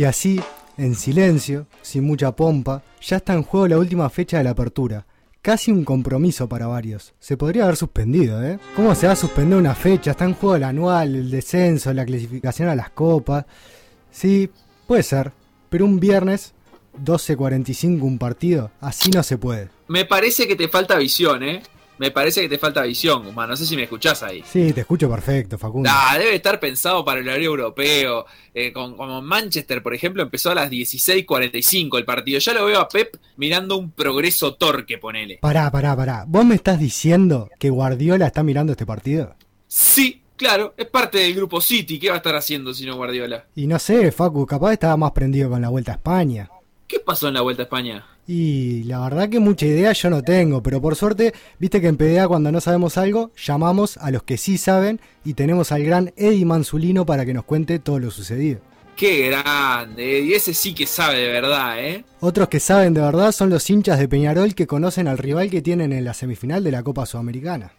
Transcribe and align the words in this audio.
Y 0.00 0.04
así, 0.04 0.40
en 0.78 0.94
silencio, 0.94 1.66
sin 1.82 2.04
mucha 2.04 2.34
pompa, 2.34 2.82
ya 3.02 3.18
está 3.18 3.34
en 3.34 3.42
juego 3.42 3.68
la 3.68 3.76
última 3.76 4.08
fecha 4.08 4.38
de 4.38 4.44
la 4.44 4.52
apertura. 4.52 5.04
Casi 5.42 5.70
un 5.70 5.84
compromiso 5.84 6.48
para 6.48 6.66
varios. 6.68 7.12
Se 7.20 7.36
podría 7.36 7.64
haber 7.64 7.76
suspendido, 7.76 8.42
¿eh? 8.42 8.58
¿Cómo 8.74 8.94
se 8.94 9.06
va 9.06 9.12
a 9.12 9.16
suspender 9.16 9.58
una 9.58 9.74
fecha? 9.74 10.12
Está 10.12 10.24
en 10.24 10.32
juego 10.32 10.56
el 10.56 10.64
anual, 10.64 11.16
el 11.16 11.30
descenso, 11.30 11.92
la 11.92 12.06
clasificación 12.06 12.70
a 12.70 12.74
las 12.74 12.88
copas. 12.88 13.44
Sí, 14.10 14.48
puede 14.86 15.02
ser. 15.02 15.32
Pero 15.68 15.84
un 15.84 16.00
viernes, 16.00 16.54
12.45 17.04 18.00
un 18.00 18.16
partido, 18.16 18.70
así 18.80 19.10
no 19.10 19.22
se 19.22 19.36
puede. 19.36 19.68
Me 19.88 20.06
parece 20.06 20.48
que 20.48 20.56
te 20.56 20.68
falta 20.68 20.96
visión, 20.96 21.42
¿eh? 21.42 21.62
Me 22.00 22.10
parece 22.10 22.40
que 22.40 22.48
te 22.48 22.56
falta 22.56 22.80
visión, 22.80 23.26
Guzmán. 23.26 23.50
No 23.50 23.54
sé 23.54 23.66
si 23.66 23.76
me 23.76 23.82
escuchás 23.82 24.22
ahí. 24.22 24.42
Sí, 24.50 24.72
te 24.72 24.80
escucho 24.80 25.10
perfecto, 25.10 25.58
Facundo. 25.58 25.90
Ah, 25.92 26.16
debe 26.18 26.34
estar 26.34 26.58
pensado 26.58 27.04
para 27.04 27.20
el 27.20 27.28
horario 27.28 27.50
europeo. 27.50 28.24
Eh, 28.54 28.72
con, 28.72 28.96
como 28.96 29.20
Manchester, 29.20 29.82
por 29.82 29.92
ejemplo, 29.92 30.22
empezó 30.22 30.50
a 30.50 30.54
las 30.54 30.70
16.45 30.70 31.98
el 31.98 32.06
partido. 32.06 32.38
Ya 32.38 32.54
lo 32.54 32.64
veo 32.64 32.80
a 32.80 32.88
Pep 32.88 33.18
mirando 33.36 33.76
un 33.76 33.90
progreso 33.90 34.54
torque, 34.54 34.96
ponele. 34.96 35.40
Pará, 35.42 35.70
pará, 35.70 35.94
pará. 35.94 36.24
¿Vos 36.26 36.46
me 36.46 36.54
estás 36.54 36.78
diciendo 36.78 37.50
que 37.58 37.68
Guardiola 37.68 38.28
está 38.28 38.42
mirando 38.42 38.72
este 38.72 38.86
partido? 38.86 39.36
Sí, 39.66 40.22
claro, 40.36 40.72
es 40.78 40.86
parte 40.86 41.18
del 41.18 41.34
grupo 41.34 41.60
City. 41.60 41.98
¿Qué 41.98 42.08
va 42.08 42.14
a 42.14 42.16
estar 42.16 42.34
haciendo 42.34 42.72
si 42.72 42.86
no 42.86 42.96
Guardiola? 42.96 43.44
Y 43.54 43.66
no 43.66 43.78
sé, 43.78 44.10
Facu, 44.10 44.46
capaz 44.46 44.72
estaba 44.72 44.96
más 44.96 45.12
prendido 45.12 45.50
con 45.50 45.60
la 45.60 45.68
Vuelta 45.68 45.92
a 45.92 45.96
España. 45.96 46.48
¿Qué 46.90 46.98
pasó 46.98 47.28
en 47.28 47.34
la 47.34 47.42
Vuelta 47.42 47.62
a 47.62 47.66
España? 47.66 48.04
Y 48.26 48.82
la 48.82 48.98
verdad 48.98 49.28
que 49.28 49.38
mucha 49.38 49.64
idea 49.64 49.92
yo 49.92 50.10
no 50.10 50.22
tengo, 50.22 50.60
pero 50.60 50.82
por 50.82 50.96
suerte, 50.96 51.32
viste 51.60 51.80
que 51.80 51.86
en 51.86 51.96
PDA 51.96 52.26
cuando 52.26 52.50
no 52.50 52.60
sabemos 52.60 52.98
algo, 52.98 53.30
llamamos 53.36 53.96
a 53.98 54.10
los 54.10 54.24
que 54.24 54.36
sí 54.36 54.58
saben 54.58 55.00
y 55.24 55.34
tenemos 55.34 55.70
al 55.70 55.84
gran 55.84 56.12
Eddie 56.16 56.44
Manzulino 56.44 57.06
para 57.06 57.24
que 57.24 57.32
nos 57.32 57.44
cuente 57.44 57.78
todo 57.78 58.00
lo 58.00 58.10
sucedido. 58.10 58.58
Qué 58.96 59.28
grande, 59.28 60.18
Eddie, 60.18 60.34
ese 60.34 60.52
sí 60.52 60.74
que 60.74 60.84
sabe 60.84 61.18
de 61.18 61.28
verdad, 61.28 61.78
¿eh? 61.78 62.04
Otros 62.18 62.48
que 62.48 62.58
saben 62.58 62.92
de 62.92 63.02
verdad 63.02 63.30
son 63.30 63.50
los 63.50 63.70
hinchas 63.70 64.00
de 64.00 64.08
Peñarol 64.08 64.56
que 64.56 64.66
conocen 64.66 65.06
al 65.06 65.18
rival 65.18 65.48
que 65.48 65.62
tienen 65.62 65.92
en 65.92 66.04
la 66.04 66.12
semifinal 66.12 66.64
de 66.64 66.72
la 66.72 66.82
Copa 66.82 67.06
Sudamericana. 67.06 67.72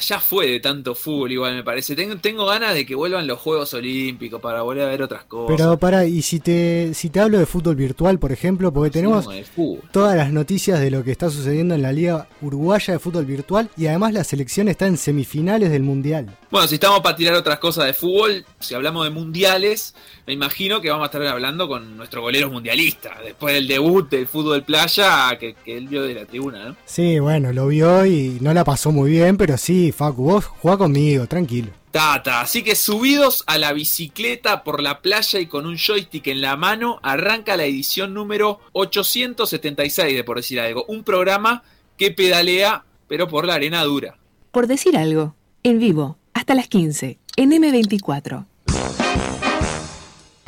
Ya 0.00 0.20
fue 0.20 0.46
de 0.46 0.60
tanto 0.60 0.94
fútbol 0.94 1.32
igual 1.32 1.54
me 1.54 1.64
parece. 1.64 1.94
Tengo, 1.94 2.16
tengo 2.16 2.46
ganas 2.46 2.74
de 2.74 2.86
que 2.86 2.94
vuelvan 2.94 3.26
los 3.26 3.38
Juegos 3.38 3.72
Olímpicos 3.74 4.40
para 4.40 4.62
volver 4.62 4.84
a 4.84 4.88
ver 4.88 5.02
otras 5.02 5.24
cosas. 5.24 5.56
Pero 5.56 5.78
para, 5.78 6.04
y 6.04 6.22
si 6.22 6.40
te, 6.40 6.92
si 6.94 7.10
te 7.10 7.20
hablo 7.20 7.38
de 7.38 7.46
fútbol 7.46 7.76
virtual, 7.76 8.18
por 8.18 8.32
ejemplo, 8.32 8.72
porque 8.72 8.90
tenemos 8.90 9.26
No, 9.26 9.78
todas 9.92 10.16
las 10.16 10.32
noticias 10.32 10.80
de 10.80 10.90
lo 10.90 11.04
que 11.04 11.12
está 11.12 11.30
sucediendo 11.30 11.74
en 11.74 11.82
la 11.82 11.92
Liga 11.92 12.28
Uruguaya 12.40 12.94
de 12.94 12.98
Fútbol 12.98 13.24
Virtual 13.24 13.70
y 13.76 13.86
además 13.86 14.12
la 14.12 14.24
selección 14.24 14.68
está 14.68 14.86
en 14.86 14.96
semifinales 14.96 15.70
del 15.70 15.82
Mundial. 15.82 16.36
Bueno, 16.50 16.66
si 16.66 16.74
estamos 16.74 17.00
para 17.00 17.16
tirar 17.16 17.34
otras 17.34 17.58
cosas 17.58 17.86
de 17.86 17.94
fútbol, 17.94 18.44
si 18.58 18.74
hablamos 18.74 19.04
de 19.04 19.10
mundiales, 19.10 19.94
me 20.26 20.32
imagino 20.32 20.80
que 20.80 20.90
vamos 20.90 21.04
a 21.04 21.06
estar 21.06 21.22
hablando 21.26 21.68
con 21.68 21.96
nuestro 21.96 22.22
golero 22.22 22.50
mundialista. 22.50 23.16
Después 23.24 23.54
del 23.54 23.68
debut 23.68 24.08
del 24.10 24.26
fútbol 24.26 24.62
playa 24.64 25.36
que, 25.38 25.54
que 25.54 25.76
él 25.76 25.86
vio 25.88 26.02
de 26.02 26.14
la 26.14 26.26
tribuna, 26.26 26.68
¿no? 26.68 26.76
Sí, 26.84 27.18
bueno, 27.18 27.52
lo 27.52 27.68
vio 27.68 28.04
y 28.04 28.38
no 28.40 28.52
la 28.52 28.64
pasó 28.64 28.90
muy 28.90 29.10
bien, 29.10 29.36
pero 29.36 29.56
sí, 29.60 29.92
Facu, 29.92 30.24
vos 30.24 30.46
jugá 30.46 30.76
conmigo, 30.78 31.26
tranquilo. 31.26 31.70
Tata, 31.90 32.40
así 32.40 32.62
que 32.62 32.76
subidos 32.76 33.42
a 33.46 33.58
la 33.58 33.72
bicicleta 33.72 34.62
por 34.62 34.80
la 34.80 35.00
playa 35.00 35.40
y 35.40 35.46
con 35.46 35.66
un 35.66 35.76
joystick 35.76 36.28
en 36.28 36.40
la 36.40 36.56
mano, 36.56 37.00
arranca 37.02 37.56
la 37.56 37.64
edición 37.64 38.14
número 38.14 38.60
876 38.72 40.14
de 40.14 40.24
Por 40.24 40.36
Decir 40.36 40.60
Algo. 40.60 40.84
Un 40.86 41.02
programa 41.02 41.64
que 41.96 42.12
pedalea, 42.12 42.84
pero 43.08 43.26
por 43.28 43.44
la 43.44 43.54
arena 43.54 43.82
dura. 43.82 44.16
Por 44.52 44.66
decir 44.66 44.96
algo, 44.96 45.34
en 45.62 45.78
vivo, 45.78 46.16
hasta 46.32 46.54
las 46.54 46.68
15, 46.68 47.18
en 47.36 47.50
M24. 47.50 48.46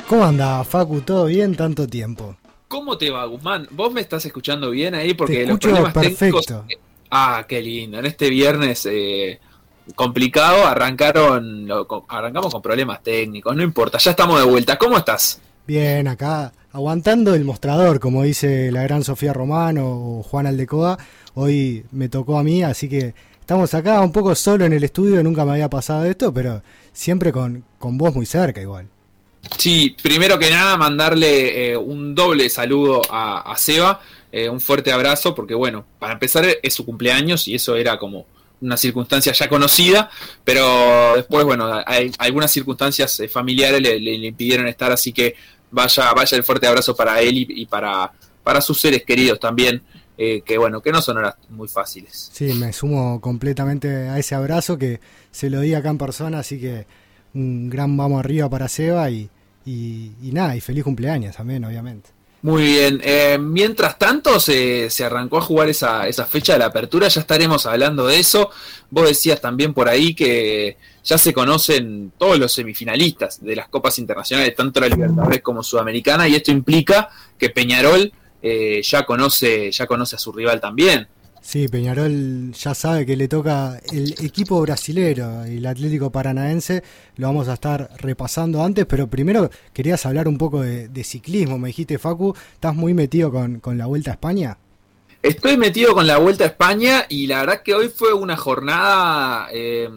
¿Cómo 0.07 0.25
anda, 0.25 0.63
Facu? 0.63 1.01
¿Todo 1.01 1.25
bien? 1.25 1.55
Tanto 1.55 1.87
tiempo. 1.87 2.37
¿Cómo 2.67 2.97
te 2.97 3.09
va, 3.09 3.25
Guzmán? 3.25 3.67
¿Vos 3.71 3.93
me 3.93 4.01
estás 4.01 4.25
escuchando 4.25 4.71
bien 4.71 4.95
ahí? 4.95 5.13
Porque 5.13 5.39
Te 5.41 5.45
los 5.47 5.59
problemas 5.59 5.93
perfecto. 5.93 6.39
técnicos. 6.41 6.92
Ah, 7.15 7.45
qué 7.47 7.61
lindo. 7.61 7.99
En 7.99 8.07
este 8.07 8.27
viernes 8.27 8.87
eh, 8.89 9.39
complicado 9.93 10.65
arrancaron, 10.65 11.69
arrancamos 12.07 12.51
con 12.51 12.59
problemas 12.59 13.03
técnicos. 13.03 13.55
No 13.55 13.61
importa, 13.61 13.99
ya 13.99 14.09
estamos 14.09 14.39
de 14.39 14.47
vuelta. 14.47 14.79
¿Cómo 14.79 14.97
estás? 14.97 15.39
Bien, 15.67 16.07
acá 16.07 16.51
aguantando 16.71 17.35
el 17.35 17.45
mostrador, 17.45 17.99
como 17.99 18.23
dice 18.23 18.71
la 18.71 18.81
gran 18.81 19.03
Sofía 19.03 19.31
Romano 19.31 19.85
o 19.85 20.23
Juan 20.23 20.47
Aldecoa. 20.47 20.97
Hoy 21.35 21.85
me 21.91 22.09
tocó 22.09 22.39
a 22.39 22.43
mí, 22.43 22.63
así 22.63 22.89
que 22.89 23.13
estamos 23.39 23.71
acá 23.75 24.01
un 24.01 24.11
poco 24.11 24.33
solo 24.33 24.65
en 24.65 24.73
el 24.73 24.83
estudio, 24.83 25.21
nunca 25.21 25.45
me 25.45 25.51
había 25.51 25.69
pasado 25.69 26.05
esto, 26.05 26.33
pero 26.33 26.63
siempre 26.93 27.31
con, 27.31 27.63
con 27.77 27.95
vos 27.95 28.15
muy 28.15 28.25
cerca 28.25 28.59
igual. 28.59 28.87
Sí, 29.59 29.95
primero 30.01 30.39
que 30.39 30.49
nada, 30.49 30.77
mandarle 30.77 31.73
eh, 31.73 31.77
un 31.77 32.15
doble 32.15 32.49
saludo 32.49 33.03
a, 33.07 33.51
a 33.51 33.55
Seba, 33.55 34.01
eh, 34.35 34.49
un 34.49 34.59
fuerte 34.59 34.91
abrazo, 34.91 35.35
porque 35.35 35.53
bueno, 35.53 35.85
para 35.99 36.13
empezar 36.13 36.43
es 36.63 36.73
su 36.73 36.83
cumpleaños 36.83 37.47
y 37.47 37.53
eso 37.53 37.75
era 37.75 37.99
como 37.99 38.25
una 38.61 38.77
circunstancia 38.77 39.31
ya 39.31 39.47
conocida, 39.47 40.09
pero 40.43 41.13
después, 41.15 41.45
bueno, 41.45 41.83
hay 41.85 42.11
algunas 42.17 42.49
circunstancias 42.49 43.19
eh, 43.19 43.27
familiares 43.27 43.79
le, 43.79 43.95
impidieron 44.25 44.67
estar, 44.67 44.91
así 44.91 45.13
que 45.13 45.35
vaya, 45.69 46.11
vaya 46.13 46.35
el 46.35 46.43
fuerte 46.43 46.65
abrazo 46.65 46.95
para 46.95 47.21
él 47.21 47.45
y, 47.47 47.65
para, 47.67 48.11
para 48.43 48.59
sus 48.59 48.81
seres 48.81 49.03
queridos 49.03 49.39
también, 49.39 49.83
eh, 50.17 50.41
que 50.41 50.57
bueno, 50.57 50.81
que 50.81 50.91
no 50.91 51.03
son 51.03 51.17
horas 51.17 51.35
muy 51.49 51.67
fáciles. 51.67 52.31
Sí, 52.33 52.55
me 52.55 52.73
sumo 52.73 53.21
completamente 53.21 54.09
a 54.09 54.17
ese 54.17 54.33
abrazo 54.33 54.79
que 54.79 54.99
se 55.29 55.51
lo 55.51 55.59
di 55.59 55.75
acá 55.75 55.91
en 55.91 55.99
persona, 55.99 56.39
así 56.39 56.59
que 56.59 56.87
un 57.35 57.69
gran 57.69 57.95
vamos 57.95 58.19
arriba 58.19 58.49
para 58.49 58.67
Seba 58.67 59.11
y, 59.11 59.29
y 59.63 60.31
nada, 60.31 60.55
y 60.55 60.59
feliz 60.59 60.83
cumpleaños 60.83 61.35
también, 61.35 61.63
obviamente. 61.65 62.12
Muy 62.43 62.63
bien, 62.63 62.99
eh, 63.05 63.37
mientras 63.39 63.97
tanto 63.97 64.37
se, 64.37 64.89
se 64.89 65.05
arrancó 65.05 65.37
a 65.37 65.41
jugar 65.41 65.69
esa, 65.69 66.09
esa 66.09 66.25
fecha 66.25 66.51
de 66.51 66.59
la 66.59 66.65
apertura, 66.65 67.07
ya 67.07 67.21
estaremos 67.21 67.65
hablando 67.65 68.05
de 68.05 68.19
eso. 68.19 68.49
Vos 68.89 69.07
decías 69.07 69.39
también 69.39 69.73
por 69.73 69.87
ahí 69.87 70.13
que 70.13 70.75
ya 71.05 71.17
se 71.17 71.33
conocen 71.33 72.11
todos 72.17 72.37
los 72.37 72.51
semifinalistas 72.51 73.41
de 73.41 73.55
las 73.55 73.69
copas 73.69 73.97
internacionales, 73.97 74.53
tanto 74.57 74.81
la 74.81 74.89
Libertadores 74.89 75.41
como 75.41 75.63
Sudamericana, 75.63 76.27
y 76.27 76.35
esto 76.35 76.51
implica 76.51 77.09
que 77.37 77.49
Peñarol 77.49 78.11
eh, 78.41 78.81
ya, 78.83 79.05
conoce, 79.05 79.71
ya 79.71 79.87
conoce 79.87 80.17
a 80.17 80.19
su 80.19 80.33
rival 80.33 80.59
también. 80.59 81.07
Sí, 81.43 81.67
Peñarol 81.67 82.53
ya 82.53 82.73
sabe 82.73 83.05
que 83.05 83.17
le 83.17 83.27
toca 83.27 83.77
el 83.91 84.13
equipo 84.23 84.61
brasilero 84.61 85.45
y 85.45 85.57
el 85.57 85.65
Atlético 85.65 86.09
Paranaense. 86.09 86.81
Lo 87.17 87.27
vamos 87.27 87.49
a 87.49 87.55
estar 87.55 87.89
repasando 87.97 88.63
antes, 88.63 88.85
pero 88.85 89.07
primero 89.07 89.51
querías 89.73 90.05
hablar 90.05 90.29
un 90.29 90.37
poco 90.37 90.61
de, 90.61 91.03
ciclismo. 91.03 91.59
Me 91.59 91.67
dijiste, 91.67 91.99
Facu, 91.99 92.33
¿estás 92.53 92.73
muy 92.73 92.93
metido 92.93 93.29
con, 93.29 93.59
con 93.59 93.77
la 93.77 93.87
Vuelta 93.87 94.11
a 94.11 94.13
España? 94.13 94.57
Estoy 95.21 95.57
metido 95.57 95.93
con 95.93 96.07
la 96.07 96.17
Vuelta 96.17 96.45
a 96.45 96.47
España 96.47 97.05
y 97.09 97.27
la 97.27 97.41
verdad 97.41 97.61
que 97.61 97.75
hoy 97.75 97.89
fue 97.89 98.13
una 98.13 98.37
jornada 98.37 99.49
eh, 99.51 99.89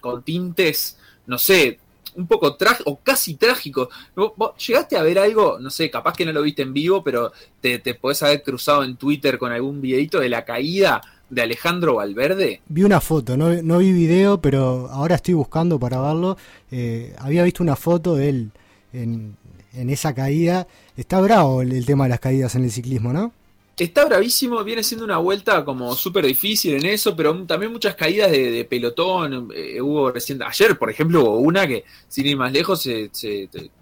con 0.00 0.22
tintes, 0.22 0.96
no 1.26 1.36
sé, 1.36 1.80
un 2.16 2.26
poco 2.26 2.56
trágico 2.56 2.90
o 2.90 3.00
casi 3.02 3.34
trágico. 3.34 3.88
¿Vos, 4.14 4.52
llegaste 4.66 4.96
a 4.96 5.02
ver 5.02 5.18
algo? 5.18 5.58
No 5.60 5.70
sé, 5.70 5.90
capaz 5.90 6.14
que 6.14 6.24
no 6.24 6.32
lo 6.32 6.42
viste 6.42 6.62
en 6.62 6.72
vivo, 6.72 7.02
pero 7.02 7.32
te, 7.60 7.78
te 7.78 7.94
podés 7.94 8.22
haber 8.22 8.42
cruzado 8.42 8.84
en 8.84 8.96
Twitter 8.96 9.38
con 9.38 9.52
algún 9.52 9.80
videito 9.80 10.20
de 10.20 10.28
la 10.28 10.44
caída 10.44 11.00
de 11.30 11.42
Alejandro 11.42 11.96
Valverde. 11.96 12.60
Vi 12.68 12.82
una 12.82 13.00
foto, 13.00 13.36
no, 13.36 13.50
no 13.62 13.78
vi 13.78 13.92
video, 13.92 14.40
pero 14.40 14.88
ahora 14.90 15.16
estoy 15.16 15.34
buscando 15.34 15.78
para 15.78 16.00
verlo. 16.00 16.36
Eh, 16.70 17.14
había 17.18 17.42
visto 17.42 17.62
una 17.62 17.76
foto 17.76 18.14
de 18.14 18.28
él 18.28 18.50
en, 18.92 19.36
en 19.72 19.90
esa 19.90 20.14
caída. 20.14 20.66
Está 20.96 21.20
bravo 21.20 21.62
el 21.62 21.84
tema 21.86 22.04
de 22.04 22.10
las 22.10 22.20
caídas 22.20 22.54
en 22.54 22.64
el 22.64 22.70
ciclismo, 22.70 23.12
¿no? 23.12 23.32
Está 23.76 24.04
bravísimo, 24.04 24.62
viene 24.62 24.84
siendo 24.84 25.04
una 25.04 25.18
vuelta 25.18 25.64
como 25.64 25.96
súper 25.96 26.26
difícil 26.26 26.74
en 26.74 26.86
eso, 26.86 27.16
pero 27.16 27.34
también 27.44 27.72
muchas 27.72 27.96
caídas 27.96 28.30
de, 28.30 28.64
pelotón. 28.64 29.50
Eh, 29.54 29.80
hubo 29.80 30.12
recién, 30.12 30.42
ayer, 30.42 30.78
por 30.78 30.90
ejemplo, 30.90 31.22
hubo 31.24 31.38
una 31.38 31.66
que, 31.66 31.84
sin 32.06 32.26
ir 32.26 32.36
más 32.36 32.52
lejos, 32.52 32.82
se, 32.82 33.10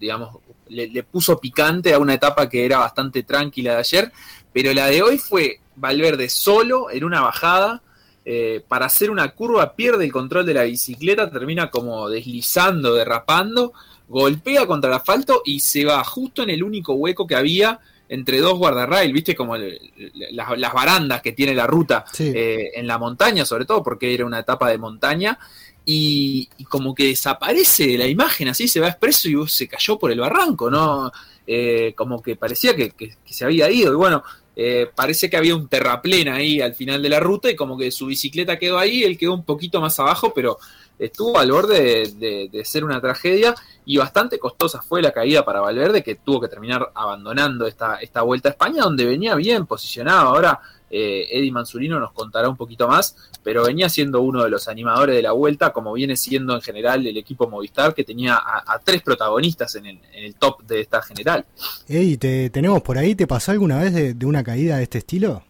digamos, 0.00 0.38
le, 0.68 1.02
puso 1.02 1.38
picante 1.38 1.92
a 1.92 1.98
una 1.98 2.14
etapa 2.14 2.48
que 2.48 2.64
era 2.64 2.78
bastante 2.78 3.22
tranquila 3.22 3.72
de 3.72 3.78
ayer, 3.78 4.12
pero 4.52 4.72
la 4.72 4.86
de 4.86 5.02
hoy 5.02 5.18
fue 5.18 5.60
Valverde 5.76 6.28
solo 6.28 6.90
en 6.90 7.04
una 7.04 7.20
bajada. 7.20 7.82
Eh, 8.24 8.62
para 8.68 8.86
hacer 8.86 9.10
una 9.10 9.28
curva 9.32 9.74
pierde 9.74 10.04
el 10.04 10.12
control 10.12 10.46
de 10.46 10.54
la 10.54 10.62
bicicleta, 10.62 11.28
termina 11.28 11.70
como 11.70 12.08
deslizando, 12.08 12.94
derrapando, 12.94 13.72
golpea 14.08 14.64
contra 14.64 14.90
el 14.90 14.96
asfalto 14.96 15.42
y 15.44 15.58
se 15.58 15.84
va 15.84 16.04
justo 16.04 16.44
en 16.44 16.50
el 16.50 16.62
único 16.62 16.92
hueco 16.94 17.26
que 17.26 17.34
había 17.34 17.80
entre 18.12 18.40
dos 18.40 18.58
guardarrail, 18.58 19.10
viste 19.10 19.34
como 19.34 19.56
las, 19.56 20.72
barandas 20.74 21.22
que 21.22 21.32
tiene 21.32 21.54
la 21.54 21.66
ruta 21.66 22.04
eh, 22.18 22.72
en 22.74 22.86
la 22.86 22.98
montaña, 22.98 23.46
sobre 23.46 23.64
todo 23.64 23.82
porque 23.82 24.12
era 24.12 24.26
una 24.26 24.40
etapa 24.40 24.68
de 24.68 24.76
montaña, 24.76 25.38
y, 25.86 26.50
como 26.68 26.94
que 26.94 27.06
desaparece 27.06 27.96
la 27.96 28.06
imagen, 28.06 28.48
así 28.48 28.68
se 28.68 28.80
va 28.80 28.88
expreso 28.88 29.30
y 29.30 29.48
se 29.48 29.66
cayó 29.66 29.98
por 29.98 30.12
el 30.12 30.20
barranco, 30.20 30.70
¿no? 30.70 31.10
Eh, 31.46 31.94
como 31.96 32.22
que 32.22 32.36
parecía 32.36 32.76
que, 32.76 32.92
se 33.24 33.44
había 33.46 33.70
ido, 33.70 33.94
y 33.94 33.96
bueno, 33.96 34.22
eh, 34.54 34.90
parece 34.94 35.30
que 35.30 35.36
había 35.36 35.56
un 35.56 35.68
terraplén 35.68 36.28
ahí 36.28 36.60
al 36.60 36.74
final 36.74 37.02
de 37.02 37.08
la 37.08 37.20
ruta 37.20 37.50
y 37.50 37.56
como 37.56 37.78
que 37.78 37.90
su 37.90 38.06
bicicleta 38.06 38.58
quedó 38.58 38.78
ahí, 38.78 39.02
él 39.02 39.16
quedó 39.16 39.34
un 39.34 39.44
poquito 39.44 39.80
más 39.80 39.98
abajo, 39.98 40.32
pero 40.34 40.58
estuvo 40.98 41.38
al 41.38 41.50
borde 41.50 42.12
de, 42.14 42.64
ser 42.64 42.84
una 42.84 43.00
tragedia 43.00 43.54
y 43.84 43.96
bastante 43.96 44.38
costosa 44.38 44.82
fue 44.82 45.02
la 45.02 45.10
caída 45.10 45.44
para 45.44 45.60
Valverde, 45.60 46.02
que 46.02 46.16
tuvo 46.16 46.40
que 46.40 46.48
terminar 46.48 46.92
abandonando 46.94 47.66
esta, 47.66 47.96
esta 47.96 48.22
vuelta 48.22 48.50
a 48.50 48.52
España, 48.52 48.82
donde 48.82 49.04
venía 49.06 49.34
bien 49.34 49.66
posicionado. 49.66 50.28
Ahora 50.28 50.60
eh, 50.94 51.26
Eddie 51.30 51.50
Manzulino 51.50 51.98
nos 51.98 52.12
contará 52.12 52.50
un 52.50 52.56
poquito 52.56 52.86
más, 52.86 53.16
pero 53.42 53.64
venía 53.64 53.88
siendo 53.88 54.20
uno 54.20 54.44
de 54.44 54.50
los 54.50 54.68
animadores 54.68 55.16
de 55.16 55.22
la 55.22 55.32
vuelta, 55.32 55.72
como 55.72 55.94
viene 55.94 56.16
siendo 56.16 56.54
en 56.54 56.60
general 56.60 57.06
el 57.06 57.16
equipo 57.16 57.48
Movistar, 57.48 57.94
que 57.94 58.04
tenía 58.04 58.36
a, 58.36 58.78
tres 58.84 59.00
protagonistas 59.02 59.74
en 59.76 59.86
el, 59.86 60.34
top 60.34 60.62
de 60.64 60.80
esta 60.80 61.00
general. 61.00 61.46
Eddie, 61.88 62.18
¿te 62.18 62.50
tenemos 62.50 62.82
por 62.82 62.98
ahí? 62.98 63.14
¿Te 63.14 63.26
pasó 63.26 63.52
alguna 63.52 63.78
vez 63.78 64.18
de, 64.18 64.26
una 64.26 64.44
caída 64.44 64.76
de 64.76 64.82
este 64.82 64.98
estilo? 64.98 65.42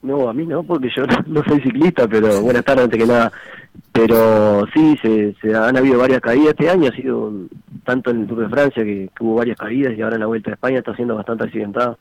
No, 0.00 0.28
a 0.28 0.32
mí 0.32 0.46
no, 0.46 0.62
porque 0.62 0.88
yo 0.96 1.02
no 1.26 1.42
soy 1.42 1.60
ciclista, 1.60 2.06
pero 2.06 2.40
buenas 2.40 2.64
tardes 2.64 2.84
antes 2.84 3.00
que 3.00 3.06
nada. 3.06 3.32
Pero 3.92 4.64
sí, 4.72 4.96
se, 5.02 5.34
se, 5.40 5.56
han 5.56 5.76
habido 5.76 5.98
varias 5.98 6.20
caídas 6.20 6.50
este 6.50 6.70
año, 6.70 6.88
ha 6.88 6.94
sido 6.94 7.32
tanto 7.84 8.10
en 8.10 8.20
el 8.20 8.26
Tour 8.28 8.40
de 8.40 8.48
Francia 8.48 8.84
que, 8.84 9.10
hubo 9.18 9.34
varias 9.34 9.56
caídas 9.56 9.96
y 9.96 10.02
ahora 10.02 10.16
en 10.16 10.20
la 10.20 10.26
Vuelta 10.26 10.50
de 10.50 10.54
España 10.54 10.78
está 10.78 10.94
siendo 10.94 11.16
bastante 11.16 11.44
accidentado. 11.44 11.98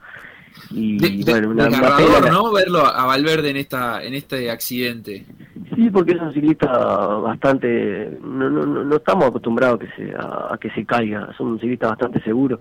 Y 0.72 1.24
bueno, 1.24 1.50
una, 1.50 1.66
pena, 1.70 2.32
¿no? 2.32 2.52
Verlo 2.52 2.86
a 2.86 3.06
Valverde 3.06 3.50
en 3.50 3.58
esta 3.58 4.04
en 4.04 4.14
este 4.14 4.52
accidente. 4.52 5.26
Sí, 5.76 5.90
porque 5.90 6.14
es 6.14 6.22
un 6.22 6.34
ciclista 6.34 6.68
bastante 6.68 8.18
no 8.22 8.50
no, 8.50 8.66
no 8.66 8.96
estamos 8.96 9.26
acostumbrados 9.26 9.80
a 9.80 9.86
que 9.86 9.92
se 9.96 10.14
a, 10.16 10.58
que 10.60 10.70
se 10.72 10.86
caiga, 10.86 11.30
es 11.32 11.40
un 11.40 11.60
ciclista 11.60 11.88
bastante 11.88 12.22
seguro. 12.22 12.60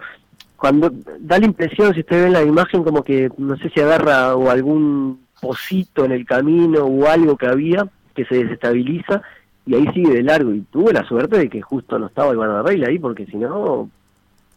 Cuando 0.56 0.90
da 1.20 1.38
la 1.38 1.46
impresión 1.46 1.93
si 1.94 2.00
usted 2.00 2.22
ve 2.22 2.26
en 2.26 2.32
la 2.32 2.43
imagen 2.43 2.82
como 2.82 3.02
que 3.02 3.31
no 3.38 3.56
sé 3.56 3.70
si 3.70 3.81
agarra 3.81 4.37
o 4.37 4.50
algún 4.50 5.20
pocito 5.40 6.04
en 6.04 6.12
el 6.12 6.25
camino 6.25 6.84
o 6.84 7.06
algo 7.06 7.37
que 7.37 7.46
había 7.46 7.87
que 8.14 8.25
se 8.25 8.44
desestabiliza 8.44 9.22
y 9.66 9.75
ahí 9.75 9.87
sigue 9.93 10.14
de 10.14 10.22
largo. 10.22 10.52
Y 10.52 10.60
tuve 10.62 10.93
la 10.93 11.04
suerte 11.04 11.38
de 11.38 11.48
que 11.48 11.60
justo 11.60 11.98
no 11.98 12.06
estaba 12.06 12.31
el 12.31 12.37
guardarrail 12.37 12.84
ahí, 12.84 12.98
porque 12.98 13.26
si 13.26 13.37
no, 13.37 13.90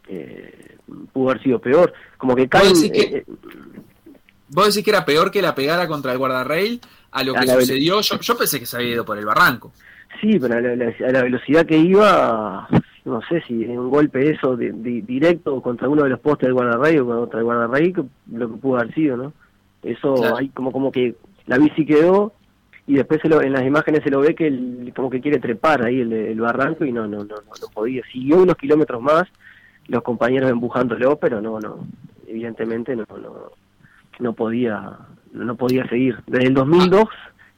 eh, 0.07 0.77
pudo 1.11 1.29
haber 1.29 1.43
sido 1.43 1.59
peor. 1.59 1.93
Como 2.17 2.35
que 2.35 2.47
cae. 2.47 2.69
¿Vos, 2.69 2.83
eh, 2.83 3.25
¿Vos 4.49 4.67
decís 4.67 4.83
que 4.83 4.91
era 4.91 5.05
peor 5.05 5.31
que 5.31 5.41
la 5.41 5.55
pegada 5.55 5.87
contra 5.87 6.11
el 6.11 6.17
guardarrail 6.17 6.81
a 7.11 7.23
lo 7.23 7.33
que 7.33 7.47
sucedió? 7.47 8.01
Yo, 8.01 8.19
yo, 8.19 8.37
pensé 8.37 8.59
que 8.59 8.65
se 8.65 8.77
había 8.77 8.93
ido 8.93 9.05
por 9.05 9.17
el 9.17 9.25
barranco. 9.25 9.71
Sí, 10.19 10.37
pero 10.39 10.55
a 10.55 11.11
la, 11.11 11.23
velocidad 11.23 11.65
que 11.65 11.77
iba, 11.77 12.67
no 13.05 13.21
sé 13.29 13.41
si 13.47 13.53
un 13.65 13.89
golpe 13.89 14.31
eso 14.31 14.57
de, 14.57 14.71
directo 14.73 15.61
contra 15.61 15.87
uno 15.87 16.03
de 16.03 16.09
los 16.09 16.19
postes 16.19 16.47
del 16.47 16.53
guardarrail 16.53 16.99
o 17.01 17.05
contra 17.05 17.39
el 17.39 17.45
guardarrail, 17.45 17.95
lo 18.31 18.49
que 18.49 18.57
pudo 18.57 18.79
haber 18.79 18.93
sido, 18.93 19.15
¿no? 19.15 19.33
Eso, 19.83 20.35
hay 20.35 20.49
como, 20.49 20.71
como 20.71 20.91
que 20.91 21.15
la 21.45 21.57
bici 21.57 21.85
quedó 21.85 22.33
y 22.89 22.95
después 22.95 23.21
en 23.23 23.53
las 23.53 23.63
imágenes 23.63 24.01
se 24.03 24.09
lo 24.09 24.19
ve 24.19 24.33
que 24.33 24.91
como 24.95 25.11
que 25.11 25.21
quiere 25.21 25.37
trepar 25.37 25.85
ahí 25.85 26.01
el, 26.01 26.41
barranco 26.41 26.85
y 26.85 26.91
no, 26.91 27.07
no, 27.07 27.19
no, 27.19 27.35
no, 27.35 27.67
podía. 27.71 28.01
Siguió 28.11 28.37
unos 28.37 28.57
kilómetros 28.57 28.99
más, 28.99 29.27
los 29.89 30.03
compañeros 30.03 30.49
empujándolo, 30.51 31.17
pero 31.17 31.41
no, 31.41 31.59
no, 31.59 31.85
evidentemente 32.27 32.95
no, 32.95 33.05
no, 33.09 33.51
no 34.19 34.33
podía, 34.33 34.97
no 35.33 35.55
podía 35.55 35.87
seguir. 35.89 36.17
Desde 36.27 36.47
el 36.47 36.53
2002 36.53 37.07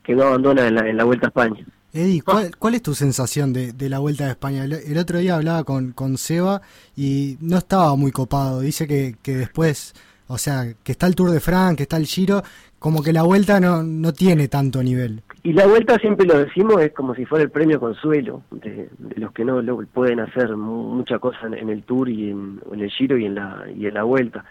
que 0.03 0.15
no 0.15 0.23
abandona 0.23 0.67
en 0.67 0.75
la, 0.75 0.89
en 0.89 0.97
la 0.97 1.03
Vuelta 1.03 1.27
a 1.27 1.29
España. 1.29 1.65
Eddie, 1.93 2.21
¿cuál, 2.21 2.73
es 2.73 2.81
tu 2.81 2.95
sensación 2.95 3.51
de, 3.51 3.73
de 3.73 3.89
la 3.89 3.99
Vuelta 3.99 4.25
a 4.25 4.31
España? 4.31 4.63
El, 4.63 4.97
otro 4.97 5.19
día 5.19 5.35
hablaba 5.35 5.65
con, 5.65 5.91
con 5.91 6.17
Seba 6.17 6.61
y 6.95 7.37
no 7.41 7.57
estaba 7.57 7.95
muy 7.97 8.11
copado. 8.11 8.61
Dice 8.61 8.87
que, 8.87 9.15
que 9.21 9.35
después, 9.35 9.93
o 10.31 10.37
sea, 10.37 10.63
que 10.83 10.93
está 10.93 11.07
el 11.07 11.15
Tour 11.15 11.31
de 11.31 11.39
France, 11.39 11.77
que 11.77 11.83
está 11.83 11.97
el 11.97 12.05
Giro, 12.05 12.41
como 12.79 13.03
que 13.03 13.13
la 13.13 13.23
vuelta 13.23 13.59
no, 13.59 13.83
no 13.83 14.13
tiene 14.13 14.47
tanto 14.47 14.81
nivel. 14.81 15.21
Y 15.43 15.53
la 15.53 15.67
vuelta 15.67 15.97
siempre 15.97 16.25
lo 16.25 16.37
decimos, 16.37 16.81
es 16.81 16.93
como 16.93 17.13
si 17.13 17.25
fuera 17.25 17.43
el 17.43 17.51
premio 17.51 17.79
consuelo 17.79 18.43
de, 18.51 18.89
los 19.15 19.31
que 19.33 19.43
no 19.43 19.61
lo 19.61 19.77
pueden 19.85 20.19
hacer 20.19 20.55
mucha 20.55 21.19
cosa 21.19 21.47
en, 21.47 21.69
el 21.69 21.83
Tour 21.83 22.09
y 22.09 22.29
en, 22.29 22.59
el 22.71 22.89
Giro 22.89 23.17
y 23.17 23.25
en 23.25 23.35
la, 23.35 23.65
y 23.75 23.87
en 23.87 23.93
la 23.93 24.03
vuelta. 24.03 24.45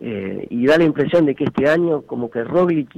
Eh, 0.00 0.46
y 0.50 0.66
da 0.66 0.78
la 0.78 0.84
impresión 0.84 1.26
de 1.26 1.34
que 1.34 1.44
este 1.44 1.68
año 1.68 2.02
como 2.02 2.30
que 2.30 2.44
Roglic 2.44 2.88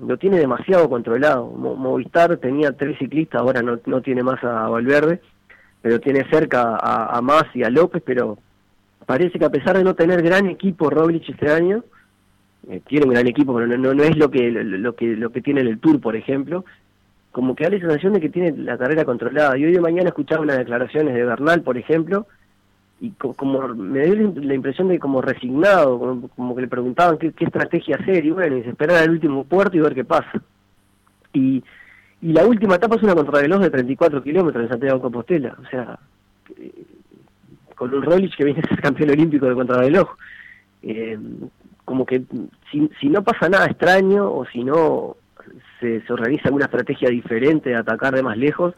lo, 0.00 0.16
tiene 0.18 0.38
demasiado 0.38 0.90
controlado. 0.90 1.46
Movistar 1.46 2.36
tenía 2.38 2.72
tres 2.72 2.98
ciclistas, 2.98 3.40
ahora 3.40 3.62
no, 3.62 3.78
no 3.86 4.00
tiene 4.00 4.22
más 4.22 4.42
a 4.42 4.68
Valverde, 4.68 5.20
pero 5.80 6.00
tiene 6.00 6.28
cerca 6.28 6.76
a, 6.76 7.16
a 7.16 7.20
Mas 7.20 7.44
y 7.54 7.62
a 7.62 7.70
López, 7.70 8.02
pero 8.04 8.38
parece 9.06 9.38
que 9.38 9.44
a 9.44 9.50
pesar 9.50 9.76
de 9.76 9.84
no 9.84 9.94
tener 9.94 10.22
gran 10.22 10.46
equipo 10.46 10.90
Roglic 10.90 11.28
este 11.28 11.50
año, 11.50 11.84
eh, 12.68 12.80
tiene 12.86 13.06
un 13.06 13.12
gran 13.12 13.26
equipo, 13.26 13.54
pero 13.54 13.66
no, 13.66 13.94
no, 13.94 14.02
es 14.02 14.16
lo 14.16 14.30
que, 14.30 14.50
lo, 14.50 14.94
que, 14.94 15.16
lo 15.16 15.30
que 15.30 15.40
tiene 15.40 15.62
en 15.62 15.68
el 15.68 15.78
Tour, 15.78 16.00
por 16.00 16.16
ejemplo, 16.16 16.64
como 17.32 17.56
que 17.56 17.64
da 17.64 17.70
la 17.70 17.78
sensación 17.78 18.12
de 18.12 18.20
que 18.20 18.28
tiene 18.28 18.52
la 18.52 18.78
carrera 18.78 19.04
controlada. 19.04 19.56
Y 19.58 19.64
hoy 19.64 19.72
de 19.72 19.80
mañana 19.80 20.08
escuchaba 20.08 20.42
unas 20.42 20.58
declaraciones 20.58 21.14
de 21.14 21.24
Bernal, 21.24 21.62
por 21.62 21.76
ejemplo, 21.76 22.26
y 23.00 23.10
como, 23.10 23.66
me 23.68 24.06
dio 24.06 24.32
la 24.36 24.54
impresión 24.54 24.88
de 24.88 25.00
como 25.00 25.20
resignado, 25.20 25.98
como, 26.36 26.54
que 26.54 26.62
le 26.62 26.68
preguntaban 26.68 27.18
qué, 27.18 27.32
estrategia 27.40 27.96
hacer, 27.96 28.24
y 28.24 28.30
bueno, 28.30 28.56
y 28.56 28.62
se 28.62 28.70
esperar 28.70 28.98
al 28.98 29.10
último 29.10 29.44
puerto 29.44 29.76
y 29.76 29.80
ver 29.80 29.94
qué 29.94 30.04
pasa. 30.04 30.40
Y, 31.32 31.64
y 32.20 32.32
la 32.32 32.46
última 32.46 32.76
etapa 32.76 32.94
es 32.94 33.02
una 33.02 33.16
contrarreloj 33.16 33.60
de 33.60 33.70
34 33.70 34.22
kilómetros 34.22 34.62
en 34.62 34.70
Santiago 34.70 35.00
Compostela, 35.00 35.56
o 35.60 35.68
sea, 35.68 35.98
con 37.82 37.94
un 37.94 38.30
que 38.30 38.44
viene 38.44 38.60
a 38.60 38.68
ser 38.68 38.80
campeón 38.80 39.10
olímpico 39.10 39.46
de 39.46 39.54
contrarreloj. 39.54 40.10
Eh, 40.82 41.18
como 41.84 42.06
que 42.06 42.22
si, 42.70 42.88
si 43.00 43.08
no 43.08 43.24
pasa 43.24 43.48
nada 43.48 43.66
extraño 43.66 44.32
o 44.32 44.46
si 44.46 44.62
no 44.62 45.16
se, 45.80 46.00
se 46.02 46.12
organiza 46.12 46.44
alguna 46.44 46.66
estrategia 46.66 47.10
diferente 47.10 47.70
de 47.70 47.76
atacar 47.76 48.14
de 48.14 48.22
más 48.22 48.36
lejos, 48.36 48.74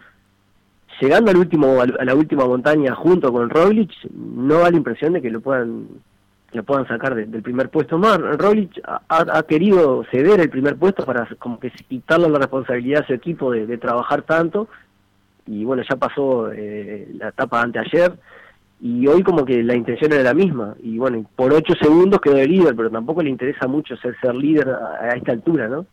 llegando 1.02 1.30
al 1.30 1.36
último 1.36 1.82
a 1.82 2.04
la 2.04 2.14
última 2.14 2.46
montaña 2.46 2.94
junto 2.94 3.30
con 3.30 3.50
Roglic, 3.50 3.92
no 4.14 4.60
da 4.60 4.70
la 4.70 4.76
impresión 4.76 5.12
de 5.12 5.20
que 5.20 5.30
lo 5.30 5.42
puedan 5.42 5.86
lo 6.52 6.62
puedan 6.62 6.88
sacar 6.88 7.14
del 7.14 7.42
primer 7.42 7.68
puesto 7.68 7.98
más. 7.98 8.18
Roglic 8.18 8.80
ha, 8.86 9.42
querido 9.42 10.04
ceder 10.10 10.40
el 10.40 10.48
primer 10.48 10.76
puesto 10.76 11.04
para 11.04 11.26
como 11.38 11.60
que 11.60 11.70
quitarle 11.70 12.30
la 12.30 12.38
responsabilidad 12.38 13.02
a 13.02 13.06
su 13.06 13.12
equipo 13.12 13.50
de, 13.50 13.76
trabajar 13.76 14.22
tanto 14.22 14.68
y 15.46 15.64
bueno, 15.64 15.82
ya 15.86 15.96
pasó 15.96 16.50
eh, 16.52 17.08
la 17.18 17.28
etapa 17.28 17.60
anteayer 17.60 18.14
y 18.84 19.06
hoy 19.06 19.22
como 19.22 19.46
que 19.46 19.62
la 19.62 19.74
intención 19.74 20.12
era 20.12 20.22
la 20.22 20.34
misma. 20.34 20.76
Y 20.82 20.98
bueno 20.98 21.24
por 21.34 21.54
ocho 21.54 21.72
segundos 21.80 22.20
quedó 22.20 22.34
de 22.34 22.46
líder 22.46 22.76
pero 22.76 22.90
tampoco 22.90 23.22
le 23.22 23.30
interesa 23.30 23.66
mucho 23.66 23.96
ser 23.96 24.14
ser 24.20 24.34
líder 24.34 24.68
a, 24.68 25.16
esta 25.16 25.32
altura 25.32 25.68
no 25.68 25.86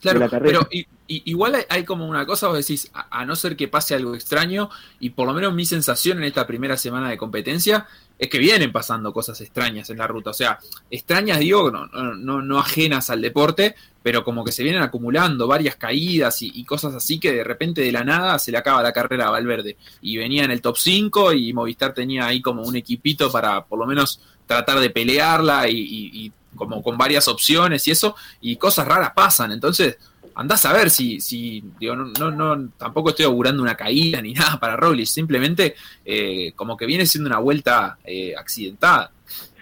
claro 0.00 0.26
pero 0.42 0.66
igual 1.06 1.56
hay, 1.68 1.84
como 1.84 2.08
una 2.08 2.24
cosa 2.24 2.48
vos 2.48 2.56
decís 2.56 2.90
a, 2.94 3.26
no 3.26 3.36
ser 3.36 3.56
que 3.56 3.68
pase 3.68 3.94
algo 3.94 4.14
extraño 4.14 4.70
y 5.00 5.10
por 5.10 5.26
lo 5.26 5.34
menos 5.34 5.52
mi 5.52 5.66
sensación 5.66 6.16
en 6.18 6.24
esta 6.24 6.46
primera 6.46 6.78
semana 6.78 7.10
de 7.10 7.18
competencia 7.18 7.86
es 8.20 8.28
que 8.28 8.38
vienen 8.38 8.70
pasando 8.70 9.12
cosas 9.12 9.40
extrañas 9.40 9.90
en 9.90 9.98
la 9.98 10.06
ruta 10.06 10.30
o 10.30 10.34
sea 10.34 10.60
extrañas 10.90 11.40
digo 11.40 11.70
no 11.70 11.86
no, 11.86 12.42
no 12.42 12.58
ajenas 12.58 13.10
al 13.10 13.20
deporte 13.20 13.74
pero 14.02 14.24
como 14.24 14.44
que 14.44 14.52
se 14.52 14.62
vienen 14.62 14.82
acumulando 14.82 15.46
varias 15.46 15.76
caídas 15.76 16.40
y, 16.40 16.64
cosas 16.64 16.94
así 16.94 17.18
que 17.18 17.32
de 17.32 17.44
repente 17.44 17.82
de 17.82 17.92
la 17.92 18.04
nada 18.04 18.38
se 18.38 18.50
le 18.50 18.58
acaba 18.58 18.82
la 18.82 18.92
carrera 18.92 19.26
a 19.26 19.30
Valverde. 19.30 19.76
Y 20.00 20.16
venía 20.16 20.44
en 20.44 20.50
el 20.50 20.62
top 20.62 20.78
5 20.78 21.32
y 21.34 21.52
Movistar 21.52 21.92
tenía 21.92 22.26
ahí 22.26 22.40
como 22.40 22.62
un 22.62 22.76
equipito 22.76 23.30
para 23.30 23.64
por 23.64 23.78
lo 23.78 23.86
menos 23.86 24.20
tratar 24.46 24.80
de 24.80 24.90
pelearla 24.90 25.68
y, 25.68 26.32
como 26.56 26.82
con 26.82 26.98
varias 26.98 27.28
opciones 27.28 27.86
y 27.86 27.92
eso, 27.92 28.16
y 28.40 28.56
cosas 28.56 28.86
raras 28.86 29.12
pasan. 29.14 29.52
Entonces, 29.52 29.98
andás 30.34 30.64
a 30.66 30.72
ver 30.72 30.90
si, 30.90 31.20
si 31.20 31.62
digo, 31.78 31.96
no, 31.96 32.30
no, 32.30 32.68
tampoco 32.76 33.10
estoy 33.10 33.26
augurando 33.26 33.62
una 33.62 33.74
caída 33.74 34.20
ni 34.22 34.32
nada 34.34 34.58
para 34.58 34.76
Roglic, 34.76 35.06
simplemente 35.06 35.74
eh, 36.04 36.52
como 36.56 36.76
que 36.76 36.86
viene 36.86 37.06
siendo 37.06 37.28
una 37.28 37.38
vuelta 37.38 37.98
eh, 38.04 38.34
accidentada. 38.36 39.10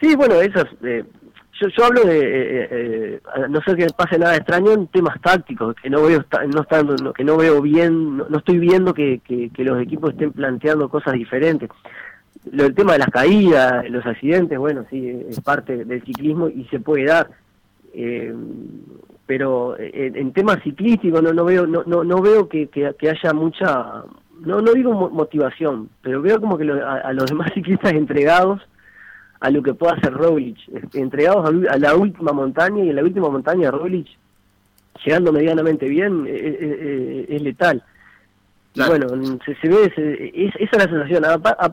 Sí, 0.00 0.14
bueno, 0.14 0.40
eso 0.40 0.64
eh, 0.82 1.04
yo, 1.60 1.84
hablo 1.84 2.04
de, 2.04 2.68
eh, 2.70 3.20
no 3.48 3.60
sé 3.62 3.74
que 3.74 3.86
pase 3.88 4.18
nada 4.18 4.36
extraño 4.36 4.72
en 4.72 4.86
temas 4.88 5.20
tácticos, 5.20 5.74
que 5.82 5.90
no 5.90 6.02
veo 6.02 6.24
no 6.54 6.62
estando, 6.62 7.12
que 7.12 7.24
no 7.24 7.36
veo 7.36 7.60
bien, 7.60 8.18
no, 8.18 8.38
estoy 8.38 8.58
viendo 8.58 8.94
que, 8.94 9.20
que, 9.24 9.64
los 9.64 9.82
equipos 9.82 10.12
estén 10.12 10.32
planteando 10.32 10.88
cosas 10.88 11.14
diferentes. 11.14 11.68
Lo, 12.52 12.64
el 12.66 12.74
tema 12.74 12.92
de 12.92 13.00
las 13.00 13.08
caídas, 13.08 13.88
los 13.90 14.06
accidentes, 14.06 14.56
bueno, 14.58 14.86
sí, 14.88 15.24
es 15.28 15.40
parte 15.40 15.84
del 15.84 16.02
ciclismo 16.04 16.48
y 16.48 16.64
se 16.66 16.78
puede 16.78 17.06
dar. 17.06 17.30
Pero 19.28 19.76
en, 19.78 20.32
temas 20.32 20.60
ciclísticos 20.64 21.22
no, 21.22 21.32
no 21.32 21.44
veo 21.44 21.66
no, 21.66 21.84
no, 21.86 22.02
no 22.02 22.20
veo 22.20 22.48
que, 22.48 22.66
que, 22.68 23.08
haya 23.08 23.32
mucha 23.32 24.02
no 24.40 24.60
no 24.60 24.72
digo 24.72 25.10
motivación 25.10 25.90
pero 26.02 26.20
veo 26.20 26.40
como 26.40 26.58
que 26.58 26.64
a, 26.64 27.12
los 27.12 27.26
demás 27.26 27.52
ciclistas 27.54 27.92
entregados 27.92 28.60
a 29.40 29.50
lo 29.50 29.62
que 29.62 29.74
pueda 29.74 29.94
hacer 29.94 30.12
Roglic, 30.12 30.58
entregados 30.94 31.48
a, 31.70 31.78
la 31.78 31.94
última 31.94 32.32
montaña 32.32 32.84
y 32.84 32.90
en 32.90 32.96
la 32.96 33.02
última 33.02 33.28
montaña 33.28 33.70
Roglic, 33.70 34.08
llegando 35.04 35.32
medianamente 35.32 35.88
bien, 35.88 36.26
eh, 36.26 36.34
eh, 36.34 36.58
eh, 36.60 37.26
es, 37.28 37.42
letal. 37.42 37.82
Bueno, 38.74 39.38
se, 39.44 39.54
se 39.56 39.68
ve, 39.68 40.32
es, 40.34 40.54
esa 40.56 40.76
es 40.76 40.78
la 40.78 40.90
sensación. 40.90 41.24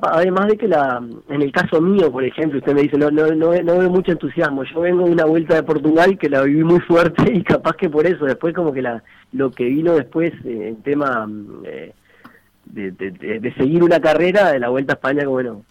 Además 0.02 0.48
de 0.48 0.58
que 0.58 0.68
la, 0.68 1.04
en 1.30 1.42
el 1.42 1.52
caso 1.52 1.80
mío, 1.82 2.12
por 2.12 2.24
ejemplo, 2.24 2.60
usted 2.60 2.74
me 2.74 2.84
dice, 2.84 2.98
no, 2.98 3.12
no, 3.12 3.28
no, 3.28 3.54
no 3.54 3.78
veo 3.78 3.90
mucho 3.90 4.12
entusiasmo. 4.12 4.64
Yo 4.64 4.82
vengo 4.82 5.06
de 5.06 5.12
una 5.12 5.26
vuelta 5.26 5.56
de 5.56 5.64
Portugal 5.64 6.18
que 6.18 6.30
la 6.30 6.42
viví 6.42 6.64
muy 6.64 6.80
fuerte 6.88 7.32
y 7.32 7.44
capaz 7.44 7.76
que 7.76 7.90
por 7.90 8.08
eso, 8.08 8.26
después 8.26 8.54
como 8.54 8.74
que 8.74 8.82
la 8.82 9.04
lo 9.34 9.52
que 9.52 9.66
vino 9.66 9.96
después 9.96 10.34
en 10.46 10.82
tema 10.82 11.28
de, 11.28 12.92
de, 12.92 13.54
seguir 13.58 13.84
una 13.84 14.00
carrera 14.00 14.52
de 14.52 14.60
la 14.60 14.70
Vuelta 14.70 14.94
a 14.94 14.96
España, 14.96 15.22
que 15.22 15.28
bueno, 15.28 15.64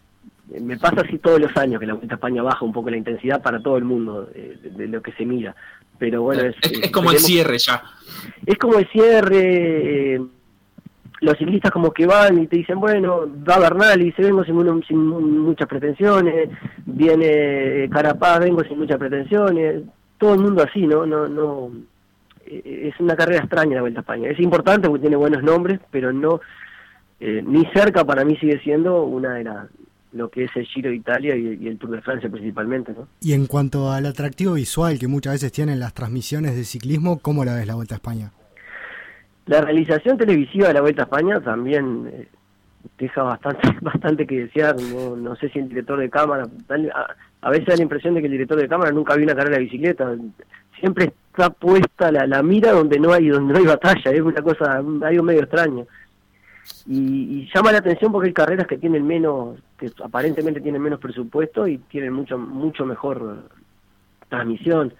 me 0.61 0.77
pasa 0.77 1.01
así 1.01 1.19
todos 1.19 1.41
los 1.41 1.57
años 1.57 1.81
que 1.81 1.87
la 1.87 1.95
Vuelta 1.95 2.15
a 2.15 2.17
España 2.17 2.43
baja 2.43 2.65
un 2.65 2.73
poco 2.73 2.91
la 2.91 2.99
intensidad 2.99 3.43
para 3.43 3.61
todo 3.61 3.79
el 3.79 3.85
mundo 3.85 4.29
eh, 4.35 4.59
de, 4.63 4.87
lo 4.87 5.03
que 5.03 5.13
se 5.13 5.25
mira. 5.25 5.57
Pero 5.99 6.23
bueno, 6.23 6.43
es, 6.43 6.57
es, 6.63 6.91
como 6.91 7.11
el 7.11 7.19
cierre 7.19 7.59
ya. 7.59 7.83
Es 8.45 8.59
como 8.59 8.79
el 8.79 8.89
cierre. 8.89 10.21
Eh, 11.25 11.27
los 11.27 11.39
ciclistas 11.39 11.71
como 11.71 11.91
que 11.93 12.07
van 12.07 12.43
y 12.43 12.47
te 12.47 12.57
dicen, 12.57 12.79
bueno, 12.81 13.27
va 13.49 13.59
Bernal 13.59 14.01
y 14.01 14.07
dice, 14.07 14.23
vengo 14.23 14.45
sin, 14.45 14.83
sin 14.87 14.99
muchas 14.99 15.67
pretensiones, 15.69 16.51
viene 16.85 17.89
Carapaz, 17.91 18.41
vengo 18.41 18.63
sin 18.65 18.79
muchas 18.79 18.99
pretensiones, 18.99 19.83
todo 20.19 20.35
el 20.35 20.41
mundo 20.41 20.63
así, 20.63 20.87
¿no? 20.87 21.07
no 21.07 21.29
no 21.29 21.71
eh, 22.47 22.91
Es 22.93 23.01
una 23.01 23.17
carrera 23.17 23.41
extraña 23.41 23.77
la 23.77 23.83
Vuelta 23.83 24.01
a 24.01 24.03
España. 24.03 24.29
Es 24.29 24.41
importante 24.41 24.89
porque 24.89 25.03
tiene 25.03 25.17
buenos 25.17 25.43
nombres, 25.43 25.81
pero 25.91 26.13
no, 26.13 26.41
ni 27.21 27.65
cerca 27.75 28.05
para 28.05 28.25
mí 28.25 28.37
sigue 28.37 28.61
siendo 28.61 29.03
una 29.05 29.35
de 29.35 29.45
las 29.45 29.67
lo 30.15 30.31
que 30.31 30.45
es 30.45 30.51
el 30.55 30.65
Giro 30.67 30.91
de 30.91 30.97
Italia 30.97 31.37
y, 31.37 31.67
el 31.67 31.77
Tour 31.77 31.91
de 31.91 32.01
Francia 32.01 32.31
principalmente. 32.31 32.93
¿no? 32.93 33.09
Y 33.21 33.33
en 33.33 33.47
cuanto 33.47 33.91
al 33.91 34.07
atractivo 34.07 34.55
visual 34.55 34.99
que 34.99 35.09
muchas 35.09 35.35
veces 35.35 35.53
tienen 35.53 35.81
las 35.81 35.93
transmisiones 35.93 36.55
de 36.55 36.65
ciclismo, 36.65 37.19
¿cómo 37.19 37.45
la 37.45 37.55
ves 37.55 37.67
la 37.67 37.75
Vuelta 37.75 37.97
a 37.97 37.97
España? 37.97 38.31
La 39.47 39.61
realización 39.61 40.17
televisiva 40.17 40.69
de 40.69 40.75
la 40.75 40.81
Vuelta 40.81 41.03
a 41.03 41.05
España 41.05 41.41
también 41.41 42.11
eh, 42.13 42.29
deja 42.99 43.23
bastante 43.23 43.69
bastante 43.81 44.27
que 44.27 44.45
desear. 44.45 44.77
No, 44.81 45.37
sé 45.37 45.49
si 45.51 45.59
el 45.59 45.69
director 45.69 45.99
de 45.99 46.11
cámara, 46.11 46.45
a, 47.43 47.51
veces 47.51 47.67
da 47.67 47.77
la 47.77 47.83
impresión 47.83 48.15
de 48.15 48.21
que 48.21 48.27
el 48.27 48.33
director 48.33 48.59
de 48.59 48.69
cámara 48.69 48.91
nunca 48.91 49.15
vio 49.15 49.25
una 49.25 49.35
carrera 49.35 49.57
de 49.57 49.65
bicicleta. 49.65 50.15
Siempre 50.81 51.13
está 51.31 51.51
puesta 51.51 52.11
la, 52.11 52.43
mira 52.43 52.73
donde 52.73 52.99
no 52.99 53.13
hay 53.13 53.29
donde 53.29 53.53
no 53.53 53.59
hay 53.59 53.67
batalla. 53.67 54.11
Es 54.11 54.21
una 54.21 54.43
cosa, 54.43 54.77
algo 54.77 55.23
medio 55.23 55.43
extraño. 55.43 55.87
Y, 56.87 57.47
llama 57.55 57.73
la 57.73 57.79
atención 57.79 58.11
porque 58.11 58.29
hay 58.29 58.35
carreras 58.35 58.67
que 58.67 58.79
tienen 58.79 59.07
menos, 59.07 59.59
que 59.79 59.91
aparentemente 60.03 60.63
tienen 60.63 60.81
menos 60.81 60.99
presupuesto 61.01 61.67
y 61.69 61.79
tienen 61.79 62.15
mucho 62.15 62.39
mucho 62.39 62.87
mejor 62.87 63.51
transmisión. 64.31 64.95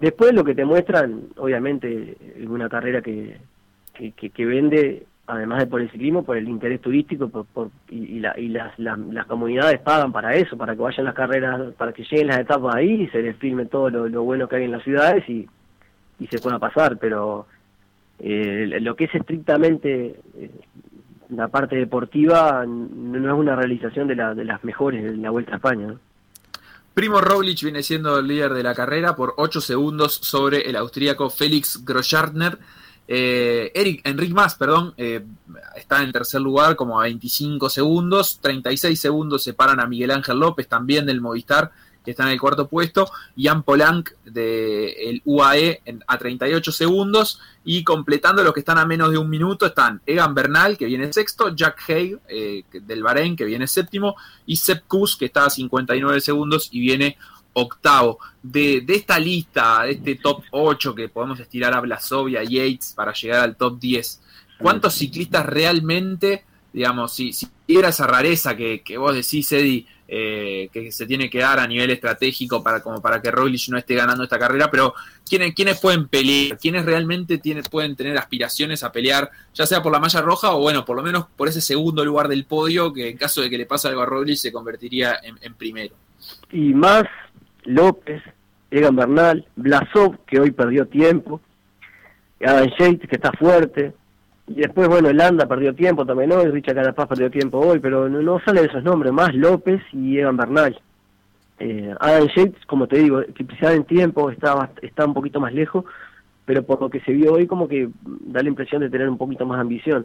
Después 0.00 0.32
lo 0.32 0.44
que 0.44 0.54
te 0.54 0.64
muestran, 0.64 1.24
obviamente, 1.36 2.16
es 2.36 2.46
una 2.46 2.70
carrera 2.70 3.02
que, 3.02 3.38
que, 3.94 4.46
vende, 4.46 5.04
además 5.26 5.58
de 5.58 5.66
por 5.66 5.82
el 5.82 5.90
ciclismo, 5.90 6.24
por 6.24 6.38
el 6.38 6.48
interés 6.48 6.80
turístico 6.80 7.28
por, 7.28 7.70
y, 7.90 8.18
la, 8.18 8.38
y 8.38 8.48
las, 8.48 8.78
las, 8.78 9.26
comunidades 9.26 9.78
pagan 9.80 10.10
para 10.10 10.34
eso, 10.34 10.56
para 10.56 10.74
que 10.74 10.80
vayan 10.80 11.04
las 11.04 11.14
carreras, 11.14 11.74
para 11.74 11.92
que 11.92 12.04
lleguen 12.04 12.28
las 12.28 12.40
etapas 12.40 12.76
ahí 12.76 13.02
y 13.02 13.08
se 13.08 13.20
les 13.20 13.36
filme 13.36 13.66
todo 13.66 13.90
lo, 13.90 14.22
bueno 14.22 14.48
que 14.48 14.56
hay 14.56 14.64
en 14.64 14.72
las 14.72 14.82
ciudades 14.84 15.28
y, 15.28 15.46
y 16.18 16.26
se 16.28 16.38
pueda 16.38 16.58
pasar, 16.58 16.96
pero 16.98 17.46
eh, 18.18 18.78
lo 18.80 18.96
que 18.96 19.04
es 19.04 19.14
estrictamente 19.14 20.18
eh, 20.34 20.50
la 21.28 21.48
parte 21.48 21.76
deportiva 21.76 22.64
no 22.66 23.32
es 23.32 23.38
una 23.38 23.54
realización 23.54 24.08
de, 24.08 24.16
la, 24.16 24.34
de 24.34 24.44
las 24.44 24.64
mejores 24.64 25.04
de 25.04 25.16
la 25.16 25.30
Vuelta 25.30 25.52
a 25.52 25.56
España. 25.56 25.94
Primo 27.00 27.22
Roglic 27.22 27.62
viene 27.62 27.82
siendo 27.82 28.18
el 28.18 28.26
líder 28.26 28.52
de 28.52 28.62
la 28.62 28.74
carrera 28.74 29.16
por 29.16 29.32
8 29.38 29.62
segundos 29.62 30.12
sobre 30.20 30.68
el 30.68 30.76
austríaco 30.76 31.30
Félix 31.30 31.82
Groschartner. 31.82 32.58
Eh, 33.08 33.72
Eric, 33.74 34.02
Enric 34.06 34.34
Mas, 34.34 34.54
perdón, 34.54 34.92
eh, 34.98 35.24
está 35.76 36.02
en 36.02 36.12
tercer 36.12 36.42
lugar 36.42 36.76
como 36.76 37.00
a 37.00 37.04
25 37.04 37.70
segundos. 37.70 38.38
36 38.42 39.00
segundos 39.00 39.42
separan 39.42 39.80
a 39.80 39.86
Miguel 39.86 40.10
Ángel 40.10 40.40
López, 40.40 40.68
también 40.68 41.06
del 41.06 41.22
Movistar, 41.22 41.72
que 42.04 42.12
está 42.12 42.24
en 42.24 42.30
el 42.30 42.40
cuarto 42.40 42.68
puesto, 42.68 43.10
Jan 43.36 43.62
Polanc 43.62 44.10
del 44.24 45.22
UAE 45.24 45.82
a 46.06 46.18
38 46.18 46.72
segundos, 46.72 47.40
y 47.64 47.84
completando 47.84 48.42
los 48.42 48.54
que 48.54 48.60
están 48.60 48.78
a 48.78 48.86
menos 48.86 49.10
de 49.10 49.18
un 49.18 49.28
minuto 49.28 49.66
están 49.66 50.00
Egan 50.06 50.34
Bernal, 50.34 50.78
que 50.78 50.86
viene 50.86 51.12
sexto, 51.12 51.54
Jack 51.54 51.82
Hay 51.88 52.16
eh, 52.28 52.64
del 52.72 53.02
Bahrein, 53.02 53.36
que 53.36 53.44
viene 53.44 53.66
séptimo, 53.66 54.16
y 54.46 54.56
Sepp 54.56 54.86
Kuss, 54.86 55.16
que 55.16 55.26
está 55.26 55.46
a 55.46 55.50
59 55.50 56.20
segundos 56.20 56.68
y 56.72 56.80
viene 56.80 57.18
octavo. 57.52 58.18
De, 58.42 58.80
de, 58.80 58.94
esta 58.94 59.18
lista, 59.18 59.82
de 59.82 59.92
este 59.92 60.14
top 60.14 60.42
8 60.50 60.94
que 60.94 61.08
podemos 61.08 61.38
estirar 61.40 61.74
a 61.74 61.80
Blasovia 61.80 62.42
y 62.42 62.56
Yates 62.56 62.94
para 62.94 63.12
llegar 63.12 63.40
al 63.40 63.56
top 63.56 63.78
10, 63.78 64.22
¿cuántos 64.58 64.94
ciclistas 64.94 65.44
realmente, 65.44 66.44
digamos, 66.72 67.12
si, 67.12 67.32
si 67.32 67.48
era 67.68 67.88
esa 67.88 68.06
rareza 68.06 68.56
que, 68.56 68.82
que 68.82 68.98
vos 68.98 69.14
decís, 69.14 69.50
Eddie, 69.52 69.86
eh, 70.12 70.68
que 70.72 70.90
se 70.90 71.06
tiene 71.06 71.30
que 71.30 71.38
dar 71.38 71.60
a 71.60 71.68
nivel 71.68 71.88
estratégico 71.90 72.64
para, 72.64 72.82
como 72.82 73.00
para 73.00 73.22
que 73.22 73.30
Roglic 73.30 73.68
no 73.68 73.78
esté 73.78 73.94
ganando 73.94 74.24
esta 74.24 74.40
carrera, 74.40 74.68
pero 74.68 74.92
¿quiénes, 75.24 75.54
quiénes 75.54 75.78
pueden 75.78 76.08
pelear? 76.08 76.58
¿Quiénes 76.58 76.84
realmente 76.84 77.38
tienen, 77.38 77.62
pueden 77.62 77.94
tener 77.94 78.18
aspiraciones 78.18 78.82
a 78.82 78.90
pelear, 78.90 79.30
ya 79.54 79.66
sea 79.66 79.80
por 79.80 79.92
la 79.92 80.00
malla 80.00 80.20
roja 80.20 80.50
o 80.50 80.62
bueno, 80.62 80.84
por 80.84 80.96
lo 80.96 81.04
menos 81.04 81.26
por 81.36 81.46
ese 81.46 81.60
segundo 81.60 82.04
lugar 82.04 82.26
del 82.26 82.44
podio, 82.44 82.92
que 82.92 83.10
en 83.10 83.18
caso 83.18 83.40
de 83.40 83.48
que 83.48 83.56
le 83.56 83.66
pase 83.66 83.86
algo 83.86 84.00
a 84.00 84.06
Roglic 84.06 84.36
se 84.36 84.50
convertiría 84.50 85.20
en, 85.22 85.54
primero? 85.54 85.94
Y 86.50 86.74
más 86.74 87.04
López, 87.62 88.20
Egan 88.72 88.96
Bernal, 88.96 89.46
Blasov, 89.54 90.24
que 90.26 90.40
hoy 90.40 90.50
perdió 90.50 90.88
tiempo, 90.88 91.40
Adam 92.44 92.68
Yates, 92.80 93.08
que 93.08 93.14
está 93.14 93.30
fuerte, 93.30 93.92
y 94.50 94.54
después, 94.54 94.88
bueno, 94.88 95.08
el 95.08 95.20
Anda 95.20 95.46
perdió 95.46 95.72
tiempo 95.72 96.04
también 96.04 96.32
hoy, 96.32 96.50
Richard 96.50 96.74
Carapaz 96.74 97.06
perdió 97.06 97.30
tiempo 97.30 97.60
hoy, 97.60 97.78
pero 97.78 98.08
no, 98.08 98.20
no 98.20 98.40
salen 98.40 98.64
esos 98.64 98.82
nombres, 98.82 99.12
más 99.12 99.32
López 99.32 99.80
y 99.92 100.18
Evan 100.18 100.36
Bernal. 100.36 100.76
Eh, 101.60 101.94
Adam 102.00 102.26
Yates, 102.34 102.66
como 102.66 102.88
te 102.88 102.98
digo, 102.98 103.22
quizá 103.32 103.72
en 103.72 103.84
tiempo 103.84 104.28
está, 104.28 104.70
está 104.82 105.06
un 105.06 105.14
poquito 105.14 105.38
más 105.38 105.54
lejos, 105.54 105.84
pero 106.46 106.64
por 106.64 106.80
lo 106.80 106.90
que 106.90 106.98
se 107.02 107.12
vio 107.12 107.34
hoy 107.34 107.46
como 107.46 107.68
que 107.68 107.90
da 108.02 108.42
la 108.42 108.48
impresión 108.48 108.80
de 108.80 108.90
tener 108.90 109.08
un 109.08 109.18
poquito 109.18 109.46
más 109.46 109.60
ambición. 109.60 110.04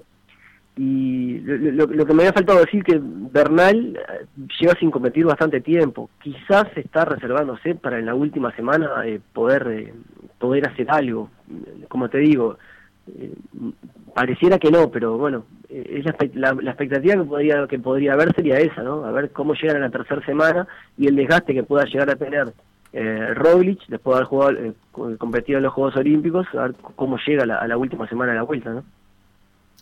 Y 0.78 1.40
lo, 1.40 1.88
que 1.88 2.14
me 2.14 2.22
había 2.22 2.34
faltado 2.34 2.60
decir 2.60 2.84
que 2.84 3.00
Bernal 3.02 3.98
eh, 3.98 4.26
lleva 4.60 4.76
sin 4.76 4.92
competir 4.92 5.26
bastante 5.26 5.60
tiempo. 5.60 6.12
Quizás 6.22 6.66
está 6.76 7.04
reservándose 7.06 7.74
para 7.74 7.98
en 7.98 8.06
la 8.06 8.14
última 8.14 8.56
semana 8.56 9.08
eh, 9.08 9.20
poder, 9.34 9.68
eh, 9.72 9.94
poder 10.38 10.68
hacer 10.68 10.92
algo. 10.92 11.32
Como 11.88 12.10
te 12.10 12.20
digo, 12.20 12.60
pareciera 14.16 14.58
que 14.58 14.72
no, 14.72 14.90
pero 14.90 15.18
bueno, 15.18 15.46
eh, 15.68 16.02
es 16.06 16.36
la, 16.36 16.54
la, 16.54 16.72
expectativa 16.72 17.16
que 17.16 17.24
podría, 17.26 17.68
que 17.68 17.80
podría 17.80 18.14
haber 18.14 18.34
sería 18.34 18.58
esa, 18.60 18.82
¿no? 18.82 19.04
A 19.04 19.12
ver 19.12 19.32
cómo 19.32 19.56
llegan 19.56 19.76
a 19.76 19.88
la 19.88 19.90
tercera 19.90 20.26
semana 20.26 20.66
y 20.98 21.08
el 21.08 21.18
desgaste 21.18 21.54
que 21.54 21.64
pueda 21.64 21.84
llegar 21.84 22.10
a 22.10 22.16
tener 22.16 22.54
eh, 22.94 23.34
Roglic 23.34 23.86
después 23.88 24.14
de 24.14 24.16
haber 24.16 24.28
jugado, 24.30 24.52
eh, 24.54 24.74
competido 25.18 25.58
en 25.58 25.64
los 25.64 25.74
Juegos 25.74 25.98
Olímpicos, 25.98 26.48
a 26.54 26.62
ver 26.62 26.76
cómo 26.96 27.18
llega 27.28 27.44
a 27.44 27.68
la, 27.68 27.78
última 27.78 28.08
semana 28.08 28.32
de 28.32 28.38
la 28.38 28.44
vuelta, 28.44 28.70
¿no? 28.70 28.86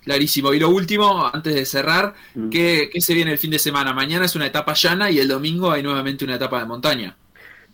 Clarísimo. 0.04 0.52
Y 0.52 0.60
lo 0.60 0.70
último, 0.72 1.30
antes 1.32 1.54
de 1.54 1.66
cerrar, 1.66 2.14
mm. 2.34 2.50
¿qué, 2.50 2.90
se 2.98 3.14
viene 3.14 3.34
el 3.34 3.38
fin 3.38 3.52
de 3.52 3.60
semana? 3.60 3.94
Mañana 3.94 4.26
es 4.26 4.36
una 4.36 4.48
etapa 4.48 4.74
llana 4.74 5.12
y 5.12 5.20
el 5.20 5.28
domingo 5.28 5.70
hay 5.70 5.84
nuevamente 5.84 6.26
una 6.26 6.38
etapa 6.38 6.60
de 6.60 6.66
montaña. 6.66 7.16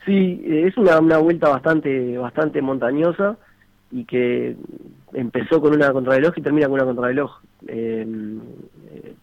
Sí, 0.06 0.42
eh, 0.44 0.66
es 0.68 0.76
una, 0.76 1.00
una 1.00 1.20
vuelta 1.20 1.48
bastante, 1.48 2.18
bastante 2.18 2.62
montañosa 2.62 3.38
y 3.92 4.06
que 4.06 4.56
empezó 5.14 5.62
con 5.62 5.74
una 5.74 5.92
contrarreloj 5.92 6.38
y 6.38 6.42
termina 6.42 6.68
con 6.68 6.76
una 6.76 6.86
contrarreloj. 6.86 7.32
Em, 7.68 8.40
eh, 8.92 9.14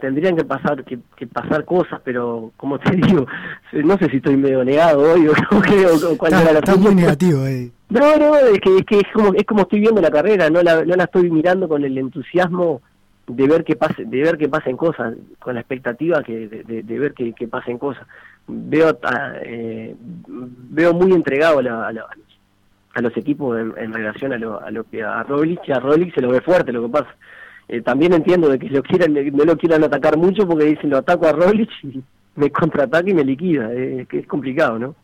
tendrían 0.00 0.36
que 0.36 0.44
pasar 0.44 0.84
que, 0.84 0.98
pasar 1.26 1.64
cosas, 1.64 2.00
pero 2.04 2.52
como 2.56 2.78
te 2.78 2.90
digo, 2.96 3.26
no 3.72 3.98
sé 3.98 4.08
si 4.10 4.16
estoy 4.16 4.36
medio 4.36 4.64
negado 4.64 5.12
hoy 5.12 5.28
o, 5.28 5.32
o, 6.12 6.18
cuál 6.18 6.32
era 6.32 6.52
la 6.52 6.58
Está 6.58 6.76
muy 6.76 6.94
negativo, 6.94 7.46
eh. 7.46 7.70
No, 7.90 8.16
no, 8.16 8.36
es 8.36 8.60
que, 8.60 8.78
es 8.78 8.84
que 8.86 8.98
es 8.98 9.06
como 9.12 9.34
es 9.34 9.44
como 9.44 9.62
estoy 9.62 9.80
viendo 9.80 10.00
la 10.00 10.10
carrera, 10.10 10.50
no 10.50 10.62
la, 10.62 10.84
no 10.84 10.96
la 10.96 11.04
estoy 11.04 11.30
mirando 11.30 11.68
con 11.68 11.84
el 11.84 11.96
entusiasmo 11.98 12.80
de 13.26 13.46
ver 13.46 13.64
que 13.64 13.76
pase, 13.76 14.04
de 14.04 14.22
ver 14.22 14.36
que 14.36 14.48
pasen 14.48 14.76
cosas, 14.76 15.14
con 15.38 15.54
la 15.54 15.60
expectativa 15.60 16.22
que 16.22 16.48
de, 16.48 16.98
ver 16.98 17.14
que, 17.14 17.48
pasen 17.48 17.78
cosas. 17.78 18.06
Veo 18.46 18.98
eh, 19.42 19.94
veo 19.98 20.92
muy 20.92 21.12
entregado 21.12 21.60
a, 21.60 21.88
a, 21.88 21.92
los 23.00 23.16
equipos 23.16 23.58
en, 23.58 23.92
relación 23.92 24.32
a 24.32 24.38
lo, 24.38 24.60
a 24.60 24.70
lo 24.70 24.84
que 24.84 25.02
a 25.02 25.22
Roglic, 25.22 25.68
a 25.70 25.80
Roglic 25.80 26.14
se 26.14 26.20
lo 26.20 26.30
ve 26.30 26.40
fuerte 26.40 26.72
lo 26.72 26.82
que 26.82 26.92
pasa. 26.92 27.16
Eh, 27.68 27.80
también 27.80 28.12
entiendo 28.12 28.48
de 28.48 28.58
que 28.58 28.68
lo 28.68 28.82
quieran, 28.82 29.14
no 29.14 29.44
lo 29.44 29.56
quieran 29.56 29.84
atacar 29.84 30.16
mucho 30.16 30.46
porque 30.46 30.66
dicen 30.66 30.90
lo 30.90 30.98
ataco 30.98 31.26
a 31.26 31.32
Roglic 31.32 31.70
y 31.82 32.02
me 32.36 32.50
contraataca 32.50 33.08
y 33.08 33.14
me 33.14 33.24
liquida, 33.24 33.70
eh, 33.72 34.06
que 34.08 34.18
es 34.20 34.26
complicado, 34.26 34.78
¿no? 34.78 34.94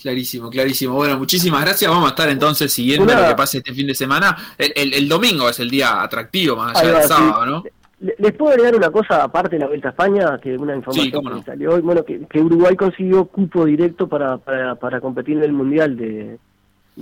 Clarísimo, 0.00 0.48
clarísimo. 0.48 0.94
Bueno, 0.94 1.18
muchísimas 1.18 1.60
gracias. 1.64 1.90
Vamos 1.90 2.06
a 2.06 2.10
estar 2.10 2.28
entonces 2.28 2.72
siguiendo 2.72 3.12
lo 3.12 3.28
que 3.28 3.34
pase 3.34 3.58
este 3.58 3.74
fin 3.74 3.86
de 3.86 3.94
semana. 3.94 4.36
El, 4.56 5.08
domingo 5.08 5.48
es 5.48 5.58
el 5.58 5.68
día 5.68 6.02
atractivo, 6.02 6.54
más 6.54 6.76
allá 6.76 6.98
del 6.98 7.02
sábado, 7.02 7.46
¿no? 7.46 7.64
Les 8.00 8.32
puedo 8.34 8.52
agregar 8.52 8.76
una 8.76 8.90
cosa 8.90 9.24
aparte 9.24 9.56
de 9.56 9.60
la 9.60 9.66
Vuelta 9.66 9.88
a 9.88 9.90
España, 9.90 10.38
que 10.40 10.56
una 10.56 10.76
información 10.76 11.38
que 11.38 11.42
salió 11.42 11.74
hoy, 11.74 11.80
bueno, 11.80 12.04
que, 12.04 12.40
Uruguay 12.40 12.76
consiguió 12.76 13.24
cupo 13.24 13.64
directo 13.64 14.08
para, 14.08 14.38
para, 14.38 14.76
para 14.76 15.00
competir 15.00 15.38
en 15.38 15.42
el 15.42 15.52
Mundial 15.52 15.96
de, 15.96 16.38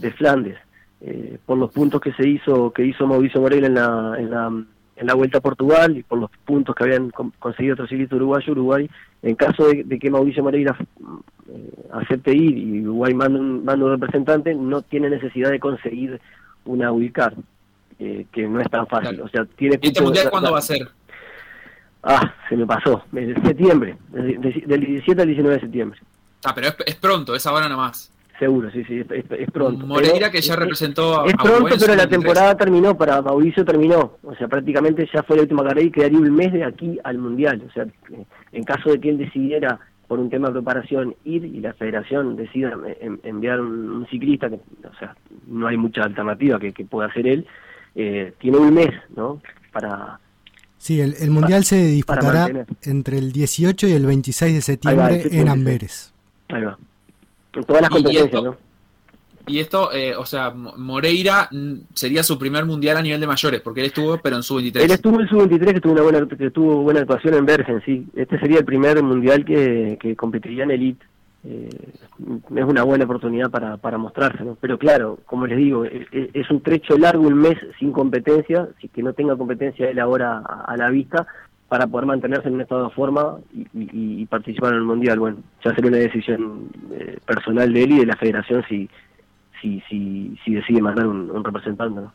de 0.01 0.13
Flandes, 0.13 0.59
eh, 1.01 1.39
por 1.45 1.59
los 1.59 1.73
puntos 1.73 2.01
que 2.01 2.13
se 2.13 2.29
hizo, 2.29 2.73
que 2.73 2.85
hizo 2.85 3.07
Mauricio 3.07 3.41
Moreira 3.41 3.67
en 3.67 3.75
la, 3.75 4.15
en 4.19 4.31
la 4.31 4.53
en 4.97 5.07
la 5.07 5.15
Vuelta 5.15 5.39
a 5.39 5.43
Portugal 5.43 5.97
y 5.97 6.03
por 6.03 6.19
los 6.19 6.31
puntos 6.45 6.75
que 6.75 6.85
habían 6.85 7.11
conseguido 7.11 7.75
otros 7.75 7.89
ciclistas 7.89 8.17
uruguayos, 8.17 8.49
Uruguay, 8.49 8.91
en 9.23 9.37
caso 9.37 9.69
de, 9.69 9.99
que 9.99 10.11
Mauricio 10.11 10.43
Moreira 10.43 10.77
eh, 11.49 11.89
acepte 11.93 12.35
ir 12.35 12.57
y 12.57 12.81
Uruguay 12.81 13.13
manda 13.13 13.39
un, 13.39 13.65
manda 13.65 13.89
representante, 13.91 14.55
no 14.55 14.83
tiene 14.83 15.11
necesidad 15.11 15.51
de 15.51 15.61
conseguir 15.61 16.19
una 16.65 16.91
ubicar, 16.93 17.35
eh, 17.99 18.27
que 18.33 18.49
no 18.49 18.61
es 18.61 18.71
tan 18.71 18.87
fácil. 18.87 19.21
O 19.21 19.29
sea, 19.29 19.45
tiene 19.45 19.79
¿Y 19.83 19.89
este 19.89 20.03
mundial 20.03 20.31
cuándo 20.31 20.53
va 20.53 20.59
a 20.59 20.63
ser? 20.63 20.89
Ah, 22.03 22.35
se 22.49 22.57
me 22.57 22.67
pasó, 22.67 23.05
en 23.13 23.43
septiembre, 23.45 23.97
del, 24.09 24.41
17 24.41 25.21
al 25.21 25.29
19 25.29 25.55
de 25.57 25.61
septiembre. 25.61 26.01
Ah, 26.45 26.53
pero 26.55 26.69
es, 26.69 26.77
es 26.87 26.95
pronto, 26.95 27.35
es 27.35 27.47
ahora 27.47 27.69
nomás. 27.69 28.13
Seguro, 28.39 28.71
sí, 28.71 28.85
sí, 28.85 29.03
es, 29.09 29.51
pronto. 29.51 29.87
Moreira 29.87 30.31
que 30.31 30.43
ya 30.43 30.57
representó 30.57 31.23
a 31.23 31.27
Es 31.27 31.35
pronto, 31.35 31.75
pero 31.81 31.95
la 31.95 32.07
temporada 32.07 32.55
terminó, 32.55 32.97
para 32.97 33.23
Mauricio 33.23 33.65
terminó. 33.65 34.19
O 34.23 34.35
sea, 34.35 34.47
prácticamente 34.47 35.09
ya 35.13 35.23
fue 35.23 35.37
la 35.37 35.43
última 35.43 35.65
carrera 35.65 35.87
y 35.87 35.91
quedaría 35.91 36.19
un 36.19 36.35
mes 36.35 36.53
de 36.53 36.65
aquí 36.65 36.99
al 37.03 37.17
Mundial. 37.17 37.63
O 37.67 37.73
sea, 37.73 37.87
en 38.53 38.65
caso 38.65 38.91
de 38.91 39.01
que 39.01 39.09
él 39.09 39.17
decidiera, 39.17 39.81
por 40.07 40.19
un 40.19 40.29
tema 40.29 40.49
de 40.49 40.55
preparación, 40.55 41.15
ir 41.25 41.47
y 41.47 41.61
la 41.61 41.73
federación 41.73 42.37
decida 42.37 42.77
enviar 43.23 43.61
un, 43.61 44.07
ciclista, 44.11 44.51
que, 44.51 44.57
o 44.57 44.99
sea, 44.99 45.17
no 45.47 45.67
hay 45.67 45.79
mucha 45.79 46.03
alternativa 46.03 46.59
que, 46.59 46.73
pueda 46.85 47.09
hacer 47.09 47.27
él, 47.27 47.47
eh, 47.95 48.35
tiene 48.39 48.59
un 48.59 48.75
mes, 48.75 48.91
¿no? 49.17 49.41
Para... 49.73 50.21
Sí, 50.77 51.01
el, 51.01 51.31
Mundial 51.31 51.65
se 51.65 51.87
disputará 51.87 52.67
entre 52.83 53.17
el 53.17 53.33
18 53.33 53.89
y 53.89 53.93
el 53.93 54.05
26 54.05 54.55
de 54.55 54.61
septiembre 54.61 55.23
en 55.33 55.49
Amberes. 55.49 56.13
Ahí 56.49 56.63
va 56.63 56.77
todas 57.65 57.83
las 57.83 57.91
competencias, 57.91 58.43
¿no? 58.43 58.57
Y 59.49 59.61
esto, 59.61 59.93
eh, 59.93 60.17
o 60.17 60.27
sea, 60.27 60.51
Moreira 60.51 61.49
mm, 61.53 61.75
sería 61.95 62.25
su 62.25 62.37
primer 62.37 62.65
mundial 62.65 62.97
a 62.97 63.03
nivel 63.03 63.21
de 63.21 63.29
mayores, 63.29 63.61
porque 63.61 63.81
él 63.81 63.87
estuvo, 63.87 64.19
pero 64.19 64.37
en 64.37 64.43
su 64.43 64.57
23 64.57 64.85
Él 64.85 64.91
estuvo 64.91 65.21
en 65.21 65.29
su 65.29 65.37
23 65.37 65.75
que 65.75 65.81
tuvo 65.81 65.93
una 65.93 66.03
buena, 66.03 66.27
que 66.27 66.51
tuvo 66.51 66.83
buena 66.83 67.01
actuación 67.01 67.35
en 67.35 67.47
Bergen, 67.47 67.81
sí. 67.85 68.07
Este 68.17 68.41
sería 68.41 68.59
el 68.59 68.65
primer 68.65 69.01
mundial 69.03 69.45
que, 69.45 69.99
que 70.01 70.17
competiría 70.17 70.65
en 70.65 70.73
Elite. 70.73 71.07
Eh, 71.45 71.71
es 72.57 72.65
una 72.65 72.83
buena 72.83 73.05
oportunidad 73.05 73.49
para, 73.49 73.77
para 73.77 73.99
mostrarse, 73.99 74.43
¿no? 74.43 74.59
Pero 74.61 74.79
claro, 74.79 75.21
como 75.27 75.47
les 75.47 75.59
digo, 75.59 75.85
es, 75.85 76.09
es, 76.11 76.51
un 76.51 76.61
trecho 76.61 76.99
largo, 76.99 77.25
un 77.25 77.35
mes 77.35 77.57
sin 77.79 77.93
competencia, 77.93 78.69
si 78.81 78.89
que 78.89 79.05
no 79.05 79.13
tenga 79.13 79.37
competencia 79.37 79.89
él 79.89 80.01
ahora 80.01 80.39
a 80.39 80.77
la 80.77 80.91
vista, 80.91 81.29
para 81.69 81.87
poder 81.87 82.07
mantenerse 82.07 82.49
en 82.49 82.55
un 82.55 82.61
estado 82.61 82.85
de 82.85 82.95
forma 82.95 83.39
y, 83.75 84.25
participar 84.27 84.73
en 84.73 84.79
el 84.79 84.85
mundial. 84.85 85.19
Bueno, 85.19 85.39
ya 85.65 85.75
será 85.75 85.89
una 85.89 85.97
decisión 85.97 86.69
eh, 86.93 87.19
personal 87.27 87.73
de 87.73 87.83
él 87.83 87.93
y 87.93 87.99
de 87.99 88.07
la 88.07 88.17
federación 88.17 88.65
si 88.69 88.89
si 89.61 89.83
si, 89.89 90.39
si 90.45 90.55
decide 90.55 90.81
mandar 90.81 91.07
un, 91.07 91.45
representante. 91.45 92.01
¿no? 92.01 92.13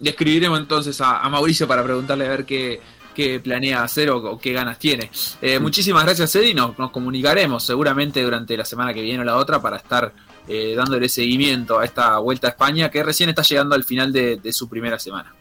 Le 0.00 0.10
escribiremos 0.10 0.58
entonces 0.58 1.00
a, 1.00 1.28
Mauricio 1.28 1.68
para 1.68 1.84
preguntarle 1.84 2.26
a 2.26 2.30
ver 2.30 2.44
qué, 2.44 2.80
qué 3.14 3.38
planea 3.40 3.84
hacer 3.84 4.10
o, 4.10 4.38
qué 4.38 4.52
ganas 4.52 4.78
tiene. 4.78 5.10
Eh, 5.40 5.60
muchísimas 5.60 6.04
gracias, 6.04 6.34
Eddie. 6.34 6.54
Nos, 6.54 6.76
nos 6.78 6.90
comunicaremos 6.90 7.62
seguramente 7.62 8.22
durante 8.22 8.56
la 8.56 8.64
semana 8.64 8.92
que 8.92 9.02
viene 9.02 9.20
o 9.20 9.24
la 9.24 9.36
otra 9.36 9.62
para 9.62 9.76
estar 9.76 10.12
eh, 10.48 10.74
dándole 10.76 11.08
seguimiento 11.08 11.78
a 11.78 11.84
esta 11.84 12.18
vuelta 12.18 12.48
a 12.48 12.50
España 12.50 12.90
que 12.90 13.04
recién 13.04 13.28
está 13.28 13.42
llegando 13.42 13.76
al 13.76 13.84
final 13.84 14.12
de, 14.12 14.38
de 14.38 14.52
su 14.52 14.68
primera 14.68 14.98
semana. 14.98 15.32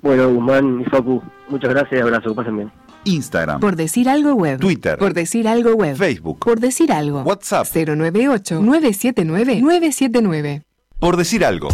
Bueno, 0.00 0.28
Guzmán 0.28 0.82
y 0.82 0.84
Facu, 0.84 1.22
muchas 1.48 1.70
gracias 1.70 1.98
y 1.98 2.02
abrazo, 2.02 2.28
que 2.28 2.34
pasen 2.34 2.56
bien. 2.56 2.83
Instagram. 3.04 3.60
Por 3.60 3.76
decir 3.76 4.08
algo 4.08 4.34
web. 4.34 4.58
Twitter. 4.60 4.98
Por 4.98 5.14
decir 5.14 5.46
algo 5.48 5.74
web. 5.74 5.96
Facebook. 5.96 6.38
Por 6.38 6.60
decir 6.60 6.92
algo. 6.92 7.22
WhatsApp. 7.22 7.66
098-979-979. 7.66 10.64
Por 10.98 11.16
decir 11.16 11.44
algo. 11.44 11.68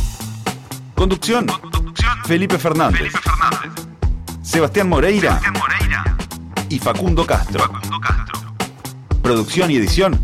Conducción. 0.95 1.47
Felipe, 2.25 2.59
Fernández. 2.59 2.99
Felipe 2.99 3.19
Fernández. 3.19 3.71
Sebastián 4.43 4.89
Moreira. 4.89 5.41
Sebastián 5.41 5.55
Moreira. 5.55 6.17
Y 6.69 6.79
Facundo 6.79 7.27
Castro. 7.27 7.61
Facundo 7.61 8.01
Castro. 8.01 8.39
Producción 9.23 9.71
y 9.71 9.77
edición. 9.77 10.19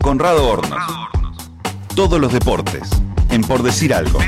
Conrado 0.00 0.48
Hornos. 0.48 0.78
Todos 1.94 2.20
los 2.20 2.32
deportes. 2.32 2.88
En 3.30 3.42
Por 3.42 3.62
decir 3.62 3.92
algo. 3.92 4.18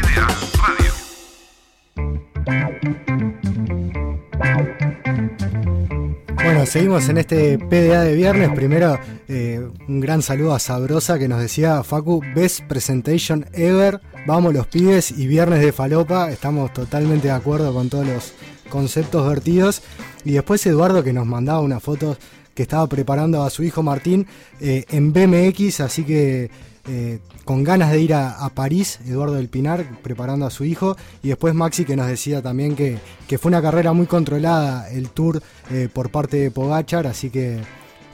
Seguimos 6.70 7.08
en 7.08 7.18
este 7.18 7.58
PDA 7.58 8.04
de 8.04 8.14
viernes. 8.14 8.50
Primero, 8.54 8.96
eh, 9.26 9.68
un 9.88 9.98
gran 9.98 10.22
saludo 10.22 10.54
a 10.54 10.60
Sabrosa 10.60 11.18
que 11.18 11.26
nos 11.26 11.40
decía, 11.40 11.82
Facu, 11.82 12.22
best 12.34 12.60
presentation 12.68 13.44
ever. 13.52 14.00
Vamos 14.24 14.54
los 14.54 14.68
pibes 14.68 15.10
y 15.10 15.26
viernes 15.26 15.60
de 15.62 15.72
falopa. 15.72 16.30
Estamos 16.30 16.72
totalmente 16.72 17.26
de 17.26 17.34
acuerdo 17.34 17.74
con 17.74 17.88
todos 17.88 18.06
los 18.06 18.34
conceptos 18.68 19.28
vertidos. 19.28 19.82
Y 20.24 20.32
después 20.32 20.64
Eduardo 20.64 21.02
que 21.02 21.12
nos 21.12 21.26
mandaba 21.26 21.60
unas 21.60 21.82
fotos 21.82 22.18
que 22.54 22.62
estaba 22.62 22.86
preparando 22.86 23.42
a 23.42 23.50
su 23.50 23.64
hijo 23.64 23.82
Martín 23.82 24.28
eh, 24.60 24.84
en 24.90 25.12
BMX, 25.12 25.80
así 25.80 26.04
que 26.04 26.50
eh, 26.92 27.20
con 27.44 27.62
ganas 27.62 27.92
de 27.92 28.00
ir 28.00 28.14
a, 28.14 28.48
París, 28.52 28.98
Eduardo 29.06 29.34
del 29.34 29.48
Pinar, 29.48 29.86
preparando 30.02 30.44
a 30.44 30.50
su 30.50 30.64
hijo, 30.64 30.96
y 31.22 31.28
después 31.28 31.54
Maxi 31.54 31.84
que 31.84 31.94
nos 31.94 32.08
decía 32.08 32.42
también 32.42 32.74
que, 32.74 32.98
fue 33.38 33.48
una 33.48 33.62
carrera 33.62 33.92
muy 33.92 34.06
controlada 34.06 34.90
el 34.90 35.08
tour 35.10 35.40
eh, 35.70 35.88
por 35.92 36.10
parte 36.10 36.38
de 36.38 36.50
Pogachar, 36.50 37.06
así 37.06 37.30
que, 37.30 37.60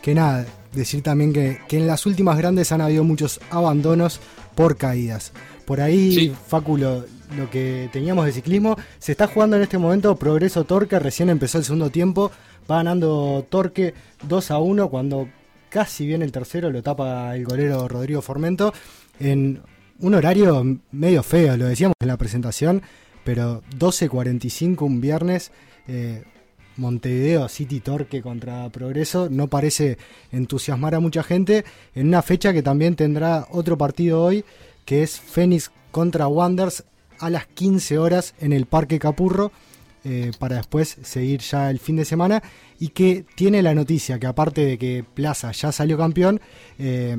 que 0.03 0.15
nada, 0.15 0.45
decir 0.75 1.03
también 1.03 1.33
que, 1.33 1.59
en 1.71 1.87
las 1.87 2.05
últimas 2.05 2.37
grandes 2.37 2.71
han 2.71 2.83
habido 2.83 3.03
muchos 3.03 3.41
abandonos 3.51 4.21
por 4.55 4.77
caídas. 4.77 5.33
Por 5.65 5.81
ahí, 5.81 6.35
Fáculo, 6.47 7.07
lo 7.35 7.49
que 7.49 7.89
teníamos 7.95 8.27
de 8.27 8.33
ciclismo, 8.33 8.77
se 8.99 9.13
está 9.13 9.27
jugando 9.27 9.57
en 9.57 9.63
este 9.63 9.79
momento 9.79 10.17
Progreso 10.17 10.65
Torque, 10.65 10.99
recién 10.99 11.31
empezó 11.31 11.57
el 11.57 11.65
segundo 11.65 11.89
tiempo, 11.89 12.31
va 12.71 12.77
ganando 12.77 13.47
Torque 13.49 13.95
2 14.29 14.51
a 14.51 14.59
1 14.59 14.91
cuando 14.91 15.29
casi 15.77 16.07
viene 16.07 16.25
el 16.25 16.33
tercero, 16.33 16.71
lo 16.71 16.83
tapa 16.83 17.37
el 17.37 17.45
golero 17.45 17.87
Rodrigo 17.87 18.23
Formento, 18.23 18.73
en 19.21 19.61
un 19.99 20.15
horario 20.15 20.65
medio 20.91 21.23
feo, 21.23 21.55
lo 21.59 21.67
decíamos 21.67 21.93
en 22.01 22.09
la 22.09 22.17
presentación, 22.17 22.81
pero 23.25 23.63
12.45 23.79 24.81
un 24.81 25.03
viernes, 25.03 25.53
eh, 25.87 26.25
Montevideo 26.79 27.47
City 27.51 27.81
Torque 27.81 28.23
contra 28.23 28.71
Progreso, 28.71 29.29
no 29.31 29.49
parece 29.49 29.99
entusiasmar 30.33 30.95
a 30.95 31.01
mucha 31.01 31.23
gente, 31.23 31.67
en 31.95 32.09
una 32.09 32.23
fecha 32.23 32.55
que 32.55 32.63
también 32.63 32.97
tendrá 32.97 33.47
otro 33.51 33.77
partido 33.77 34.23
hoy, 34.23 34.47
que 34.87 35.03
es 35.03 35.21
Fénix 35.21 35.71
contra 35.91 36.27
Wanders 36.27 36.85
a 37.19 37.29
las 37.29 37.49
15 37.49 37.99
horas 37.99 38.35
en 38.41 38.55
el 38.55 38.65
Parque 38.65 38.99
Capurro. 38.99 39.53
Eh, 40.09 40.31
para 40.39 40.55
después 40.59 40.99
seguir 41.03 41.41
ya 41.41 41.69
el 41.69 41.81
fin 41.81 41.97
de 41.97 42.05
semana 42.05 42.41
y 42.79 42.91
que 42.91 43.25
tiene 43.35 43.61
la 43.61 43.75
noticia 43.75 44.21
que 44.21 44.29
aparte 44.29 44.65
de 44.65 44.79
que 44.79 45.03
Plaza 45.03 45.51
ya 45.51 45.73
salió 45.73 45.99
campeón, 45.99 46.41
eh, 46.79 47.17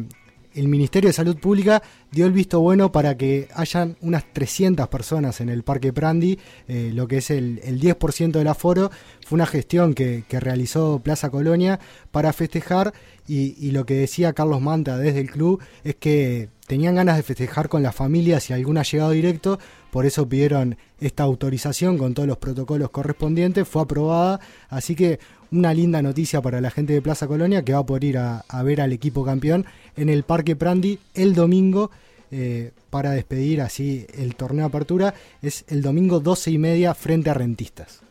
el 0.53 0.69
Ministerio 0.69 1.09
de 1.09 1.13
Salud 1.13 1.37
Pública 1.37 1.83
dio 2.11 2.25
el 2.25 2.31
visto 2.31 2.61
bueno 2.61 2.93
para 2.93 3.17
que 3.17 3.49
hayan 3.53 3.97
unas 3.99 4.31
300 4.31 4.87
personas 4.87 5.41
en 5.41 5.49
el 5.49 5.63
Parque 5.63 5.91
Prandi, 5.91 6.39
eh, 6.69 6.91
lo 6.93 7.09
que 7.09 7.17
es 7.17 7.29
el, 7.29 7.59
10% 7.59 8.31
del 8.31 8.47
aforo. 8.47 8.89
Fue 9.25 9.35
una 9.35 9.45
gestión 9.45 9.93
que, 9.93 10.23
realizó 10.29 11.01
Plaza 11.03 11.29
Colonia 11.29 11.81
para 12.11 12.31
festejar 12.31 12.93
y, 13.27 13.53
y, 13.59 13.71
lo 13.71 13.85
que 13.85 13.95
decía 13.95 14.31
Carlos 14.31 14.61
Manta 14.61 14.97
desde 14.97 15.19
el 15.19 15.29
club 15.29 15.61
es 15.83 15.95
que 15.95 16.47
tenían 16.67 16.95
ganas 16.95 17.17
de 17.17 17.23
festejar 17.23 17.67
con 17.67 17.83
las 17.83 17.95
familias 17.95 18.49
y 18.49 18.53
algún 18.53 18.81
llegado 18.81 19.11
directo, 19.11 19.59
por 19.91 20.05
eso 20.05 20.27
pidieron 20.27 20.77
esta 20.99 21.23
autorización 21.23 21.97
con 21.97 22.13
todos 22.13 22.27
los 22.27 22.37
protocolos 22.37 22.89
correspondientes, 22.89 23.67
fue 23.67 23.81
aprobada, 23.83 24.39
así 24.69 24.95
que 24.95 25.19
una 25.51 25.73
linda 25.73 26.01
noticia 26.01 26.41
para 26.41 26.61
la 26.61 26.71
gente 26.71 26.93
de 26.93 27.01
Plaza 27.01 27.27
Colonia 27.27 27.63
que 27.63 27.73
va 27.73 27.79
a 27.79 27.85
poder 27.85 28.03
ir 28.03 28.17
a, 28.17 28.43
ver 28.63 28.81
al 28.81 28.91
equipo 28.91 29.23
campeón 29.23 29.65
en 29.95 30.09
el 30.09 30.23
Parque 30.23 30.55
Prandi 30.55 30.99
el 31.13 31.33
domingo. 31.33 31.91
Eh, 32.29 32.71
para 32.89 33.11
despedir 33.11 33.61
así 33.61 34.05
el 34.17 34.35
torneo 34.35 34.63
de 34.63 34.67
apertura 34.67 35.13
es 35.41 35.63
el 35.69 35.81
domingo 35.81 36.19
12 36.19 36.51
y 36.51 36.57
media 36.57 36.93
frente 36.93 37.29
a 37.29 37.33
Rentistas. 37.33 38.01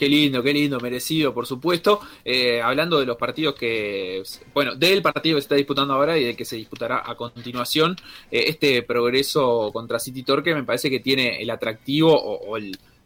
Qué 0.00 0.08
lindo, 0.08 0.42
qué 0.42 0.54
lindo, 0.54 0.80
merecido, 0.80 1.34
por 1.34 1.44
supuesto. 1.44 2.00
Eh, 2.24 2.62
hablando 2.62 2.98
de 2.98 3.04
los 3.04 3.18
partidos 3.18 3.54
que, 3.54 4.22
bueno, 4.54 4.74
del 4.74 5.02
partido 5.02 5.36
que 5.36 5.42
se 5.42 5.44
está 5.44 5.56
disputando 5.56 5.92
ahora 5.92 6.16
y 6.16 6.24
del 6.24 6.36
que 6.36 6.46
se 6.46 6.56
disputará 6.56 7.02
a 7.04 7.14
continuación, 7.16 7.96
eh, 8.30 8.44
este 8.46 8.82
progreso 8.82 9.70
contra 9.74 9.98
City 9.98 10.22
Torque 10.22 10.54
me 10.54 10.64
parece 10.64 10.88
que 10.88 11.00
tiene 11.00 11.42
el 11.42 11.50
atractivo 11.50 12.14
o, 12.18 12.56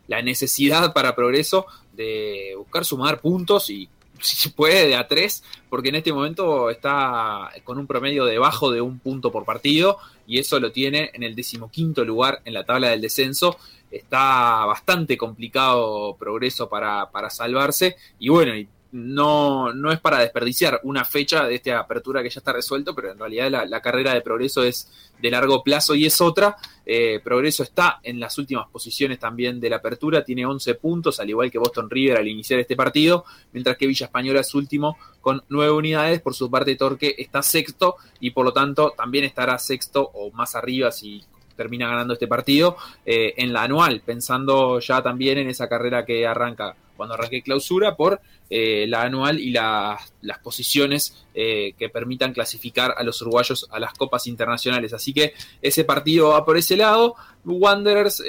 la 0.07 0.22
necesidad 0.22 0.92
para 0.92 1.16
progreso 1.16 1.66
de 1.94 2.54
buscar 2.57 2.85
sumar 2.85 3.20
puntos 3.20 3.70
y 3.70 3.88
si 4.24 4.48
puede 4.50 4.87
de 4.87 4.96
a 4.96 5.06
tres, 5.06 5.42
porque 5.68 5.90
en 5.90 5.96
este 5.96 6.12
momento 6.12 6.70
está 6.70 7.50
con 7.64 7.78
un 7.78 7.87
promedio 7.87 8.24
debajo 8.24 8.70
de 8.70 8.80
un 8.80 8.98
punto 8.98 9.30
por 9.30 9.44
partido 9.44 9.98
y 10.26 10.38
eso 10.38 10.58
lo 10.60 10.72
tiene 10.72 11.10
en 11.14 11.22
el 11.22 11.34
decimoquinto 11.34 12.04
lugar 12.04 12.40
en 12.44 12.54
la 12.54 12.64
tabla 12.64 12.88
del 12.88 13.00
descenso. 13.00 13.58
Está 13.90 14.64
bastante 14.64 15.16
complicado 15.16 16.16
progreso 16.18 16.68
para, 16.68 17.10
para 17.10 17.30
salvarse. 17.30 17.96
Y 18.18 18.28
bueno, 18.28 18.52
no, 18.94 19.72
no 19.72 19.90
es 19.90 19.98
para 19.98 20.20
desperdiciar 20.20 20.78
una 20.85 21.04
fecha 21.04 21.48
de 21.48 21.57
esta 21.57 21.80
apertura 21.80 22.22
que 22.22 22.30
ya 22.30 22.38
está 22.38 22.52
resuelto, 22.52 22.94
pero 22.94 23.11
en 23.11 23.18
realidad 23.18 23.66
la, 23.66 23.80
carrera 23.80 24.14
de 24.14 24.20
Progreso 24.20 24.62
es 24.62 24.88
de 25.20 25.33
largo 25.33 25.64
plazo 25.64 25.96
y 25.96 26.07
es 26.07 26.20
otra. 26.20 26.57
Eh, 26.87 27.20
Progreso 27.24 27.64
está 27.64 27.98
en 28.04 28.20
las 28.20 28.38
últimas 28.38 28.68
posiciones 28.68 29.18
también 29.18 29.59
de 29.59 29.68
la 29.68 29.76
apertura, 29.76 30.24
tiene 30.24 30.46
11 30.46 30.76
puntos, 30.76 31.18
al 31.18 31.28
igual 31.28 31.50
que 31.50 31.59
Boston 31.59 31.90
River 31.90 32.18
al 32.18 32.28
iniciar 32.28 32.61
este 32.61 32.76
partido, 32.76 33.24
mientras 33.52 33.76
que 33.76 33.88
Villa 33.88 34.07
Española 34.07 34.42
es 34.42 34.54
último 34.54 34.96
con 35.20 35.42
9 35.48 35.72
unidades. 35.72 36.20
Por 36.20 36.35
su 36.35 36.48
parte, 36.48 36.76
Torque 36.76 37.16
está 37.18 37.42
sexto 37.42 37.96
y 38.20 38.30
por 38.30 38.44
lo 38.44 38.52
tanto 38.52 38.94
también 38.96 39.24
estará 39.24 39.59
sexto 39.59 40.09
o 40.14 40.30
más 40.30 40.54
arriba 40.54 40.92
si 40.92 41.20
termina 41.57 41.88
ganando 41.88 42.14
este 42.14 42.28
partido 42.28 42.76
eh, 43.04 43.35
en 43.38 43.52
la 43.52 43.64
anual, 43.64 44.02
pensando 44.07 44.78
ya 44.78 45.02
también 45.02 45.38
en 45.38 45.48
esa 45.48 45.68
carrera 45.68 46.04
que 46.04 46.28
arranca 46.28 46.76
cuando 46.96 47.14
arranque 47.14 47.42
clausura 47.42 47.96
por 47.96 48.20
eh, 48.50 48.87
la 48.88 49.02
anual 49.02 49.40
y 49.40 49.50
las 49.50 50.38
posiciones 50.42 51.24
eh, 51.35 51.74
que 51.78 51.88
permitan 51.88 52.33
clasificar 52.33 52.94
a 52.96 53.02
los 53.02 53.20
uruguayos 53.22 53.68
a 53.70 53.78
las 53.78 53.94
copas 53.94 54.26
internacionales. 54.26 54.92
Así 54.92 55.12
que 55.12 55.35
ese 55.61 55.85
partido 55.85 56.30
va 56.30 56.44
por 56.44 56.57
ese 56.57 56.76
lado. 56.76 57.14
Wanderers 57.44 58.22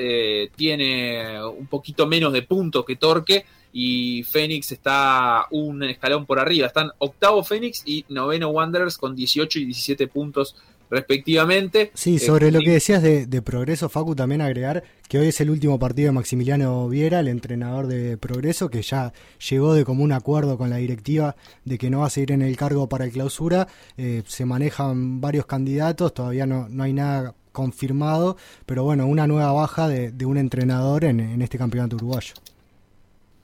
tiene 0.56 1.42
un 1.46 1.68
poquito 1.68 2.06
menos 2.06 2.34
de 2.34 2.42
puntos 2.42 2.84
que 2.84 2.98
Torque 2.98 3.46
y 3.78 4.24
Fénix 4.24 4.72
está 4.72 5.48
un 5.52 5.84
escalón 5.84 6.26
por 6.26 6.40
arriba. 6.40 6.68
Están 6.68 6.92
octavo 6.98 7.44
Fénix 7.44 7.84
y 7.86 8.06
noveno 8.08 8.48
Wanderers 8.48 8.98
con 8.98 9.18
18 9.18 9.60
y 9.60 9.66
17 9.66 10.08
puntos 10.08 10.56
respectivamente. 10.90 11.92
Sí, 11.94 12.20
sobre 12.20 12.52
lo 12.52 12.60
que 12.60 12.72
decías 12.72 13.02
de, 13.02 13.42
Progreso, 13.42 13.90
Facu, 13.90 14.16
también 14.16 14.42
agregar 14.42 14.84
que 15.08 15.20
hoy 15.20 15.28
es 15.28 15.42
el 15.42 15.50
último 15.50 15.78
partido 15.78 16.08
de 16.08 16.12
Maximiliano 16.14 16.88
Viera, 16.90 17.20
el 17.20 17.28
entrenador 17.28 17.88
de 17.88 18.18
Progreso, 18.18 18.70
que 18.70 18.82
ya 18.82 19.14
llegó 19.50 19.74
de 19.74 19.86
común 19.86 20.12
acuerdo 20.12 20.58
con 20.58 20.70
la 20.70 20.78
directiva 20.78 21.36
de 21.64 21.78
que 21.78 21.90
no 21.90 22.00
va 22.00 22.08
a 22.08 22.10
seguir 22.10 22.32
en 22.32 22.42
el 22.42 22.58
cargo 22.58 22.90
para 22.90 23.06
el 23.06 23.12
clausura. 23.12 23.68
Eh, 23.98 24.24
se 24.26 24.46
manejan 24.46 25.22
varios 25.22 25.46
candidatos, 25.46 26.14
todavía 26.14 26.46
no, 26.46 26.68
no 26.70 26.84
hay 26.84 26.94
nada 26.94 27.36
confirmado, 27.52 28.38
pero 28.66 28.84
bueno, 28.84 29.08
una 29.08 29.28
nueva 29.28 29.52
baja 29.54 29.88
de, 29.88 30.26
un 30.26 30.38
entrenador 30.38 31.06
en 31.06 31.42
este 31.42 31.58
campeonato 31.58 31.96
uruguayo. 31.96 32.34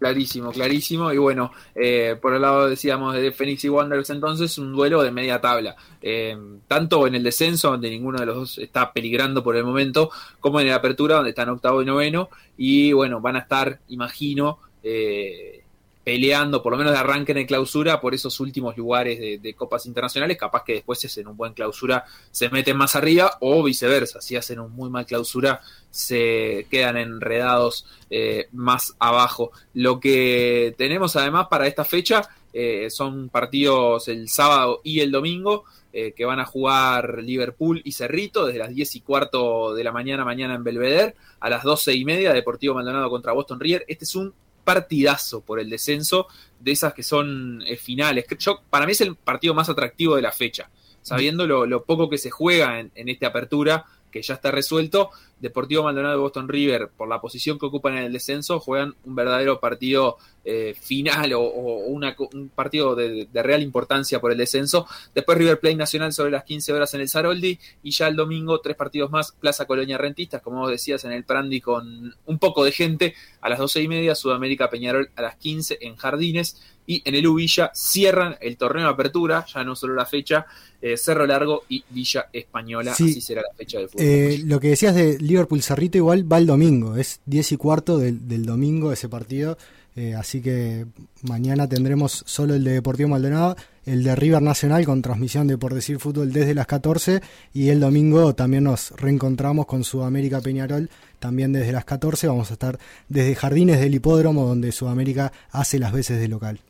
Clarísimo, 0.01 0.51
clarísimo. 0.51 1.13
Y 1.13 1.19
bueno, 1.19 1.51
eh, 1.75 2.17
por 2.19 2.33
el 2.33 2.41
lado 2.41 2.67
decíamos 2.67 3.13
de 3.13 3.31
Phoenix 3.31 3.63
y 3.65 3.69
Wanderers 3.69 4.09
entonces, 4.09 4.57
un 4.57 4.73
duelo 4.73 5.03
de 5.03 5.11
media 5.11 5.39
tabla. 5.39 5.75
Eh, 6.01 6.35
tanto 6.67 7.05
en 7.05 7.13
el 7.13 7.21
descenso, 7.21 7.69
donde 7.69 7.91
ninguno 7.91 8.19
de 8.19 8.25
los 8.25 8.35
dos 8.35 8.57
está 8.57 8.93
peligrando 8.93 9.43
por 9.43 9.55
el 9.55 9.63
momento, 9.63 10.09
como 10.39 10.59
en 10.59 10.69
la 10.69 10.75
apertura, 10.77 11.17
donde 11.17 11.29
están 11.29 11.49
octavo 11.49 11.83
y 11.83 11.85
noveno. 11.85 12.29
Y 12.57 12.93
bueno, 12.93 13.21
van 13.21 13.35
a 13.35 13.39
estar, 13.41 13.79
imagino, 13.89 14.57
eh, 14.81 15.60
peleando, 16.03 16.63
por 16.63 16.71
lo 16.71 16.77
menos 16.77 16.93
de 16.93 16.99
arranque 16.99 17.31
en 17.31 17.45
clausura, 17.45 18.01
por 18.01 18.13
esos 18.13 18.39
últimos 18.39 18.75
lugares 18.75 19.19
de, 19.19 19.53
copas 19.53 19.85
internacionales, 19.85 20.37
capaz 20.37 20.63
que 20.63 20.73
después 20.73 20.99
si 20.99 21.07
hacen 21.07 21.27
un 21.27 21.37
buen 21.37 21.53
clausura 21.53 22.05
se 22.31 22.49
meten 22.49 22.77
más 22.77 22.95
arriba 22.95 23.37
o 23.41 23.63
viceversa, 23.63 24.21
si 24.21 24.35
hacen 24.35 24.59
un 24.59 24.71
muy 24.71 24.89
mal 24.89 25.05
clausura 25.05 25.61
se 25.89 26.65
quedan 26.71 26.97
enredados 26.97 27.85
eh, 28.09 28.47
más 28.53 28.95
abajo. 28.97 29.51
Lo 29.73 29.99
que 29.99 30.73
tenemos 30.77 31.15
además 31.15 31.47
para 31.49 31.67
esta 31.67 31.85
fecha 31.85 32.27
eh, 32.53 32.89
son 32.89 33.29
partidos 33.29 34.07
el 34.07 34.29
sábado 34.29 34.81
y 34.83 35.01
el 35.01 35.11
domingo. 35.11 35.65
Eh, 35.93 36.13
que 36.13 36.23
van 36.23 36.39
a 36.39 36.45
jugar 36.45 37.21
Liverpool 37.21 37.81
y 37.83 37.91
Cerrito 37.91 38.45
desde 38.45 38.59
las 38.59 38.73
10 38.73 38.95
y 38.95 39.01
cuarto 39.01 39.75
de 39.75 39.83
la 39.83 39.91
mañana, 39.91 40.23
mañana 40.23 40.55
en 40.55 40.63
Belvedere, 40.63 41.15
a 41.41 41.49
las 41.49 41.63
12 41.63 41.93
y 41.93 42.05
media, 42.05 42.31
Deportivo 42.31 42.75
Maldonado 42.75 43.09
contra 43.09 43.33
Boston 43.33 43.59
River. 43.59 43.83
Este 43.89 44.05
es 44.05 44.15
un 44.15 44.33
partidazo 44.63 45.41
por 45.41 45.59
el 45.59 45.69
descenso 45.69 46.27
de 46.59 46.71
esas 46.71 46.93
que 46.93 47.03
son 47.03 47.63
eh, 47.65 47.77
finales. 47.77 48.25
Yo, 48.39 48.61
para 48.69 48.85
mí 48.85 48.91
es 48.93 49.01
el 49.01 49.15
partido 49.15 49.53
más 49.53 49.69
atractivo 49.69 50.15
de 50.15 50.21
la 50.21 50.31
fecha, 50.31 50.69
sabiendo 51.01 51.47
lo, 51.47 51.83
poco 51.83 52.09
que 52.09 52.17
se 52.17 52.29
juega 52.29 52.79
en, 52.79 52.91
en 52.95 53.09
esta 53.09 53.27
apertura, 53.27 53.85
que 54.11 54.21
ya 54.21 54.35
está 54.35 54.51
resuelto. 54.51 55.09
Deportivo 55.41 55.83
Maldonado 55.83 56.17
y 56.17 56.21
Boston 56.21 56.47
River, 56.47 56.89
por 56.95 57.09
la 57.09 57.19
posición 57.19 57.57
que 57.57 57.65
ocupan 57.65 57.97
en 57.97 58.03
el 58.03 58.13
descenso, 58.13 58.59
juegan 58.59 58.93
un 59.03 59.15
verdadero 59.15 59.59
partido 59.59 60.17
eh, 60.45 60.75
final 60.79 61.33
o, 61.33 61.41
un 61.41 62.49
partido 62.53 62.95
de, 62.95 63.27
real 63.33 63.61
importancia 63.61 64.21
por 64.21 64.31
el 64.31 64.37
descenso. 64.37 64.87
Después 65.13 65.37
River 65.37 65.59
Plate 65.59 65.75
Nacional 65.75 66.13
sobre 66.13 66.31
las 66.31 66.43
15 66.43 66.73
horas 66.73 66.93
en 66.93 67.01
el 67.01 67.09
Saroldi 67.09 67.59
y 67.83 67.91
ya 67.91 68.07
el 68.07 68.15
domingo 68.15 68.61
tres 68.61 68.75
partidos 68.75 69.09
más, 69.09 69.31
Plaza 69.31 69.65
Colonia 69.65 69.97
Rentistas, 69.97 70.41
como 70.41 70.59
vos 70.59 70.71
decías, 70.71 71.03
en 71.05 71.11
el 71.11 71.23
Prandi 71.23 71.59
con 71.59 72.15
un 72.25 72.39
poco 72.39 72.63
de 72.63 72.71
gente 72.71 73.15
a 73.41 73.49
las 73.49 73.57
12 73.59 73.81
y 73.81 73.87
media, 73.87 74.15
Sudamérica 74.15 74.69
Peñarol 74.69 75.09
a 75.15 75.21
las 75.23 75.35
15 75.37 75.79
en 75.81 75.95
Jardines 75.95 76.61
y 76.87 77.01
en 77.05 77.15
el 77.15 77.27
Uvilla 77.27 77.71
cierran 77.73 78.35
el 78.41 78.57
torneo 78.57 78.85
de 78.85 78.91
apertura, 78.91 79.45
ya 79.45 79.63
no 79.63 79.75
solo 79.75 79.93
la 79.93 80.05
fecha, 80.05 80.45
eh, 80.81 80.97
Cerro 80.97 81.27
Largo 81.27 81.63
y 81.69 81.83
Villa 81.89 82.27
Española, 82.33 82.91
así 82.91 83.21
será 83.21 83.43
la 83.43 83.55
fecha 83.55 83.77
del 83.77 83.87
fútbol. 83.87 84.05
Eh, 84.05 84.41
lo 84.45 84.59
que 84.59 84.69
decías 84.69 84.95
de 84.95 85.19
Liverpool 85.31 85.63
Cerrito 85.63 85.97
igual 85.97 86.31
va 86.31 86.37
el 86.37 86.45
domingo, 86.45 86.97
es 86.97 87.21
10 87.25 87.53
y 87.53 87.57
cuarto 87.57 87.97
del, 87.97 88.27
del 88.27 88.45
domingo 88.45 88.91
ese 88.91 89.07
partido, 89.07 89.57
eh, 89.95 90.13
así 90.15 90.41
que 90.41 90.85
mañana 91.21 91.67
tendremos 91.67 92.23
solo 92.25 92.53
el 92.53 92.63
de 92.63 92.71
Deportivo 92.71 93.09
Maldonado, 93.09 93.55
el 93.85 94.03
de 94.03 94.15
River 94.15 94.41
Nacional 94.41 94.85
con 94.85 95.01
transmisión 95.01 95.47
de 95.47 95.57
Por 95.57 95.73
Decir 95.73 95.99
Fútbol 95.99 96.31
desde 96.31 96.53
las 96.53 96.67
14 96.67 97.21
y 97.53 97.69
el 97.69 97.79
domingo 97.79 98.33
también 98.35 98.65
nos 98.65 98.91
reencontramos 98.91 99.65
con 99.65 99.83
Sudamérica 99.83 100.39
Peñarol 100.39 100.89
también 101.19 101.51
desde 101.51 101.71
las 101.71 101.85
14, 101.85 102.27
vamos 102.27 102.51
a 102.51 102.53
estar 102.53 102.79
desde 103.09 103.35
Jardines 103.35 103.79
del 103.79 103.95
Hipódromo 103.95 104.45
donde 104.45 104.71
Sudamérica 104.71 105.31
hace 105.51 105.79
las 105.79 105.91
veces 105.91 106.19
de 106.19 106.27
local. 106.27 106.61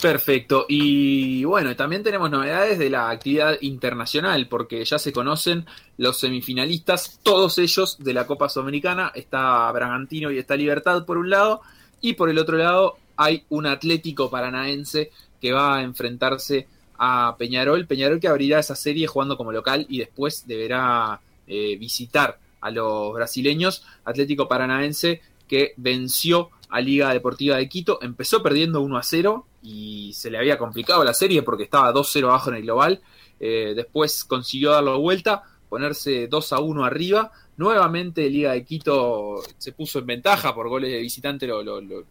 Perfecto. 0.00 0.66
Y 0.68 1.44
bueno, 1.44 1.74
también 1.74 2.02
tenemos 2.02 2.30
novedades 2.30 2.78
de 2.78 2.90
la 2.90 3.10
actividad 3.10 3.56
internacional, 3.60 4.48
porque 4.48 4.84
ya 4.84 4.98
se 4.98 5.12
conocen 5.12 5.66
los 5.96 6.18
semifinalistas, 6.18 7.20
todos 7.22 7.58
ellos 7.58 7.96
de 7.98 8.12
la 8.12 8.26
Copa 8.26 8.48
Sudamericana. 8.48 9.12
Está 9.14 9.70
Bragantino 9.72 10.30
y 10.30 10.38
está 10.38 10.56
Libertad 10.56 11.04
por 11.04 11.18
un 11.18 11.30
lado, 11.30 11.62
y 12.00 12.12
por 12.12 12.28
el 12.30 12.38
otro 12.38 12.58
lado 12.58 12.96
hay 13.16 13.44
un 13.48 13.66
Atlético 13.66 14.30
Paranaense 14.30 15.10
que 15.40 15.52
va 15.52 15.76
a 15.76 15.82
enfrentarse 15.82 16.68
a 16.98 17.34
Peñarol. 17.38 17.86
Peñarol 17.86 18.20
que 18.20 18.28
abrirá 18.28 18.58
esa 18.58 18.76
serie 18.76 19.06
jugando 19.06 19.36
como 19.36 19.52
local 19.52 19.86
y 19.88 19.98
después 19.98 20.46
deberá 20.46 21.20
eh, 21.46 21.76
visitar 21.76 22.38
a 22.60 22.70
los 22.70 23.14
brasileños. 23.14 23.84
Atlético 24.04 24.48
Paranaense 24.48 25.20
que 25.48 25.72
venció 25.76 26.50
a 26.68 26.80
Liga 26.80 27.12
Deportiva 27.12 27.56
de 27.56 27.68
Quito. 27.68 27.98
Empezó 28.02 28.42
perdiendo 28.42 28.80
1 28.80 28.96
a 28.96 29.02
0 29.02 29.46
y 29.66 30.12
se 30.12 30.30
le 30.30 30.38
había 30.38 30.56
complicado 30.56 31.02
la 31.02 31.12
serie 31.12 31.42
porque 31.42 31.64
estaba 31.64 31.92
2-0 31.92 32.24
abajo 32.28 32.50
en 32.50 32.56
el 32.56 32.62
global. 32.62 33.00
Eh, 33.40 33.72
después 33.74 34.24
consiguió 34.24 34.70
darlo 34.70 35.00
vuelta, 35.00 35.42
ponerse 35.68 36.28
2 36.28 36.52
a 36.52 36.60
1 36.60 36.84
arriba. 36.84 37.32
Nuevamente 37.56 38.30
Liga 38.30 38.52
de 38.52 38.64
Quito 38.64 39.42
se 39.58 39.72
puso 39.72 39.98
en 39.98 40.06
ventaja 40.06 40.54
por 40.54 40.68
goles 40.68 40.92
de 40.92 41.00
visitante, 41.00 41.48
lo, 41.48 41.58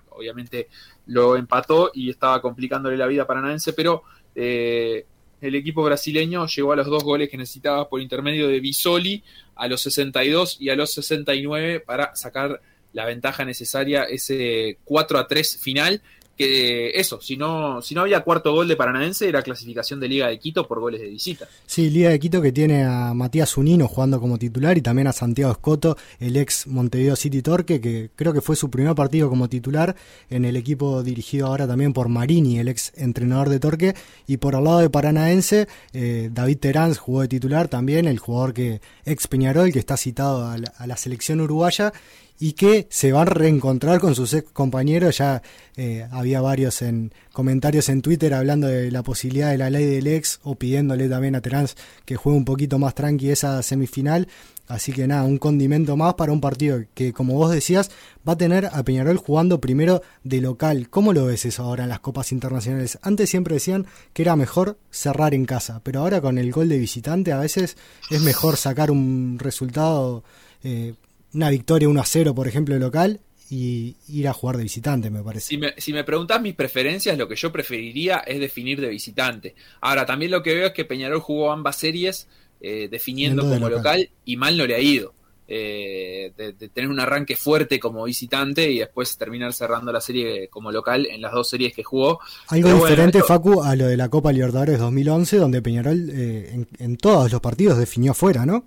obviamente 0.09 0.67
lo 1.07 1.37
empató 1.37 1.91
y 1.93 2.09
estaba 2.09 2.41
complicándole 2.41 2.97
la 2.97 3.07
vida 3.07 3.23
a 3.23 3.27
Paranaense, 3.27 3.71
pero 3.71 4.03
eh, 4.35 5.05
el 5.39 5.55
equipo 5.55 5.81
brasileño 5.83 6.47
llegó 6.47 6.73
a 6.73 6.75
los 6.75 6.87
dos 6.87 7.03
goles 7.05 7.29
que 7.29 7.37
necesitaba 7.37 7.87
por 7.87 8.01
intermedio 8.01 8.49
de 8.49 8.59
Bisoli 8.59 9.23
a 9.55 9.67
los 9.69 9.81
62 9.81 10.57
y 10.59 10.69
a 10.71 10.75
los 10.75 10.91
69 10.91 11.79
para 11.79 12.13
sacar 12.15 12.59
la 12.91 13.05
ventaja 13.05 13.45
necesaria, 13.45 14.03
ese 14.03 14.79
4 14.83 15.19
a 15.19 15.27
3 15.27 15.57
final, 15.61 16.01
que 16.37 16.91
eso, 16.99 17.21
si 17.21 17.37
no, 17.37 17.81
si 17.81 17.95
no 17.95 18.01
había 18.01 18.21
cuarto 18.21 18.53
gol 18.53 18.67
de 18.67 18.75
Paranaense, 18.75 19.27
era 19.27 19.41
clasificación 19.41 19.99
de 19.99 20.09
Liga 20.09 20.27
de 20.27 20.37
Quito 20.37 20.67
por 20.67 20.79
goles 20.79 21.01
de 21.01 21.09
visita. 21.09 21.47
Sí, 21.65 21.89
Liga 21.89 22.09
de 22.09 22.19
Quito 22.19 22.41
que 22.41 22.51
tiene 22.51 22.83
a 22.83 23.13
Matías 23.13 23.55
Unino 23.57 23.87
jugando 23.87 24.19
como 24.19 24.37
titular 24.37 24.77
y 24.77 24.81
también 24.81 25.07
a 25.07 25.13
Santiago 25.13 25.51
Escoto, 25.51 25.97
el 26.19 26.35
ex 26.35 26.67
Montevideo 26.67 27.15
City 27.15 27.41
Torque, 27.41 27.79
que 27.79 28.09
creo 28.15 28.33
que 28.33 28.41
fue 28.41 28.55
su 28.55 28.69
primer 28.69 28.95
partido 28.95 29.29
como 29.29 29.47
titular 29.47 29.95
en 30.29 30.43
el 30.43 30.57
equipo 30.57 31.03
dirigido 31.03 31.47
ahora 31.47 31.67
también 31.67 31.93
por 31.93 32.09
Marini, 32.09 32.59
el 32.59 32.67
ex 32.67 32.91
entrenador 32.95 33.49
de 33.49 33.59
Torque, 33.59 33.95
y 34.27 34.37
por 34.37 34.55
el 34.55 34.63
lado 34.65 34.79
de 34.79 34.89
Paranaense, 34.89 35.67
eh, 35.93 36.29
David 36.33 36.57
Terán 36.57 36.93
jugó 36.95 37.21
de 37.21 37.27
titular 37.29 37.69
también, 37.69 38.07
el 38.07 38.19
jugador 38.19 38.53
que 38.53 38.81
ex 39.05 39.27
Peñarol, 39.27 39.71
que 39.71 39.79
está 39.79 39.95
citado 39.95 40.45
a 40.45 40.87
la 40.87 40.97
selección 40.97 41.39
uruguaya, 41.39 41.93
y 42.39 42.53
que 42.53 42.87
se 42.89 43.11
van 43.11 43.27
a 43.27 43.31
reencontrar 43.31 43.99
con 43.99 44.15
sus 44.15 44.33
ex 44.33 44.51
compañeros. 44.51 45.17
Ya 45.17 45.41
eh, 45.77 46.07
había 46.11 46.41
varios 46.41 46.81
en 46.81 47.13
comentarios 47.33 47.89
en 47.89 48.01
Twitter 48.01 48.33
hablando 48.33 48.67
de 48.67 48.91
la 48.91 49.03
posibilidad 49.03 49.51
de 49.51 49.57
la 49.57 49.69
ley 49.69 49.85
del 49.85 50.07
ex 50.07 50.39
o 50.43 50.55
pidiéndole 50.55 51.09
también 51.09 51.35
a 51.35 51.41
Terán 51.41 51.67
que 52.05 52.15
juegue 52.15 52.37
un 52.37 52.45
poquito 52.45 52.79
más 52.79 52.95
tranqui 52.95 53.29
esa 53.29 53.61
semifinal. 53.63 54.27
Así 54.67 54.91
que 54.91 55.05
nada, 55.05 55.23
un 55.23 55.37
condimento 55.37 55.95
más 55.95 56.15
para 56.15 56.31
un 56.31 56.41
partido 56.41 56.83
que, 56.95 57.13
como 57.13 57.35
vos 57.35 57.51
decías, 57.51 57.91
va 58.27 58.33
a 58.33 58.37
tener 58.37 58.65
a 58.65 58.81
Peñarol 58.83 59.17
jugando 59.17 59.61
primero 59.61 60.01
de 60.23 60.41
local. 60.41 60.89
¿Cómo 60.89 61.13
lo 61.13 61.25
ves 61.25 61.45
eso 61.45 61.63
ahora 61.63 61.83
en 61.83 61.89
las 61.89 61.99
copas 61.99 62.31
internacionales? 62.31 62.97
Antes 63.03 63.29
siempre 63.29 63.55
decían 63.55 63.85
que 64.13 64.23
era 64.23 64.35
mejor 64.35 64.79
cerrar 64.89 65.35
en 65.35 65.45
casa, 65.45 65.81
pero 65.83 65.99
ahora 65.99 66.19
con 66.19 66.39
el 66.39 66.51
gol 66.51 66.67
de 66.67 66.79
visitante 66.79 67.31
a 67.31 67.37
veces 67.37 67.77
es 68.09 68.21
mejor 68.21 68.57
sacar 68.57 68.89
un 68.89 69.37
resultado, 69.39 70.23
eh, 70.63 70.95
una 71.35 71.49
victoria 71.49 71.89
1 71.89 72.01
a 72.01 72.05
0, 72.05 72.33
por 72.33 72.47
ejemplo, 72.47 72.73
de 72.73 72.79
local 72.79 73.19
y 73.49 73.95
ir 74.07 74.27
a 74.27 74.33
jugar 74.33 74.57
de 74.57 74.63
visitante, 74.63 75.09
me 75.09 75.21
parece. 75.21 75.47
Si 75.47 75.57
me, 75.57 75.73
si 75.77 75.93
me 75.93 76.03
preguntas 76.03 76.41
mis 76.41 76.55
preferencias, 76.55 77.17
lo 77.17 77.27
que 77.27 77.35
yo 77.35 77.51
preferiría 77.51 78.17
es 78.19 78.39
definir 78.39 78.81
de 78.81 78.89
visitante. 78.89 79.55
Ahora, 79.81 80.05
también 80.05 80.31
lo 80.31 80.41
que 80.41 80.55
veo 80.55 80.67
es 80.67 80.73
que 80.73 80.85
Peñarol 80.85 81.19
jugó 81.19 81.51
ambas 81.51 81.77
series 81.77 82.27
eh, 82.61 82.87
definiendo 82.89 83.43
como 83.43 83.69
local. 83.69 84.09
y 84.23 84.37
mal 84.37 84.57
no 84.57 84.65
le 84.65 84.75
ha 84.75 84.79
ido. 84.79 85.13
Eh, 85.47 86.33
de, 86.35 86.53
tener 86.69 86.89
un 86.89 86.99
arranque 86.99 87.35
fuerte 87.35 87.79
como 87.79 88.03
visitante 88.05 88.71
y 88.71 88.79
después 88.79 89.15
terminar 89.15 89.53
cerrando 89.53 89.91
la 89.91 90.01
serie 90.01 90.47
como 90.47 90.71
local 90.71 91.05
en 91.05 91.21
las 91.21 91.33
dos 91.33 91.47
series 91.47 91.71
que 91.71 91.83
jugó. 91.83 92.19
Algo 92.47 92.73
diferente, 92.73 93.21
Facu, 93.21 93.61
a 93.61 93.75
lo 93.75 93.85
de 93.85 93.95
la 93.95 94.09
Copa 94.09 94.31
Libertadores 94.31 94.79
2011, 94.79 95.37
donde 95.37 95.61
Peñarol 95.61 96.09
eh, 96.11 96.65
en, 96.79 96.97
todos 96.97 97.31
los 97.31 97.41
partidos 97.41 97.77
definió 97.77 98.15
fuera, 98.15 98.47
¿no? 98.47 98.65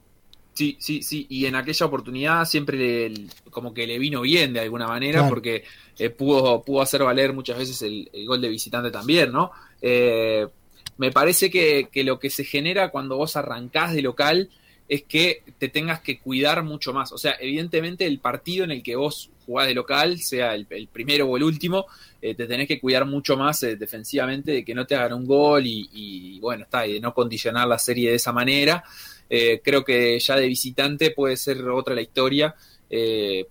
Sí, 0.58 0.76
sí, 0.80 1.02
sí, 1.02 1.24
y 1.28 1.46
en 1.46 1.54
aquella 1.54 1.86
oportunidad 1.86 2.44
siempre 2.44 3.12
como 3.50 3.72
que 3.72 3.86
le 3.86 3.96
vino 3.98 4.22
bien 4.22 4.52
de 4.52 4.60
alguna 4.60 4.88
manera 4.88 5.28
porque 5.28 5.62
pudo, 6.16 6.62
pudo 6.62 6.82
hacer 6.82 7.04
valer 7.04 7.32
muchas 7.32 7.58
veces 7.58 7.80
el, 7.82 8.10
gol 8.26 8.40
de 8.40 8.48
visitante 8.48 8.90
también, 8.90 9.30
¿no? 9.30 9.52
me 10.98 11.12
parece 11.12 11.48
que, 11.48 11.88
lo 12.04 12.18
que 12.18 12.28
se 12.28 12.44
genera 12.44 12.90
cuando 12.90 13.16
vos 13.16 13.36
arrancás 13.36 13.94
de 13.94 14.02
local 14.02 14.50
es 14.88 15.04
que 15.04 15.42
te 15.58 15.68
tengas 15.68 16.00
que 16.00 16.18
cuidar 16.18 16.62
mucho 16.62 16.92
más. 16.92 17.12
O 17.12 17.18
sea, 17.18 17.36
evidentemente 17.40 18.06
el 18.06 18.18
partido 18.18 18.64
en 18.64 18.72
el 18.72 18.82
que 18.82 18.96
vos 18.96 19.30
jugás 19.46 19.68
de 19.68 19.74
local, 19.74 20.18
sea 20.18 20.54
el, 20.54 20.66
primero 20.90 21.26
o 21.26 21.36
el 21.36 21.42
último, 21.42 21.86
eh, 22.20 22.34
te 22.34 22.46
tenés 22.46 22.66
que 22.66 22.80
cuidar 22.80 23.04
mucho 23.06 23.36
más 23.36 23.62
eh, 23.62 23.76
defensivamente 23.76 24.50
de 24.52 24.64
que 24.64 24.74
no 24.74 24.86
te 24.86 24.96
hagan 24.96 25.12
un 25.12 25.26
gol 25.26 25.62
y, 25.66 26.38
bueno, 26.40 26.64
está, 26.64 26.86
y 26.86 26.94
de 26.94 27.00
no 27.00 27.14
condicionar 27.14 27.68
la 27.68 27.78
serie 27.78 28.10
de 28.10 28.16
esa 28.16 28.32
manera. 28.32 28.82
Eh, 29.30 29.60
creo 29.62 29.84
que 29.84 30.18
ya 30.18 30.36
de 30.36 30.46
visitante 30.46 31.10
puede 31.10 31.36
ser 31.36 31.66
otra 31.68 31.94
la 31.94 32.02
historia, 32.02 32.54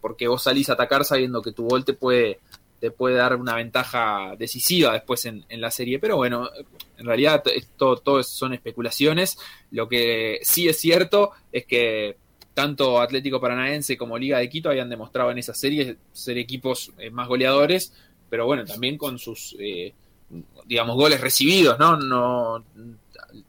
porque 0.01 0.27
vos 0.27 0.41
salís 0.41 0.69
a 0.69 0.73
atacar 0.73 1.05
sabiendo 1.05 1.43
que 1.43 1.51
tu 1.51 1.67
gol 1.67 1.85
te 1.85 1.93
puede, 1.93 2.39
te 2.79 2.91
puede 2.91 3.15
dar 3.15 3.35
una 3.35 3.55
ventaja 3.55 4.35
decisiva 4.37 4.93
después 4.93 5.25
en, 5.25 5.45
la 5.49 5.71
serie. 5.71 5.99
Pero 5.99 6.17
bueno, 6.17 6.49
en 6.97 7.05
realidad 7.05 7.43
esto 7.53 7.97
todo 7.97 8.23
son 8.23 8.53
especulaciones. 8.53 9.37
Lo 9.71 9.87
que 9.87 10.39
sí 10.43 10.67
es 10.67 10.79
cierto 10.79 11.31
es 11.51 11.65
que 11.65 12.17
tanto 12.53 12.99
Atlético 12.99 13.39
Paranaense 13.39 13.97
como 13.97 14.17
Liga 14.17 14.39
de 14.39 14.49
Quito 14.49 14.69
habían 14.69 14.89
demostrado 14.89 15.31
en 15.31 15.37
esa 15.37 15.53
serie 15.53 15.97
ser 16.11 16.37
equipos 16.37 16.91
eh, 16.97 17.11
más 17.11 17.27
goleadores, 17.27 17.93
pero 18.29 18.45
bueno, 18.45 18.65
también 18.65 18.97
con 18.97 19.19
sus, 19.19 19.55
eh, 19.59 19.93
digamos, 20.65 20.95
goles 20.95 21.21
recibidos, 21.21 21.77
¿no? 21.77 21.97
no 21.97 22.63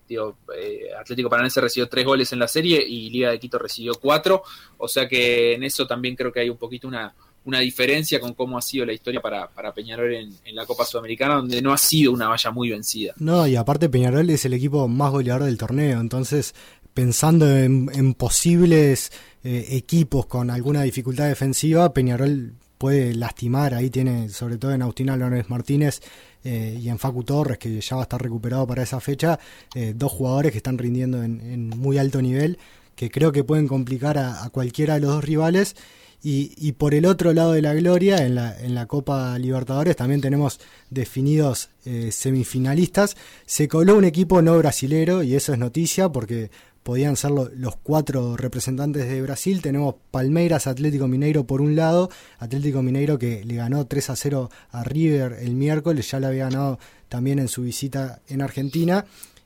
digo, 0.08 0.38
eh, 0.56 0.88
Atlético 0.98 1.28
Paranaense 1.28 1.60
recibió 1.60 1.88
tres 1.88 2.04
goles 2.04 2.32
en 2.32 2.38
la 2.38 2.48
serie 2.48 2.84
y 2.86 3.10
Liga 3.10 3.30
de 3.30 3.38
Quito 3.38 3.58
recibió 3.58 3.94
cuatro, 3.94 4.42
o 4.76 4.88
sea 4.88 5.08
que 5.08 5.54
en 5.54 5.64
eso 5.64 5.86
también 5.86 6.16
creo 6.16 6.32
que 6.32 6.40
hay 6.40 6.50
un 6.50 6.56
poquito 6.56 6.88
una, 6.88 7.14
una 7.44 7.60
diferencia 7.60 8.20
con 8.20 8.34
cómo 8.34 8.58
ha 8.58 8.62
sido 8.62 8.84
la 8.84 8.92
historia 8.92 9.20
para, 9.20 9.48
para 9.48 9.72
Peñarol 9.72 10.14
en, 10.14 10.54
la 10.54 10.66
Copa 10.66 10.84
Sudamericana, 10.84 11.36
donde 11.36 11.62
no 11.62 11.72
ha 11.72 11.78
sido 11.78 12.12
una 12.12 12.28
valla 12.28 12.50
muy 12.50 12.70
vencida. 12.70 13.14
No, 13.18 13.46
y 13.46 13.56
aparte 13.56 13.88
Peñarol 13.88 14.28
es 14.30 14.44
el 14.44 14.52
equipo 14.52 14.86
más 14.86 15.10
goleador 15.12 15.44
del 15.44 15.56
torneo, 15.56 16.00
entonces 16.00 16.54
pensando 16.92 17.48
en, 17.48 18.14
posibles 18.14 19.12
eh, 19.44 19.66
equipos 19.70 20.26
con 20.26 20.50
alguna 20.50 20.82
dificultad 20.82 21.28
defensiva, 21.28 21.92
Peñarol 21.92 22.54
puede 22.76 23.14
lastimar, 23.14 23.74
ahí 23.74 23.88
tiene 23.88 24.28
sobre 24.28 24.58
todo 24.58 24.72
en 24.72 24.82
Agustín 24.82 25.08
Álvarez 25.10 25.48
Martínez 25.48 26.00
eh, 26.50 26.78
y 26.80 26.88
en 26.88 26.98
Facu 26.98 27.24
Torres, 27.24 27.58
que 27.58 27.78
ya 27.78 27.96
va 27.96 28.02
a 28.02 28.04
estar 28.04 28.22
recuperado 28.22 28.66
para 28.66 28.82
esa 28.82 29.00
fecha, 29.00 29.38
eh, 29.74 29.92
dos 29.94 30.10
jugadores 30.10 30.50
que 30.50 30.56
están 30.56 30.78
rindiendo 30.78 31.22
en, 31.22 31.68
muy 31.68 31.98
alto 31.98 32.22
nivel, 32.22 32.56
que 32.96 33.10
creo 33.10 33.32
que 33.32 33.44
pueden 33.44 33.68
complicar 33.68 34.16
a, 34.16 34.48
cualquiera 34.50 34.94
de 34.94 35.00
los 35.00 35.10
dos 35.10 35.24
rivales 35.24 35.76
y, 36.22 36.72
por 36.72 36.94
el 36.94 37.04
otro 37.04 37.34
lado 37.34 37.52
de 37.52 37.60
la 37.60 37.74
gloria, 37.74 38.24
en 38.24 38.34
la, 38.34 38.58
en 38.58 38.74
la 38.74 38.86
Copa 38.86 39.38
Libertadores, 39.38 39.94
también 39.94 40.22
tenemos 40.22 40.58
definidos 40.88 41.68
eh, 41.84 42.10
semifinalistas. 42.10 43.16
Se 43.44 43.68
coló 43.68 43.96
un 43.96 44.04
equipo 44.04 44.40
no 44.40 44.56
brasilero 44.56 45.22
y 45.22 45.34
eso 45.36 45.52
es 45.52 45.58
noticia 45.58 46.08
porque 46.08 46.50
podían 46.88 47.16
ser 47.16 47.32
los 47.32 47.76
cuatro 47.82 48.38
representantes 48.38 49.06
de 49.06 49.20
Brasil. 49.20 49.60
Tenemos 49.60 49.96
Palmeiras, 50.10 50.66
Atlético 50.66 51.06
Mineiro 51.06 51.46
por 51.46 51.60
un 51.60 51.76
lado, 51.76 52.08
Atlético 52.38 52.80
Mineiro 52.80 53.18
que 53.18 53.44
le 53.44 53.56
ganó 53.56 53.86
3 53.86 54.08
a 54.08 54.16
0 54.16 54.48
a 54.70 54.84
River 54.84 55.36
el 55.42 55.54
miércoles, 55.54 56.10
ya 56.10 56.18
le 56.18 56.28
había 56.28 56.44
ganado 56.44 56.78
también 57.10 57.40
en 57.40 57.48
su 57.48 57.60
visita 57.60 58.22
en 58.26 58.40
Argentina. 58.40 59.04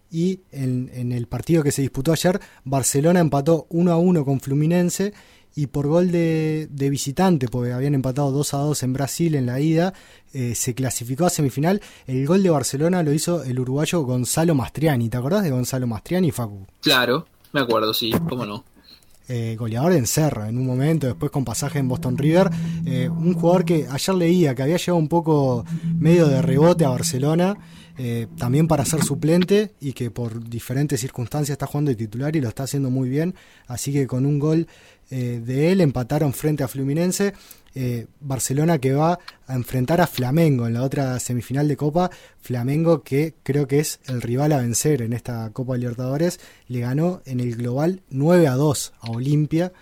Y 0.08 0.42
en, 0.52 0.88
en 0.94 1.10
el 1.10 1.26
partido 1.26 1.64
que 1.64 1.72
se 1.72 1.82
disputó 1.82 2.12
ayer, 2.12 2.40
Barcelona 2.62 3.18
empató 3.18 3.66
1 3.70 3.90
a 3.90 3.96
1 3.96 4.24
con 4.24 4.38
Fluminense 4.38 5.12
y 5.54 5.66
por 5.66 5.86
gol 5.86 6.10
de, 6.10 6.68
visitante, 6.70 7.48
porque 7.48 7.72
habían 7.72 7.94
empatado 7.94 8.30
2 8.30 8.54
a 8.54 8.58
2 8.58 8.82
en 8.84 8.92
Brasil 8.92 9.34
en 9.34 9.46
la 9.46 9.60
ida, 9.60 9.92
eh, 10.32 10.54
se 10.54 10.74
clasificó 10.74 11.26
a 11.26 11.30
semifinal. 11.30 11.80
El 12.06 12.26
gol 12.26 12.42
de 12.42 12.50
Barcelona 12.50 13.02
lo 13.02 13.12
hizo 13.12 13.44
el 13.44 13.60
uruguayo 13.60 14.00
Gonzalo 14.00 14.54
Mastriani. 14.54 15.08
¿Te 15.08 15.16
acordás 15.18 15.42
de 15.42 15.50
Gonzalo 15.50 15.86
Mastriani, 15.86 16.30
Facu? 16.30 16.66
Claro, 16.80 17.26
me 17.52 17.60
acuerdo, 17.60 17.92
sí, 17.94 18.12
cómo 18.28 18.46
no. 18.46 18.64
Eh, 19.28 19.56
goleador 19.58 19.92
en 19.92 20.06
Serra 20.06 20.48
en 20.48 20.58
un 20.58 20.66
momento, 20.66 21.06
después 21.06 21.30
con 21.30 21.44
pasaje 21.44 21.78
en 21.78 21.88
Boston 21.88 22.18
River. 22.18 22.50
Eh, 22.84 23.08
un 23.08 23.34
jugador 23.34 23.64
que 23.64 23.86
ayer 23.88 24.14
leía 24.14 24.54
que 24.54 24.62
había 24.62 24.76
llegado 24.76 24.96
un 24.96 25.08
poco 25.08 25.64
medio 25.96 26.26
de 26.26 26.42
rebote 26.42 26.84
a 26.84 26.90
Barcelona, 26.90 27.56
también 28.36 28.66
para 28.66 28.84
ser 28.84 29.04
suplente 29.04 29.74
y 29.80 29.92
que 29.92 30.10
por 30.10 30.42
diferentes 30.48 31.00
circunstancias 31.00 31.54
está 31.54 31.66
jugando 31.66 31.90
de 31.90 31.94
titular 31.94 32.34
y 32.34 32.40
lo 32.40 32.48
está 32.48 32.64
haciendo 32.64 32.90
muy 32.90 33.08
bien. 33.08 33.34
Así 33.68 33.92
que 33.92 34.08
con 34.08 34.26
un 34.26 34.40
gol 34.40 34.66
eh, 35.14 35.42
de 35.44 35.70
él 35.70 35.82
empataron 35.82 36.32
frente 36.32 36.64
a 36.64 36.68
Fluminense. 36.68 37.34
Eh, 37.74 38.06
Barcelona 38.20 38.78
que 38.78 38.92
va 38.92 39.18
a 39.46 39.54
enfrentar 39.54 40.00
a 40.00 40.06
Flamengo 40.06 40.66
en 40.66 40.74
la 40.74 40.82
otra 40.82 41.18
semifinal 41.20 41.68
de 41.68 41.76
Copa. 41.76 42.10
Flamengo 42.40 43.02
que 43.02 43.34
creo 43.42 43.66
que 43.66 43.80
es 43.80 44.00
el 44.06 44.20
rival 44.20 44.52
a 44.52 44.58
vencer 44.58 45.02
en 45.02 45.12
esta 45.12 45.50
Copa 45.50 45.76
Libertadores. 45.76 46.38
Le 46.68 46.80
ganó 46.80 47.22
en 47.24 47.40
el 47.40 47.56
global 47.56 48.02
9 48.10 48.48
a 48.48 48.54
2 48.54 48.92
a 49.00 49.10
Olimpia. 49.10 49.72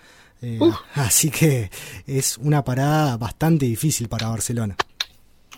Eh, 0.41 0.59
así 0.95 1.29
que 1.29 1.69
es 2.07 2.37
una 2.37 2.63
parada 2.63 3.17
bastante 3.17 3.65
difícil 3.65 4.07
para 4.07 4.29
Barcelona. 4.29 4.75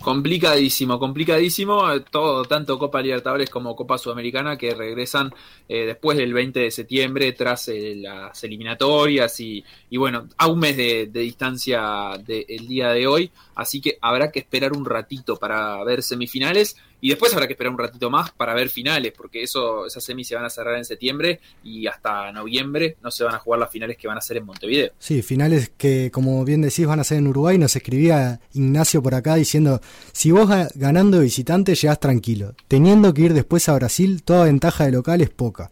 Complicadísimo, 0.01 0.99
complicadísimo. 0.99 1.83
Todo, 2.09 2.43
tanto 2.43 2.77
Copa 2.77 3.01
Libertadores 3.01 3.49
como 3.49 3.75
Copa 3.75 3.97
Sudamericana 3.97 4.57
que 4.57 4.73
regresan 4.73 5.33
eh, 5.69 5.85
después 5.85 6.17
del 6.17 6.33
20 6.33 6.59
de 6.59 6.71
septiembre 6.71 7.31
tras 7.31 7.69
eh, 7.69 7.95
las 7.95 8.43
eliminatorias 8.43 9.39
y, 9.39 9.63
y, 9.89 9.97
bueno, 9.97 10.27
a 10.37 10.47
un 10.47 10.59
mes 10.59 10.75
de, 10.75 11.05
distancia 11.05 12.11
del 12.25 12.67
día 12.67 12.89
de 12.89 13.07
hoy. 13.07 13.31
Así 13.55 13.79
que 13.79 13.97
habrá 14.01 14.31
que 14.31 14.39
esperar 14.39 14.73
un 14.73 14.83
ratito 14.83 15.37
para 15.37 15.81
ver 15.85 16.03
semifinales 16.03 16.75
y 17.03 17.09
después 17.09 17.33
habrá 17.33 17.47
que 17.47 17.53
esperar 17.53 17.73
un 17.73 17.77
ratito 17.77 18.09
más 18.09 18.31
para 18.31 18.53
ver 18.53 18.69
finales, 18.69 19.11
porque 19.11 19.43
eso, 19.43 19.85
esas 19.85 20.01
semis 20.01 20.25
se 20.25 20.35
van 20.35 20.45
a 20.45 20.49
cerrar 20.49 20.77
en 20.77 20.85
septiembre 20.85 21.41
y 21.61 21.85
hasta 21.85 22.31
noviembre 22.31 22.95
no 23.03 23.11
se 23.11 23.25
van 23.25 23.35
a 23.35 23.39
jugar 23.39 23.59
las 23.59 23.69
finales 23.69 23.97
que 23.97 24.07
van 24.07 24.17
a 24.17 24.21
ser 24.21 24.37
en 24.37 24.45
Montevideo. 24.45 24.93
Sí, 24.99 25.21
finales 25.21 25.73
que, 25.75 26.11
como 26.11 26.45
bien 26.45 26.61
decís, 26.61 26.87
van 26.87 27.01
a 27.01 27.03
ser 27.03 27.17
en 27.17 27.27
Uruguay. 27.27 27.57
Nos 27.57 27.75
escribía 27.75 28.39
Ignacio 28.53 29.03
por 29.03 29.15
acá 29.15 29.35
diciendo: 29.35 29.81
si 30.13 30.31
vos 30.31 30.49
ganando 30.75 31.17
de 31.17 31.25
visitante 31.25 31.75
llegás 31.75 31.99
tranquilo, 31.99 32.55
teniendo 32.69 33.13
que 33.13 33.23
ir 33.23 33.33
después 33.33 33.67
a 33.67 33.75
Brasil, 33.75 34.23
toda 34.23 34.45
ventaja 34.45 34.85
de 34.85 34.93
local 34.93 35.19
es 35.19 35.29
poca 35.29 35.71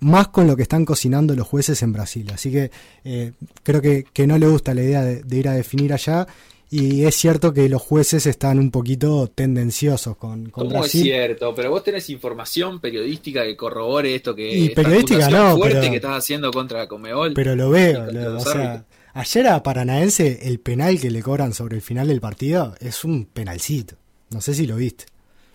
más 0.00 0.28
con 0.28 0.46
lo 0.46 0.56
que 0.56 0.62
están 0.62 0.86
cocinando 0.86 1.36
los 1.36 1.46
jueces 1.46 1.82
en 1.82 1.92
Brasil. 1.92 2.30
Así 2.32 2.50
que 2.50 2.70
eh, 3.04 3.32
creo 3.62 3.82
que, 3.82 4.26
no 4.26 4.38
le 4.38 4.48
gusta 4.48 4.72
la 4.72 4.82
idea 4.82 5.04
de, 5.04 5.36
ir 5.36 5.46
a 5.46 5.52
definir 5.52 5.92
allá 5.92 6.26
y 6.72 7.04
es 7.04 7.16
cierto 7.16 7.52
que 7.52 7.68
los 7.68 7.82
jueces 7.82 8.26
están 8.26 8.60
un 8.60 8.70
poquito 8.70 9.26
tendenciosos 9.26 10.16
con, 10.16 10.50
con 10.50 10.68
¿Cómo 10.68 10.84
es 10.84 10.92
cierto? 10.92 11.52
Pero 11.52 11.70
vos 11.70 11.82
tenés 11.82 12.08
información 12.10 12.78
periodística 12.78 13.42
que 13.42 13.56
corrobore 13.56 14.14
esto 14.14 14.36
que 14.36 14.56
y 14.56 14.68
periodística 14.68 15.28
no, 15.28 15.56
fuerte 15.56 15.90
que 15.90 15.96
estás 15.96 16.16
haciendo 16.16 16.52
contra 16.52 16.86
Comebol. 16.86 17.34
Pero 17.34 17.56
lo 17.56 17.70
veo, 17.70 18.06
o 18.36 18.40
sea, 18.40 18.84
ayer 19.14 19.48
a 19.48 19.62
Paranaense 19.64 20.46
el 20.48 20.60
penal 20.60 21.00
que 21.00 21.10
le 21.10 21.22
cobran 21.22 21.54
sobre 21.54 21.74
el 21.74 21.82
final 21.82 22.06
del 22.06 22.20
partido 22.20 22.76
es 22.78 23.04
un 23.04 23.24
penalcito. 23.24 23.96
No 24.30 24.40
sé 24.40 24.54
si 24.54 24.64
lo 24.64 24.76
viste. 24.76 25.06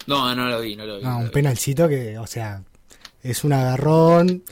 No, 0.07 0.35
no 0.35 0.49
lo 0.49 0.59
vi, 0.59 0.75
no 0.75 0.85
lo 0.85 0.97
vi. 0.97 1.03
No, 1.03 1.19
un 1.19 1.31
penalcito 1.31 1.87
que, 1.87 2.17
o 2.17 2.27
sea, 2.27 2.61
es 3.23 3.45
un 3.45 3.53
agarrón. 3.53 4.43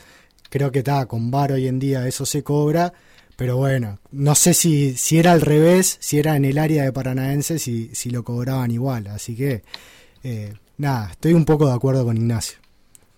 Creo 0.48 0.72
que 0.72 0.78
está 0.78 1.04
con 1.04 1.30
VAR 1.30 1.52
hoy 1.52 1.68
en 1.68 1.78
día 1.78 2.08
eso 2.08 2.24
se 2.24 2.42
cobra 2.42 2.94
Pero 3.36 3.56
bueno, 3.56 3.98
no 4.12 4.34
sé 4.34 4.54
si, 4.54 4.96
si 4.96 5.18
era 5.18 5.32
al 5.32 5.40
revés, 5.40 5.96
si 6.00 6.18
era 6.18 6.36
en 6.36 6.44
el 6.44 6.58
área 6.58 6.84
de 6.84 6.92
Paranaense, 6.92 7.58
si, 7.58 7.94
si 7.94 8.10
lo 8.10 8.22
cobraban 8.22 8.70
igual. 8.70 9.08
Así 9.08 9.34
que, 9.34 9.62
eh, 10.22 10.54
nada, 10.78 11.10
estoy 11.10 11.34
un 11.34 11.44
poco 11.44 11.66
de 11.66 11.74
acuerdo 11.74 12.04
con 12.04 12.16
Ignacio. 12.16 12.58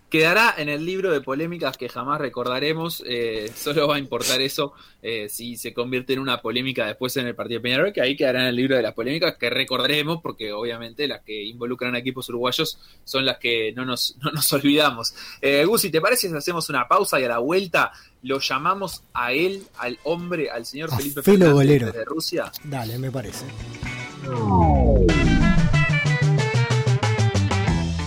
Quedará 0.09 0.55
en 0.57 0.69
el 0.69 0.87
libro 0.87 1.11
de 1.11 1.21
polémicas 1.21 1.77
que 1.77 1.89
jamás 1.89 2.21
recordaremos. 2.21 3.03
eh, 3.07 3.51
solo 3.55 3.89
va 3.89 3.97
a 3.97 3.99
importar 3.99 4.41
eso 4.41 4.73
eh, 5.03 5.29
si 5.29 5.57
se 5.57 5.75
convierte 5.75 6.13
en 6.13 6.21
una 6.21 6.41
polémica 6.41 6.87
después 6.87 7.17
en 7.17 7.27
el 7.27 7.35
partido 7.35 7.59
de 7.59 7.63
Peñarol, 7.65 7.93
que 7.93 8.01
ahí 8.01 8.17
quedará 8.17 8.43
en 8.43 8.47
el 8.47 8.57
libro 8.57 8.77
de 8.77 8.83
las 8.83 8.95
polémicas 8.95 9.37
que 9.37 9.51
recordaremos, 9.51 10.21
porque 10.23 10.53
obviamente 10.53 11.09
las 11.09 11.23
que 11.23 11.45
involucran 11.45 11.97
a 11.97 11.99
equipos 11.99 12.29
uruguayos 12.29 12.79
son 13.05 13.27
las 13.27 13.39
que 13.39 13.73
no 13.73 13.85
nos, 13.85 14.17
no 14.23 14.31
nos 14.31 14.53
olvidamos. 14.55 15.13
Eh, 15.43 15.65
Gusi, 15.65 15.91
¿te 15.91 16.01
parece 16.01 16.29
si 16.29 16.35
hacemos 16.37 16.71
una 16.71 16.87
pausa 16.87 17.21
y 17.21 17.25
a 17.25 17.29
la 17.29 17.39
vuelta 17.39 17.93
lo 18.27 18.41
llamamos 18.41 19.05
a 19.15 19.33
él, 19.33 19.65
al 19.79 20.01
hombre, 20.03 20.51
al 20.51 20.67
señor 20.67 20.93
A 20.93 20.97
Felipe 20.97 21.23
Felo 21.23 21.47
Fernández 21.47 21.55
Bolero. 21.55 21.87
desde 21.87 22.05
Rusia? 22.05 22.53
Dale, 22.65 22.99
me 22.99 23.11
parece. 23.13 23.45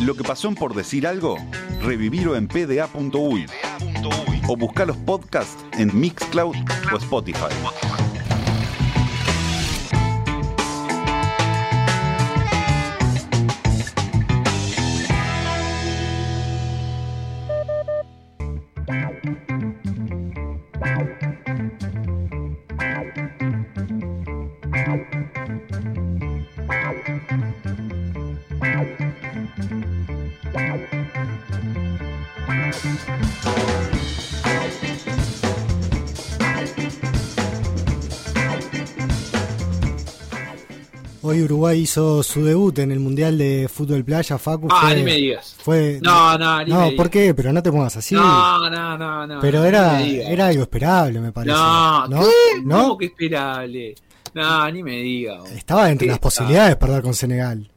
Lo 0.01 0.15
que 0.15 0.23
pasó 0.23 0.49
en 0.49 0.55
por 0.55 0.75
decir 0.75 1.07
algo, 1.07 1.37
revivirlo 1.81 2.35
en 2.35 2.49
pda.uy 2.49 3.45
o 4.49 4.57
buscar 4.57 4.87
los 4.87 4.97
podcasts 4.97 5.63
en 5.77 5.97
Mixcloud 5.97 6.55
o 6.91 6.97
Spotify. 6.97 7.53
Hoy 41.29 41.43
Uruguay 41.43 41.79
hizo 41.81 42.23
su 42.23 42.43
debut 42.43 42.79
en 42.79 42.91
el 42.91 42.99
Mundial 42.99 43.37
de 43.37 43.69
Fútbol 43.71 44.03
Playa, 44.03 44.37
Facu. 44.39 44.67
Ah, 44.71 44.81
fue, 44.87 44.95
ni 44.95 45.03
me 45.03 45.15
digas. 45.15 45.55
fue- 45.59 45.99
No, 46.01 46.37
no, 46.37 46.63
ni 46.63 46.71
no, 46.71 46.79
me 46.79 46.85
¿por 46.93 47.09
digas. 47.09 47.09
qué? 47.27 47.33
Pero 47.35 47.53
no 47.53 47.61
te 47.61 47.71
pongas 47.71 47.95
así. 47.97 48.15
No, 48.15 48.69
no, 48.69 48.97
no, 48.97 49.27
no. 49.27 49.39
Pero 49.39 49.63
era, 49.63 49.97
digas. 49.99 50.27
era 50.29 50.47
algo 50.47 50.63
esperable, 50.63 51.19
me 51.19 51.31
parece. 51.31 51.55
No, 51.55 52.07
¿No? 52.07 52.19
¿qué? 52.21 52.61
¿No? 52.63 52.81
¿Cómo 52.81 52.97
que 52.97 53.05
esperable? 53.05 53.95
No, 54.33 54.71
ni 54.71 54.81
me 54.83 54.97
diga. 55.01 55.37
vos. 55.39 55.51
Estaba 55.51 55.91
entre 55.91 56.05
¿Qué 56.07 56.09
las 56.09 56.15
está? 56.17 56.23
posibilidades 56.27 56.69
de 56.71 56.75
perder 56.77 57.01
con 57.03 57.13
Senegal. 57.13 57.71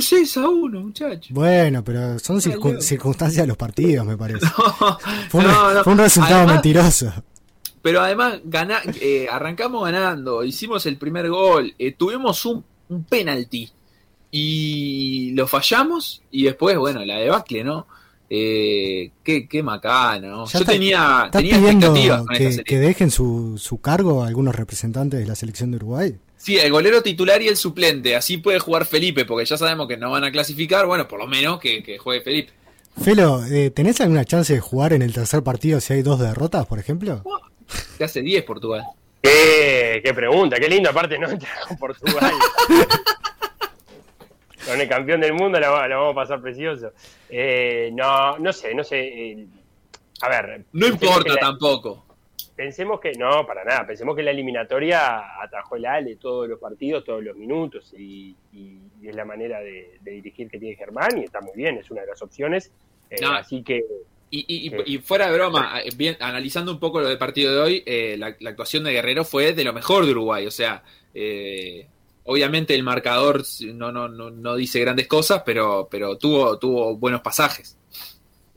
6 0.00 0.36
a 0.38 0.48
1, 0.48 0.80
muchacho. 0.80 1.28
Bueno, 1.34 1.82
pero 1.84 2.18
son 2.18 2.38
circun- 2.40 2.80
circunstancias 2.80 3.42
de 3.44 3.48
los 3.48 3.56
partidos, 3.56 4.04
me 4.06 4.16
parece. 4.16 4.44
No, 4.80 4.98
Fue 5.30 5.40
un, 5.40 5.46
no, 5.46 5.74
no. 5.74 5.84
fue 5.84 5.92
un 5.94 5.98
resultado 5.98 6.36
Además- 6.36 6.54
mentiroso. 6.56 7.12
Pero 7.82 8.00
además, 8.00 8.38
eh, 9.00 9.26
arrancamos 9.30 9.84
ganando, 9.84 10.42
hicimos 10.42 10.86
el 10.86 10.96
primer 10.96 11.28
gol, 11.28 11.74
eh, 11.78 11.92
tuvimos 11.92 12.46
un, 12.46 12.64
un 12.88 13.04
penalti 13.04 13.70
y 14.30 15.30
lo 15.32 15.46
fallamos 15.46 16.22
y 16.30 16.44
después, 16.44 16.76
bueno, 16.76 17.04
la 17.04 17.18
debacle, 17.18 17.62
¿no? 17.64 17.86
Eh, 18.30 19.10
qué, 19.22 19.46
qué 19.46 19.62
macana, 19.62 20.28
¿no? 20.28 20.46
Ya 20.46 20.52
Yo 20.54 20.58
está- 20.60 20.72
tenía, 20.72 21.22
¿Estás 21.26 21.40
tenía 21.42 21.56
pidiendo 21.58 21.86
expectativas 21.86 22.22
con 22.22 22.32
esta 22.32 22.44
que, 22.44 22.50
serie. 22.52 22.64
que 22.64 22.78
dejen 22.80 23.10
su, 23.10 23.58
su 23.58 23.80
cargo 23.80 24.24
a 24.24 24.26
algunos 24.26 24.54
representantes 24.56 25.20
de 25.20 25.26
la 25.26 25.34
selección 25.36 25.70
de 25.70 25.76
Uruguay? 25.76 26.16
Sí, 26.36 26.58
el 26.58 26.72
golero 26.72 27.02
titular 27.02 27.40
y 27.42 27.48
el 27.48 27.56
suplente, 27.56 28.16
así 28.16 28.38
puede 28.38 28.58
jugar 28.58 28.86
Felipe, 28.86 29.24
porque 29.24 29.44
ya 29.46 29.56
sabemos 29.56 29.86
que 29.86 29.96
no 29.96 30.10
van 30.10 30.24
a 30.24 30.32
clasificar, 30.32 30.86
bueno, 30.86 31.06
por 31.06 31.18
lo 31.20 31.26
menos 31.26 31.60
que, 31.60 31.82
que 31.82 31.96
juegue 31.98 32.22
Felipe. 32.22 32.52
Felo, 33.00 33.44
eh, 33.46 33.70
¿tenés 33.70 34.00
alguna 34.00 34.24
chance 34.24 34.52
de 34.52 34.60
jugar 34.60 34.92
en 34.92 35.02
el 35.02 35.12
tercer 35.12 35.42
partido 35.42 35.80
si 35.80 35.92
hay 35.94 36.02
dos 36.02 36.18
derrotas, 36.20 36.66
por 36.66 36.78
ejemplo? 36.78 37.22
Que 37.98 38.04
hace 38.04 38.20
10 38.20 38.42
Portugal. 38.44 38.82
¿Qué, 39.24 40.02
qué 40.04 40.12
pregunta, 40.12 40.56
qué 40.58 40.68
lindo. 40.68 40.90
Aparte, 40.90 41.18
no 41.18 41.30
entra 41.30 41.48
con 41.66 41.78
Portugal. 41.78 42.30
con 44.66 44.78
el 44.80 44.88
campeón 44.88 45.20
del 45.20 45.32
mundo 45.32 45.58
la, 45.58 45.88
la 45.88 45.96
vamos 45.96 46.12
a 46.12 46.14
pasar 46.14 46.40
precioso. 46.42 46.92
Eh, 47.30 47.90
no, 47.94 48.38
no 48.38 48.52
sé, 48.52 48.74
no 48.74 48.84
sé. 48.84 49.00
eh, 49.00 49.46
a 50.20 50.28
ver. 50.28 50.64
No 50.72 50.86
importa 50.86 51.32
la- 51.34 51.40
tampoco. 51.40 52.04
Pensemos 52.54 53.00
que, 53.00 53.12
no, 53.14 53.46
para 53.46 53.64
nada. 53.64 53.86
Pensemos 53.86 54.14
que 54.14 54.22
la 54.22 54.30
eliminatoria 54.30 55.40
atajó 55.42 55.76
el 55.76 55.86
Ale 55.86 56.16
todos 56.16 56.46
los 56.48 56.60
partidos, 56.60 57.02
todos 57.04 57.24
los 57.24 57.34
minutos. 57.36 57.94
Y, 57.96 58.36
y- 58.52 58.78
y 59.00 59.08
es 59.08 59.16
la 59.16 59.24
manera 59.24 59.60
de, 59.60 59.98
de 60.02 60.10
dirigir 60.12 60.50
que 60.50 60.58
tiene 60.58 60.76
Germán. 60.76 61.18
Y 61.18 61.24
está 61.24 61.40
muy 61.40 61.52
bien, 61.56 61.78
es 61.78 61.90
una 61.90 62.02
de 62.02 62.08
las 62.08 62.20
opciones. 62.22 62.70
Eh, 63.10 63.16
No. 63.22 63.32
Así 63.32 63.62
que. 63.62 63.82
Y, 64.36 64.44
y- 64.48 64.66
y- 64.66 64.70
Sí. 64.70 64.76
y 64.86 64.98
fuera 64.98 65.26
de 65.30 65.34
broma, 65.36 65.80
eh, 65.84 65.90
bien, 65.96 66.16
analizando 66.18 66.72
un 66.72 66.80
poco 66.80 67.00
lo 67.00 67.08
del 67.08 67.18
partido 67.18 67.54
de 67.54 67.60
hoy, 67.60 67.82
eh, 67.86 68.16
la, 68.18 68.34
la 68.40 68.50
actuación 68.50 68.82
de 68.82 68.92
Guerrero 68.92 69.24
fue 69.24 69.52
de 69.52 69.62
lo 69.64 69.72
mejor 69.72 70.04
de 70.04 70.10
Uruguay. 70.10 70.44
O 70.46 70.50
sea, 70.50 70.82
eh, 71.14 71.86
obviamente 72.24 72.74
el 72.74 72.82
marcador 72.82 73.42
no, 73.74 73.92
no, 73.92 74.08
no, 74.08 74.30
no 74.30 74.56
dice 74.56 74.80
grandes 74.80 75.06
cosas, 75.06 75.42
pero, 75.46 75.86
pero 75.90 76.16
tuvo, 76.18 76.58
tuvo 76.58 76.96
buenos 76.96 77.20
pasajes. 77.20 77.76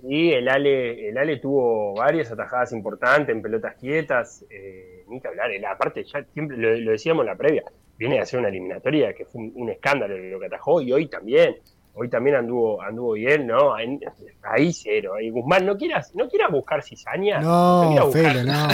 Y 0.08 0.32
el 0.32 0.48
Ale, 0.48 1.10
el 1.10 1.18
Ale 1.18 1.38
tuvo 1.38 1.94
varias 1.96 2.32
atajadas 2.32 2.72
importantes 2.72 3.36
en 3.36 3.42
pelotas 3.42 3.76
quietas, 3.76 4.46
eh, 4.50 5.04
ni 5.08 5.20
que 5.22 5.28
hablar, 5.28 5.50
aparte 5.66 6.04
ya 6.04 6.24
siempre 6.34 6.56
lo, 6.58 6.76
lo 6.76 6.92
decíamos 6.92 7.22
en 7.24 7.28
la 7.28 7.36
previa, 7.36 7.63
viene 7.98 8.20
a 8.20 8.26
ser 8.26 8.40
una 8.40 8.50
eliminatoria 8.50 9.13
que 9.13 9.26
fue 9.26 9.42
un, 9.42 9.52
un 9.56 9.70
escándalo 9.70 10.18
lo 10.18 10.40
que 10.40 10.46
atajó 10.48 10.82
y 10.82 10.92
hoy 10.92 11.08
también, 11.08 11.58
hoy 11.98 12.10
también 12.10 12.36
anduvo, 12.38 12.82
anduvo 12.82 13.14
bien, 13.14 13.48
¿no? 13.48 13.74
Ahí, 13.74 14.00
ahí 14.44 14.72
cero, 14.72 15.14
ahí 15.18 15.30
Guzmán, 15.30 15.66
no 15.66 15.78
quieras, 15.78 16.14
no 16.16 16.30
quieras 16.30 16.52
buscar 16.52 16.84
cizaña, 16.84 17.40
No, 17.40 17.90
buscar 17.90 18.12
Felo, 18.12 18.44
no. 18.44 18.68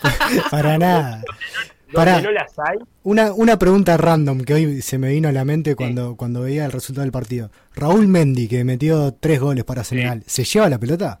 Para 0.50 0.78
nada. 0.78 1.22
pará. 1.92 2.20
no 2.20 2.30
las 2.30 2.58
hay, 2.58 2.78
Una, 3.02 3.32
una 3.32 3.58
pregunta 3.58 3.96
random 3.96 4.42
que 4.42 4.54
hoy 4.54 4.82
se 4.82 4.98
me 4.98 5.08
vino 5.08 5.28
a 5.28 5.32
la 5.32 5.44
mente 5.44 5.74
cuando, 5.74 6.16
cuando 6.16 6.42
veía 6.42 6.66
el 6.66 6.72
resultado 6.72 7.02
del 7.02 7.12
partido. 7.12 7.50
Raúl 7.74 8.06
Mendy, 8.06 8.46
que 8.46 8.62
metió 8.62 9.14
tres 9.14 9.40
goles 9.40 9.64
para 9.64 9.84
Senegal, 9.84 10.22
¿se 10.26 10.44
lleva 10.44 10.68
la 10.68 10.78
pelota? 10.78 11.20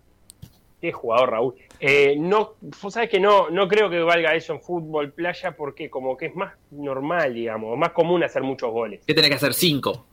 qué 0.80 0.92
jugador 0.92 1.30
Raúl. 1.30 1.54
Eh, 1.80 2.16
no, 2.18 2.54
vos 2.82 2.94
sabés 2.94 3.10
que 3.10 3.20
no, 3.20 3.50
no 3.50 3.68
creo 3.68 3.88
que 3.88 4.00
valga 4.00 4.34
eso 4.34 4.52
en 4.52 4.60
fútbol 4.60 5.12
playa 5.12 5.52
porque 5.56 5.90
como 5.90 6.16
que 6.16 6.26
es 6.26 6.34
más 6.34 6.54
normal, 6.70 7.34
digamos, 7.34 7.76
más 7.76 7.90
común 7.90 8.22
hacer 8.22 8.42
muchos 8.42 8.70
goles. 8.70 9.02
¿Qué 9.06 9.14
tenés 9.14 9.30
que 9.30 9.36
hacer? 9.36 9.54
Cinco. 9.54 10.06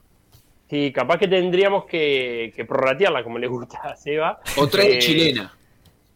Sí, 0.70 0.92
capaz 0.92 1.18
que 1.20 1.28
tendríamos 1.28 1.86
que, 1.86 2.52
que 2.56 2.66
prorratearla 2.66 3.24
como 3.24 3.38
le 3.38 3.48
gusta 3.48 3.78
a 3.84 3.96
Seba. 3.96 4.40
O 4.58 4.68
tres 4.68 4.88
de 4.88 4.96
Eh, 4.96 5.00
chilena. 5.00 5.54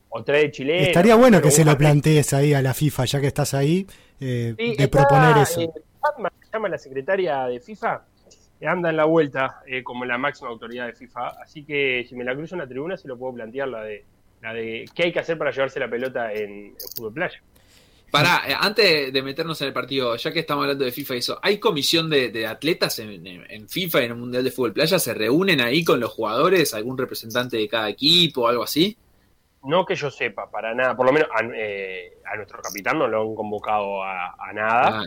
O 0.09 0.21
de 0.23 0.51
chilena. 0.51 0.87
Estaría 0.87 1.15
bueno 1.15 1.39
que 1.41 1.51
se 1.51 1.63
lo 1.63 1.77
plantees 1.77 2.33
ahí 2.33 2.53
a 2.53 2.61
la 2.61 2.73
FIFA, 2.73 3.05
ya 3.05 3.21
que 3.21 3.27
estás 3.27 3.53
ahí, 3.53 3.85
eh, 4.19 4.55
Sí, 4.57 4.75
de 4.75 4.83
está, 4.85 4.87
proponer 4.89 5.37
eso. 5.37 5.61
eh, 5.61 5.69
Fatma, 6.01 6.31
se 6.41 6.51
llama 6.51 6.67
la 6.69 6.77
secretaria 6.79 7.45
de 7.45 7.59
FIFA, 7.59 8.05
que 8.59 8.67
anda 8.67 8.89
en 8.89 8.97
la 8.97 9.05
vuelta 9.05 9.61
eh, 9.67 9.83
como 9.83 10.03
la 10.05 10.17
máxima 10.17 10.49
autoridad 10.49 10.87
de 10.87 10.93
FIFA. 10.93 11.27
Así 11.43 11.63
que 11.63 12.05
si 12.09 12.15
me 12.15 12.23
la 12.23 12.33
cruzo 12.35 12.55
en 12.55 12.61
la 12.61 12.67
tribuna 12.67 12.97
se 12.97 13.07
lo 13.07 13.17
puedo 13.19 13.33
plantear 13.35 13.67
la 13.67 13.83
de 13.83 14.03
la 14.41 14.53
de 14.53 14.85
qué 14.95 15.03
hay 15.03 15.11
que 15.11 15.19
hacer 15.19 15.37
para 15.37 15.51
llevarse 15.51 15.79
la 15.79 15.89
pelota 15.89 16.33
en, 16.33 16.49
en 16.67 16.75
fútbol 16.95 17.13
playa. 17.13 17.39
Pará, 18.11 18.41
eh, 18.47 18.55
antes 18.59 19.13
de 19.13 19.21
meternos 19.21 19.61
en 19.61 19.67
el 19.67 19.73
partido, 19.73 20.15
ya 20.15 20.31
que 20.33 20.39
estamos 20.39 20.63
hablando 20.63 20.85
de 20.85 20.91
FIFA 20.91 21.15
y 21.15 21.17
eso, 21.19 21.39
¿hay 21.41 21.59
comisión 21.59 22.09
de, 22.09 22.29
de 22.29 22.47
atletas 22.47 22.97
en, 22.99 23.25
en- 23.27 23.69
FIFA, 23.69 23.99
en 24.03 24.11
el 24.11 24.17
Mundial 24.17 24.43
de 24.43 24.51
Fútbol 24.51 24.73
Playa? 24.73 24.97
¿Se 24.99 25.13
reúnen 25.13 25.61
ahí 25.61 25.83
con 25.83 25.99
los 25.99 26.11
jugadores, 26.11 26.73
algún 26.73 26.97
representante 26.97 27.57
de 27.57 27.67
cada 27.67 27.89
equipo 27.89 28.47
algo 28.47 28.63
así? 28.63 28.97
No 29.63 29.85
que 29.85 29.95
yo 29.95 30.09
sepa, 30.09 30.49
para 30.49 30.73
nada. 30.73 30.95
Por 30.95 31.05
lo 31.05 31.11
menos 31.11 31.29
a, 31.33 31.43
eh, 31.53 32.13
a 32.25 32.35
nuestro 32.37 32.61
capitán 32.61 32.97
no 32.99 33.07
lo 33.07 33.21
han 33.21 33.35
convocado 33.35 34.03
a, 34.03 34.35
a 34.39 34.53
nada. 34.53 34.97
Ah, 35.01 35.05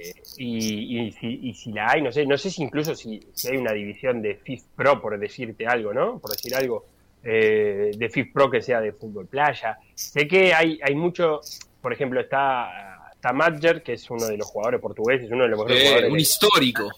Eh, 0.00 0.12
y, 0.36 1.00
y 1.08 1.12
si, 1.12 1.40
y 1.42 1.54
si 1.54 1.72
la 1.72 1.90
hay, 1.92 2.02
no 2.02 2.12
sé, 2.12 2.26
no 2.26 2.38
sé 2.38 2.50
si 2.50 2.62
incluso 2.62 2.94
si, 2.94 3.20
si 3.34 3.48
hay 3.48 3.56
una 3.58 3.72
división 3.72 4.22
de 4.22 4.36
FIF 4.36 4.64
Pro, 4.76 5.00
por 5.00 5.18
decirte 5.18 5.66
algo, 5.66 5.94
¿no? 5.94 6.18
Por 6.20 6.32
decir 6.32 6.54
algo, 6.54 6.86
eh, 7.22 7.92
de 7.96 8.10
FIF 8.10 8.32
Pro 8.32 8.50
que 8.50 8.62
sea 8.62 8.80
de 8.80 8.92
fútbol 8.92 9.26
playa. 9.28 9.78
Sé 9.94 10.28
que 10.28 10.54
hay, 10.54 10.78
hay 10.82 10.94
mucho, 10.94 11.40
por 11.80 11.92
ejemplo, 11.92 12.20
está, 12.20 13.10
está 13.14 13.32
Madger, 13.32 13.82
que 13.82 13.92
es 13.94 14.10
uno 14.10 14.26
de 14.26 14.36
los 14.36 14.46
jugadores 14.46 14.80
portugueses, 14.80 15.30
uno 15.30 15.44
de 15.44 15.48
los 15.50 15.58
mejores 15.58 15.80
eh, 15.82 15.86
jugadores 15.86 16.12
un 16.12 16.18
histórico. 16.18 16.90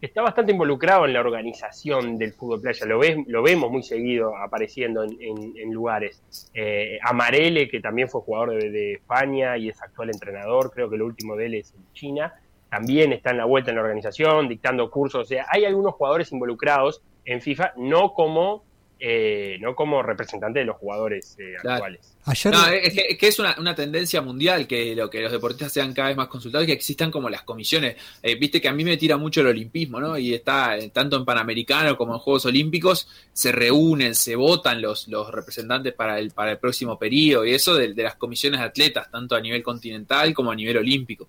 Está 0.00 0.22
bastante 0.22 0.52
involucrado 0.52 1.04
en 1.04 1.12
la 1.12 1.18
organización 1.20 2.16
del 2.16 2.32
fútbol 2.32 2.60
playa. 2.60 2.86
Lo, 2.86 3.00
ves, 3.00 3.16
lo 3.26 3.42
vemos 3.42 3.72
muy 3.72 3.82
seguido 3.82 4.36
apareciendo 4.36 5.02
en, 5.02 5.20
en- 5.20 5.52
en 5.56 5.72
lugares. 5.72 6.22
Eh, 6.54 6.98
Amarele, 7.02 7.68
que 7.68 7.80
también 7.80 8.08
fue 8.08 8.20
jugador 8.20 8.54
de, 8.54 8.70
de 8.70 8.92
España 8.94 9.56
y 9.56 9.68
es 9.68 9.82
actual 9.82 10.10
entrenador, 10.10 10.70
creo 10.72 10.88
que 10.88 10.96
lo 10.96 11.06
último 11.06 11.34
de 11.34 11.46
él 11.46 11.54
es 11.54 11.74
en 11.74 11.92
China, 11.92 12.34
también 12.70 13.12
está 13.12 13.30
en 13.32 13.38
la 13.38 13.46
vuelta 13.46 13.70
en 13.70 13.76
la 13.78 13.82
organización, 13.82 14.46
dictando 14.48 14.88
cursos. 14.92 15.22
O 15.22 15.24
sea, 15.24 15.44
hay 15.50 15.64
algunos 15.64 15.94
jugadores 15.94 16.30
involucrados 16.30 17.02
en 17.24 17.40
FIFA, 17.42 17.72
no 17.78 18.12
como 18.14 18.62
eh, 19.00 19.58
no 19.60 19.76
como 19.76 20.02
representante 20.02 20.58
de 20.58 20.64
los 20.64 20.76
jugadores 20.76 21.36
eh, 21.38 21.54
actuales. 21.56 22.00
es, 22.26 23.16
que, 23.16 23.28
es 23.28 23.38
una, 23.38 23.74
tendencia 23.76 24.20
mundial 24.20 24.66
que 24.66 24.96
lo 24.96 25.08
que 25.08 25.20
los 25.20 25.30
deportistas 25.30 25.72
sean 25.72 25.94
cada 25.94 26.08
vez 26.08 26.16
más 26.16 26.26
consultados 26.26 26.64
y 26.64 26.66
que 26.66 26.72
existan 26.72 27.10
como 27.12 27.30
las 27.30 27.42
comisiones. 27.42 27.96
Eh, 28.22 28.34
viste 28.34 28.60
que 28.60 28.68
a 28.68 28.72
mí 28.72 28.84
me 28.84 28.96
tira 28.96 29.16
mucho 29.16 29.40
el 29.40 29.46
olimpismo, 29.46 30.00
¿no? 30.00 30.18
Y 30.18 30.34
está 30.34 30.76
tanto 30.92 31.16
en 31.16 31.24
Panamericano 31.24 31.96
como 31.96 32.14
en 32.14 32.18
Juegos 32.18 32.46
Olímpicos, 32.46 33.08
se 33.32 33.52
reúnen, 33.52 34.16
se 34.16 34.34
votan 34.34 34.82
los, 34.82 35.06
los 35.06 35.30
representantes 35.30 35.94
para 35.94 36.18
el, 36.18 36.32
para 36.32 36.50
el 36.50 36.58
próximo 36.58 36.98
periodo 36.98 37.44
y 37.44 37.54
eso 37.54 37.76
de, 37.76 37.94
las 37.94 38.16
comisiones 38.16 38.58
de 38.58 38.66
atletas, 38.66 39.10
tanto 39.12 39.36
a 39.36 39.40
nivel 39.40 39.62
continental 39.62 40.34
como 40.34 40.50
a 40.50 40.56
nivel 40.56 40.78
olímpico. 40.78 41.28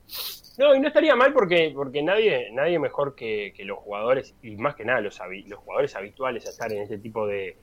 No, 0.59 0.75
y 0.75 0.79
no 0.81 0.89
estaría 0.89 1.15
mal 1.15 1.31
porque, 1.31 1.71
porque 1.73 2.03
nadie, 2.03 2.49
nadie 2.51 2.79
mejor 2.79 3.15
que, 3.15 3.53
los 3.59 3.79
jugadores, 3.79 4.35
y 4.43 4.57
más 4.57 4.75
que 4.75 4.83
nada 4.83 4.99
los, 4.99 5.17
jugadores 5.55 5.95
habituales 5.95 6.45
a 6.45 6.49
estar 6.49 6.69
en 6.73 6.81
este 6.81 6.97
tipo 6.97 7.25
de, 7.25 7.55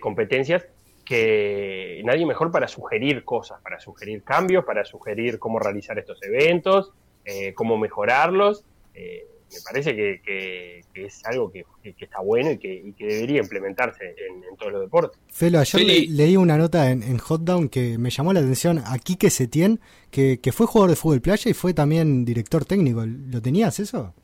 competencias, 0.00 0.68
que 1.02 2.02
nadie 2.04 2.26
mejor 2.26 2.50
para 2.50 2.68
sugerir 2.68 3.24
cosas, 3.24 3.58
para 3.62 3.80
sugerir 3.80 4.22
cambios, 4.22 4.66
para 4.66 4.84
sugerir 4.84 5.38
cómo 5.38 5.60
realizar 5.60 5.98
estos 5.98 6.22
eventos, 6.22 6.92
eh, 7.24 7.54
cómo 7.54 7.78
mejorarlos. 7.78 8.66
Eh, 8.92 9.26
me 9.52 9.60
parece 9.60 9.94
que, 9.94 10.82
es 10.94 11.24
algo 11.24 11.50
que, 11.50 11.64
está 11.82 12.20
bueno 12.20 12.50
y 12.50 12.58
que, 12.58 12.94
debería 12.98 13.40
implementarse 13.40 14.04
en, 14.04 14.56
todos 14.56 14.72
los 14.72 14.80
deportes. 14.82 15.20
Felo, 15.28 15.58
ayer 15.58 16.08
leí 16.10 16.36
una 16.36 16.56
nota 16.56 16.90
en, 16.90 17.02
en 17.02 17.18
Hotdown 17.18 17.68
que 17.68 17.98
me 17.98 18.10
llamó 18.10 18.32
la 18.32 18.40
atención 18.40 18.82
a 18.84 18.98
Quique 18.98 19.30
Setién, 19.30 19.80
que, 20.10 20.40
que 20.40 20.52
fue 20.52 20.66
jugador 20.66 20.90
de 20.90 20.96
fútbol 20.96 21.20
playa 21.20 21.50
y 21.50 21.54
fue 21.54 21.74
también 21.74 22.24
director 22.24 22.64
técnico. 22.64 23.04
¿Lo 23.06 23.40
tenías 23.42 23.80
eso? 23.80 24.14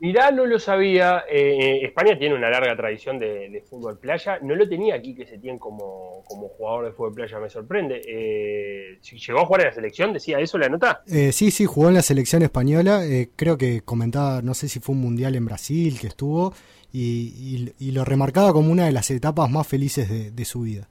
Mirá, 0.00 0.30
no 0.30 0.46
lo 0.46 0.58
sabía. 0.58 1.24
Eh, 1.30 1.80
España 1.82 2.18
tiene 2.18 2.34
una 2.34 2.48
larga 2.48 2.74
tradición 2.74 3.18
de, 3.18 3.62
fútbol 3.68 3.98
playa. 3.98 4.38
No 4.40 4.54
lo 4.54 4.66
tenía 4.66 4.94
aquí 4.94 5.14
que 5.14 5.26
se 5.26 5.36
tiene 5.36 5.58
como, 5.58 6.24
como 6.26 6.48
jugador 6.48 6.86
de 6.86 6.92
fútbol 6.92 7.12
playa, 7.12 7.38
me 7.38 7.50
sorprende. 7.50 8.00
Eh, 8.08 8.98
¿Llegó 9.02 9.40
a 9.40 9.44
jugar 9.44 9.60
en 9.60 9.66
la 9.66 9.74
selección? 9.74 10.14
¿Decía 10.14 10.40
eso 10.40 10.56
la 10.56 10.70
nota? 10.70 11.02
Eh, 11.06 11.32
sí, 11.32 11.50
sí, 11.50 11.66
jugó 11.66 11.88
en 11.88 11.94
la 11.94 12.02
selección 12.02 12.40
española. 12.40 13.04
Eh, 13.04 13.28
creo 13.36 13.58
que 13.58 13.82
comentaba, 13.82 14.40
no 14.40 14.54
sé 14.54 14.70
si 14.70 14.80
fue 14.80 14.94
un 14.94 15.02
mundial 15.02 15.34
en 15.36 15.44
Brasil 15.44 15.98
que 16.00 16.06
estuvo, 16.06 16.54
y, 16.92 17.74
lo 17.92 18.04
remarcaba 18.06 18.54
como 18.54 18.72
una 18.72 18.86
de 18.86 18.92
las 18.92 19.10
etapas 19.10 19.50
más 19.50 19.66
felices 19.66 20.34
de 20.34 20.44
su 20.46 20.62
vida. 20.62 20.88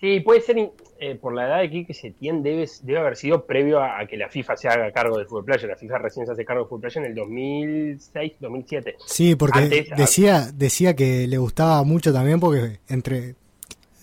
Sí, 0.00 0.20
puede 0.20 0.40
ser 0.40 0.56
eh, 1.00 1.14
por 1.14 1.34
la 1.34 1.46
edad 1.46 1.60
de 1.60 1.70
Quique 1.70 1.94
Setién 1.94 2.42
debe, 2.42 2.68
debe 2.82 2.98
haber 2.98 3.16
sido 3.16 3.46
previo 3.46 3.82
a, 3.82 4.06
que 4.06 4.16
la 4.16 4.28
FIFA 4.28 4.56
se 4.56 4.68
haga 4.68 4.90
cargo 4.92 5.18
del 5.18 5.26
fútbol 5.26 5.44
playa. 5.44 5.68
La 5.68 5.76
FIFA 5.76 5.98
recién 5.98 6.26
se 6.26 6.32
hace 6.32 6.44
cargo 6.44 6.62
del 6.62 6.68
fútbol 6.68 6.82
playa 6.82 7.00
en 7.00 7.06
el 7.06 7.14
2006, 7.14 8.32
2007. 8.40 8.96
Sí, 9.06 9.34
porque 9.34 9.86
decía, 9.96 10.50
decía 10.52 10.94
que 10.94 11.26
le 11.26 11.38
gustaba 11.38 11.82
mucho 11.84 12.12
también 12.12 12.40
porque 12.40 12.78
entre 12.88 13.36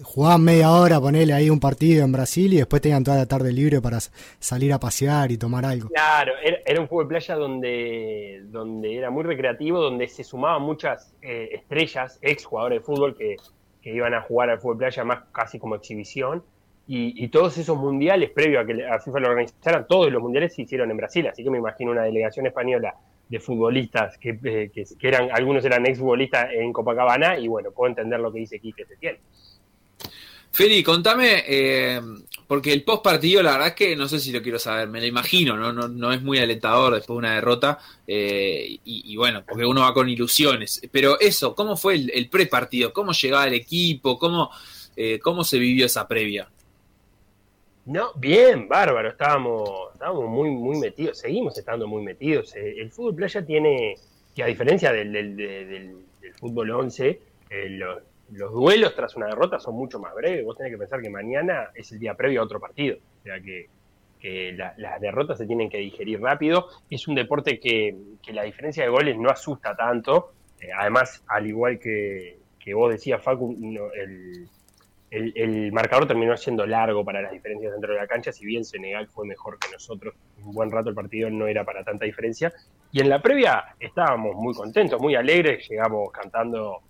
jugaban 0.04 0.44
media 0.44 0.72
hora, 0.72 1.00
ponerle 1.00 1.34
ahí 1.34 1.50
un 1.50 1.60
partido 1.60 2.04
en 2.04 2.12
Brasil 2.12 2.54
y 2.54 2.58
después 2.58 2.82
tenían 2.82 3.04
toda 3.04 3.18
la 3.18 3.26
tarde 3.26 3.54
libre 3.54 3.80
para 3.82 4.00
salir 4.40 4.74
a 4.74 4.80
pasear 4.80 5.32
y 5.32 5.38
tomar 5.38 5.66
algo. 5.66 5.90
Claro, 5.90 6.34
era, 6.44 6.82
un 6.82 6.88
fútbol 6.88 7.08
playa 7.08 7.36
donde, 7.36 8.42
donde 8.48 8.98
era 8.98 9.10
muy 9.10 9.24
recreativo, 9.24 9.80
donde 9.80 10.08
se 10.08 10.24
sumaban 10.24 10.62
muchas 10.62 11.14
eh, 11.22 11.50
estrellas, 11.54 12.20
ex 12.22 12.44
jugadores 12.44 12.80
de 12.80 12.86
fútbol 12.86 13.16
que 13.18 13.38
que 13.86 13.94
iban 13.94 14.16
a 14.16 14.22
jugar 14.22 14.50
al 14.50 14.60
fútbol 14.60 14.80
playa 14.80 15.04
más 15.04 15.26
casi 15.32 15.60
como 15.60 15.76
exhibición. 15.76 16.44
Y, 16.88 17.28
todos 17.30 17.58
esos 17.58 17.78
mundiales, 17.78 18.30
previo 18.30 18.60
a 18.60 18.66
que 18.66 18.76
la 18.76 19.00
FIFA 19.00 19.20
lo 19.20 19.30
organizara, 19.30 19.88
todos 19.88 20.12
los 20.12 20.22
mundiales 20.22 20.54
se 20.54 20.62
hicieron 20.62 20.92
en 20.92 20.98
Brasil. 20.98 21.28
Así 21.28 21.44
que 21.44 21.50
me 21.50 21.58
imagino 21.58 21.92
una 21.92 22.04
delegación 22.04 22.46
española 22.46 22.94
de 23.28 23.40
futbolistas 23.40 24.20
que, 24.20 24.38
eh, 24.44 24.72
que, 24.72 25.08
eran, 25.08 25.30
algunos 25.32 25.66
eran 25.66 25.86
exfutbolistas 25.88 26.52
en 26.54 26.72
Copacabana. 26.72 27.40
Y 27.40 27.48
bueno, 27.48 27.72
puedo 27.72 27.90
entender 27.90 28.20
lo 28.20 28.32
que 28.32 28.40
dice 28.40 28.60
Quique 28.60 28.86
Setién. 28.86 29.18
Feli, 30.56 30.84
contame, 30.84 31.44
eh, 31.46 32.00
porque 32.48 32.72
el 32.72 32.84
post 32.84 33.04
partido, 33.04 33.44
la 33.44 33.52
verdad 33.52 33.68
es 33.68 33.74
que 33.74 33.94
no 33.98 34.08
sé 34.08 34.22
si 34.22 34.32
lo 34.32 34.42
quiero 34.42 34.58
saber, 34.58 34.88
me 34.88 35.02
lo 35.02 35.06
imagino, 35.06 35.58
no, 35.58 35.74
no, 35.74 35.90
no 35.90 36.14
es 36.14 36.22
muy 36.22 36.38
alentador 36.38 36.94
después 36.94 37.16
de 37.16 37.18
una 37.18 37.36
derrota, 37.36 37.78
eh, 38.08 38.80
y, 38.86 39.18
bueno, 39.18 39.44
porque 39.46 39.66
uno 39.66 39.82
va 39.82 39.94
con 39.94 40.08
ilusiones. 40.08 40.82
Pero 40.94 41.20
eso, 41.20 41.54
¿cómo 41.54 41.76
fue 41.76 41.96
el, 41.96 42.30
pre 42.30 42.46
partido? 42.46 42.94
¿Cómo 42.94 43.12
llegaba 43.12 43.48
el 43.48 43.54
equipo? 43.54 44.18
¿Cómo, 44.18 44.50
eh, 44.96 45.20
¿Cómo 45.20 45.44
se 45.44 45.60
vivió 45.60 45.88
esa 45.88 46.08
previa? 46.08 46.48
No, 47.86 48.14
bien, 48.16 48.68
bárbaro, 48.68 49.10
estábamos, 49.10 49.94
estábamos 49.94 50.28
muy, 50.28 50.50
muy 50.50 50.80
metidos, 50.80 51.20
seguimos 51.20 51.58
estando 51.58 51.88
muy 51.88 52.04
metidos. 52.04 52.56
El 52.56 52.92
fútbol 52.92 53.16
playa 53.16 53.46
tiene, 53.46 53.96
que 54.36 54.44
a 54.44 54.48
diferencia 54.48 54.92
del, 54.92 55.14
del, 55.14 55.36
del, 55.38 55.96
fútbol 56.40 56.72
11, 56.72 57.22
los 57.70 58.02
los 58.32 58.52
duelos 58.52 58.96
tras 58.96 59.16
una 59.16 59.28
derrota 59.28 59.60
son 59.60 59.76
mucho 59.76 60.00
más 60.00 60.14
breves. 60.16 60.46
Vos 60.46 60.58
tenés 60.58 60.72
que 60.72 60.78
pensar 60.78 61.02
que 61.02 61.10
mañana 61.10 61.70
es 61.76 61.92
el 61.92 62.00
día 62.00 62.16
previo 62.16 62.42
a 62.42 62.44
otro 62.44 62.60
partido. 62.60 62.98
O 63.20 63.24
sea 63.24 63.40
que, 63.40 63.70
las 64.56 65.00
derrotas 65.00 65.38
se 65.38 65.46
tienen 65.46 65.70
que 65.70 65.78
digerir 65.78 66.20
rápido. 66.20 66.68
Es 66.90 67.08
un 67.08 67.14
deporte 67.14 67.60
que, 67.60 67.96
la 68.34 68.44
diferencia 68.44 68.84
de 68.84 68.90
goles 68.90 69.18
no 69.18 69.30
asusta 69.30 69.76
tanto. 69.76 70.34
Eh, 70.60 70.70
además, 70.76 71.24
al 71.28 71.46
igual 71.46 71.78
que, 71.78 72.40
vos 72.74 72.92
decías, 72.92 73.22
Facu, 73.22 73.56
el, 73.94 74.48
el, 75.12 75.72
marcador 75.72 76.08
terminó 76.08 76.36
siendo 76.36 76.66
largo 76.66 77.06
para 77.06 77.22
las 77.22 77.32
diferencias 77.32 77.72
dentro 77.72 77.94
de 77.94 78.00
la 78.00 78.08
cancha. 78.08 78.32
Si 78.32 78.46
bien 78.46 78.66
Senegal 78.66 79.08
fue 79.08 79.26
mejor 79.26 79.58
que 79.60 79.72
nosotros, 79.72 80.16
un 80.44 80.54
buen 80.54 80.72
rato 80.72 80.90
el 80.90 80.96
partido 80.96 81.30
no 81.30 81.48
era 81.48 81.64
para 81.64 81.84
tanta 81.84 82.06
diferencia. 82.06 82.54
Y 82.92 83.02
en 83.02 83.10
la 83.10 83.22
previa 83.22 83.76
estábamos 83.80 84.36
muy 84.36 84.54
contentos, 84.54 85.00
muy 85.00 85.16
alegres. 85.16 85.68
Llegamos 85.70 86.12
cantando 86.12 86.82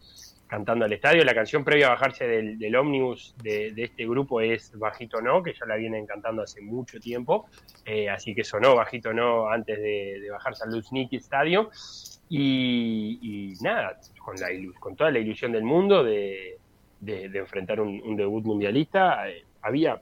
cantando 0.48 0.86
al 0.86 0.94
estadio. 0.94 1.24
La 1.24 1.34
canción 1.34 1.64
previa 1.64 1.88
a 1.88 1.90
bajarse 1.92 2.28
del, 2.28 2.60
del 2.60 2.76
ómnibus 2.76 3.36
de, 3.42 3.74
este 3.76 4.08
grupo 4.08 4.42
es 4.42 4.78
Bajito 4.78 5.22
No, 5.22 5.42
que 5.42 5.54
ya 5.54 5.66
la 5.66 5.76
vienen 5.76 6.06
cantando 6.06 6.44
hace 6.44 6.62
mucho 6.62 7.00
tiempo. 7.00 7.48
Eh, 7.86 8.10
así 8.10 8.34
que 8.36 8.44
sonó 8.44 8.76
Bajito 8.76 9.14
No 9.14 9.50
antes 9.50 9.78
de, 9.78 10.28
bajarse 10.32 10.64
al 10.64 10.72
Luzhniki 10.72 11.18
Stadium. 11.18 11.68
Y, 12.28 13.54
nada, 13.62 14.00
con, 14.20 14.36
la, 14.36 14.48
con 14.80 14.96
toda 14.96 15.12
la 15.12 15.20
ilusión 15.20 15.52
del 15.52 15.64
mundo 15.64 16.04
de, 16.04 16.58
enfrentar 17.08 17.80
un, 17.82 18.16
debut 18.16 18.44
mundialista, 18.46 19.30
eh, 19.30 19.44
había. 19.62 20.02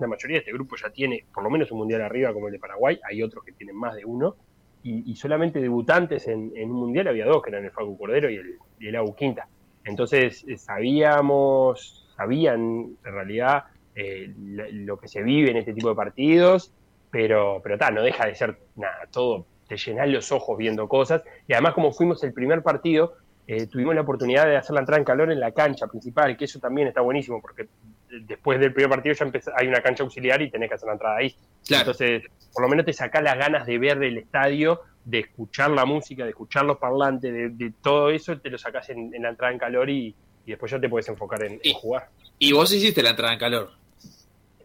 La 0.00 0.06
mayoría 0.06 0.36
de 0.36 0.38
este 0.38 0.52
grupo 0.52 0.74
ya 0.76 0.88
tiene 0.88 1.26
por 1.34 1.42
lo 1.44 1.50
menos 1.50 1.70
un 1.70 1.78
mundial 1.78 2.00
arriba 2.00 2.32
como 2.32 2.46
el 2.46 2.52
de 2.54 2.58
Paraguay, 2.58 2.98
hay 3.06 3.22
otros 3.22 3.44
que 3.44 3.52
tienen 3.52 3.76
más 3.76 3.94
de 3.94 4.06
uno, 4.06 4.36
y, 4.84 5.14
solamente 5.14 5.60
debutantes 5.60 6.26
en, 6.26 6.50
un 6.56 6.72
mundial 6.72 7.08
había 7.08 7.26
dos, 7.26 7.42
que 7.42 7.50
eran 7.50 7.64
el 7.64 7.70
Facu 7.70 7.96
Cordero 7.96 8.28
y 8.30 8.36
el, 8.36 8.58
y 8.80 8.96
Abu 8.96 9.14
Quinta. 9.14 9.46
Entonces 9.84 10.44
eh, 10.48 10.56
sabíamos, 10.56 12.08
sabían 12.16 12.96
en 13.04 13.12
realidad 13.12 13.64
eh, 13.94 14.32
lo 14.36 14.98
que 14.98 15.08
se 15.08 15.22
vive 15.22 15.50
en 15.50 15.58
este 15.58 15.72
tipo 15.72 15.88
de 15.88 15.94
partidos, 15.94 16.72
pero, 17.10 17.60
pero 17.62 17.78
tal, 17.78 17.94
no 17.94 18.02
deja 18.02 18.26
de 18.26 18.34
ser 18.34 18.58
nada, 18.74 19.06
todo, 19.12 19.46
te 19.68 19.76
llenas 19.76 20.08
los 20.08 20.32
ojos 20.32 20.58
viendo 20.58 20.88
cosas. 20.88 21.22
Y 21.46 21.52
además 21.52 21.74
como 21.74 21.92
fuimos 21.92 22.22
el 22.24 22.32
primer 22.32 22.62
partido, 22.62 23.14
eh, 23.46 23.66
tuvimos 23.66 23.94
la 23.94 24.02
oportunidad 24.02 24.46
de 24.46 24.56
hacer 24.56 24.74
la 24.74 24.80
entrada 24.80 24.98
en 24.98 25.04
calor 25.04 25.32
en 25.32 25.40
la 25.40 25.52
cancha 25.52 25.86
principal, 25.86 26.36
que 26.36 26.44
eso 26.44 26.58
también 26.60 26.88
está 26.88 27.00
buenísimo, 27.00 27.40
porque 27.40 27.68
después 28.08 28.60
del 28.60 28.72
primer 28.72 28.90
partido 28.90 29.14
ya 29.14 29.30
hay 29.56 29.68
una 29.68 29.80
cancha 29.80 30.04
auxiliar 30.04 30.40
y 30.42 30.50
tenés 30.50 30.68
que 30.68 30.74
hacer 30.74 30.86
la 30.86 30.92
entrada 30.92 31.16
ahí. 31.16 31.34
Entonces, 31.68 32.24
por 32.52 32.62
lo 32.62 32.68
menos 32.68 32.86
te 32.86 32.92
saca 32.92 33.20
las 33.20 33.36
ganas 33.36 33.66
de 33.66 33.78
ver 33.78 34.02
el 34.02 34.18
estadio 34.18 34.82
de 35.04 35.20
escuchar 35.20 35.70
la 35.70 35.84
música, 35.84 36.24
de 36.24 36.30
escuchar 36.30 36.64
los 36.64 36.78
parlantes, 36.78 37.58
de, 37.58 37.72
todo 37.82 38.10
eso, 38.10 38.38
te 38.38 38.50
lo 38.50 38.58
sacas 38.58 38.90
en, 38.90 39.10
la 39.20 39.30
entrada 39.30 39.52
en 39.52 39.58
calor 39.58 39.90
y, 39.90 40.14
después 40.46 40.70
ya 40.70 40.80
te 40.80 40.88
puedes 40.88 41.08
enfocar 41.08 41.44
en, 41.44 41.60
jugar. 41.74 42.08
Y 42.38 42.52
vos 42.52 42.72
hiciste 42.72 43.02
la 43.02 43.10
entrada 43.10 43.32
en 43.32 43.38
calor. 43.38 43.70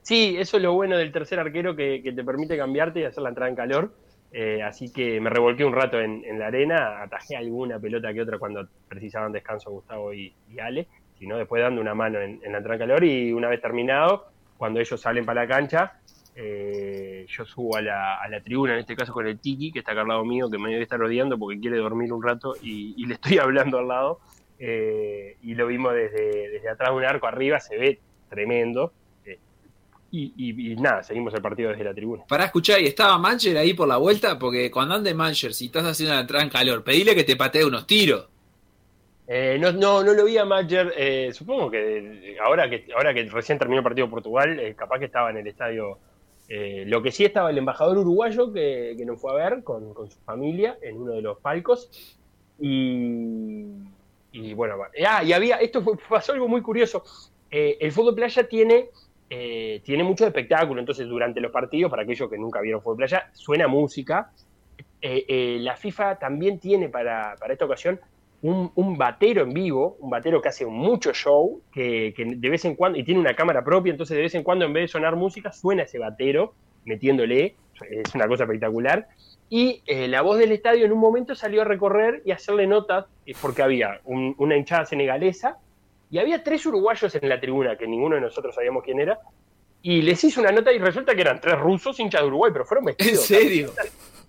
Sí, 0.03 0.35
eso 0.37 0.57
es 0.57 0.63
lo 0.63 0.73
bueno 0.73 0.97
del 0.97 1.11
tercer 1.11 1.39
arquero 1.39 1.75
que, 1.75 2.01
te 2.15 2.23
permite 2.23 2.57
cambiarte 2.57 3.01
y 3.01 3.03
hacer 3.03 3.23
la 3.23 3.29
entrada 3.29 3.49
en 3.49 3.55
calor. 3.55 3.93
Eh, 4.31 4.61
así 4.61 4.91
que 4.91 5.19
me 5.21 5.29
revolqué 5.29 5.63
un 5.63 5.73
rato 5.73 5.99
en, 5.99 6.23
la 6.37 6.47
arena, 6.47 7.01
atajé 7.01 7.35
alguna 7.37 7.79
pelota 7.79 8.13
que 8.13 8.21
otra 8.21 8.37
cuando 8.37 8.67
precisaban 8.87 9.31
descanso 9.31 9.71
Gustavo 9.71 10.13
y, 10.13 10.33
Ale, 10.61 10.87
sino 11.17 11.37
después 11.37 11.61
dando 11.61 11.81
una 11.81 11.95
mano 11.95 12.19
en, 12.19 12.39
en 12.43 12.51
la 12.51 12.57
entrada 12.59 12.75
en 12.75 12.79
calor 12.79 13.03
y 13.03 13.31
una 13.31 13.47
vez 13.47 13.61
terminado, 13.61 14.27
cuando 14.57 14.79
ellos 14.79 14.99
salen 14.99 15.25
para 15.25 15.41
la 15.41 15.47
cancha, 15.47 15.99
eh, 16.39 17.25
yo 17.27 17.45
subo 17.45 17.77
a 17.77 17.81
la, 17.81 18.41
tribuna, 18.43 18.73
en 18.73 18.79
este 18.79 18.95
caso 18.95 19.11
con 19.11 19.25
el 19.25 19.39
Tiki, 19.39 19.71
que 19.71 19.79
está 19.79 19.93
acá 19.93 20.01
al 20.01 20.07
lado 20.07 20.23
mío, 20.23 20.51
que 20.51 20.59
me 20.59 20.69
debe 20.69 20.83
estar 20.83 20.99
rodeando 20.99 21.35
porque 21.35 21.59
quiere 21.59 21.77
dormir 21.77 22.13
un 22.13 22.21
rato 22.21 22.53
y, 22.61 23.03
le 23.07 23.15
estoy 23.15 23.37
hablando 23.39 23.79
al 23.79 23.87
lado. 23.87 24.19
Eh, 24.59 25.37
y 25.41 25.55
lo 25.55 25.65
vimos 25.65 25.93
desde, 25.93 26.49
desde 26.49 26.69
atrás 26.69 26.91
de 26.91 26.95
un 26.95 27.05
arco 27.05 27.25
arriba, 27.25 27.59
se 27.59 27.77
ve 27.77 27.99
tremendo. 28.29 28.93
Eh, 30.11 30.31
y, 30.35 30.75
nada, 30.77 31.03
seguimos 31.03 31.33
el 31.33 31.41
partido 31.41 31.69
desde 31.69 31.83
la 31.83 31.93
tribuna. 31.93 32.23
Para 32.27 32.45
escuchar, 32.45 32.81
¿y 32.81 32.87
estaba 32.87 33.17
Mancher 33.17 33.57
ahí 33.57 33.73
por 33.73 33.87
la 33.87 33.97
vuelta? 33.97 34.39
Porque 34.39 34.71
cuando 34.71 34.95
ande 34.95 35.13
Mancher, 35.13 35.53
si 35.53 35.65
estás 35.65 35.85
haciendo 35.85 36.15
la 36.15 36.21
entrada 36.21 36.43
en 36.43 36.49
calor, 36.49 36.83
pedile 36.83 37.15
que 37.15 37.23
te 37.23 37.35
patee 37.35 37.65
unos 37.65 37.85
tiros. 37.87 38.27
no, 39.27 39.71
no, 39.73 40.03
no 40.03 40.13
lo 40.13 40.25
vi 40.25 40.37
a 40.37 40.45
Mancher, 40.45 41.33
supongo 41.33 41.71
que 41.71 42.37
ahora 42.43 42.69
que 42.69 42.87
ahora 42.95 43.13
que 43.13 43.23
recién 43.23 43.57
terminó 43.57 43.79
el 43.79 43.83
partido 43.83 44.07
de 44.07 44.11
Portugal, 44.11 44.75
capaz 44.77 44.99
que 44.99 45.05
estaba 45.05 45.29
en 45.29 45.37
el 45.37 45.47
estadio 45.47 45.97
eh, 46.49 46.85
lo 46.87 47.01
que 47.01 47.11
sí 47.11 47.25
estaba 47.25 47.49
el 47.49 47.57
embajador 47.57 47.97
uruguayo 47.97 48.53
que, 48.53 48.95
nos 49.05 49.19
fue 49.19 49.31
a 49.31 49.49
ver 49.49 49.63
con, 49.63 49.93
su 50.09 50.19
familia 50.19 50.77
en 50.81 50.97
uno 50.97 51.13
de 51.13 51.21
los 51.21 51.39
palcos. 51.39 51.89
Y, 52.59 53.65
Y 54.31 54.53
bueno, 54.53 54.75
ah, 55.07 55.23
y 55.23 55.33
había, 55.33 55.57
esto 55.57 55.83
pasó 56.09 56.33
algo 56.33 56.47
muy 56.47 56.61
curioso. 56.61 57.03
Eh, 57.51 57.77
el 57.79 57.91
fútbol 57.91 58.15
playa 58.15 58.47
tiene, 58.47 58.89
eh, 59.29 59.81
tiene 59.83 60.03
mucho 60.03 60.25
espectáculo, 60.25 60.79
entonces 60.79 61.07
durante 61.07 61.41
los 61.41 61.51
partidos, 61.51 61.89
para 61.89 62.03
aquellos 62.03 62.29
que 62.29 62.37
nunca 62.37 62.61
vieron 62.61 62.81
fútbol 62.81 62.97
playa, 62.97 63.29
suena 63.33 63.67
música. 63.67 64.31
Eh, 65.01 65.57
la 65.59 65.75
FIFA 65.75 66.17
también 66.17 66.59
tiene 66.59 66.89
para, 66.89 67.35
para 67.39 67.53
esta 67.53 67.65
ocasión 67.65 67.99
un, 68.41 68.71
un, 68.75 68.97
batero 68.97 69.43
en 69.43 69.53
vivo, 69.53 69.97
un 69.99 70.09
batero 70.09 70.41
que 70.41 70.49
hace 70.49 70.65
mucho 70.65 71.13
show, 71.13 71.61
que, 71.71 72.13
de 72.15 72.49
vez 72.49 72.65
en 72.65 72.75
cuando, 72.75 72.97
y 72.97 73.03
tiene 73.03 73.19
una 73.19 73.35
cámara 73.35 73.63
propia, 73.63 73.91
entonces 73.91 74.15
de 74.15 74.23
vez 74.23 74.35
en 74.35 74.43
cuando 74.43 74.65
en 74.65 74.73
vez 74.73 74.83
de 74.83 74.87
sonar 74.87 75.15
música, 75.15 75.51
suena 75.51 75.83
ese 75.83 75.99
batero 75.99 76.53
metiéndole, 76.85 77.55
es 77.89 78.15
una 78.15 78.27
cosa 78.27 78.43
espectacular. 78.43 79.07
Y 79.49 79.81
eh, 79.87 80.07
la 80.07 80.21
voz 80.21 80.37
del 80.39 80.51
estadio 80.51 80.85
en 80.85 80.91
un 80.91 80.99
momento 80.99 81.35
salió 81.35 81.61
a 81.61 81.65
recorrer 81.65 82.21
y 82.25 82.31
a 82.31 82.35
hacerle 82.35 82.67
notas, 82.67 83.05
porque 83.41 83.61
había 83.61 83.99
un, 84.05 84.35
una 84.37 84.55
hinchada 84.55 84.85
senegalesa 84.85 85.57
y 86.09 86.19
había 86.19 86.43
tres 86.43 86.65
uruguayos 86.65 87.13
en 87.15 87.29
la 87.29 87.39
tribuna, 87.39 87.77
que 87.77 87.87
ninguno 87.87 88.15
de 88.15 88.21
nosotros 88.21 88.55
sabíamos 88.55 88.83
quién 88.83 88.99
era, 88.99 89.19
y 89.81 90.01
les 90.01 90.23
hizo 90.23 90.41
una 90.41 90.51
nota 90.51 90.71
y 90.71 90.79
resulta 90.79 91.15
que 91.15 91.21
eran 91.21 91.39
tres 91.39 91.57
rusos 91.59 91.99
hinchas 91.99 92.21
de 92.21 92.27
Uruguay, 92.27 92.51
pero 92.51 92.65
fueron 92.65 92.85
vestidos. 92.85 93.31
¿En 93.31 93.39
serio? 93.39 93.73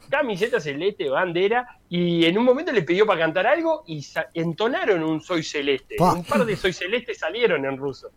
Camiseta 0.08 0.58
celeste, 0.58 1.08
bandera, 1.08 1.78
y 1.88 2.24
en 2.24 2.38
un 2.38 2.44
momento 2.44 2.72
le 2.72 2.82
pidió 2.82 3.06
para 3.06 3.20
cantar 3.20 3.46
algo 3.46 3.84
y 3.86 4.04
entonaron 4.34 5.02
un 5.02 5.20
Soy 5.20 5.42
Celeste. 5.42 5.96
Un 5.98 6.24
par 6.24 6.46
de 6.46 6.56
Soy 6.56 6.72
Celeste 6.72 7.14
salieron 7.14 7.64
en 7.66 7.76
ruso. 7.76 8.10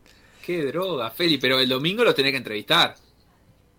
Qué 0.45 0.66
droga, 0.66 1.09
Feli, 1.12 1.38
pero 1.38 1.59
el 1.59 1.68
domingo 1.68 2.03
lo 2.03 2.16
tenés 2.16 2.32
que 2.32 2.38
entrevistar. 2.38 2.95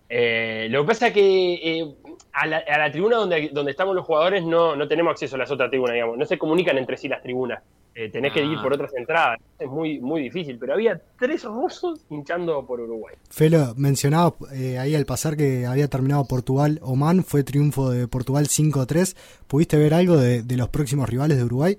Eh, 0.07 0.67
lo 0.69 0.83
que 0.83 0.87
pasa 0.87 1.07
es 1.07 1.13
que 1.13 1.53
eh, 1.53 1.95
a, 2.33 2.45
la, 2.45 2.57
a, 2.57 2.77
la, 2.77 2.91
tribuna 2.91 3.17
donde, 3.17 3.49
donde 3.51 3.71
estamos 3.71 3.95
los 3.95 4.05
jugadores 4.05 4.43
no, 4.43 4.75
no 4.75 4.87
tenemos 4.87 5.11
acceso 5.11 5.35
a 5.35 5.39
las 5.39 5.49
otras 5.49 5.71
tribunas, 5.71 5.95
digamos. 5.95 6.17
No 6.17 6.25
se 6.25 6.37
comunican 6.37 6.77
entre 6.77 6.97
sí 6.97 7.07
las 7.07 7.23
tribunas. 7.23 7.63
Eh, 7.95 8.09
tenés 8.09 8.31
ah. 8.31 8.33
que 8.33 8.43
ir 8.43 8.59
por 8.61 8.73
otras 8.73 8.93
entradas. 8.95 9.39
Es 9.59 9.67
muy, 9.67 9.99
muy 9.99 10.21
difícil. 10.21 10.57
Pero 10.57 10.73
había 10.73 11.01
tres 11.19 11.43
rusos 11.43 12.05
hinchando 12.09 12.65
por 12.65 12.79
Uruguay. 12.79 13.15
Felo, 13.29 13.73
mencionaba 13.77 14.33
eh, 14.53 14.77
ahí 14.79 14.95
al 14.95 15.05
pasar 15.05 15.37
que 15.37 15.65
había 15.65 15.87
terminado 15.87 16.25
Portugal-Oman. 16.25 17.23
Fue 17.23 17.43
triunfo 17.43 17.91
de 17.91 18.07
Portugal 18.07 18.45
5-3. 18.45 19.15
¿Pudiste 19.47 19.77
ver 19.77 19.93
algo 19.93 20.17
de, 20.17 20.43
de, 20.43 20.57
los 20.57 20.69
próximos 20.69 21.09
rivales 21.09 21.37
de 21.37 21.43
Uruguay? 21.43 21.77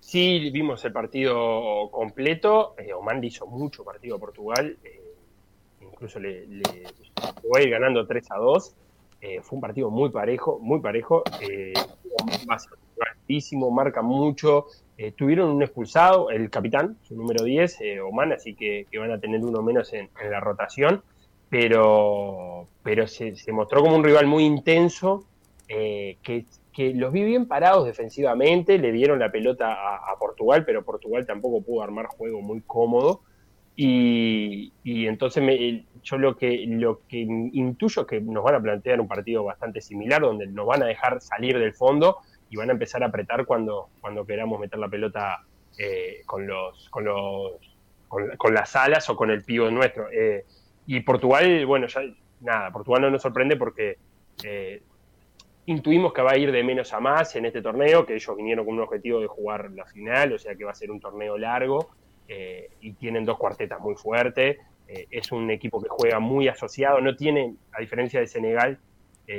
Sí, 0.00 0.50
vimos 0.50 0.84
el 0.84 0.92
partido 0.92 1.90
completo. 1.90 2.74
Eh, 2.78 2.92
Oman 2.92 3.22
hizo 3.22 3.46
mucho 3.46 3.84
partido 3.84 4.16
a 4.16 4.18
Portugal. 4.18 4.76
incluso 5.80 6.18
le, 6.18 6.46
le 6.46 6.62
fue 7.42 7.68
ganando 7.68 8.06
3 8.06 8.30
a 8.30 8.38
2. 8.38 8.74
Eh, 9.22 9.40
fue 9.42 9.56
un 9.56 9.60
partido 9.60 9.90
muy 9.90 10.08
parejo, 10.08 10.58
muy 10.60 10.80
parejo, 10.80 11.22
eh, 11.42 11.74
altísimo, 13.00 13.70
marca 13.70 14.00
mucho. 14.00 14.66
Eh, 15.02 15.12
tuvieron 15.12 15.48
un 15.48 15.62
expulsado, 15.62 16.28
el 16.28 16.50
capitán, 16.50 16.98
su 17.00 17.16
número 17.16 17.42
10, 17.42 17.80
eh, 17.80 18.00
Oman, 18.02 18.34
así 18.34 18.54
que, 18.54 18.86
van 18.98 19.10
a 19.10 19.18
tener 19.18 19.42
uno 19.42 19.62
menos 19.62 19.90
en, 19.94 20.10
la 20.30 20.40
rotación. 20.40 21.02
Pero, 21.48 22.68
pero 22.82 23.06
se, 23.06 23.34
mostró 23.50 23.80
como 23.80 23.96
un 23.96 24.04
rival 24.04 24.26
muy 24.26 24.44
intenso, 24.44 25.24
que, 25.66 26.44
que, 26.74 26.92
los 26.92 27.14
vi 27.14 27.24
bien 27.24 27.48
parados 27.48 27.86
defensivamente, 27.86 28.76
le 28.76 28.92
dieron 28.92 29.18
la 29.18 29.32
pelota 29.32 29.72
a, 29.72 30.12
a 30.12 30.18
Portugal, 30.18 30.64
pero 30.66 30.84
Portugal 30.84 31.24
tampoco 31.24 31.62
pudo 31.62 31.82
armar 31.82 32.06
juego 32.06 32.42
muy 32.42 32.60
cómodo. 32.60 33.22
Y, 33.76 34.74
y 34.84 35.06
entonces 35.06 35.42
me, 35.42 35.86
yo 36.02 36.18
lo 36.18 36.36
que, 36.36 36.66
lo 36.66 37.00
que 37.08 37.20
intuyo 37.20 38.02
es 38.02 38.06
que 38.06 38.20
nos 38.20 38.44
van 38.44 38.56
a 38.56 38.60
plantear 38.60 39.00
un 39.00 39.08
partido 39.08 39.44
bastante 39.44 39.80
similar, 39.80 40.20
donde 40.20 40.46
nos 40.46 40.66
van 40.66 40.82
a 40.82 40.86
dejar 40.86 41.22
salir 41.22 41.58
del 41.58 41.72
fondo 41.72 42.18
y 42.50 42.56
van 42.56 42.68
a 42.68 42.72
empezar 42.72 43.02
a 43.02 43.06
apretar 43.06 43.46
cuando, 43.46 43.88
cuando 44.00 44.26
queramos 44.26 44.58
meter 44.60 44.78
la 44.78 44.88
pelota 44.88 45.44
eh, 45.78 46.22
con, 46.26 46.46
los, 46.46 46.88
con, 46.90 47.04
los, 47.04 47.52
con, 48.08 48.52
las 48.52 48.74
alas 48.74 49.08
o 49.08 49.16
con 49.16 49.30
el 49.30 49.44
pivo 49.44 49.70
nuestro. 49.70 50.10
Eh, 50.10 50.44
y 50.86 51.00
Portugal, 51.00 51.64
bueno, 51.64 51.86
ya 51.86 52.00
nada, 52.40 52.72
Portugal 52.72 53.02
no 53.02 53.10
nos 53.10 53.22
sorprende 53.22 53.56
porque 53.56 53.96
eh, 54.42 54.82
intuimos 55.66 56.12
que 56.12 56.22
va 56.22 56.32
a 56.32 56.36
ir 56.36 56.50
de 56.50 56.64
menos 56.64 56.92
a 56.92 56.98
más 56.98 57.36
en 57.36 57.46
este 57.46 57.62
torneo, 57.62 58.04
que 58.04 58.14
ellos 58.14 58.36
vinieron 58.36 58.64
con 58.64 58.74
un 58.74 58.80
objetivo 58.80 59.20
de 59.20 59.28
jugar 59.28 59.70
la 59.70 59.86
final, 59.86 60.32
o 60.32 60.38
sea 60.38 60.56
que 60.56 60.64
va 60.64 60.72
a 60.72 60.74
ser 60.74 60.90
un 60.90 61.00
torneo 61.00 61.38
largo. 61.38 61.90
Eh, 62.26 62.70
y 62.80 62.92
tienen 62.92 63.24
dos 63.24 63.38
cuartetas 63.38 63.80
muy 63.80 63.94
fuertes. 63.94 64.58
Es 64.86 65.30
un 65.30 65.50
equipo 65.52 65.80
que 65.80 65.88
juega 65.88 66.18
muy 66.18 66.48
asociado, 66.48 67.00
no 67.00 67.14
tienen, 67.14 67.58
a 67.72 67.80
diferencia 67.80 68.18
de 68.18 68.26
Senegal, 68.26 68.80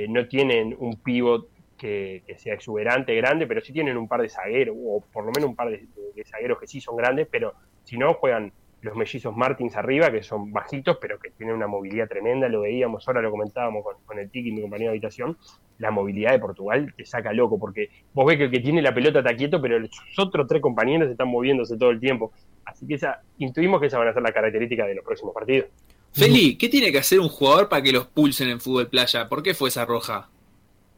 no 0.07 0.25
tienen 0.29 0.73
un 0.79 0.95
pivot 0.95 1.49
que, 1.81 2.23
sea 2.37 2.53
exuberante, 2.53 3.15
grande, 3.15 3.47
pero 3.47 3.59
sí 3.59 3.73
tienen 3.73 3.97
un 3.97 4.07
par 4.07 4.21
de 4.21 4.29
zagueros, 4.29 4.75
o 4.79 5.03
por 5.11 5.25
lo 5.25 5.31
menos 5.31 5.49
un 5.49 5.55
par 5.55 5.71
de, 5.71 5.87
zagueros 6.23 6.59
que 6.59 6.67
sí 6.67 6.79
son 6.79 6.95
grandes, 6.95 7.27
pero 7.29 7.55
si 7.83 7.97
no, 7.97 8.13
juegan 8.13 8.53
los 8.81 8.95
mellizos 8.95 9.35
Martins 9.35 9.75
arriba, 9.75 10.11
que 10.11 10.21
son 10.21 10.51
bajitos, 10.51 10.97
pero 11.01 11.19
que 11.19 11.31
tienen 11.31 11.55
una 11.55 11.65
movilidad 11.65 12.07
tremenda, 12.07 12.47
lo 12.49 12.61
veíamos, 12.61 13.07
ahora 13.07 13.23
lo 13.23 13.31
comentábamos 13.31 13.83
con, 13.83 13.95
con 14.05 14.19
el 14.19 14.29
Tiki, 14.29 14.51
mi 14.51 14.61
compañero 14.61 14.91
de 14.91 14.97
habitación, 14.97 15.37
la 15.79 15.89
movilidad 15.89 16.33
de 16.33 16.39
Portugal 16.39 16.93
te 16.95 17.03
saca 17.03 17.33
loco, 17.33 17.57
porque 17.57 17.89
vos 18.13 18.27
ves 18.27 18.37
que 18.37 18.43
el 18.43 18.51
que 18.51 18.59
tiene 18.59 18.83
la 18.83 18.93
pelota 18.93 19.19
está 19.19 19.35
quieto, 19.35 19.59
pero 19.59 19.79
sus 19.87 20.19
otros 20.19 20.47
tres 20.47 20.61
compañeros 20.61 21.09
están 21.09 21.29
moviéndose 21.29 21.77
todo 21.77 21.89
el 21.89 21.99
tiempo. 21.99 22.31
Así 22.63 22.85
que 22.85 22.93
esa, 22.93 23.21
intuimos 23.39 23.81
que 23.81 23.87
esa 23.87 23.97
van 23.97 24.09
a 24.09 24.13
ser 24.13 24.21
las 24.21 24.33
características 24.33 24.87
de 24.87 24.95
los 24.95 25.03
próximos 25.03 25.33
partidos. 25.33 25.69
Feli, 26.13 26.57
¿qué 26.57 26.69
tiene 26.69 26.91
que 26.91 26.99
hacer 26.99 27.19
un 27.19 27.29
jugador 27.29 27.69
para 27.69 27.81
que 27.81 27.91
los 27.91 28.05
pulsen 28.05 28.49
en 28.49 28.59
fútbol 28.59 28.87
playa? 28.87 29.27
¿Por 29.27 29.41
qué 29.41 29.55
fue 29.55 29.69
esa 29.69 29.85
roja? 29.85 30.29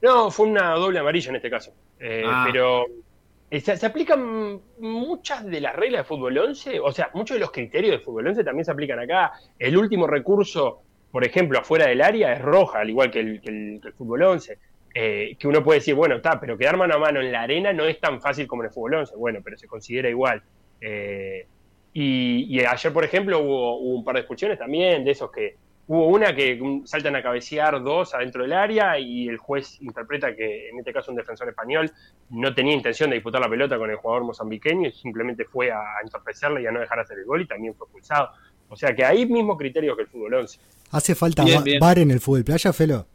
No, 0.04 0.30
fue 0.30 0.48
una 0.48 0.72
doble 0.72 1.00
amarilla 1.00 1.30
en 1.30 1.38
este 1.38 1.50
caso. 1.50 1.74
Eh, 1.98 2.24
ah. 2.28 2.44
Pero 2.46 2.88
se, 3.50 3.78
se, 3.78 3.86
aplican 3.86 4.60
muchas 4.80 5.46
de 5.46 5.62
las 5.62 5.74
reglas 5.78 6.02
de 6.02 6.04
fútbol 6.04 6.38
11, 6.38 6.82
o 6.82 6.92
sea, 6.92 7.10
muchos 7.14 7.36
de 7.36 7.40
los 7.40 7.52
criterios 7.52 7.94
de 7.94 8.00
fútbol 8.00 8.28
11 8.28 8.44
también 8.44 8.66
se 8.66 8.72
aplican 8.72 9.00
acá. 9.00 9.32
El 9.58 9.78
último 9.78 10.06
recurso, 10.06 10.82
por 11.10 11.24
ejemplo, 11.26 11.58
afuera 11.58 11.88
del 11.88 12.02
área 12.02 12.34
es 12.34 12.42
roja, 12.42 12.80
al 12.80 12.90
igual 12.90 13.12
que 13.12 13.22
el, 13.22 13.40
que 13.40 13.50
el, 13.50 13.80
que 13.82 13.88
el 13.88 13.94
fútbol 13.94 14.24
11. 14.24 14.58
Eh, 14.96 15.38
que 15.40 15.48
uno 15.48 15.64
puede 15.64 15.80
decir, 15.80 15.96
bueno, 15.96 16.18
está, 16.18 16.38
pero 16.38 16.58
quedar 16.58 16.76
mano 16.76 16.96
a 16.96 17.00
mano 17.00 17.22
en 17.22 17.32
la 17.32 17.42
arena 17.42 17.72
no 17.72 17.86
es 17.86 18.00
tan 18.00 18.20
fácil 18.22 18.46
como 18.46 18.62
en 18.64 18.68
el 18.68 18.74
fútbol 18.74 18.96
11. 18.96 19.16
Bueno, 19.16 19.40
pero 19.42 19.58
se 19.58 19.68
considera 19.68 20.10
igual. 20.10 20.44
Eh, 20.82 21.48
y, 21.94 22.46
y, 22.50 22.60
ayer, 22.60 22.92
por 22.92 23.06
ejemplo, 23.06 23.40
hubo, 23.40 23.78
hubo, 23.78 23.96
un 23.96 24.04
par 24.04 24.16
de 24.16 24.22
expulsiones 24.22 24.60
también, 24.60 25.06
de 25.06 25.12
esos 25.12 25.32
que 25.32 25.56
hubo 25.88 26.08
una 26.08 26.34
que 26.36 26.82
saltan 26.86 27.16
a 27.16 27.24
cabecear 27.24 27.82
dos 27.84 28.14
adentro 28.14 28.44
del 28.44 28.54
área 28.54 28.98
y 28.98 29.28
el 29.28 29.38
juez 29.38 29.82
interpreta 29.82 30.36
que, 30.36 30.70
en 30.70 30.80
este 30.80 30.94
caso, 30.94 31.12
un 31.12 31.18
defensor 31.18 31.50
español 31.50 31.92
no 32.30 32.54
tenía 32.54 32.74
intención 32.74 33.10
de 33.10 33.16
disputar 33.16 33.42
la 33.42 33.50
pelota 33.50 33.78
con 33.78 33.90
el 33.90 33.98
jugador 33.98 34.24
mozambiqueño 34.24 34.88
y 34.88 34.92
simplemente 34.92 35.46
fue 35.46 35.72
a, 35.72 35.80
a 35.80 36.02
entorpecerle 36.04 36.62
y 36.62 36.68
a 36.68 36.72
no 36.72 36.80
dejar 36.80 37.00
hacer 37.00 37.20
el 37.20 37.26
gol 37.26 37.42
y 37.42 37.48
también 37.48 37.76
fue 37.76 37.86
expulsado. 37.86 38.30
O 38.70 38.76
sea 38.76 38.96
que 38.96 39.06
hay 39.06 39.26
mismo 39.26 39.58
criterio 39.58 39.96
que 39.96 40.04
el 40.04 40.08
fútbol 40.08 40.34
11. 40.34 40.60
¿Hace 40.92 41.16
falta 41.16 41.44
bien, 41.44 41.64
bien. 41.64 41.80
bar 41.80 42.00
en 42.00 42.12
el 42.12 42.20
fútbol 42.20 42.44
playa, 42.44 42.74
Felo? 42.74 43.06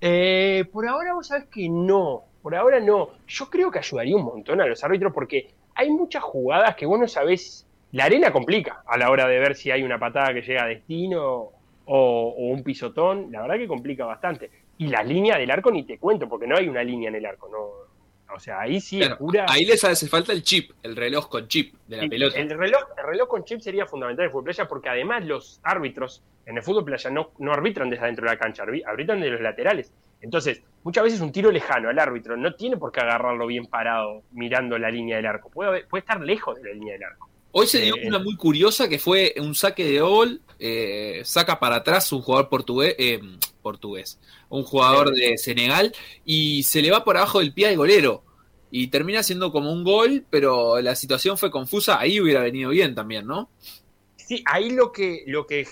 Eh, 0.00 0.64
por 0.72 0.86
ahora 0.86 1.14
vos 1.14 1.26
sabés 1.26 1.46
que 1.46 1.68
no, 1.68 2.24
por 2.42 2.54
ahora 2.54 2.80
no. 2.80 3.10
Yo 3.26 3.50
creo 3.50 3.70
que 3.70 3.78
ayudaría 3.78 4.16
un 4.16 4.24
montón 4.24 4.60
a 4.60 4.66
los 4.66 4.82
árbitros 4.84 5.12
porque 5.12 5.48
hay 5.74 5.90
muchas 5.90 6.22
jugadas 6.22 6.76
que 6.76 6.86
vos 6.86 6.98
no 6.98 7.08
sabés, 7.08 7.66
la 7.92 8.04
arena 8.04 8.32
complica 8.32 8.82
a 8.86 8.96
la 8.98 9.10
hora 9.10 9.26
de 9.26 9.38
ver 9.38 9.54
si 9.54 9.70
hay 9.70 9.82
una 9.82 9.98
patada 9.98 10.34
que 10.34 10.42
llega 10.42 10.64
a 10.64 10.66
destino 10.66 11.22
o, 11.24 11.52
o 11.86 12.46
un 12.46 12.62
pisotón, 12.62 13.30
la 13.30 13.42
verdad 13.42 13.56
que 13.56 13.68
complica 13.68 14.04
bastante. 14.04 14.50
Y 14.78 14.88
la 14.88 15.02
línea 15.02 15.38
del 15.38 15.50
arco 15.50 15.70
ni 15.70 15.84
te 15.84 15.98
cuento, 15.98 16.28
porque 16.28 16.46
no 16.46 16.56
hay 16.56 16.68
una 16.68 16.82
línea 16.82 17.08
en 17.08 17.14
el 17.14 17.26
arco, 17.26 17.48
no, 17.48 17.86
o 18.34 18.38
sea, 18.38 18.60
ahí 18.60 18.80
sí 18.80 18.98
claro, 18.98 19.14
es 19.14 19.18
pura. 19.18 19.46
Ahí 19.48 19.64
les 19.64 19.82
hace 19.84 20.08
falta 20.08 20.32
el 20.32 20.42
chip, 20.42 20.72
el 20.82 20.96
reloj 20.96 21.28
con 21.28 21.48
chip 21.48 21.74
de 21.86 21.96
la 21.96 22.02
sí, 22.02 22.08
pelota. 22.08 22.38
El 22.38 22.50
reloj, 22.50 22.82
el 22.98 23.04
reloj 23.04 23.28
con 23.28 23.44
chip 23.44 23.60
sería 23.60 23.86
fundamental 23.86 24.24
en 24.24 24.26
el 24.26 24.32
fútbol 24.32 24.44
playa 24.44 24.68
porque 24.68 24.88
además 24.88 25.24
los 25.24 25.60
árbitros 25.62 26.22
en 26.44 26.56
el 26.56 26.62
fútbol 26.62 26.84
playa 26.84 27.10
no, 27.10 27.30
no 27.38 27.52
arbitran 27.52 27.90
desde 27.90 28.04
adentro 28.04 28.24
de 28.24 28.32
la 28.32 28.38
cancha, 28.38 28.64
arbitran 28.64 29.20
de 29.20 29.30
los 29.30 29.40
laterales. 29.40 29.92
Entonces, 30.20 30.62
muchas 30.82 31.04
veces 31.04 31.20
un 31.20 31.30
tiro 31.30 31.50
lejano 31.50 31.88
al 31.88 31.98
árbitro 31.98 32.36
no 32.36 32.54
tiene 32.54 32.76
por 32.76 32.90
qué 32.90 33.00
agarrarlo 33.00 33.46
bien 33.46 33.66
parado 33.66 34.22
mirando 34.32 34.78
la 34.78 34.90
línea 34.90 35.16
del 35.16 35.26
arco. 35.26 35.50
Puede, 35.50 35.84
puede 35.84 36.00
estar 36.00 36.20
lejos 36.20 36.60
de 36.60 36.68
la 36.68 36.74
línea 36.74 36.94
del 36.94 37.04
arco. 37.04 37.28
Hoy 37.52 37.66
se 37.66 37.80
dio 37.80 37.96
eh, 37.96 38.06
una 38.06 38.18
muy 38.18 38.36
curiosa 38.36 38.88
que 38.88 38.98
fue 38.98 39.34
un 39.38 39.54
saque 39.54 39.84
de 39.84 40.00
gol, 40.00 40.42
eh, 40.58 41.22
saca 41.24 41.58
para 41.58 41.76
atrás 41.76 42.12
un 42.12 42.22
jugador 42.22 42.48
portugués, 42.48 42.94
eh, 42.98 43.20
portugués, 43.62 44.18
un 44.48 44.62
jugador 44.62 45.10
de 45.12 45.38
Senegal 45.38 45.94
y 46.24 46.62
se 46.64 46.82
le 46.82 46.90
va 46.90 47.04
por 47.04 47.16
abajo 47.16 47.40
del 47.40 47.54
pie 47.54 47.68
al 47.68 47.76
golero 47.76 48.22
y 48.70 48.88
termina 48.88 49.22
siendo 49.22 49.52
como 49.52 49.72
un 49.72 49.84
gol, 49.84 50.24
pero 50.28 50.80
la 50.82 50.94
situación 50.94 51.38
fue 51.38 51.50
confusa, 51.50 51.98
ahí 51.98 52.20
hubiera 52.20 52.42
venido 52.42 52.70
bien 52.70 52.94
también, 52.94 53.26
¿no? 53.26 53.48
Sí, 54.16 54.42
ahí 54.44 54.70
lo 54.70 54.92
que, 54.92 55.24
lo 55.26 55.46
que 55.46 55.66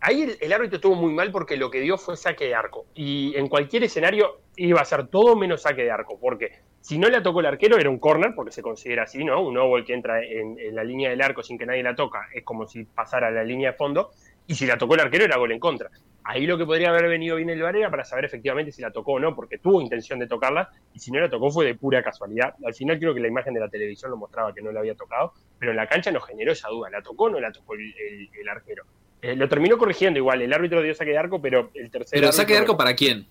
ahí 0.00 0.22
el, 0.22 0.38
el, 0.40 0.52
árbitro 0.52 0.76
estuvo 0.76 0.94
muy 0.94 1.12
mal 1.12 1.32
porque 1.32 1.56
lo 1.56 1.70
que 1.70 1.80
dio 1.80 1.96
fue 1.98 2.16
saque 2.16 2.44
de 2.44 2.54
arco. 2.54 2.86
Y 2.94 3.34
en 3.36 3.48
cualquier 3.48 3.82
escenario 3.84 4.40
iba 4.56 4.80
a 4.80 4.84
ser 4.84 5.08
todo 5.08 5.34
menos 5.34 5.62
saque 5.62 5.82
de 5.82 5.90
arco, 5.90 6.18
porque 6.20 6.60
si 6.84 6.98
no 6.98 7.08
la 7.08 7.22
tocó 7.22 7.40
el 7.40 7.46
arquero 7.46 7.78
era 7.78 7.88
un 7.88 7.98
corner, 7.98 8.34
porque 8.34 8.52
se 8.52 8.60
considera 8.60 9.04
así, 9.04 9.24
¿no? 9.24 9.40
Un 9.40 9.56
óvol 9.56 9.86
que 9.86 9.94
entra 9.94 10.22
en, 10.22 10.58
en, 10.58 10.74
la 10.74 10.84
línea 10.84 11.08
del 11.08 11.22
arco 11.22 11.42
sin 11.42 11.56
que 11.56 11.64
nadie 11.64 11.82
la 11.82 11.94
toca 11.94 12.28
es 12.34 12.44
como 12.44 12.66
si 12.66 12.84
pasara 12.84 13.28
a 13.28 13.30
la 13.30 13.42
línea 13.42 13.70
de 13.70 13.76
fondo, 13.78 14.10
y 14.46 14.54
si 14.54 14.66
la 14.66 14.76
tocó 14.76 14.92
el 14.92 15.00
arquero 15.00 15.24
era 15.24 15.38
gol 15.38 15.50
en 15.52 15.58
contra. 15.58 15.88
Ahí 16.24 16.46
lo 16.46 16.58
que 16.58 16.66
podría 16.66 16.90
haber 16.90 17.08
venido 17.08 17.36
bien 17.36 17.48
el 17.48 17.62
VAR 17.62 17.74
era 17.74 17.90
para 17.90 18.04
saber 18.04 18.26
efectivamente 18.26 18.70
si 18.70 18.82
la 18.82 18.90
tocó 18.90 19.12
o 19.12 19.18
no, 19.18 19.34
porque 19.34 19.56
tuvo 19.56 19.80
intención 19.80 20.18
de 20.18 20.26
tocarla, 20.26 20.72
y 20.92 20.98
si 20.98 21.10
no 21.10 21.20
la 21.20 21.30
tocó 21.30 21.50
fue 21.50 21.64
de 21.64 21.74
pura 21.74 22.02
casualidad. 22.02 22.54
Al 22.62 22.74
final 22.74 22.98
creo 22.98 23.14
que 23.14 23.20
la 23.20 23.28
imagen 23.28 23.54
de 23.54 23.60
la 23.60 23.70
televisión 23.70 24.10
lo 24.10 24.18
mostraba 24.18 24.52
que 24.52 24.60
no 24.60 24.70
la 24.70 24.80
había 24.80 24.94
tocado, 24.94 25.32
pero 25.58 25.70
en 25.70 25.78
la 25.78 25.86
cancha 25.86 26.10
nos 26.10 26.26
generó 26.26 26.52
esa 26.52 26.68
duda, 26.68 26.90
¿la 26.90 27.00
tocó 27.00 27.24
o 27.24 27.30
no 27.30 27.40
la 27.40 27.50
tocó 27.50 27.72
el, 27.72 28.46
arquero? 28.46 28.84
Eh, 29.22 29.34
lo 29.34 29.48
terminó 29.48 29.78
corrigiendo 29.78 30.18
igual, 30.18 30.42
el 30.42 30.52
árbitro 30.52 30.82
dio 30.82 30.94
saque 30.94 31.12
de 31.12 31.18
arco, 31.18 31.40
pero 31.40 31.70
el 31.72 31.90
tercer... 31.90 32.20
¿Pero 32.20 32.30
saque 32.30 32.52
de 32.52 32.58
arco 32.58 32.76
para 32.76 32.94
quién? 32.94 33.26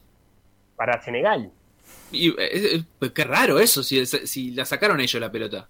Para 0.76 1.00
Senegal. 1.04 1.52
Y, 2.14 2.30
eh, 2.30 2.84
eh, 3.02 3.10
qué 3.14 3.24
raro 3.24 3.60
eso, 3.60 3.84
si, 3.84 4.06
si 4.06 4.52
la 4.52 4.66
sacaron 4.66 5.00
ellos 5.00 5.20
la 5.20 5.32
pelota. 5.32 5.68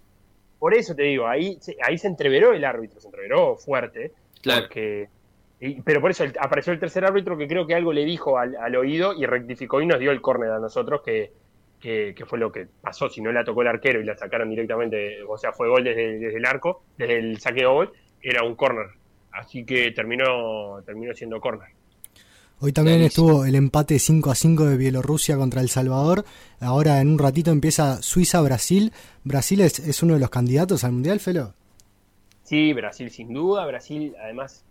Por 0.60 0.74
eso 0.74 0.96
te 0.96 1.04
digo, 1.04 1.28
ahí, 1.28 1.58
ahí 1.82 1.98
se 1.98 2.08
entreveró 2.08 2.54
el 2.54 2.64
árbitro, 2.64 3.00
se 3.00 3.08
entreveró 3.08 3.58
fuerte, 3.58 4.14
claro. 4.42 4.64
porque 4.64 5.10
pero 5.86 6.02
por 6.02 6.12
eso 6.12 6.26
apareció 6.40 6.74
el 6.74 6.80
tercer 6.80 7.06
árbitro 7.06 7.38
que 7.38 7.48
creo 7.48 7.66
que 7.66 7.76
algo 7.76 7.94
le 7.94 8.04
dijo 8.04 8.38
al, 8.38 8.76
oído 8.76 9.14
y 9.14 9.26
rectificó 9.26 9.82
y 9.82 9.86
nos 9.86 10.00
dio 10.00 10.12
el 10.12 10.20
córner 10.20 10.52
a 10.52 10.60
nosotros, 10.60 11.02
que, 11.02 11.32
fue 12.26 12.40
lo 12.40 12.52
que 12.52 12.68
pasó. 12.82 13.10
Si 13.10 13.22
no 13.22 13.32
la 13.32 13.46
tocó 13.46 13.62
el 13.62 13.70
arquero 13.70 14.02
y 14.02 14.04
la 14.04 14.18
sacaron 14.18 14.50
directamente, 14.50 15.24
o 15.24 15.38
sea, 15.38 15.54
fue 15.54 15.70
gol 15.70 15.84
desde, 15.84 16.36
el 16.36 16.46
arco, 16.46 16.84
desde 16.98 17.18
el 17.20 17.40
saqueo 17.40 17.74
gol, 17.74 17.94
era 18.22 18.44
un 18.44 18.56
córner. 18.56 18.88
Así 19.32 19.66
que 19.66 19.92
terminó, 19.92 20.82
terminó 20.86 21.14
siendo 21.14 21.40
córner. 21.40 21.70
Hoy 22.66 22.72
también 22.72 23.02
estuvo 23.02 23.44
el 23.44 23.56
empate 23.56 24.00
5 24.00 24.32
a 24.32 24.36
5 24.36 24.64
de 24.64 24.78
Bielorrusia 24.78 25.36
contra 25.36 25.60
El 25.60 25.68
Salvador. 25.68 26.24
Ahora 26.62 27.02
en 27.02 27.10
un 27.10 27.20
ratito 27.20 27.52
empieza 27.52 28.02
Suiza-Brasil. 28.02 28.94
¿Brasil 29.26 29.60
es, 29.60 29.80
es 29.80 30.02
uno 30.02 30.14
de 30.14 30.22
los 30.22 30.30
candidatos 30.30 30.86
al 30.86 30.94
Mundial, 30.94 31.20
Felo? 31.20 31.56
Sí, 32.44 32.72
Brasil 32.72 33.12
sin 33.12 33.34
duda. 33.34 33.66
Brasil 33.66 34.16
además 34.18 34.64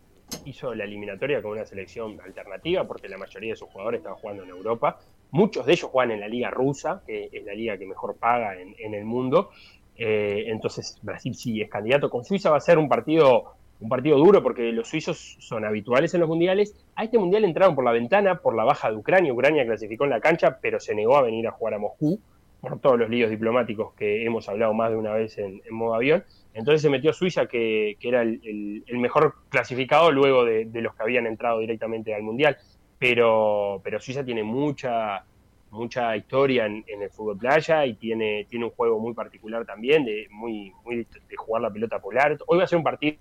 hizo 0.47 0.74
la 0.74 0.84
eliminatoria 0.84 1.43
con 1.43 1.51
una 1.51 1.66
selección 1.66 2.18
alternativa 2.22 2.86
porque 2.88 3.11
la 3.11 3.18
mayoría 3.18 3.51
de 3.51 3.57
sus 3.57 3.68
jugadores 3.68 3.99
estaban 3.99 4.18
jugando 4.18 4.45
en 4.45 4.49
Europa. 4.49 4.99
Muchos 5.30 5.66
de 5.66 5.72
ellos 5.72 5.90
juegan 5.90 6.12
en 6.12 6.20
la 6.20 6.28
liga 6.28 6.49
rusa, 6.49 7.03
que 7.07 7.28
es 7.30 7.45
la 7.45 7.53
liga 7.53 7.76
que 7.76 7.84
mejor 7.84 8.16
paga 8.16 8.55
en, 8.59 8.95
el 8.95 9.05
mundo. 9.05 9.51
Eh, 9.97 10.45
entonces 10.47 10.99
Brasil 11.03 11.34
sí 11.34 11.61
es 11.61 11.68
candidato. 11.68 12.09
Con 12.09 12.24
Suiza 12.24 12.49
va 12.49 12.57
a 12.57 12.61
ser 12.61 12.78
un 12.78 12.88
partido, 12.88 13.53
un 13.83 13.89
partido 13.89 14.16
duro 14.16 14.43
porque 14.43 14.70
los 14.72 14.89
suizos 14.89 15.37
son 15.41 15.64
habituales 15.64 16.14
en 16.14 16.20
los 16.20 16.28
mundiales. 16.28 16.74
A 16.95 17.05
este 17.05 17.18
mundial 17.18 17.45
entraron 17.45 17.74
por 17.74 17.85
la 17.85 17.91
ventana 17.91 18.37
por 18.37 18.55
la 18.55 18.64
baja 18.64 18.91
de 18.91 18.97
Ucrania. 18.97 19.33
Ucrania 19.33 19.66
clasificó 19.66 20.05
en 20.05 20.11
la 20.11 20.20
cancha, 20.20 20.59
pero 20.62 20.78
se 20.78 20.95
negó 20.95 21.16
a 21.16 21.22
venir 21.22 21.49
a 21.49 21.51
jugar 21.51 21.74
a 21.74 21.78
Moscú 21.78 22.20
por 22.61 22.78
todos 22.78 22.97
los 22.97 23.11
líos 23.11 23.28
diplomáticos 23.28 23.93
que 23.95 24.24
hemos 24.24 24.49
hablado 24.49 24.72
más 24.72 24.91
de 24.91 24.97
una 24.97 25.12
vez 25.14 25.37
en, 25.39 25.61
modo 25.70 25.97
avión. 25.97 26.22
Entonces 26.55 26.80
se 26.80 26.91
metió 26.91 27.12
Suiza, 27.12 27.47
que, 27.47 27.97
era 28.01 28.22
el, 28.22 28.85
mejor 28.93 29.35
clasificado 29.49 30.12
luego 30.12 30.45
de, 30.45 30.68
los 30.74 30.95
que 30.95 31.03
habían 31.03 31.26
entrado 31.26 31.59
directamente 31.59 32.14
al 32.14 32.22
Mundial. 32.22 32.57
Pero, 33.01 33.80
pero 33.83 33.99
Suiza 33.99 34.24
tiene 34.24 34.45
mucha, 34.45 35.24
mucha 35.70 36.16
historia 36.16 36.66
en, 36.66 36.85
el 36.87 37.11
fútbol 37.11 37.37
playa 37.37 37.85
y 37.85 37.95
tiene, 37.95 38.47
tiene 38.49 38.66
un 38.66 38.70
juego 38.70 39.01
muy 39.01 39.12
particular 39.12 39.66
también, 39.66 40.05
de, 40.05 40.28
muy, 40.30 40.72
muy 40.85 40.99
de 40.99 41.37
jugar 41.37 41.62
la 41.62 41.72
pelota 41.72 41.99
polar. 41.99 42.39
Hoy 42.47 42.59
va 42.59 42.64
a 42.64 42.68
ser 42.68 42.78
un 42.78 42.85
partido 42.85 43.16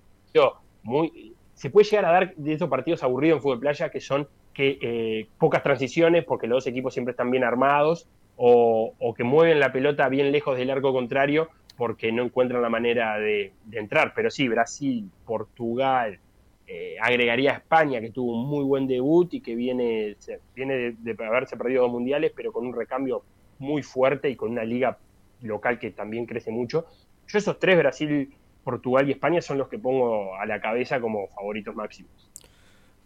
muy... 0.82 1.34
Se 1.54 1.70
puede 1.70 1.84
llegar 1.84 2.06
a 2.06 2.12
dar 2.12 2.34
de 2.34 2.54
esos 2.54 2.68
partidos 2.68 3.02
aburridos 3.02 3.36
en 3.36 3.42
fútbol 3.42 3.60
playa 3.60 3.90
que 3.90 4.00
son 4.00 4.26
que 4.52 4.78
eh, 4.80 5.28
pocas 5.38 5.62
transiciones 5.62 6.24
porque 6.24 6.46
los 6.46 6.58
dos 6.58 6.66
equipos 6.66 6.92
siempre 6.92 7.12
están 7.12 7.30
bien 7.30 7.44
armados 7.44 8.08
o, 8.36 9.14
que 9.16 9.24
mueven 9.24 9.60
la 9.60 9.72
pelota 9.72 10.08
bien 10.08 10.32
lejos 10.32 10.56
del 10.56 10.70
arco 10.70 10.92
contrario 10.92 11.48
porque 11.76 12.12
no 12.12 12.22
encuentran 12.24 12.62
la 12.62 12.68
manera 12.68 13.18
de, 13.18 13.52
entrar. 13.70 14.12
Pero 14.14 14.30
sí, 14.30 14.48
Brasil, 14.48 15.10
Portugal, 15.24 16.18
eh, 16.66 16.96
agregaría 17.00 17.52
España, 17.52 18.00
que 18.00 18.10
tuvo 18.10 18.40
un 18.40 18.48
muy 18.48 18.64
buen 18.64 18.86
debut 18.86 19.32
y 19.34 19.40
que 19.40 19.54
viene, 19.54 20.16
viene 20.54 20.96
de, 20.98 21.16
haberse 21.24 21.56
perdido 21.56 21.82
dos 21.82 21.92
mundiales, 21.92 22.32
pero 22.34 22.52
con 22.52 22.66
un 22.66 22.74
recambio 22.74 23.22
muy 23.58 23.82
fuerte 23.82 24.28
y 24.28 24.36
con 24.36 24.50
una 24.50 24.64
liga 24.64 24.98
local 25.40 25.78
que 25.78 25.90
también 25.90 26.26
crece 26.26 26.50
mucho. 26.50 26.86
Yo 27.28 27.38
esos 27.38 27.58
tres, 27.58 27.78
Brasil, 27.78 28.34
Portugal 28.62 29.08
y 29.08 29.12
España, 29.12 29.40
son 29.40 29.58
los 29.58 29.68
que 29.68 29.78
pongo 29.78 30.36
a 30.36 30.46
la 30.46 30.60
cabeza 30.60 31.00
como 31.00 31.28
favoritos 31.28 31.74
máximos. 31.74 32.10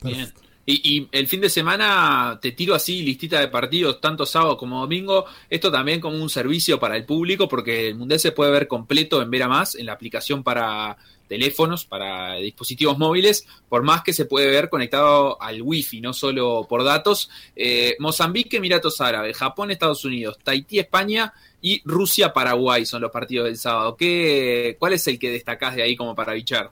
Bien. 0.02 0.32
Y, 0.68 1.08
el 1.12 1.28
fin 1.28 1.40
de 1.40 1.48
semana 1.48 2.40
te 2.42 2.50
tiro 2.50 2.74
así 2.74 3.02
listita 3.02 3.38
de 3.38 3.46
partidos, 3.46 4.00
tanto 4.00 4.26
sábado 4.26 4.56
como 4.56 4.80
domingo. 4.80 5.24
Esto 5.48 5.70
también 5.70 6.00
como 6.00 6.20
un 6.20 6.28
servicio 6.28 6.80
para 6.80 6.96
el 6.96 7.04
público, 7.04 7.48
porque 7.48 7.88
el 7.88 7.94
Mundial 7.94 8.18
se 8.18 8.32
puede 8.32 8.50
ver 8.50 8.66
completo 8.66 9.22
en 9.22 9.30
Vera 9.30 9.46
Más, 9.46 9.76
en 9.76 9.86
la 9.86 9.92
aplicación 9.92 10.42
para 10.42 10.96
teléfonos, 11.28 11.84
para 11.84 12.34
dispositivos 12.34 12.98
móviles, 12.98 13.46
por 13.68 13.82
más 13.84 14.02
que 14.02 14.12
se 14.12 14.24
puede 14.24 14.48
ver 14.48 14.68
conectado 14.68 15.40
al 15.40 15.62
wifi, 15.62 16.00
no 16.00 16.12
solo 16.12 16.66
por 16.68 16.82
datos. 16.82 17.30
Eh, 17.54 17.94
Mozambique, 18.00 18.56
Emiratos 18.56 19.00
Árabes, 19.00 19.36
Japón, 19.36 19.70
Estados 19.70 20.04
Unidos, 20.04 20.36
Tahití, 20.42 20.80
España 20.80 21.32
y 21.68 21.82
Rusia, 21.84 22.32
Paraguay 22.32 22.86
son 22.86 23.02
los 23.02 23.10
partidos 23.10 23.46
del 23.46 23.56
sábado. 23.56 23.96
¿Qué, 23.96 24.76
¿Cuál 24.78 24.92
es 24.92 25.04
el 25.08 25.18
que 25.18 25.32
destacás 25.32 25.74
de 25.74 25.82
ahí 25.82 25.96
como 25.96 26.14
para 26.14 26.32
bichar? 26.32 26.70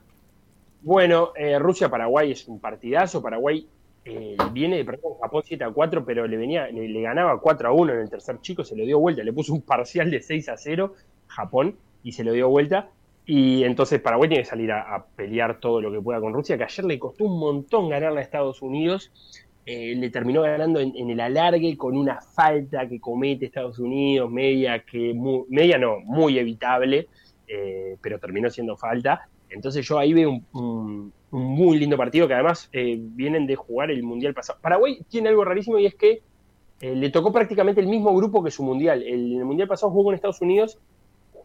Bueno, 0.83 1.33
eh, 1.35 1.59
Rusia-Paraguay 1.59 2.31
es 2.31 2.47
un 2.47 2.61
partidazo. 2.61 3.21
Paraguay 3.21 3.67
eh, 4.05 4.37
viene 4.53 4.81
de 4.81 4.99
Japón 5.21 5.43
7 5.45 5.65
a 5.65 5.69
4, 5.71 6.05
pero 6.05 6.25
le, 6.25 6.37
venía, 6.37 6.67
le, 6.67 7.01
ganaba 7.01 7.41
4 7.41 7.67
a 7.67 7.71
1 7.73 7.91
en 7.91 7.99
el 7.99 8.09
tercer 8.09 8.39
chico, 8.39 8.63
se 8.63 8.77
lo 8.77 8.85
dio 8.85 8.97
vuelta, 8.97 9.21
le 9.21 9.33
puso 9.33 9.51
un 9.51 9.63
parcial 9.63 10.09
de 10.09 10.21
6 10.21 10.47
a 10.47 10.55
0 10.55 10.93
Japón 11.27 11.75
y 12.01 12.13
se 12.13 12.23
lo 12.23 12.31
dio 12.31 12.47
vuelta. 12.47 12.87
Y 13.25 13.65
entonces 13.65 13.99
Paraguay 13.99 14.29
tiene 14.29 14.43
que 14.45 14.49
salir 14.49 14.71
a, 14.71 15.05
pelear 15.17 15.59
todo 15.59 15.81
lo 15.81 15.91
que 15.91 15.99
pueda 15.99 16.21
con 16.21 16.33
Rusia, 16.33 16.57
que 16.57 16.63
ayer 16.63 16.85
le 16.85 16.99
costó 16.99 17.25
un 17.25 17.37
montón 17.37 17.89
ganarle 17.89 18.21
a 18.21 18.23
Estados 18.23 18.61
Unidos. 18.61 19.11
Eh, 19.65 19.95
le 19.95 20.09
terminó 20.11 20.43
ganando 20.43 20.79
en, 20.79 21.09
el 21.09 21.19
alargue 21.19 21.75
con 21.75 21.97
una 21.97 22.21
falta 22.21 22.87
que 22.87 22.99
comete 22.99 23.45
Estados 23.45 23.79
Unidos, 23.79 24.29
media 24.29 24.83
que 24.83 25.15
media 25.49 25.77
no, 25.79 25.99
muy 26.01 26.37
evitable, 26.37 27.07
eh, 27.47 27.97
pero 28.01 28.19
terminó 28.19 28.49
siendo 28.49 28.77
falta. 28.77 29.27
Entonces 29.49 29.87
yo 29.87 29.97
ahí 29.97 30.13
veo 30.13 30.39
un, 30.53 31.11
muy 31.31 31.79
lindo 31.79 31.97
partido 31.97 32.27
que 32.27 32.35
además 32.35 32.69
eh, 32.73 32.97
vienen 32.99 33.47
de 33.47 33.55
jugar 33.55 33.89
el 33.89 34.03
Mundial 34.03 34.33
pasado. 34.33 34.59
Paraguay 34.61 34.99
tiene 35.09 35.29
algo 35.29 35.43
rarísimo 35.43 35.79
y 35.79 35.87
es 35.87 35.95
que 35.95 36.21
le 36.81 37.09
tocó 37.09 37.31
prácticamente 37.31 37.81
el 37.81 37.87
mismo 37.87 38.13
grupo 38.15 38.43
que 38.43 38.51
su 38.51 38.63
Mundial. 38.63 39.01
El, 39.01 39.37
el, 39.37 39.45
Mundial 39.45 39.67
pasado 39.67 39.91
jugó 39.91 40.05
con 40.05 40.15
Estados 40.15 40.41
Unidos, 40.41 40.77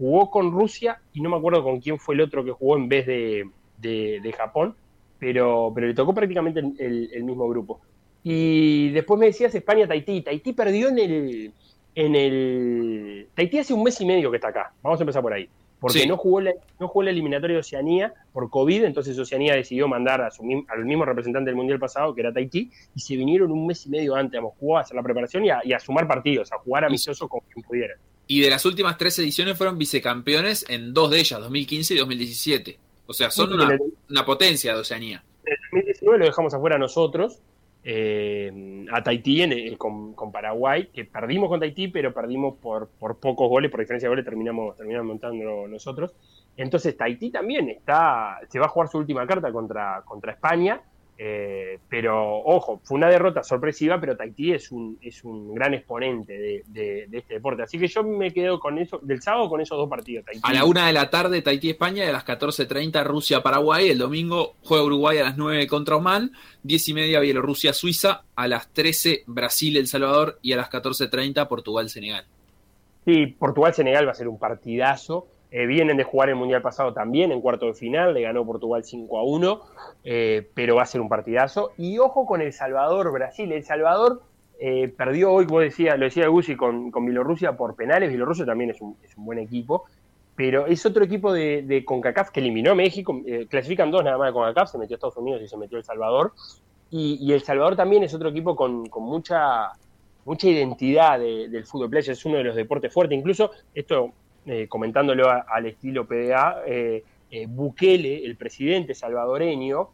jugó 0.01 0.31
con 0.31 0.51
Rusia 0.51 1.01
y 1.13 1.21
no 1.21 1.31
me 1.31 1.37
acuerdo 1.37 1.63
con 1.63 1.81
quién 1.81 1.99
fue 1.99 2.15
el 2.15 2.23
otro 2.23 2.43
que 2.45 2.53
jugó 2.53 2.77
en 2.77 2.89
vez 2.89 3.07
de, 3.07 3.49
de, 3.79 4.35
Japón, 4.37 4.75
pero, 5.19 5.73
pero 5.75 5.87
le 5.87 5.95
tocó 5.95 6.15
prácticamente 6.15 6.61
el, 6.61 7.25
mismo 7.25 7.49
grupo. 7.49 7.81
Y 8.23 8.91
después 8.91 9.19
me 9.19 9.27
decías 9.27 9.55
España-Tahití. 9.55 10.23
Tahití 10.23 10.53
perdió 10.53 10.89
en 10.89 10.99
el, 10.99 11.53
en 11.95 12.15
el... 12.15 13.29
Tahití 13.35 13.59
hace 13.59 13.75
un 13.75 13.83
mes 13.83 14.01
y 14.01 14.07
medio 14.07 14.31
que 14.31 14.37
está 14.37 14.49
acá. 14.49 14.73
Vamos 14.83 15.01
a 15.01 15.03
empezar 15.03 15.23
por 15.23 15.33
ahí 15.33 15.49
porque 15.81 16.07
no, 16.07 16.17
jugó 16.17 16.43
la, 16.43 16.53
no 16.79 16.89
jugó 16.89 17.05
la 17.05 17.11
eliminatoria 17.11 17.55
de 17.55 17.61
Oceanía 17.61 18.13
por 18.33 18.51
COVID, 18.51 18.85
entonces 18.85 19.19
Oceanía 19.19 19.55
decidió 19.55 19.89
mandar 19.89 20.21
a 20.21 20.31
su, 20.31 20.43
al 20.69 20.85
mismo 20.85 21.07
representante 21.07 21.49
del 21.49 21.57
Mundial 21.57 21.79
pasado, 21.79 22.15
que 22.15 22.21
era 22.21 22.33
Tahití, 22.33 22.71
y 22.95 23.01
se 23.01 23.17
vinieron 23.17 23.51
un 23.51 23.67
mes 23.67 23.87
y 23.87 23.89
medio 23.89 24.15
antes 24.15 24.39
a 24.39 24.43
Moscú 24.43 24.77
a 24.77 24.83
hacer 24.83 24.95
la 24.95 25.03
preparación 25.03 25.45
y 25.47 25.51
a, 25.51 25.81
sumar 25.81 26.07
partidos, 26.07 26.53
a 26.53 26.59
jugar 26.59 26.85
amistoso 26.85 27.27
con 27.29 27.41
quien 27.53 27.65
pudiera. 27.65 27.95
Y 28.27 28.41
de 28.41 28.51
las 28.51 28.65
últimas 28.67 28.99
tres 28.99 29.19
ediciones 29.19 29.57
fueron 29.57 29.79
vicecampeones 29.79 30.67
en 30.69 30.93
dos 30.93 31.11
de 31.11 31.21
ellas, 31.21 31.41
2015 31.41 31.95
y 31.95 31.99
2017. 31.99 32.79
O 33.07 33.13
sea, 33.13 33.31
son 33.31 33.55
una, 33.55 33.77
una 34.09 34.25
potencia 34.25 34.75
de 34.75 34.81
Oceanía. 34.81 35.25
En 35.47 35.57
2019 35.73 36.19
lo 36.19 36.25
dejamos 36.27 36.55
afuera 36.55 36.79
nosotros, 36.79 37.41
eh, 37.83 38.87
a 38.93 39.03
Tahití 39.03 39.43
en, 39.43 39.77
con, 39.77 40.15
Paraguay, 40.33 40.89
que 40.93 41.05
perdimos 41.05 41.49
con 41.49 41.61
Tahití, 41.61 41.89
pero 41.89 42.13
perdimos 42.13 42.57
por, 42.59 42.89
por 42.89 43.19
pocos 43.19 43.49
goles, 43.49 43.71
por 43.71 43.81
diferencia 43.81 44.09
de 44.09 44.11
goles 44.11 44.25
terminamos, 44.25 44.77
terminamos 44.77 45.09
montando 45.09 45.67
nosotros. 45.67 46.15
Entonces 46.57 46.97
Tahití 46.97 47.31
también 47.31 47.71
está, 47.71 48.39
se 48.49 48.59
va 48.59 48.67
a 48.67 48.69
jugar 48.69 48.89
su 48.89 48.99
última 48.99 49.27
carta 49.27 49.51
contra, 49.51 50.03
contra 50.05 50.33
España 50.33 50.83
eh, 51.23 51.79
pero 51.87 52.39
ojo, 52.39 52.81
fue 52.83 52.97
una 52.97 53.11
derrota 53.11 53.43
sorpresiva, 53.43 54.01
pero 54.01 54.17
Tahití 54.17 54.53
es 54.55 54.73
un, 54.73 54.99
es 55.03 55.23
un 55.23 55.55
gran 55.55 55.75
exponente 55.75 56.65
de, 56.67 57.09
este 57.13 57.35
deporte. 57.35 57.63
Así 57.63 57.79
que 57.79 57.89
yo 57.89 58.03
me 58.03 58.33
quedo 58.33 58.59
con 58.59 58.79
eso, 58.79 58.99
del 59.03 59.21
sábado 59.21 59.51
con 59.51 59.61
esos 59.61 59.77
dos 59.77 59.91
partidos. 59.91 60.25
A 60.43 60.55
la 60.55 60.65
una 60.65 60.87
de 60.87 60.95
la 60.95 61.11
tarde 61.11 61.43
Tahití-España 61.43 62.07
y 62.07 62.09
a 62.09 62.13
las 62.13 62.25
14.30 62.25 63.05
Rusia-Paraguay. 63.05 63.91
El 63.91 63.99
domingo 63.99 64.55
juega 64.65 64.83
Uruguay 64.83 65.19
a 65.19 65.25
las 65.25 65.37
9 65.37 65.67
contra 65.67 65.97
Oman. 65.97 66.33
10 66.63 66.89
y 66.89 66.95
media 66.95 67.21
Bielorrusia-Suiza. 67.21 68.23
A 68.35 68.49
las 68.49 68.73
13 68.73 69.25
Brasil-El 69.27 69.89
Salvador. 69.89 70.39
Y 70.41 70.55
a 70.55 70.57
las 70.57 70.71
14.30 70.71 71.47
Portugal-Senegal. 71.49 72.25
Sí, 73.05 73.27
Portugal-Senegal 73.27 74.07
va 74.07 74.13
a 74.13 74.15
ser 74.15 74.27
un 74.27 74.39
partidazo. 74.39 75.27
Eh, 75.53 75.67
vienen 75.67 75.97
de 75.97 76.05
jugar 76.05 76.29
el 76.29 76.37
Mundial 76.37 76.63
pasado 76.63 76.93
también, 76.93 77.33
en 77.33 77.41
cuarto 77.41 77.67
de 77.67 77.75
final, 77.75 78.15
le 78.15 78.23
ganó 78.23 78.47
Portugal 78.47 78.85
5 78.85 79.19
a 79.19 79.25
1, 79.25 79.61
eh, 80.05 80.49
pero 80.55 80.77
va 80.77 80.83
a 80.83 80.87
ser 80.87 81.01
un 81.01 81.09
partidazo. 81.09 81.73
Y 81.77 81.99
ojo 81.99 82.25
con 82.25 82.41
El 82.41 82.53
Salvador, 82.53 83.11
Brasil. 83.13 83.51
El 83.51 83.65
Salvador 83.65 84.23
eh, 84.61 84.89
perdió 84.97 85.33
hoy, 85.33 85.47
como 85.47 85.61
decía, 85.61 85.97
lo 85.97 86.05
decía 86.05 86.29
Guzzi, 86.29 86.57
con, 86.57 86.91
con 86.93 87.05
Bielorrusia 87.05 87.57
por 87.57 87.75
penales. 87.75 88.11
Bielorrusia 88.11 88.47
también 88.47 88.71
es 88.71 88.81
un, 88.81 88.97
buen 89.17 89.41
equipo, 89.41 89.85
pero 90.37 90.67
es 90.67 90.87
otro 90.87 91.05
equipo 91.05 91.33
de, 91.33 91.63
de 91.63 91.85
CONCACAF 91.85 92.31
que 92.31 92.41
eliminó 92.41 92.71
a 92.71 92.75
México. 92.77 93.21
clasifican 93.49 93.91
dos 93.91 94.05
nada 94.05 94.19
más 94.19 94.29
de 94.29 94.33
CONCACAF, 94.35 94.71
se 94.71 94.79
metió 94.79 94.95
Estados 94.95 95.17
Unidos 95.17 95.43
y 95.43 95.49
se 95.49 95.57
metió 95.57 95.79
El 95.79 95.85
Salvador. 95.85 96.33
Y, 96.93 97.33
El 97.33 97.43
Salvador 97.43 97.77
también 97.77 98.03
es 98.03 98.15
otro 98.15 98.29
equipo 98.29 98.57
con, 98.57 98.89
mucha, 98.97 99.73
mucha 100.25 100.49
identidad 100.49 101.19
del 101.19 101.65
fútbol 101.65 101.91
playa, 101.91 102.13
es 102.13 102.25
uno 102.25 102.39
de 102.39 102.45
los 102.45 102.57
deportes 102.57 102.93
fuertes. 102.93 103.17
Incluso, 103.17 103.51
esto 103.75 104.13
eh, 104.47 104.67
comentándolo 104.69 105.29
al 105.31 105.67
estilo 105.67 106.07
PDA, 106.07 106.63
eh, 106.67 107.05
eh, 107.31 107.47
Bukele, 107.47 108.25
el 108.25 108.37
presidente 108.37 108.95
salvadoreño, 108.95 109.91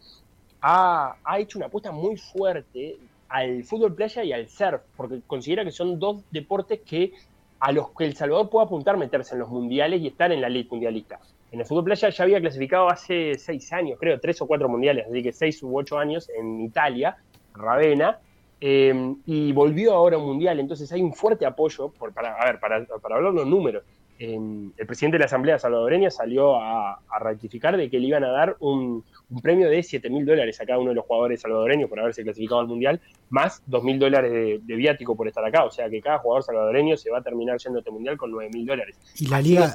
ha, 0.63 1.17
hecho 1.39 1.59
una 1.59 1.67
apuesta 1.67 1.91
muy 1.91 2.17
fuerte 2.17 2.97
al 3.29 3.65
fútbol 3.65 3.95
playa 3.95 4.23
y 4.23 4.33
al 4.33 4.49
surf, 4.49 4.83
porque 4.97 5.21
considera 5.27 5.65
que 5.65 5.73
son 5.73 5.99
dos 5.99 6.23
deportes 6.31 6.81
que 6.87 7.13
a 7.59 7.73
los 7.73 7.91
que 7.91 8.05
El 8.05 8.15
Salvador 8.15 8.49
puede 8.49 8.67
apuntar 8.67 8.97
meterse 8.97 9.35
en 9.35 9.41
los 9.41 9.49
mundiales 9.49 10.01
y 10.01 10.07
estar 10.07 10.31
en 10.31 10.41
la 10.41 10.49
ley 10.49 10.67
mundialista. 10.71 11.19
En 11.51 11.59
el 11.61 11.67
fútbol 11.67 11.85
playa 11.85 12.09
ya 12.09 12.25
había 12.25 12.41
clasificado 12.41 12.89
hace 12.89 13.35
seis 13.39 13.73
años, 13.73 13.99
creo, 13.99 14.21
tres 14.21 14.41
o 14.43 14.47
cuatro 14.47 14.69
mundiales, 14.69 15.07
así 15.09 15.23
que 15.23 15.33
seis 15.33 15.61
u 15.63 15.77
ocho 15.77 15.99
años 15.99 16.31
en 16.37 16.61
Italia, 16.61 17.17
Ravenna, 17.53 18.21
y 18.61 19.53
volvió 19.53 19.93
ahora 19.95 20.17
a 20.17 20.19
un 20.21 20.27
mundial. 20.27 20.61
Entonces 20.61 20.91
hay 20.93 21.03
un 21.03 21.15
fuerte 21.15 21.47
apoyo, 21.47 21.91
para, 22.15 22.35
a 22.37 22.45
ver, 22.45 22.61
para, 22.61 22.85
para 22.85 23.17
hablar 23.17 23.33
los 23.33 23.47
números. 23.47 23.83
El 24.19 24.87
presidente 24.87 25.17
de 25.17 25.21
la 25.21 25.27
Asamblea 25.27 25.59
Salvadoreña 25.59 26.11
salió 26.11 26.57
a, 26.61 27.01
a 27.09 27.19
ratificar 27.19 27.77
de 27.77 27.91
que 27.91 27.99
le 27.99 28.09
iban 28.09 28.25
a 28.25 28.31
dar 28.31 28.57
un, 28.61 29.05
un 29.29 29.41
premio 29.41 29.69
de 29.69 29.83
7 29.83 30.09
mil 30.09 30.25
dólares 30.25 30.61
a 30.61 30.67
cada 30.67 30.79
uno 30.79 30.91
de 30.91 30.95
los 30.95 31.05
jugadores 31.05 31.41
salvadoreños 31.41 31.89
por 31.89 31.99
haberse 31.99 32.23
clasificado 32.23 32.61
al 32.61 32.69
Mundial, 32.69 33.01
más 33.29 33.63
2 33.67 33.83
mil 33.83 33.99
dólares 33.99 34.33
de, 34.33 34.77
viático 34.77 35.17
por 35.17 35.27
estar 35.27 35.45
acá. 35.45 35.65
O 35.65 35.71
sea 35.71 35.91
que 35.91 36.01
cada 36.01 36.19
jugador 36.19 36.45
salvadoreño 36.45 36.97
se 36.97 37.11
va 37.11 37.19
a 37.19 37.23
terminar 37.23 37.59
yendo 37.59 37.79
a 37.79 37.81
este 37.81 37.91
Mundial 37.91 38.17
con 38.17 38.31
9 38.31 38.51
mil 38.53 38.67
dólares. 38.67 38.97
¿Y 39.19 39.27
la 39.27 39.41
liga, 39.41 39.73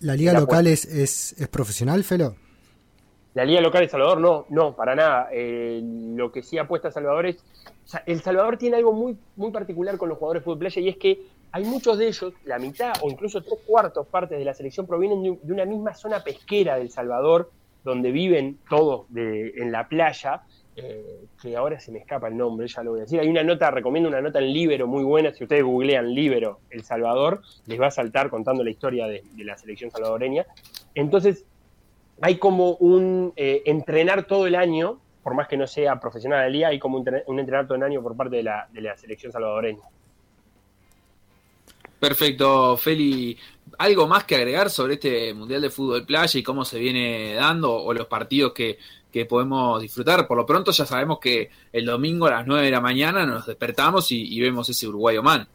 la, 0.00 0.14
liga 0.14 0.32
local 0.32 0.66
es, 0.66 0.84
es, 0.84 1.48
profesional, 1.48 2.04
Felo? 2.04 2.36
La 3.34 3.44
liga 3.44 3.60
local 3.60 3.82
de 3.82 3.88
Salvador 3.88 4.20
no, 4.20 4.46
no, 4.50 4.74
para 4.74 4.94
nada. 4.94 5.28
Eh, 5.32 5.80
lo 5.82 6.30
que 6.30 6.42
sí 6.42 6.58
apuesta 6.58 6.90
Salvador 6.90 7.26
es... 7.26 7.36
O 7.84 7.88
sea, 7.90 8.02
El 8.06 8.20
Salvador 8.20 8.56
tiene 8.56 8.76
algo 8.76 8.92
muy, 8.92 9.16
muy 9.34 9.50
particular 9.50 9.96
con 9.98 10.08
los 10.08 10.18
jugadores 10.18 10.42
de 10.42 10.44
fútbol 10.44 10.58
playa 10.58 10.80
y 10.80 10.88
es 10.88 10.96
que 10.96 11.22
hay 11.52 11.64
muchos 11.64 11.98
de 11.98 12.08
ellos, 12.08 12.32
la 12.44 12.58
mitad 12.58 12.92
o 13.02 13.10
incluso 13.10 13.42
tres 13.42 13.58
cuartos 13.66 14.06
partes 14.06 14.38
de 14.38 14.44
la 14.44 14.54
selección 14.54 14.86
provienen 14.86 15.38
de 15.42 15.52
una 15.52 15.64
misma 15.64 15.94
zona 15.94 16.22
pesquera 16.22 16.76
del 16.76 16.90
Salvador, 16.90 17.50
donde 17.82 18.12
viven 18.12 18.58
todos 18.68 19.06
en 19.14 19.72
la 19.72 19.88
playa, 19.88 20.42
eh, 20.76 21.24
que 21.42 21.56
ahora 21.56 21.80
se 21.80 21.90
me 21.90 21.98
escapa 21.98 22.28
el 22.28 22.36
nombre, 22.36 22.68
ya 22.68 22.82
lo 22.82 22.92
voy 22.92 23.00
a 23.00 23.02
decir. 23.02 23.18
Hay 23.18 23.28
una 23.28 23.42
nota, 23.42 23.70
recomiendo 23.70 24.08
una 24.08 24.20
nota 24.20 24.38
en 24.38 24.52
Libero 24.52 24.86
muy 24.86 25.02
buena, 25.02 25.32
si 25.32 25.44
ustedes 25.44 25.64
googlean 25.64 26.14
Libero 26.14 26.60
El 26.70 26.84
Salvador, 26.84 27.42
les 27.66 27.80
va 27.80 27.88
a 27.88 27.90
saltar 27.90 28.30
contando 28.30 28.62
la 28.62 28.70
historia 28.70 29.06
de, 29.06 29.24
la 29.38 29.56
selección 29.58 29.90
salvadoreña. 29.90 30.46
Entonces, 30.94 31.44
hay 32.20 32.36
como 32.36 32.74
un 32.76 33.32
eh, 33.36 33.62
entrenar 33.64 34.26
todo 34.26 34.46
el 34.46 34.54
año, 34.54 35.00
por 35.24 35.34
más 35.34 35.48
que 35.48 35.56
no 35.56 35.66
sea 35.66 35.98
profesional 35.98 36.44
del 36.44 36.52
día, 36.52 36.68
hay 36.68 36.78
como 36.78 36.98
un, 36.98 37.38
entrenar 37.38 37.66
todo 37.66 37.76
el 37.76 37.82
año 37.82 38.02
por 38.02 38.16
parte 38.16 38.36
de 38.36 38.42
la, 38.44 38.68
de 38.72 38.82
la 38.82 38.96
selección 38.96 39.32
salvadoreña. 39.32 39.82
Perfecto, 42.00 42.78
Feli. 42.78 43.36
¿Algo 43.78 44.08
más 44.08 44.24
que 44.24 44.34
agregar 44.34 44.70
sobre 44.70 44.94
este 44.94 45.34
Mundial 45.34 45.60
de 45.60 45.70
Fútbol 45.70 46.06
Playa 46.06 46.40
y 46.40 46.42
cómo 46.42 46.64
se 46.64 46.78
viene 46.78 47.34
dando 47.34 47.72
o 47.72 47.92
los 47.92 48.06
partidos 48.06 48.52
que, 48.52 48.78
podemos 49.28 49.82
disfrutar? 49.82 50.26
Por 50.26 50.38
lo 50.38 50.46
pronto 50.46 50.72
ya 50.72 50.86
sabemos 50.86 51.18
que 51.20 51.50
el 51.72 51.84
domingo 51.84 52.26
a 52.26 52.30
las 52.30 52.46
9 52.46 52.64
de 52.64 52.70
la 52.70 52.80
mañana 52.80 53.26
nos 53.26 53.46
despertamos 53.46 54.10
y, 54.12 54.40
vemos 54.40 54.68
ese 54.70 54.88
Uruguay-Oman. 54.88 55.46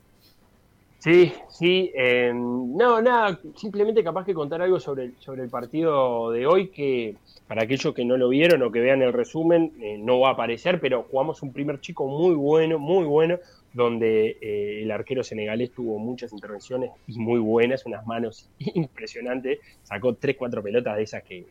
Sí, 1.06 1.32
sí. 1.50 1.92
Eh, 1.94 2.32
no, 2.34 3.00
nada, 3.00 3.40
simplemente 3.56 4.04
capaz 4.04 4.26
que 4.26 4.34
contar 4.34 4.64
algo 4.64 4.80
sobre, 4.80 5.12
sobre 5.20 5.44
el 5.44 5.50
partido 5.52 6.32
de 6.32 6.48
hoy 6.48 6.70
que 6.70 7.16
para 7.48 7.62
aquellos 7.62 7.94
que 7.94 8.04
no 8.04 8.18
lo 8.18 8.28
vieron 8.28 8.64
o 8.64 8.72
que 8.72 8.80
vean 8.80 9.04
el 9.04 9.14
resumen, 9.14 9.72
eh, 9.80 10.00
no 10.00 10.20
va 10.22 10.30
a 10.30 10.32
aparecer, 10.32 10.80
pero 10.80 11.04
jugamos 11.04 11.44
un 11.44 11.54
primer 11.54 11.80
chico 11.80 12.08
muy 12.08 12.34
bueno, 12.34 12.80
muy 12.80 13.06
bueno, 13.06 13.38
donde 13.72 14.40
eh, 14.42 14.82
el 14.82 14.90
arquero 14.90 15.24
senegalés 15.24 15.74
tuvo 15.74 16.00
muchas 16.00 16.34
intervenciones 16.34 16.90
y 17.06 17.20
muy 17.20 17.38
buenas, 17.40 17.86
unas 17.86 18.04
manos 18.08 18.50
impresionantes, 18.58 19.60
sacó 19.84 20.16
tres, 20.16 20.36
cuatro 20.40 20.64
pelotas 20.64 20.98
de 20.98 21.04
esas 21.04 21.22
que, 21.22 21.46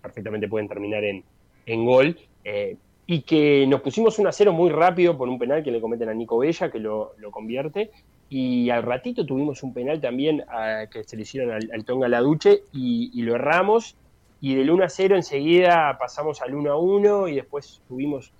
perfectamente 0.00 0.46
pueden 0.46 0.68
terminar 0.68 1.02
en, 1.02 1.84
gol, 1.84 2.16
eh, 2.44 2.76
y 3.12 3.22
que 3.22 3.66
nos 3.66 3.80
pusimos 3.80 4.20
un 4.20 4.28
a 4.28 4.32
0 4.32 4.52
muy 4.52 4.70
rápido 4.70 5.18
por 5.18 5.28
un 5.28 5.36
penal 5.36 5.64
que 5.64 5.72
le 5.72 5.80
cometen 5.80 6.08
a 6.08 6.14
Nico 6.14 6.38
Bella, 6.38 6.70
que 6.70 6.78
lo, 6.78 7.16
convierte, 7.32 7.90
y 8.30 8.70
al 8.70 8.84
ratito 8.84 9.26
tuvimos 9.26 9.62
un 9.62 9.74
penal 9.74 10.00
también 10.00 10.44
ah, 10.48 10.84
que 10.90 11.04
se 11.04 11.16
le 11.16 11.22
hicieron 11.22 11.50
al, 11.52 11.84
Tonga 11.84 12.08
Laduche 12.08 12.62
y, 12.72 13.10
y 13.12 13.22
lo 13.22 13.34
erramos, 13.34 13.96
y 14.40 14.54
del 14.54 14.70
1 14.70 14.84
a 14.84 14.88
0 14.88 15.16
enseguida 15.16 15.98
pasamos 15.98 16.40
al 16.40 16.54
1 16.54 16.72
a 16.72 16.78
1 16.78 17.28
y 17.28 17.34
después 17.34 17.82
tuvimos 17.86 18.32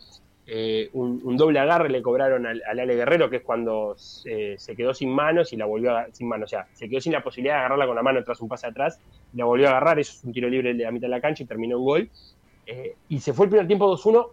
eh, 0.52 0.90
un, 0.94 1.36
doble 1.36 1.60
agarre 1.60 1.88
le 1.90 2.02
cobraron 2.02 2.44
al, 2.44 2.60
Ale 2.66 2.96
Guerrero, 2.96 3.30
que 3.30 3.36
es 3.36 3.42
cuando 3.42 3.94
se, 3.96 4.56
quedó 4.76 4.92
sin 4.92 5.10
manos 5.10 5.52
y 5.52 5.56
la 5.56 5.64
volvió 5.64 5.96
a, 5.96 6.08
sin 6.10 6.26
manos, 6.26 6.48
o 6.48 6.50
sea, 6.50 6.66
se 6.72 6.88
quedó 6.88 7.00
sin 7.00 7.12
la 7.12 7.22
posibilidad 7.22 7.54
de 7.54 7.58
agarrarla 7.60 7.86
con 7.86 7.94
la 7.94 8.02
mano 8.02 8.24
tras 8.24 8.40
un 8.40 8.48
pase 8.48 8.66
atrás, 8.66 8.98
y 9.32 9.36
la 9.36 9.44
volvió 9.44 9.68
a 9.68 9.70
agarrar, 9.70 10.00
eso 10.00 10.12
es 10.12 10.24
un 10.24 10.32
tiro 10.32 10.48
libre 10.48 10.74
de 10.74 10.82
la 10.82 10.90
mitad 10.90 11.06
de 11.06 11.10
la 11.10 11.20
cancha 11.20 11.44
y 11.44 11.46
terminó 11.46 11.78
un 11.78 11.84
gol. 11.84 12.10
Eh, 12.66 12.96
y 13.08 13.20
se 13.20 13.32
fue 13.32 13.46
el 13.46 13.50
primer 13.50 13.68
tiempo 13.68 13.96
2-1, 13.96 14.28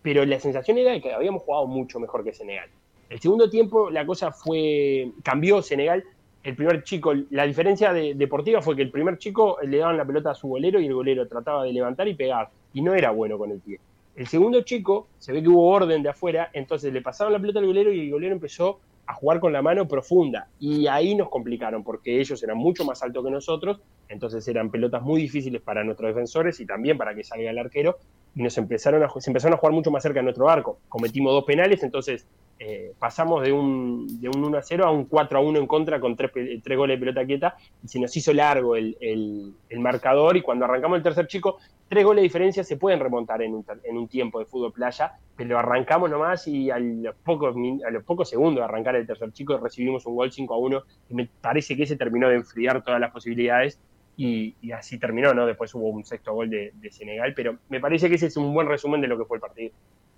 pero 0.00 0.24
la 0.24 0.40
sensación 0.40 0.78
era 0.78 0.92
de 0.92 1.02
que 1.02 1.12
habíamos 1.12 1.42
jugado 1.42 1.66
mucho 1.66 2.00
mejor 2.00 2.24
que 2.24 2.32
Senegal. 2.32 2.70
El 3.10 3.20
segundo 3.20 3.50
tiempo 3.50 3.90
la 3.90 4.06
cosa 4.06 4.30
fue, 4.30 5.10
cambió 5.22 5.60
Senegal, 5.62 6.04
el 6.42 6.56
primer 6.56 6.84
chico, 6.84 7.12
la 7.30 7.44
diferencia 7.44 7.92
deportiva 7.92 8.62
fue 8.62 8.76
que 8.76 8.82
el 8.82 8.90
primer 8.90 9.18
chico 9.18 9.58
le 9.62 9.78
daban 9.78 9.98
la 9.98 10.06
pelota 10.06 10.30
a 10.30 10.34
su 10.34 10.48
golero 10.48 10.80
y 10.80 10.86
el 10.86 10.94
golero 10.94 11.28
trataba 11.28 11.64
de 11.64 11.72
levantar 11.72 12.08
y 12.08 12.14
pegar, 12.14 12.48
y 12.72 12.80
no 12.80 12.94
era 12.94 13.10
bueno 13.10 13.36
con 13.36 13.50
el 13.50 13.60
pie. 13.60 13.78
El 14.16 14.26
segundo 14.26 14.62
chico, 14.62 15.08
se 15.18 15.32
ve 15.32 15.42
que 15.42 15.48
hubo 15.48 15.68
orden 15.68 16.02
de 16.02 16.08
afuera, 16.08 16.50
entonces 16.52 16.92
le 16.92 17.02
pasaron 17.02 17.32
la 17.32 17.40
pelota 17.40 17.58
al 17.58 17.66
golero 17.66 17.92
y 17.92 18.00
el 18.00 18.10
golero 18.10 18.32
empezó 18.32 18.78
a 19.06 19.14
jugar 19.14 19.40
con 19.40 19.52
la 19.52 19.60
mano 19.60 19.88
profunda. 19.88 20.48
Y 20.60 20.86
ahí 20.86 21.14
nos 21.16 21.28
complicaron, 21.28 21.82
porque 21.82 22.20
ellos 22.20 22.40
eran 22.42 22.58
mucho 22.58 22.84
más 22.84 23.02
altos 23.02 23.24
que 23.24 23.30
nosotros, 23.30 23.80
entonces 24.08 24.46
eran 24.46 24.70
pelotas 24.70 25.02
muy 25.02 25.20
difíciles 25.20 25.60
para 25.60 25.82
nuestros 25.82 26.14
defensores 26.14 26.60
y 26.60 26.66
también 26.66 26.96
para 26.96 27.14
que 27.14 27.24
salga 27.24 27.50
el 27.50 27.58
arquero. 27.58 27.98
Y 28.36 28.42
nos 28.42 28.56
empezaron 28.56 29.02
a, 29.02 29.08
se 29.18 29.30
empezaron 29.30 29.54
a 29.54 29.58
jugar 29.58 29.74
mucho 29.74 29.90
más 29.90 30.02
cerca 30.02 30.20
de 30.20 30.24
nuestro 30.24 30.48
arco. 30.48 30.78
Cometimos 30.88 31.32
dos 31.32 31.44
penales, 31.44 31.82
entonces 31.82 32.26
eh, 32.62 32.92
pasamos 32.98 33.42
de 33.42 33.52
un, 33.52 34.20
de 34.20 34.28
un 34.28 34.44
1 34.44 34.58
a 34.58 34.62
0 34.62 34.84
a 34.84 34.90
un 34.90 35.06
4 35.06 35.38
a 35.38 35.40
1 35.40 35.60
en 35.60 35.66
contra 35.66 35.98
con 35.98 36.14
tres, 36.14 36.30
tres 36.62 36.76
goles 36.76 36.96
de 36.96 37.00
pelota 37.00 37.24
quieta 37.24 37.56
y 37.82 37.88
se 37.88 37.98
nos 37.98 38.14
hizo 38.14 38.34
largo 38.34 38.76
el, 38.76 38.98
el, 39.00 39.80
marcador 39.80 40.36
y 40.36 40.42
cuando 40.42 40.66
arrancamos 40.66 40.98
el 40.98 41.02
tercer 41.02 41.26
chico, 41.26 41.56
tres 41.88 42.04
goles 42.04 42.20
de 42.20 42.24
diferencia 42.24 42.62
se 42.62 42.76
pueden 42.76 43.00
remontar 43.00 43.40
en 43.40 43.54
un, 43.54 43.64
en 43.82 43.96
un 43.96 44.08
tiempo 44.08 44.40
de 44.40 44.44
fútbol 44.44 44.74
playa, 44.74 45.14
pero 45.36 45.58
arrancamos 45.58 46.10
nomás 46.10 46.46
y 46.48 46.70
a 46.70 46.78
los, 46.78 47.14
pocos, 47.24 47.56
a 47.56 47.90
los 47.90 48.04
pocos 48.04 48.28
segundos 48.28 48.60
de 48.60 48.64
arrancar 48.64 48.94
el 48.94 49.06
tercer 49.06 49.32
chico 49.32 49.56
recibimos 49.56 50.04
un 50.04 50.16
gol 50.16 50.30
5 50.30 50.52
a 50.52 50.58
1 50.58 50.82
y 51.08 51.14
me 51.14 51.30
parece 51.40 51.74
que 51.74 51.84
ese 51.84 51.96
terminó 51.96 52.28
de 52.28 52.34
enfriar 52.34 52.84
todas 52.84 53.00
las 53.00 53.10
posibilidades 53.10 53.80
y, 54.18 54.54
así 54.72 54.98
terminó, 54.98 55.32
¿no? 55.32 55.46
Después 55.46 55.74
hubo 55.74 55.88
un 55.88 56.04
sexto 56.04 56.34
gol 56.34 56.50
de 56.50 56.90
Senegal, 56.90 57.32
pero 57.34 57.56
me 57.70 57.80
parece 57.80 58.10
que 58.10 58.16
ese 58.16 58.26
es 58.26 58.36
un 58.36 58.52
buen 58.52 58.68
resumen 58.68 59.00
de 59.00 59.08
lo 59.08 59.16
que 59.16 59.24
fue 59.24 59.38
el 59.38 59.40
partido. 59.40 59.72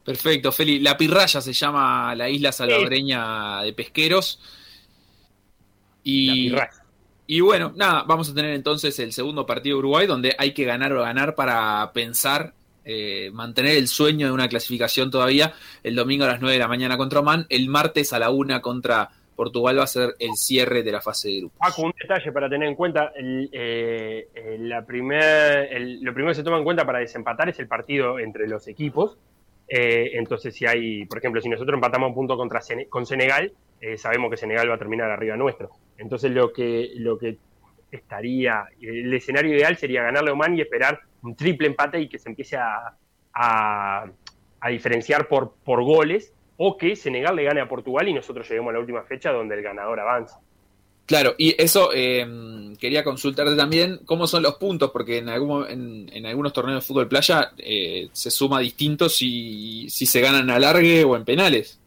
Perfecto, 0.04 0.50
Feli. 0.50 0.80
La 0.80 0.96
Pirraya 0.96 1.40
se 1.40 1.52
llama 1.52 2.14
la 2.14 2.28
isla 2.28 2.50
salvadoreña 2.50 3.62
de 3.62 3.72
pesqueros. 3.72 4.40
Y, 6.02 6.52
y 7.26 7.40
bueno, 7.40 7.72
nada, 7.76 8.02
vamos 8.06 8.30
a 8.30 8.34
tener 8.34 8.52
entonces 8.54 8.98
el 8.98 9.12
segundo 9.12 9.46
partido 9.46 9.76
de 9.76 9.78
Uruguay, 9.78 10.06
donde 10.06 10.34
hay 10.38 10.52
que 10.52 10.64
ganar 10.64 10.92
o 10.92 11.02
ganar 11.02 11.36
para 11.36 11.92
pensar, 11.92 12.52
eh, 12.84 13.30
mantener 13.32 13.76
el 13.76 13.86
sueño 13.86 14.26
de 14.26 14.32
una 14.32 14.48
clasificación 14.48 15.10
todavía. 15.10 15.52
El 15.84 15.94
domingo 15.94 16.24
a 16.24 16.28
las 16.28 16.40
9 16.40 16.54
de 16.54 16.58
la 16.58 16.68
mañana 16.68 16.96
contra 16.96 17.20
Oman, 17.20 17.46
el 17.48 17.68
martes 17.68 18.12
a 18.12 18.18
la 18.18 18.30
1 18.30 18.60
contra 18.60 19.08
Portugal 19.36 19.78
va 19.78 19.84
a 19.84 19.86
ser 19.86 20.16
el 20.18 20.34
cierre 20.34 20.82
de 20.82 20.90
la 20.90 21.00
fase 21.00 21.28
de 21.28 21.38
grupo. 21.38 21.54
Paco, 21.58 21.82
un 21.82 21.94
detalle 21.96 22.32
para 22.32 22.50
tener 22.50 22.68
en 22.68 22.74
cuenta, 22.74 23.12
eh, 23.16 24.58
la 24.58 24.84
primer, 24.84 25.70
lo 26.00 26.12
primero 26.12 26.32
que 26.32 26.34
se 26.34 26.42
toma 26.42 26.58
en 26.58 26.64
cuenta 26.64 26.84
para 26.84 26.98
desempatar 26.98 27.48
es 27.48 27.58
el 27.60 27.68
partido 27.68 28.18
entre 28.18 28.48
los 28.48 28.66
equipos 28.66 29.16
eh, 29.74 30.18
entonces, 30.18 30.54
si 30.54 30.66
hay, 30.66 31.06
por 31.06 31.16
ejemplo, 31.16 31.40
si 31.40 31.48
nosotros 31.48 31.74
empatamos 31.76 32.10
un 32.10 32.14
punto 32.14 32.36
contra 32.36 32.60
con 32.90 33.06
Senegal, 33.06 33.54
eh, 33.80 33.96
sabemos 33.96 34.30
que 34.30 34.36
Senegal 34.36 34.68
va 34.68 34.74
a 34.74 34.78
terminar 34.78 35.10
arriba 35.10 35.34
nuestro. 35.34 35.70
Entonces, 35.96 36.30
lo 36.30 36.52
que, 36.52 36.90
lo 36.96 37.16
que 37.16 37.38
estaría, 37.90 38.66
el 38.82 39.10
escenario 39.14 39.56
ideal 39.56 39.78
sería 39.78 40.02
ganarle 40.02 40.28
a 40.28 40.34
Oman 40.34 40.58
y 40.58 40.60
esperar 40.60 41.00
un 41.22 41.34
triple 41.36 41.68
empate 41.68 42.00
y 42.00 42.10
que 42.10 42.18
se 42.18 42.28
empiece 42.28 42.58
a, 42.58 42.98
a, 43.32 44.68
diferenciar 44.68 45.26
por, 45.26 45.54
por 45.64 45.82
goles, 45.82 46.34
o 46.58 46.76
que 46.76 46.94
Senegal 46.94 47.34
le 47.34 47.44
gane 47.44 47.62
a 47.62 47.66
Portugal 47.66 48.06
y 48.06 48.12
nosotros 48.12 48.46
lleguemos 48.46 48.72
a 48.72 48.74
la 48.74 48.80
última 48.80 49.04
fecha 49.04 49.32
donde 49.32 49.54
el 49.54 49.62
ganador 49.62 49.98
avanza. 49.98 50.38
Claro, 51.06 51.34
y 51.36 51.60
eso 51.60 51.90
eh, 51.94 52.26
quería 52.78 53.04
consultarte 53.04 53.56
también 53.56 54.00
cómo 54.04 54.26
son 54.26 54.42
los 54.42 54.54
puntos, 54.54 54.90
porque 54.90 55.18
en, 55.18 55.28
algún, 55.28 55.66
en, 55.68 56.26
algunos 56.26 56.52
torneos 56.52 56.82
de 56.82 56.86
fútbol 56.86 57.08
playa 57.08 57.52
eh, 57.58 58.08
se 58.12 58.30
suma 58.30 58.60
distinto 58.60 59.08
si, 59.08 59.88
si 59.90 60.06
se 60.06 60.20
ganan 60.20 60.48
a 60.50 60.58
largue 60.58 61.04
o 61.04 61.16
en 61.16 61.24
penales. 61.24 61.80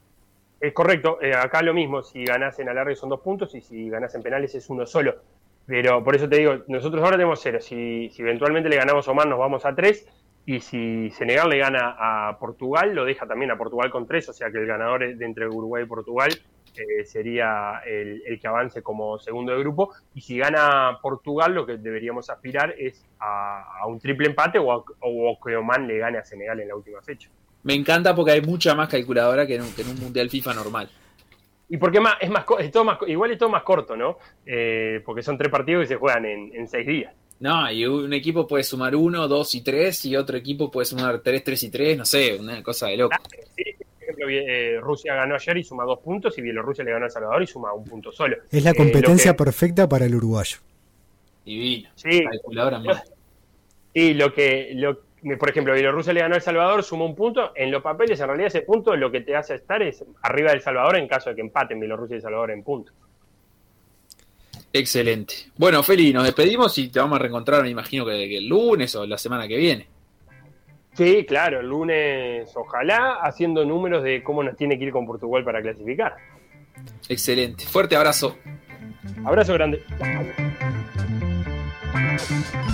Es 0.59 0.73
correcto, 0.73 1.19
eh, 1.21 1.33
acá 1.33 1.61
lo 1.61 1.73
mismo, 1.73 2.01
si 2.01 2.25
ganas 2.25 2.57
en 2.59 2.69
alargue 2.69 2.95
son 2.95 3.09
dos 3.09 3.21
puntos 3.21 3.53
y 3.55 3.61
si 3.61 3.89
ganas 3.89 4.13
en 4.15 4.23
penales 4.23 4.55
es 4.55 4.69
uno 4.69 4.85
solo. 4.85 5.15
Pero 5.65 6.03
por 6.03 6.15
eso 6.15 6.29
te 6.29 6.37
digo, 6.37 6.57
nosotros 6.67 7.03
ahora 7.03 7.17
tenemos 7.17 7.39
cero, 7.41 7.59
si, 7.61 8.09
si 8.09 8.21
eventualmente 8.21 8.69
le 8.69 8.75
ganamos 8.75 9.07
a 9.07 9.11
Omar 9.11 9.27
nos 9.27 9.39
vamos 9.39 9.65
a 9.65 9.75
tres, 9.75 10.07
Y 10.45 10.59
si 10.59 11.09
Senegal 11.09 11.49
le 11.49 11.57
gana 11.57 11.95
a 11.97 12.37
Portugal, 12.39 12.93
lo 12.93 13.03
deja 13.05 13.25
también 13.25 13.49
a 13.51 13.57
Portugal 13.57 13.89
con 13.89 14.05
tres, 14.05 14.29
o 14.29 14.33
sea 14.33 14.51
que 14.51 14.59
el 14.59 14.67
ganador 14.67 15.15
de 15.15 15.25
entre 15.25 15.47
Uruguay 15.47 15.83
y 15.83 15.87
Portugal 15.87 16.29
eh, 16.75 17.05
sería 17.05 17.81
el, 17.85 18.39
que 18.39 18.47
avance 18.47 18.81
como 18.81 19.17
segundo 19.19 19.53
de 19.53 19.59
grupo. 19.59 19.93
Y 20.13 20.21
si 20.21 20.37
gana 20.37 20.99
Portugal, 21.01 21.53
lo 21.53 21.65
que 21.65 21.77
deberíamos 21.77 22.29
aspirar 22.29 22.75
es 22.77 23.05
a, 23.19 23.85
un 23.87 23.99
triple 23.99 24.27
empate 24.27 24.59
o, 24.59 24.71
a, 24.71 24.83
que 25.43 25.55
Oman 25.55 25.87
le 25.87 25.97
gane 25.97 26.17
a 26.17 26.25
Senegal 26.25 26.59
en 26.59 26.67
la 26.67 26.75
última 26.75 27.01
fecha. 27.01 27.29
Me 27.63 27.73
encanta 27.73 28.13
porque 28.13 28.31
hay 28.31 28.41
mucha 28.41 28.75
más 28.75 28.89
calculadora 28.89 29.47
que 29.47 29.55
en 29.55 29.61
un, 29.61 29.99
Mundial 29.99 30.29
FIFA 30.29 30.53
normal. 30.53 30.89
Y 31.67 31.77
porque 31.77 31.99
más, 31.99 32.15
es 32.21 32.29
más, 32.29 32.45
todo 32.71 32.83
más, 32.83 32.99
igual 33.07 33.31
es 33.31 33.39
todo 33.39 33.49
más 33.49 33.63
corto, 33.63 33.95
¿no? 33.95 34.19
Eh, 34.45 35.01
porque 35.03 35.23
son 35.23 35.37
tres 35.37 35.49
partidos 35.49 35.83
que 35.83 35.87
se 35.87 35.95
juegan 35.95 36.25
en, 36.25 36.67
seis 36.67 36.85
días. 36.85 37.13
No, 37.39 37.69
y 37.71 37.85
un 37.85 38.13
equipo 38.13 38.47
puede 38.47 38.63
sumar 38.63 38.95
uno, 38.95 39.27
dos 39.27 39.55
y 39.55 39.61
tres, 39.61 40.05
y 40.05 40.15
otro 40.15 40.37
equipo 40.37 40.69
puede 40.69 40.85
sumar 40.85 41.21
tres, 41.21 41.43
tres 41.43 41.63
y 41.63 41.71
tres, 41.71 41.97
no 41.97 42.05
sé, 42.05 42.37
una 42.39 42.61
cosa 42.61 42.87
de 42.87 42.97
loco. 42.97 43.15
Eh, 44.27 44.79
Rusia 44.81 45.15
ganó 45.15 45.35
ayer 45.35 45.57
y 45.57 45.63
suma 45.63 45.83
dos 45.83 45.99
puntos 45.99 46.37
y 46.37 46.41
Bielorrusia 46.41 46.83
le 46.83 46.91
ganó 46.91 47.05
a 47.05 47.07
El 47.07 47.11
Salvador 47.11 47.43
y 47.43 47.47
suma 47.47 47.73
un 47.73 47.83
punto 47.83 48.11
solo. 48.11 48.37
Es 48.51 48.63
la 48.63 48.71
eh, 48.71 48.75
competencia 48.75 49.35
perfecta 49.35 49.87
para 49.87 50.05
el 50.05 50.15
uruguayo. 50.15 50.57
Divino. 51.45 51.89
Sí. 51.95 52.23
Calculadora 52.23 52.79
más. 52.79 53.03
Y 53.93 54.13
lo 54.13 54.33
que, 54.33 54.71
lo, 54.75 54.99
por 55.37 55.49
ejemplo, 55.49 55.73
Bielorrusia 55.73 56.13
le 56.13 56.21
ganó 56.21 56.35
a 56.35 56.37
El 56.37 56.43
Salvador, 56.43 56.83
suma 56.83 57.05
un 57.05 57.15
punto. 57.15 57.51
En 57.55 57.71
los 57.71 57.81
papeles, 57.81 58.19
en 58.19 58.27
realidad, 58.27 58.47
ese 58.47 58.61
punto 58.61 58.95
lo 58.95 59.11
que 59.11 59.21
te 59.21 59.35
hace 59.35 59.55
estar 59.55 59.81
es 59.81 60.03
arriba 60.21 60.51
del 60.51 60.61
Salvador 60.61 60.97
en 60.97 61.07
caso 61.07 61.29
de 61.29 61.35
que 61.35 61.41
empaten 61.41 61.79
Bielorrusia 61.79 62.15
y 62.15 62.17
El 62.17 62.23
Salvador 62.23 62.51
en 62.51 62.63
punto. 62.63 62.91
Excelente. 64.73 65.35
Bueno, 65.55 65.81
Feli, 65.83 66.11
nos 66.11 66.25
despedimos 66.25 66.77
y 66.77 66.89
te 66.89 66.99
vamos 66.99 67.15
a 67.15 67.19
reencontrar, 67.19 67.63
me 67.63 67.69
imagino 67.69 68.05
que 68.05 68.37
el 68.37 68.47
lunes 68.47 68.93
o 68.95 69.05
la 69.05 69.17
semana 69.17 69.47
que 69.47 69.55
viene. 69.55 69.87
Sí, 70.95 71.25
claro, 71.27 71.59
el 71.59 71.67
lunes 71.67 72.49
ojalá 72.55 73.19
haciendo 73.21 73.65
números 73.65 74.03
de 74.03 74.23
cómo 74.23 74.43
nos 74.43 74.55
tiene 74.55 74.77
que 74.79 74.85
ir 74.85 74.91
con 74.91 75.05
Portugal 75.05 75.43
para 75.43 75.61
clasificar. 75.61 76.15
Excelente. 77.09 77.65
Fuerte 77.65 77.95
abrazo. 77.95 78.37
Abrazo 79.25 79.53
grande. 79.53 79.83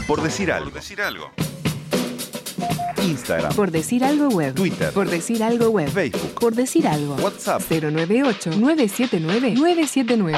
Por 0.07 0.21
decir 0.21 0.51
algo. 0.51 0.65
Por 0.65 0.73
decir 0.73 1.01
algo. 1.01 1.31
Instagram. 3.01 3.55
Por 3.55 3.71
decir 3.71 4.03
algo 4.03 4.29
web. 4.29 4.53
Twitter. 4.53 4.93
Por 4.93 5.09
decir 5.09 5.43
algo 5.43 5.69
web. 5.69 5.89
Facebook. 5.89 6.39
Por 6.39 6.53
decir 6.53 6.87
algo. 6.87 7.15
WhatsApp. 7.15 7.61
098 7.69 8.51
979 8.51 9.53
979. 9.55 10.37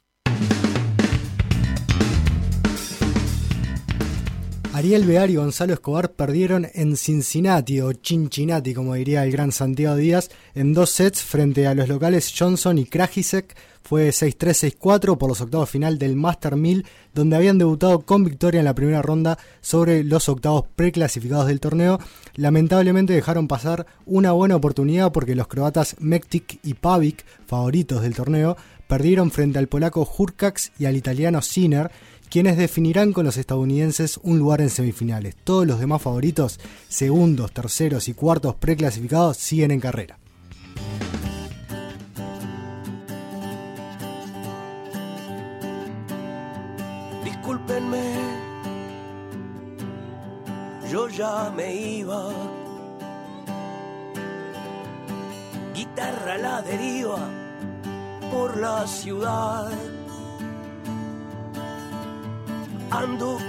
Ariel 4.73 5.05
Bear 5.05 5.29
y 5.29 5.35
Gonzalo 5.35 5.73
Escobar 5.73 6.13
perdieron 6.13 6.65
en 6.73 6.95
Cincinnati 6.95 7.81
o 7.81 7.91
Cincinnati, 8.01 8.73
como 8.73 8.93
diría 8.93 9.23
el 9.25 9.31
gran 9.31 9.51
Santiago 9.51 9.97
Díaz, 9.97 10.29
en 10.55 10.73
dos 10.73 10.91
sets 10.91 11.21
frente 11.21 11.67
a 11.67 11.75
los 11.75 11.89
locales 11.89 12.33
Johnson 12.37 12.77
y 12.77 12.85
Krajicek. 12.85 13.53
Fue 13.83 14.09
6-3-6-4 14.09 15.17
por 15.17 15.27
los 15.27 15.41
octavos 15.41 15.69
final 15.69 15.97
del 15.97 16.15
Master 16.15 16.55
1000, 16.55 16.85
donde 17.13 17.35
habían 17.35 17.57
debutado 17.57 17.99
con 18.01 18.23
victoria 18.23 18.59
en 18.59 18.65
la 18.65 18.73
primera 18.73 19.01
ronda 19.01 19.37
sobre 19.59 20.05
los 20.05 20.29
octavos 20.29 20.65
preclasificados 20.75 21.47
del 21.47 21.59
torneo. 21.59 21.99
Lamentablemente 22.35 23.11
dejaron 23.11 23.49
pasar 23.49 23.85
una 24.05 24.31
buena 24.31 24.55
oportunidad 24.55 25.11
porque 25.11 25.35
los 25.35 25.47
croatas 25.47 25.97
Mektik 25.99 26.59
y 26.63 26.75
Pavic, 26.75 27.25
favoritos 27.45 28.03
del 28.03 28.15
torneo, 28.15 28.55
perdieron 28.87 29.31
frente 29.31 29.59
al 29.59 29.67
polaco 29.67 30.09
Hurkacz 30.17 30.71
y 30.79 30.85
al 30.85 30.95
italiano 30.95 31.41
Sinner 31.41 31.91
quienes 32.31 32.55
definirán 32.55 33.11
con 33.11 33.25
los 33.25 33.35
estadounidenses 33.35 34.17
un 34.23 34.39
lugar 34.39 34.61
en 34.61 34.69
semifinales. 34.69 35.35
Todos 35.43 35.67
los 35.67 35.81
demás 35.81 36.01
favoritos, 36.01 36.61
segundos, 36.87 37.51
terceros 37.51 38.07
y 38.07 38.13
cuartos 38.13 38.55
preclasificados, 38.55 39.35
siguen 39.35 39.71
en 39.71 39.81
carrera. 39.81 40.17
Discúlpenme, 47.25 48.15
yo 50.89 51.09
ya 51.09 51.51
me 51.53 51.75
iba. 51.75 52.31
Guitarra 55.75 56.37
la 56.37 56.61
deriva 56.61 57.29
por 58.31 58.55
la 58.57 58.87
ciudad 58.87 59.69
ando 62.91 63.39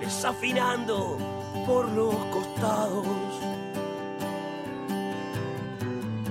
desafinando 0.00 1.18
por 1.66 1.88
los 1.90 2.14
costados. 2.26 3.06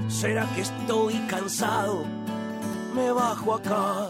¿Será 0.07 0.45
que 0.55 0.61
estoy 0.61 1.19
cansado? 1.27 2.05
Me 2.93 3.11
bajo 3.11 3.55
acá 3.55 4.07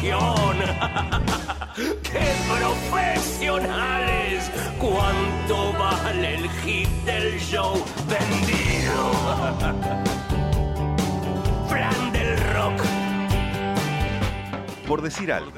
emoción. 0.00 0.56
¡Qué 2.02 2.34
profesionales! 2.58 4.50
¿Cuánto 4.78 5.72
vale 5.78 6.36
el 6.36 6.48
hit 6.50 6.88
del 7.04 7.38
show 7.38 7.84
vendido? 8.08 9.12
Fran 11.68 12.12
del 12.12 12.36
rock. 12.54 12.80
Por 14.86 15.02
decir 15.02 15.32
algo. 15.32 15.52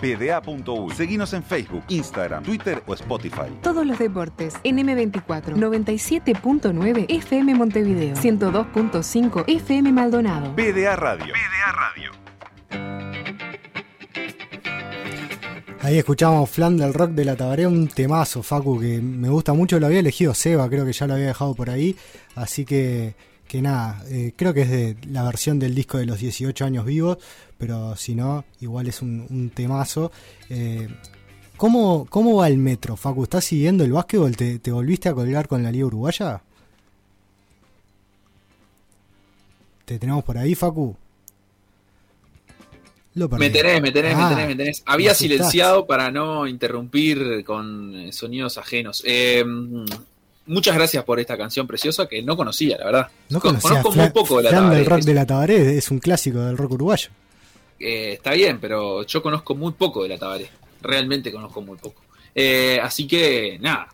PDA.U. 0.00 0.90
Seguinos 0.90 1.32
en 1.32 1.42
Facebook, 1.42 1.82
Instagram, 1.88 2.42
Twitter 2.42 2.82
o 2.86 2.92
Spotify. 2.92 3.50
Todos 3.62 3.86
los 3.86 3.98
deportes 3.98 4.56
en 4.62 4.76
M24 4.76 5.54
97.9 5.54 7.06
FM 7.08 7.54
Montevideo 7.54 8.14
102.5 8.14 9.44
FM 9.46 9.90
Maldonado. 9.92 10.54
PDA 10.54 10.96
Radio. 10.96 11.32
PDA 11.32 11.72
Radio. 11.72 12.23
Ahí 15.84 15.98
escuchamos 15.98 16.48
Flan 16.48 16.78
del 16.78 16.94
Rock 16.94 17.10
de 17.10 17.26
la 17.26 17.36
Tabaré, 17.36 17.66
un 17.66 17.88
temazo, 17.88 18.42
Facu, 18.42 18.80
que 18.80 19.02
me 19.02 19.28
gusta 19.28 19.52
mucho. 19.52 19.78
Lo 19.78 19.84
había 19.84 19.98
elegido 19.98 20.32
Seba, 20.32 20.66
creo 20.70 20.86
que 20.86 20.94
ya 20.94 21.06
lo 21.06 21.12
había 21.12 21.26
dejado 21.26 21.54
por 21.54 21.68
ahí. 21.68 21.94
Así 22.36 22.64
que, 22.64 23.14
que 23.46 23.60
nada, 23.60 24.02
eh, 24.08 24.32
creo 24.34 24.54
que 24.54 24.62
es 24.62 24.70
de 24.70 24.96
la 25.10 25.24
versión 25.24 25.58
del 25.58 25.74
disco 25.74 25.98
de 25.98 26.06
los 26.06 26.20
18 26.20 26.64
años 26.64 26.86
vivos, 26.86 27.18
pero 27.58 27.96
si 27.96 28.14
no, 28.14 28.46
igual 28.62 28.86
es 28.86 29.02
un, 29.02 29.52
temazo. 29.54 30.10
Eh, 30.48 30.88
¿cómo, 31.58 32.06
¿Cómo 32.08 32.36
va 32.36 32.48
el 32.48 32.56
metro, 32.56 32.96
Facu? 32.96 33.24
¿Estás 33.24 33.44
siguiendo 33.44 33.84
el 33.84 33.92
básquetbol? 33.92 34.34
¿Te, 34.38 34.60
te 34.60 34.72
volviste 34.72 35.10
a 35.10 35.12
colgar 35.12 35.48
con 35.48 35.62
la 35.62 35.70
Liga 35.70 35.84
Uruguaya? 35.84 36.40
¿Te 39.84 39.98
tenemos 39.98 40.24
por 40.24 40.38
ahí, 40.38 40.54
Facu? 40.54 40.96
Lo. 43.14 43.28
Me 43.28 43.48
tenés, 43.50 43.80
me 43.80 43.92
tenés, 43.92 44.14
Ah, 44.16 44.28
me 44.28 44.34
tenés, 44.34 44.48
me 44.48 44.56
tenés. 44.56 44.82
Había 44.86 45.10
me 45.10 45.14
silenciado 45.14 45.86
para 45.86 46.10
no 46.10 46.46
interrumpir 46.48 47.44
con 47.44 47.94
eh, 47.94 48.12
sonidos 48.12 48.58
ajenos. 48.58 49.02
Eh, 49.06 49.44
muchas 50.46 50.74
gracias 50.74 51.04
por 51.04 51.20
esta 51.20 51.36
canción 51.36 51.66
preciosa 51.66 52.06
que 52.08 52.22
no 52.22 52.36
conocía, 52.36 52.76
la 52.78 52.84
verdad. 52.86 53.08
No 53.30 53.40
Con- 53.40 53.50
conocía 53.56 53.82
Conozco 53.82 53.92
muy 53.92 54.10
poco 54.10 54.36
de 54.38 54.42
la 54.44 54.50
Flan 54.50 54.70
del. 54.70 54.86
Rock 54.86 54.98
Es- 55.00 55.06
de 55.06 55.14
la 55.14 55.26
Tabaré, 55.26 55.78
es 55.78 55.90
un 55.90 55.98
clásico 56.00 56.40
del 56.40 56.56
rock 56.58 56.72
uruguayo. 56.72 57.08
eh, 57.78 58.14
está 58.14 58.32
bien, 58.32 58.58
pero 58.60 59.04
yo 59.04 59.22
conozco 59.22 59.54
muy 59.54 59.72
poco 59.72 60.02
de 60.04 60.08
la 60.10 60.18
Tabaré. 60.18 60.48
Realmente 60.80 61.30
conozco 61.32 61.60
muy 61.60 61.76
poco. 61.78 62.02
Eh, 62.34 62.78
así 62.82 63.06
que, 63.06 63.58
nada, 63.60 63.88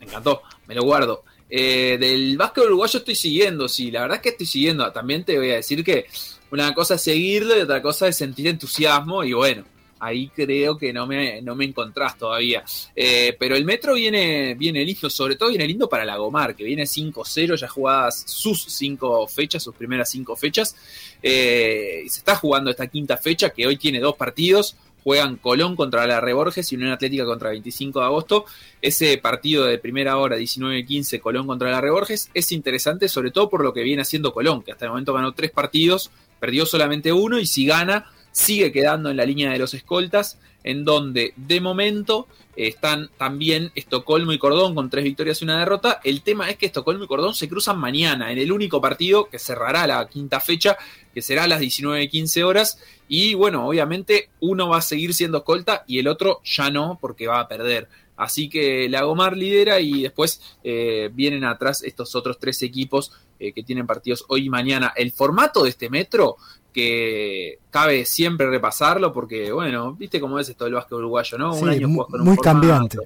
me 0.00 0.06
encantó, 0.06 0.42
me 0.66 0.74
lo 0.74 0.82
guardo. 0.82 1.22
Eh, 1.48 1.96
del 2.00 2.36
básquet 2.36 2.64
uruguayo 2.64 2.98
estoy 2.98 3.14
siguiendo, 3.14 3.68
sí, 3.68 3.90
la 3.90 4.02
verdad 4.02 4.16
es 4.16 4.22
que 4.22 4.28
estoy 4.30 4.46
siguiendo. 4.46 4.90
También 4.92 5.24
te 5.24 5.36
voy 5.38 5.50
a 5.50 5.56
decir 5.56 5.84
que 5.84 6.06
una 6.54 6.72
cosa 6.72 6.94
es 6.94 7.02
seguirlo 7.02 7.56
y 7.56 7.62
otra 7.62 7.82
cosa 7.82 8.06
es 8.06 8.16
sentir 8.16 8.46
entusiasmo 8.46 9.24
y 9.24 9.32
bueno, 9.32 9.64
ahí 9.98 10.28
creo 10.28 10.78
que 10.78 10.92
no 10.92 11.06
me, 11.06 11.42
no 11.42 11.56
me 11.56 11.64
encontrás 11.64 12.16
todavía. 12.16 12.62
Eh, 12.94 13.34
pero 13.38 13.56
el 13.56 13.64
Metro 13.64 13.94
viene, 13.94 14.54
viene 14.54 14.84
lindo, 14.84 15.10
sobre 15.10 15.36
todo 15.36 15.48
viene 15.48 15.66
lindo 15.66 15.88
para 15.88 16.04
la 16.04 16.16
Gomar, 16.16 16.54
que 16.54 16.62
viene 16.62 16.84
5-0, 16.84 17.56
ya 17.56 17.68
jugadas 17.68 18.24
sus 18.26 18.64
cinco 18.64 19.26
fechas, 19.26 19.62
sus 19.62 19.74
primeras 19.74 20.10
cinco 20.10 20.36
fechas. 20.36 20.76
Eh, 21.22 22.04
se 22.06 22.18
está 22.20 22.36
jugando 22.36 22.70
esta 22.70 22.86
quinta 22.86 23.16
fecha, 23.16 23.50
que 23.50 23.66
hoy 23.66 23.76
tiene 23.76 23.98
dos 23.98 24.14
partidos. 24.14 24.76
Juegan 25.02 25.36
Colón 25.36 25.76
contra 25.76 26.06
la 26.06 26.18
Reborges 26.18 26.72
y 26.72 26.76
Unión 26.76 26.90
Atlética 26.90 27.26
contra 27.26 27.50
25 27.50 28.00
de 28.00 28.06
agosto. 28.06 28.46
Ese 28.80 29.18
partido 29.18 29.66
de 29.66 29.78
primera 29.78 30.16
hora, 30.16 30.38
19-15, 30.38 31.20
Colón 31.20 31.46
contra 31.46 31.70
la 31.70 31.82
Reborges, 31.82 32.30
es 32.32 32.52
interesante, 32.52 33.10
sobre 33.10 33.30
todo 33.30 33.50
por 33.50 33.62
lo 33.62 33.74
que 33.74 33.82
viene 33.82 34.00
haciendo 34.00 34.32
Colón, 34.32 34.62
que 34.62 34.72
hasta 34.72 34.86
el 34.86 34.92
momento 34.92 35.12
ganó 35.12 35.32
tres 35.32 35.50
partidos, 35.50 36.10
perdió 36.44 36.66
solamente 36.66 37.10
uno, 37.10 37.38
y 37.38 37.46
si 37.46 37.64
gana, 37.64 38.12
sigue 38.30 38.70
quedando 38.70 39.08
en 39.08 39.16
la 39.16 39.24
línea 39.24 39.50
de 39.50 39.58
los 39.58 39.72
escoltas, 39.72 40.38
en 40.62 40.84
donde 40.84 41.32
de 41.36 41.58
momento 41.62 42.28
están 42.54 43.08
también 43.16 43.72
Estocolmo 43.74 44.30
y 44.30 44.36
Cordón 44.36 44.74
con 44.74 44.90
tres 44.90 45.04
victorias 45.04 45.40
y 45.40 45.44
una 45.44 45.58
derrota. 45.58 46.02
El 46.04 46.20
tema 46.20 46.50
es 46.50 46.58
que 46.58 46.66
Estocolmo 46.66 47.04
y 47.04 47.06
Cordón 47.06 47.34
se 47.34 47.48
cruzan 47.48 47.78
mañana 47.78 48.30
en 48.30 48.36
el 48.36 48.52
único 48.52 48.78
partido 48.78 49.30
que 49.30 49.38
cerrará 49.38 49.86
la 49.86 50.06
quinta 50.06 50.38
fecha, 50.38 50.76
que 51.14 51.22
será 51.22 51.44
a 51.44 51.48
las 51.48 51.62
19.15 51.62 52.42
horas. 52.44 52.78
Y 53.08 53.32
bueno, 53.32 53.66
obviamente 53.66 54.28
uno 54.40 54.68
va 54.68 54.76
a 54.78 54.82
seguir 54.82 55.14
siendo 55.14 55.38
escolta 55.38 55.84
y 55.86 55.98
el 55.98 56.08
otro 56.08 56.42
ya 56.44 56.68
no, 56.68 56.98
porque 57.00 57.26
va 57.26 57.40
a 57.40 57.48
perder. 57.48 57.88
Así 58.16 58.50
que 58.50 58.86
la 58.90 59.02
Gomar 59.02 59.34
lidera 59.34 59.80
y 59.80 60.02
después 60.02 60.42
eh, 60.62 61.08
vienen 61.14 61.44
atrás 61.44 61.82
estos 61.82 62.14
otros 62.14 62.38
tres 62.38 62.60
equipos 62.60 63.12
eh, 63.38 63.52
que 63.52 63.62
tienen 63.62 63.86
partidos 63.86 64.24
hoy 64.28 64.46
y 64.46 64.50
mañana. 64.50 64.92
El 64.96 65.12
formato 65.12 65.62
de 65.64 65.70
este 65.70 65.88
metro, 65.90 66.36
que 66.72 67.58
cabe 67.70 68.04
siempre 68.04 68.48
repasarlo, 68.50 69.12
porque 69.12 69.52
bueno, 69.52 69.94
viste 69.94 70.20
cómo 70.20 70.38
es 70.38 70.48
esto 70.48 70.64
del 70.64 70.74
básquet 70.74 70.98
uruguayo, 70.98 71.38
¿no? 71.38 71.54
Sí, 71.54 71.62
Un 71.62 71.68
año 71.70 71.88
mu- 71.88 71.94
jugás 72.02 72.10
con 72.10 72.20
un 72.20 72.26
muy 72.26 72.36
formato. 72.36 72.60
cambiante. 72.60 72.98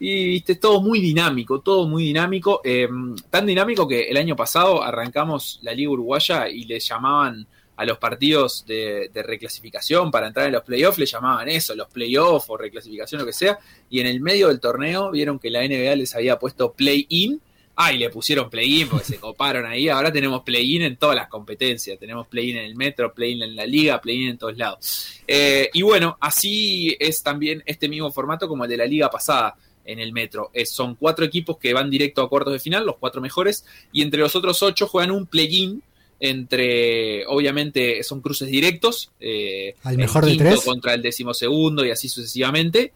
Y 0.00 0.26
viste, 0.28 0.56
todo 0.56 0.80
muy 0.80 1.00
dinámico, 1.00 1.60
todo 1.60 1.86
muy 1.86 2.04
dinámico. 2.04 2.60
eh, 2.64 2.88
tan 3.30 3.46
dinámico 3.46 3.86
que 3.86 4.02
el 4.04 4.16
año 4.16 4.34
pasado 4.34 4.82
arrancamos 4.82 5.58
la 5.62 5.72
Liga 5.72 5.90
Uruguaya 5.90 6.48
y 6.48 6.64
le 6.64 6.80
llamaban 6.80 7.46
a 7.76 7.84
los 7.84 7.98
partidos 7.98 8.64
de, 8.66 9.10
de 9.12 9.22
reclasificación 9.22 10.10
para 10.10 10.26
entrar 10.28 10.46
en 10.46 10.52
los 10.52 10.62
playoffs, 10.62 10.98
le 10.98 11.06
llamaban 11.06 11.48
eso, 11.48 11.74
los 11.74 11.88
playoffs 11.88 12.46
o 12.48 12.56
reclasificación, 12.56 13.20
lo 13.20 13.26
que 13.26 13.32
sea. 13.32 13.58
Y 13.90 14.00
en 14.00 14.06
el 14.06 14.20
medio 14.20 14.48
del 14.48 14.60
torneo 14.60 15.10
vieron 15.10 15.38
que 15.38 15.50
la 15.50 15.60
NBA 15.66 15.96
les 15.96 16.14
había 16.14 16.38
puesto 16.38 16.72
play-in. 16.72 17.40
Ah, 17.74 17.92
y 17.92 17.98
le 17.98 18.10
pusieron 18.10 18.50
play-in 18.50 18.88
porque 18.88 19.06
se 19.06 19.16
coparon 19.18 19.64
ahí. 19.64 19.88
Ahora 19.88 20.12
tenemos 20.12 20.42
play-in 20.42 20.82
en 20.82 20.96
todas 20.96 21.16
las 21.16 21.28
competencias. 21.28 21.98
Tenemos 21.98 22.26
play-in 22.26 22.58
en 22.58 22.66
el 22.66 22.76
metro, 22.76 23.14
play-in 23.14 23.42
en 23.42 23.56
la 23.56 23.64
liga, 23.64 24.00
play-in 24.00 24.28
en 24.28 24.38
todos 24.38 24.58
lados. 24.58 25.20
Eh, 25.26 25.70
y 25.72 25.80
bueno, 25.82 26.18
así 26.20 26.94
es 27.00 27.22
también 27.22 27.62
este 27.64 27.88
mismo 27.88 28.12
formato 28.12 28.46
como 28.46 28.64
el 28.64 28.70
de 28.70 28.76
la 28.76 28.86
liga 28.86 29.08
pasada 29.08 29.56
en 29.84 29.98
el 29.98 30.12
metro. 30.12 30.50
Eh, 30.52 30.66
son 30.66 30.96
cuatro 30.96 31.24
equipos 31.24 31.56
que 31.56 31.72
van 31.72 31.88
directo 31.90 32.20
a 32.22 32.28
cuartos 32.28 32.52
de 32.52 32.60
final, 32.60 32.84
los 32.84 32.96
cuatro 32.98 33.20
mejores, 33.20 33.64
y 33.90 34.02
entre 34.02 34.20
los 34.20 34.36
otros 34.36 34.62
ocho 34.62 34.86
juegan 34.86 35.10
un 35.10 35.26
play-in 35.26 35.82
entre, 36.20 37.26
obviamente, 37.26 38.02
son 38.04 38.20
cruces 38.20 38.48
directos. 38.48 39.10
eh, 39.18 39.74
Al 39.82 39.94
el 39.94 39.98
mejor 39.98 40.24
de 40.24 40.36
tres. 40.36 40.60
contra 40.60 40.94
el 40.94 41.02
decimosegundo 41.02 41.84
y 41.84 41.90
así 41.90 42.08
sucesivamente. 42.08 42.92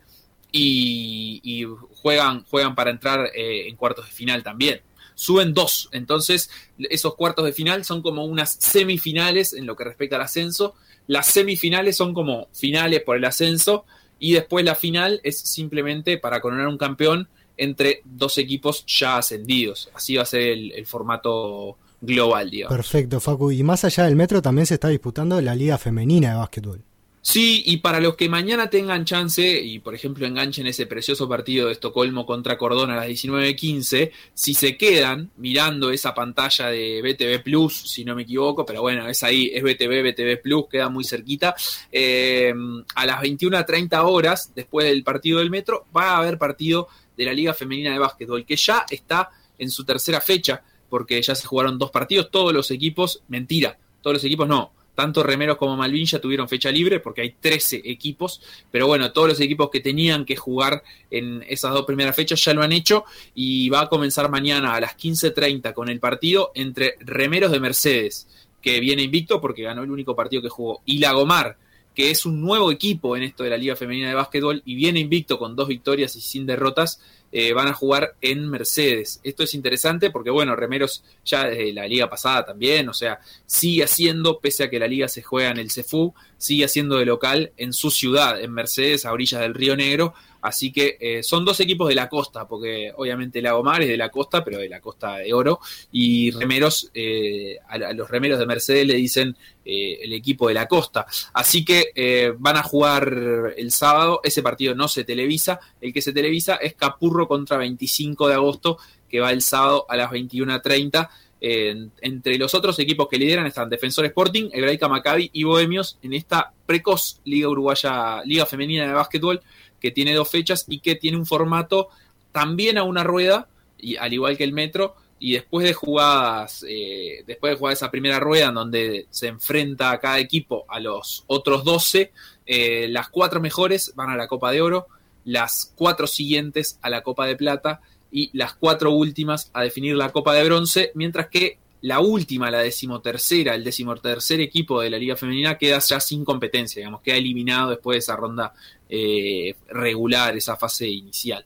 Y, 0.58 1.66
juegan, 2.02 2.44
juegan 2.44 2.74
para 2.74 2.90
entrar 2.90 3.30
eh, 3.34 3.68
en 3.68 3.76
cuartos 3.76 4.06
de 4.06 4.12
final 4.12 4.42
también. 4.42 4.80
Suben 5.14 5.54
dos, 5.54 5.88
entonces 5.92 6.50
esos 6.78 7.14
cuartos 7.14 7.46
de 7.46 7.52
final 7.52 7.84
son 7.86 8.02
como 8.02 8.24
unas 8.26 8.52
semifinales 8.52 9.54
en 9.54 9.64
lo 9.64 9.74
que 9.74 9.84
respecta 9.84 10.16
al 10.16 10.22
ascenso. 10.22 10.74
Las 11.06 11.26
semifinales 11.26 11.96
son 11.96 12.12
como 12.12 12.48
finales 12.52 13.02
por 13.02 13.16
el 13.16 13.24
ascenso 13.24 13.86
y 14.18 14.32
después 14.34 14.64
la 14.64 14.74
final 14.74 15.20
es 15.24 15.38
simplemente 15.38 16.18
para 16.18 16.40
coronar 16.40 16.68
un 16.68 16.76
campeón 16.76 17.28
entre 17.56 18.02
dos 18.04 18.36
equipos 18.36 18.84
ya 18.86 19.16
ascendidos. 19.16 19.90
Así 19.94 20.16
va 20.16 20.22
a 20.22 20.26
ser 20.26 20.42
el, 20.42 20.72
el 20.72 20.86
formato 20.86 21.78
global, 22.00 22.50
digamos. 22.50 22.76
Perfecto, 22.76 23.20
Facu. 23.20 23.50
Y 23.52 23.62
más 23.62 23.84
allá 23.84 24.04
del 24.04 24.16
metro 24.16 24.42
también 24.42 24.66
se 24.66 24.74
está 24.74 24.88
disputando 24.88 25.40
la 25.40 25.54
Liga 25.54 25.78
Femenina 25.78 26.30
de 26.30 26.36
Básquetbol. 26.36 26.84
Sí, 27.28 27.64
y 27.66 27.78
para 27.78 27.98
los 27.98 28.14
que 28.14 28.28
mañana 28.28 28.70
tengan 28.70 29.04
chance 29.04 29.60
y, 29.60 29.80
por 29.80 29.96
ejemplo, 29.96 30.28
enganchen 30.28 30.68
ese 30.68 30.86
precioso 30.86 31.28
partido 31.28 31.66
de 31.66 31.72
Estocolmo 31.72 32.24
contra 32.24 32.56
Cordón 32.56 32.92
a 32.92 32.94
las 32.94 33.08
19.15, 33.08 34.12
si 34.32 34.54
se 34.54 34.76
quedan 34.76 35.32
mirando 35.36 35.90
esa 35.90 36.14
pantalla 36.14 36.68
de 36.68 37.02
BTV 37.02 37.42
Plus, 37.42 37.90
si 37.90 38.04
no 38.04 38.14
me 38.14 38.22
equivoco, 38.22 38.64
pero 38.64 38.80
bueno, 38.80 39.08
es 39.08 39.24
ahí, 39.24 39.50
es 39.52 39.60
BTV, 39.60 40.12
BTV 40.12 40.40
Plus, 40.40 40.66
queda 40.70 40.88
muy 40.88 41.02
cerquita, 41.02 41.56
eh, 41.90 42.54
a 42.94 43.06
las 43.06 43.20
21.30 43.20 44.04
horas, 44.04 44.52
después 44.54 44.86
del 44.86 45.02
partido 45.02 45.40
del 45.40 45.50
Metro, 45.50 45.86
va 45.94 46.10
a 46.12 46.18
haber 46.18 46.38
partido 46.38 46.86
de 47.16 47.24
la 47.24 47.32
Liga 47.32 47.54
Femenina 47.54 47.90
de 47.90 47.98
Básquetbol, 47.98 48.46
que 48.46 48.54
ya 48.54 48.86
está 48.88 49.30
en 49.58 49.68
su 49.72 49.84
tercera 49.84 50.20
fecha, 50.20 50.62
porque 50.88 51.20
ya 51.20 51.34
se 51.34 51.48
jugaron 51.48 51.76
dos 51.76 51.90
partidos, 51.90 52.30
todos 52.30 52.52
los 52.52 52.70
equipos, 52.70 53.24
mentira, 53.26 53.76
todos 54.00 54.14
los 54.14 54.24
equipos 54.24 54.46
no, 54.46 54.70
tanto 54.96 55.22
Remeros 55.22 55.58
como 55.58 55.76
Malvin 55.76 56.06
ya 56.06 56.20
tuvieron 56.20 56.48
fecha 56.48 56.72
libre 56.72 56.98
porque 56.98 57.20
hay 57.20 57.34
13 57.38 57.82
equipos, 57.84 58.40
pero 58.72 58.88
bueno, 58.88 59.12
todos 59.12 59.28
los 59.28 59.40
equipos 59.40 59.70
que 59.70 59.80
tenían 59.80 60.24
que 60.24 60.34
jugar 60.34 60.82
en 61.10 61.44
esas 61.46 61.72
dos 61.72 61.84
primeras 61.84 62.16
fechas 62.16 62.42
ya 62.42 62.54
lo 62.54 62.62
han 62.62 62.72
hecho 62.72 63.04
y 63.34 63.68
va 63.68 63.82
a 63.82 63.88
comenzar 63.88 64.30
mañana 64.30 64.74
a 64.74 64.80
las 64.80 64.96
15.30 64.96 65.72
con 65.74 65.88
el 65.88 66.00
partido 66.00 66.50
entre 66.54 66.96
Remeros 67.00 67.52
de 67.52 67.60
Mercedes, 67.60 68.26
que 68.60 68.80
viene 68.80 69.02
invicto 69.02 69.40
porque 69.40 69.62
ganó 69.62 69.84
el 69.84 69.90
único 69.90 70.16
partido 70.16 70.42
que 70.42 70.48
jugó, 70.48 70.80
y 70.86 70.98
Lagomar, 70.98 71.58
que 71.94 72.10
es 72.10 72.26
un 72.26 72.40
nuevo 72.40 72.72
equipo 72.72 73.16
en 73.16 73.22
esto 73.22 73.44
de 73.44 73.50
la 73.50 73.56
Liga 73.56 73.76
Femenina 73.76 74.08
de 74.08 74.14
Básquetbol 74.14 74.62
y 74.64 74.74
viene 74.74 75.00
invicto 75.00 75.38
con 75.38 75.56
dos 75.56 75.68
victorias 75.68 76.16
y 76.16 76.20
sin 76.20 76.46
derrotas, 76.46 77.00
eh, 77.32 77.52
van 77.52 77.68
a 77.68 77.74
jugar 77.74 78.14
en 78.20 78.48
Mercedes. 78.48 79.20
Esto 79.22 79.42
es 79.42 79.54
interesante 79.54 80.10
porque, 80.10 80.30
bueno, 80.30 80.56
Remeros 80.56 81.04
ya 81.24 81.44
desde 81.48 81.72
la 81.72 81.86
liga 81.86 82.08
pasada 82.08 82.44
también, 82.46 82.88
o 82.88 82.94
sea, 82.94 83.20
sigue 83.44 83.84
haciendo, 83.84 84.38
pese 84.38 84.64
a 84.64 84.70
que 84.70 84.78
la 84.78 84.86
liga 84.86 85.08
se 85.08 85.22
juega 85.22 85.50
en 85.50 85.58
el 85.58 85.70
CEFU, 85.70 86.14
sigue 86.38 86.64
haciendo 86.64 86.96
de 86.96 87.06
local 87.06 87.52
en 87.56 87.72
su 87.72 87.90
ciudad, 87.90 88.40
en 88.40 88.52
Mercedes, 88.52 89.04
a 89.04 89.12
orillas 89.12 89.40
del 89.40 89.54
Río 89.54 89.76
Negro, 89.76 90.14
Así 90.46 90.70
que 90.70 90.96
eh, 91.00 91.24
son 91.24 91.44
dos 91.44 91.58
equipos 91.58 91.88
de 91.88 91.96
la 91.96 92.08
costa, 92.08 92.46
porque 92.46 92.92
obviamente 92.96 93.42
Lagomar 93.42 93.82
es 93.82 93.88
de 93.88 93.96
la 93.96 94.10
costa, 94.10 94.44
pero 94.44 94.58
de 94.58 94.68
la 94.68 94.80
costa 94.80 95.16
de 95.16 95.34
oro. 95.34 95.58
Y 95.90 96.30
remeros, 96.30 96.88
eh, 96.94 97.58
a, 97.66 97.92
los 97.92 98.08
remeros 98.08 98.38
de 98.38 98.46
Mercedes 98.46 98.86
le 98.86 98.94
dicen 98.94 99.36
eh, 99.64 99.98
el 100.02 100.12
equipo 100.12 100.46
de 100.46 100.54
la 100.54 100.68
costa. 100.68 101.04
Así 101.32 101.64
que 101.64 102.32
van 102.38 102.56
a 102.56 102.62
jugar 102.62 103.54
el 103.56 103.72
sábado. 103.72 104.20
Ese 104.22 104.40
partido 104.40 104.76
no 104.76 104.86
se 104.86 105.02
televisa. 105.02 105.58
El 105.80 105.92
que 105.92 106.00
se 106.00 106.12
televisa 106.12 106.54
es 106.56 106.74
Capurro 106.74 107.26
contra 107.26 107.56
25 107.56 108.28
de 108.28 108.34
agosto, 108.34 108.78
que 109.08 109.18
va 109.18 109.32
el 109.32 109.42
sábado 109.42 109.84
a 109.88 109.96
las 109.96 110.12
21.30. 110.12 111.08
entre 111.40 112.38
los 112.38 112.54
otros 112.54 112.78
equipos 112.78 113.08
que 113.08 113.18
lideran 113.18 113.46
están 113.46 113.68
Defensor 113.68 114.04
Sporting, 114.04 114.48
Hebraica 114.52 114.86
Maccabi 114.86 115.28
y 115.32 115.42
Bohemios 115.42 115.98
en 116.02 116.12
esta 116.12 116.52
precoz 116.66 117.20
Liga 117.24 117.48
Uruguaya, 117.48 118.22
Liga 118.24 118.46
Femenina 118.46 118.86
de 118.86 118.92
Básquetbol 118.92 119.42
que 119.80 119.90
tiene 119.90 120.14
dos 120.14 120.28
fechas 120.30 120.64
y 120.68 120.80
que 120.80 120.94
tiene 120.94 121.16
un 121.16 121.26
formato 121.26 121.88
también 122.32 122.78
a 122.78 122.82
una 122.82 123.04
rueda, 123.04 123.48
y, 123.78 123.96
al 123.96 124.12
igual 124.12 124.36
que 124.36 124.44
el 124.44 124.52
metro, 124.52 124.94
y 125.18 125.32
después 125.32 125.66
de 125.66 125.72
jugadas, 125.72 126.64
eh, 126.68 127.24
después 127.26 127.52
de 127.52 127.58
jugar 127.58 127.72
esa 127.72 127.90
primera 127.90 128.20
rueda 128.20 128.48
en 128.48 128.54
donde 128.54 129.06
se 129.10 129.28
enfrenta 129.28 129.90
a 129.90 129.98
cada 129.98 130.18
equipo 130.18 130.64
a 130.68 130.78
los 130.78 131.24
otros 131.26 131.64
12, 131.64 132.12
eh, 132.44 132.88
las 132.88 133.08
cuatro 133.08 133.40
mejores 133.40 133.92
van 133.94 134.10
a 134.10 134.16
la 134.16 134.28
Copa 134.28 134.50
de 134.52 134.60
Oro, 134.60 134.86
las 135.24 135.72
cuatro 135.74 136.06
siguientes 136.06 136.78
a 136.82 136.90
la 136.90 137.02
Copa 137.02 137.26
de 137.26 137.36
Plata 137.36 137.80
y 138.12 138.30
las 138.36 138.54
cuatro 138.54 138.92
últimas 138.92 139.50
a 139.54 139.62
definir 139.62 139.96
la 139.96 140.12
Copa 140.12 140.34
de 140.34 140.44
Bronce, 140.44 140.92
mientras 140.94 141.28
que 141.28 141.58
la 141.82 142.00
última, 142.00 142.50
la 142.50 142.60
decimotercera, 142.60 143.54
el 143.54 143.64
decimotercer 143.64 144.40
equipo 144.40 144.80
de 144.80 144.90
la 144.90 144.98
Liga 144.98 145.16
Femenina 145.16 145.58
queda 145.58 145.78
ya 145.78 146.00
sin 146.00 146.24
competencia, 146.24 146.80
digamos, 146.80 147.00
queda 147.00 147.16
eliminado 147.16 147.70
después 147.70 147.96
de 147.96 147.98
esa 147.98 148.16
ronda 148.16 148.54
eh, 148.88 149.54
regular, 149.68 150.36
esa 150.36 150.56
fase 150.56 150.88
inicial. 150.88 151.44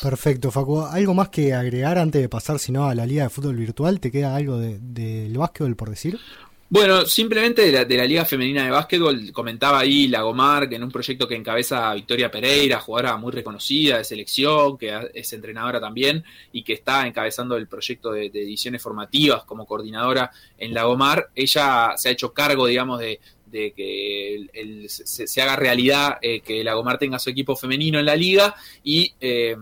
Perfecto, 0.00 0.50
Facu. 0.50 0.82
¿Algo 0.82 1.14
más 1.14 1.28
que 1.28 1.54
agregar 1.54 1.98
antes 1.98 2.22
de 2.22 2.28
pasar, 2.28 2.58
si 2.58 2.70
no, 2.72 2.86
a 2.86 2.94
la 2.94 3.06
Liga 3.06 3.24
de 3.24 3.30
Fútbol 3.30 3.56
Virtual? 3.56 4.00
¿Te 4.00 4.10
queda 4.10 4.36
algo 4.36 4.58
del 4.58 4.94
de, 4.94 5.32
básquetbol 5.36 5.76
por 5.76 5.90
decir? 5.90 6.18
Bueno, 6.72 7.04
simplemente 7.04 7.70
de 7.70 7.96
la, 7.98 8.06
Liga 8.06 8.24
Femenina 8.24 8.64
de 8.64 8.70
Básquetbol, 8.70 9.30
comentaba 9.30 9.80
ahí 9.80 10.08
Lagomar, 10.08 10.70
que 10.70 10.76
en 10.76 10.84
un 10.84 10.90
proyecto 10.90 11.28
que 11.28 11.34
encabeza 11.36 11.92
Victoria 11.92 12.30
Pereira, 12.30 12.80
jugadora 12.80 13.18
muy 13.18 13.30
reconocida 13.30 13.98
de 13.98 14.04
selección, 14.04 14.78
que 14.78 15.10
es 15.12 15.30
entrenadora 15.34 15.82
también, 15.82 16.24
y 16.50 16.62
que 16.62 16.72
está 16.72 17.06
encabezando 17.06 17.58
el 17.58 17.68
proyecto 17.68 18.12
de, 18.12 18.28
ediciones 18.28 18.80
formativas 18.80 19.44
como 19.44 19.66
coordinadora 19.66 20.30
en 20.56 20.72
Lagomar. 20.72 21.28
Ella 21.34 21.92
se 21.96 22.08
ha 22.08 22.12
hecho 22.12 22.32
cargo, 22.32 22.64
digamos, 22.64 23.00
de, 23.00 23.20
que 23.52 24.86
se, 24.88 25.42
haga 25.42 25.56
realidad 25.56 26.16
eh, 26.22 26.40
que 26.40 26.64
Lagomar 26.64 26.96
tenga 26.96 27.18
su 27.18 27.28
equipo 27.28 27.54
femenino 27.54 27.98
en 27.98 28.06
la 28.06 28.16
liga 28.16 28.54
y 28.82 29.12
eh, 29.20 29.54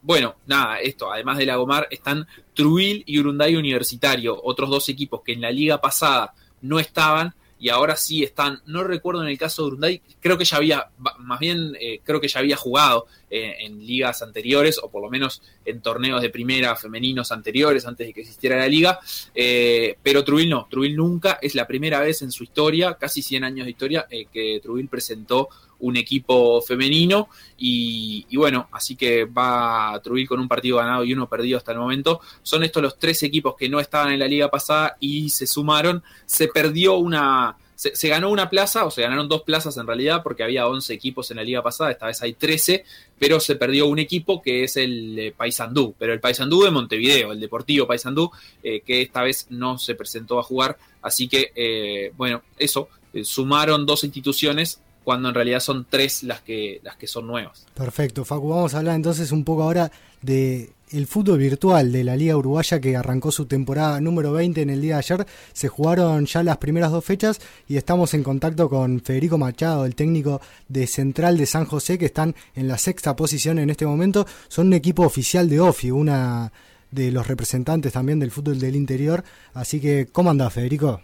bueno, 0.00 0.36
nada, 0.46 0.78
esto, 0.78 1.12
además 1.12 1.38
de 1.38 1.46
Lagomar 1.46 1.88
están 1.90 2.24
Truil 2.54 3.02
y 3.04 3.18
Urunday 3.18 3.56
Universitario, 3.56 4.38
otros 4.44 4.70
dos 4.70 4.88
equipos 4.88 5.22
que 5.22 5.32
en 5.32 5.40
la 5.40 5.50
liga 5.50 5.80
pasada 5.80 6.32
no 6.62 6.80
estaban 6.80 7.34
y 7.62 7.68
ahora 7.68 7.94
sí 7.94 8.24
están. 8.24 8.60
No 8.66 8.82
recuerdo 8.82 9.22
en 9.22 9.28
el 9.28 9.38
caso 9.38 9.62
de 9.62 9.68
Urunday, 9.68 10.02
creo 10.18 10.36
que 10.36 10.44
ya 10.44 10.56
había, 10.56 10.88
más 11.18 11.38
bien 11.38 11.76
eh, 11.80 12.00
creo 12.02 12.20
que 12.20 12.26
ya 12.26 12.40
había 12.40 12.56
jugado 12.56 13.06
eh, 13.30 13.54
en 13.60 13.86
ligas 13.86 14.20
anteriores, 14.20 14.80
o 14.82 14.90
por 14.90 15.00
lo 15.00 15.08
menos 15.08 15.42
en 15.64 15.80
torneos 15.80 16.20
de 16.20 16.28
primera 16.28 16.74
femeninos 16.74 17.30
anteriores, 17.30 17.86
antes 17.86 18.08
de 18.08 18.12
que 18.12 18.22
existiera 18.22 18.56
la 18.56 18.66
liga. 18.66 18.98
Eh, 19.32 19.96
pero 20.02 20.24
Trubil 20.24 20.50
no, 20.50 20.66
Trubil 20.68 20.96
nunca, 20.96 21.38
es 21.40 21.54
la 21.54 21.68
primera 21.68 22.00
vez 22.00 22.22
en 22.22 22.32
su 22.32 22.42
historia, 22.42 22.94
casi 22.94 23.22
100 23.22 23.44
años 23.44 23.66
de 23.66 23.70
historia, 23.70 24.08
que 24.10 24.58
Trubil 24.60 24.88
presentó 24.88 25.48
un 25.82 25.96
equipo 25.96 26.62
femenino 26.62 27.28
y, 27.58 28.36
bueno, 28.36 28.68
así 28.72 28.96
que 28.96 29.24
va 29.24 29.94
a 29.94 30.02
Trubil 30.02 30.26
con 30.26 30.40
un 30.40 30.48
partido 30.48 30.78
ganado 30.78 31.04
y 31.04 31.12
uno 31.12 31.28
perdido 31.28 31.58
hasta 31.58 31.72
el 31.72 31.78
momento. 31.78 32.20
Son 32.42 32.64
estos 32.64 32.82
los 32.82 32.98
tres 32.98 33.22
equipos 33.22 33.54
que 33.56 33.68
no 33.68 33.78
estaban 33.78 34.12
en 34.12 34.18
la 34.18 34.26
liga 34.26 34.48
pasada 34.48 34.96
y 34.98 35.30
se 35.30 35.46
sumaron. 35.46 36.02
Se 36.26 36.48
perdió 36.48 36.96
una... 36.96 37.56
Se, 37.74 38.08
ganó 38.08 38.30
una 38.30 38.48
plaza, 38.48 38.84
o 38.84 38.92
se 38.92 39.02
ganaron 39.02 39.28
dos 39.28 39.42
plazas 39.42 39.76
en 39.76 39.88
realidad, 39.88 40.22
porque 40.22 40.44
había 40.44 40.68
11 40.68 40.94
equipos 40.94 41.28
en 41.32 41.38
la 41.38 41.42
liga 41.42 41.64
pasada, 41.64 41.90
esta 41.90 42.06
vez 42.06 42.22
hay 42.22 42.34
13, 42.34 42.84
pero 43.18 43.40
se 43.40 43.56
perdió 43.56 43.88
un 43.88 43.98
equipo 43.98 44.40
que 44.40 44.62
es 44.62 44.76
el 44.76 45.18
eh, 45.18 45.34
Paysandú, 45.36 45.92
pero 45.98 46.12
el 46.12 46.20
Paysandú 46.20 46.62
de 46.62 46.70
Montevideo, 46.70 47.32
el 47.32 47.40
Deportivo 47.40 47.88
Paysandú, 47.88 48.30
eh, 48.62 48.82
que 48.86 49.02
esta 49.02 49.24
vez 49.24 49.48
no 49.50 49.78
se 49.78 49.96
presentó 49.96 50.38
a 50.38 50.44
jugar, 50.44 50.78
así 51.00 51.26
que, 51.26 51.50
eh, 51.56 52.12
bueno, 52.16 52.42
eso, 52.56 52.88
sumaron 53.24 53.84
dos 53.84 54.04
instituciones 54.04 54.80
cuando 55.04 55.28
en 55.28 55.34
realidad 55.34 55.60
son 55.60 55.86
tres 55.88 56.22
las 56.22 56.40
que, 56.40 56.80
las 56.82 56.96
que 56.96 57.06
son 57.06 57.26
nuevas. 57.26 57.66
Perfecto, 57.74 58.24
Facu, 58.24 58.48
vamos 58.48 58.74
a 58.74 58.78
hablar 58.78 58.96
entonces 58.96 59.32
un 59.32 59.44
poco 59.44 59.62
ahora 59.62 59.90
de 60.20 60.72
el 60.92 61.06
fútbol 61.06 61.38
virtual 61.38 61.90
de 61.90 62.04
la 62.04 62.16
Liga 62.16 62.36
Uruguaya 62.36 62.80
que 62.80 62.96
arrancó 62.96 63.32
su 63.32 63.46
temporada 63.46 64.00
número 64.00 64.32
20 64.32 64.60
en 64.60 64.70
el 64.70 64.80
día 64.80 64.94
de 64.94 64.98
ayer. 64.98 65.26
Se 65.52 65.68
jugaron 65.68 66.26
ya 66.26 66.42
las 66.42 66.58
primeras 66.58 66.90
dos 66.90 67.04
fechas 67.04 67.40
y 67.66 67.76
estamos 67.76 68.12
en 68.14 68.22
contacto 68.22 68.68
con 68.68 69.00
Federico 69.00 69.38
Machado, 69.38 69.86
el 69.86 69.94
técnico 69.94 70.40
de 70.68 70.86
Central 70.86 71.38
de 71.38 71.46
San 71.46 71.64
José, 71.64 71.98
que 71.98 72.06
están 72.06 72.34
en 72.54 72.68
la 72.68 72.78
sexta 72.78 73.16
posición 73.16 73.58
en 73.58 73.70
este 73.70 73.86
momento. 73.86 74.26
Son 74.48 74.66
un 74.66 74.74
equipo 74.74 75.04
oficial 75.04 75.48
de 75.48 75.60
OFI, 75.60 75.90
una 75.90 76.52
de 76.90 77.10
los 77.10 77.26
representantes 77.26 77.92
también 77.92 78.20
del 78.20 78.30
fútbol 78.30 78.58
del 78.58 78.76
interior. 78.76 79.24
Así 79.54 79.80
que, 79.80 80.08
¿cómo 80.12 80.30
andás, 80.30 80.52
Federico? 80.52 81.00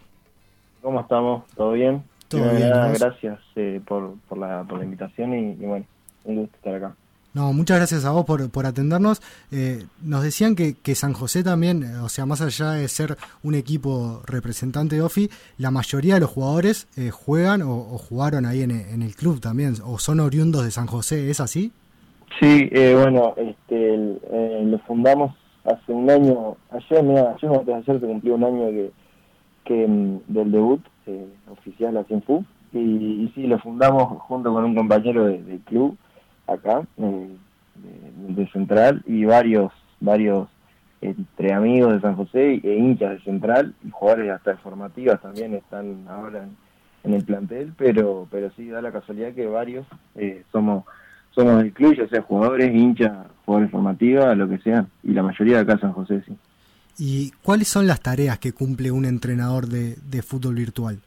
¿Cómo 0.83 1.01
estamos? 1.01 1.45
¿Todo 1.57 1.73
bien? 1.73 2.05
Todo 2.29 2.51
bien. 2.55 2.71
Gracias 2.71 3.41
eh, 3.57 3.81
por, 3.87 4.15
por, 4.29 4.39
la, 4.39 4.63
por 4.65 4.79
la 4.79 4.85
invitación 4.85 5.35
y, 5.35 5.55
bueno, 5.55 5.85
un 6.25 6.37
gusto 6.37 6.57
estar 6.57 6.75
acá. 6.75 6.95
No, 7.35 7.53
muchas 7.53 7.77
gracias 7.77 8.05
a 8.05 8.11
vos 8.11 8.25
por, 8.25 8.51
por 8.51 8.67
atendernos. 8.67 9.21
Eh, 9.53 9.85
nos 10.03 10.23
decían 10.23 10.57
que, 10.57 10.75
que, 10.75 10.95
San 10.95 11.13
José 11.13 11.45
también, 11.45 11.83
eh, 11.83 11.99
o 11.99 12.09
sea, 12.09 12.27
más 12.27 12.41
allá 12.41 12.73
de 12.73 12.89
ser 12.89 13.17
un 13.43 13.55
equipo 13.55 14.23
representante 14.27 14.97
de 14.97 15.03
OFI, 15.03 15.31
la 15.57 15.71
mayoría 15.71 16.15
de 16.15 16.21
los 16.21 16.31
jugadores 16.31 16.89
juegan 17.13 17.63
o, 17.63 17.99
jugaron 17.99 18.45
ahí 18.45 18.63
en, 18.63 18.71
en, 18.71 19.03
el 19.03 19.15
club 19.15 19.41
también, 19.41 19.75
o 19.85 19.99
son 19.99 20.21
oriundos 20.21 20.65
de 20.65 20.71
San 20.71 20.87
José, 20.87 21.31
¿es 21.31 21.41
así? 21.41 21.71
Sí, 22.41 22.71
bueno, 22.95 23.35
este, 23.37 23.97
lo 24.65 24.79
fundamos 24.81 25.35
hace 25.65 25.93
un 25.93 26.11
año, 26.11 26.57
ayer, 26.71 27.03
mira, 27.03 27.37
ayer, 27.37 27.51
ayer 27.51 28.01
se 28.01 28.07
cumplió 28.07 28.35
un 28.35 28.45
año 28.45 28.69
que, 28.71 28.91
que 29.65 29.87
mm, 29.87 30.21
del 30.29 30.53
debut 30.53 30.81
eh, 31.09 31.27
oficial 31.51 32.05
en 32.09 32.23
FUB. 32.23 32.45
Y, 32.73 32.79
y, 32.79 33.33
sí, 33.35 33.47
lo 33.47 33.59
fundamos 33.59 34.05
junto 34.23 34.53
con 34.53 34.65
un 34.65 34.75
compañero 34.75 35.25
del 35.25 35.61
club 35.61 35.97
acá, 36.47 36.83
eh, 36.99 37.29
de, 38.29 38.47
Central, 38.49 39.03
y 39.07 39.25
varios, 39.25 39.73
varios 40.01 40.49
entre 41.01 41.53
amigos 41.53 41.95
de 41.95 42.01
San 42.01 42.17
José 42.17 42.61
e 42.63 42.77
hinchas 42.77 43.13
de 43.13 43.21
Central, 43.21 43.75
y 43.85 43.91
jugadores 43.91 44.31
hasta 44.33 44.51
de 44.53 44.57
formativas 44.59 45.21
también 45.21 45.55
están 45.55 46.05
ahora 46.09 46.47
en, 47.05 47.15
el 47.15 47.25
plantel, 47.25 47.73
pero 47.79 48.27
pero 48.31 48.51
sí 48.51 48.69
da 48.69 48.83
la 48.83 48.93
casualidad 48.93 49.33
que 49.33 49.47
varios 49.47 49.87
eh, 50.17 50.43
somos 50.53 50.85
somos 51.31 51.59
del 51.59 51.73
club, 51.73 51.95
ya 51.95 52.09
sea 52.09 52.21
jugadores, 52.21 52.75
hinchas, 52.75 53.17
jugadores 53.47 53.71
formativas, 53.71 54.37
lo 54.37 54.49
que 54.49 54.59
sea, 54.59 54.87
y 55.03 55.13
la 55.13 55.23
mayoría 55.23 55.57
de 55.57 55.63
acá 55.63 55.79
San 55.79 55.93
José 55.93 56.23
sí. 56.27 56.37
¿Y 56.99 57.31
cuáles 57.43 57.69
son 57.69 57.87
las 57.87 58.01
tareas 58.01 58.41
que 58.41 58.53
cumple 58.53 58.91
un 58.91 59.05
entrenador 59.05 59.67
de, 59.69 60.23
fútbol 60.23 60.57
virtual? 60.57 60.99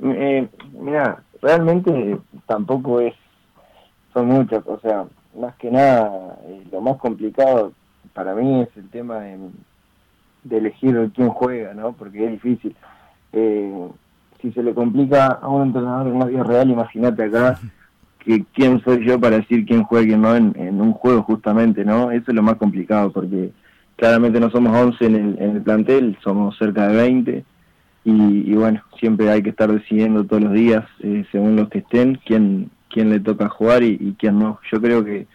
Eh, 0.00 0.48
mira, 0.80 1.22
realmente 1.42 2.18
tampoco 2.46 3.00
es, 3.00 3.14
son 4.14 4.28
muchas, 4.28 4.62
o 4.66 4.78
sea, 4.80 5.06
más 5.38 5.56
que 5.56 5.70
nada, 5.70 6.38
eh, 6.44 6.62
lo 6.70 6.80
más 6.80 6.96
complicado 6.98 7.72
para 8.14 8.34
mí 8.34 8.62
es 8.62 8.68
el 8.76 8.88
tema 8.90 9.18
de, 9.18 9.38
elegir 10.50 11.10
quién 11.14 11.30
juega, 11.30 11.74
¿no? 11.74 11.92
Porque 11.92 12.24
es 12.24 12.30
difícil. 12.30 12.74
Eh, 13.32 13.88
si 14.40 14.52
se 14.52 14.62
le 14.62 14.72
complica 14.72 15.26
a 15.26 15.48
un 15.48 15.62
entrenador 15.62 16.06
en 16.06 16.14
una 16.14 16.26
vida 16.26 16.44
real, 16.44 16.70
imagínate 16.70 17.24
acá 17.24 17.58
que 18.20 18.44
quién 18.54 18.80
soy 18.84 19.04
yo 19.04 19.20
para 19.20 19.38
decir 19.38 19.66
quién 19.66 19.82
juega 19.82 20.04
y 20.04 20.08
quién 20.08 20.22
no 20.22 20.36
en, 20.36 20.52
en, 20.56 20.80
un 20.80 20.92
juego 20.92 21.22
justamente, 21.22 21.84
¿no? 21.84 22.12
Eso 22.12 22.30
es 22.30 22.34
lo 22.34 22.42
más 22.42 22.54
complicado 22.56 23.10
porque 23.10 23.50
claramente 24.00 24.40
no 24.40 24.50
somos 24.50 24.74
11 24.74 25.04
en 25.04 25.14
el, 25.14 25.38
en 25.38 25.56
el 25.56 25.62
plantel, 25.62 26.16
somos 26.24 26.56
cerca 26.56 26.88
de 26.88 26.96
20 26.96 27.44
y, 28.02 28.54
bueno, 28.54 28.82
siempre 28.98 29.28
hay 29.28 29.42
que 29.42 29.50
estar 29.50 29.70
decidiendo 29.70 30.24
todos 30.24 30.42
los 30.42 30.54
días, 30.54 30.86
eh, 31.00 31.26
según 31.30 31.54
los 31.54 31.68
que 31.68 31.80
estén, 31.80 32.18
quién, 32.24 32.70
quién 32.88 33.10
le 33.10 33.20
toca 33.20 33.50
jugar 33.50 33.82
y, 33.82 34.16
quién 34.18 34.38
no. 34.38 34.58
Yo 34.72 34.80
creo 34.80 35.04
que 35.04 35.26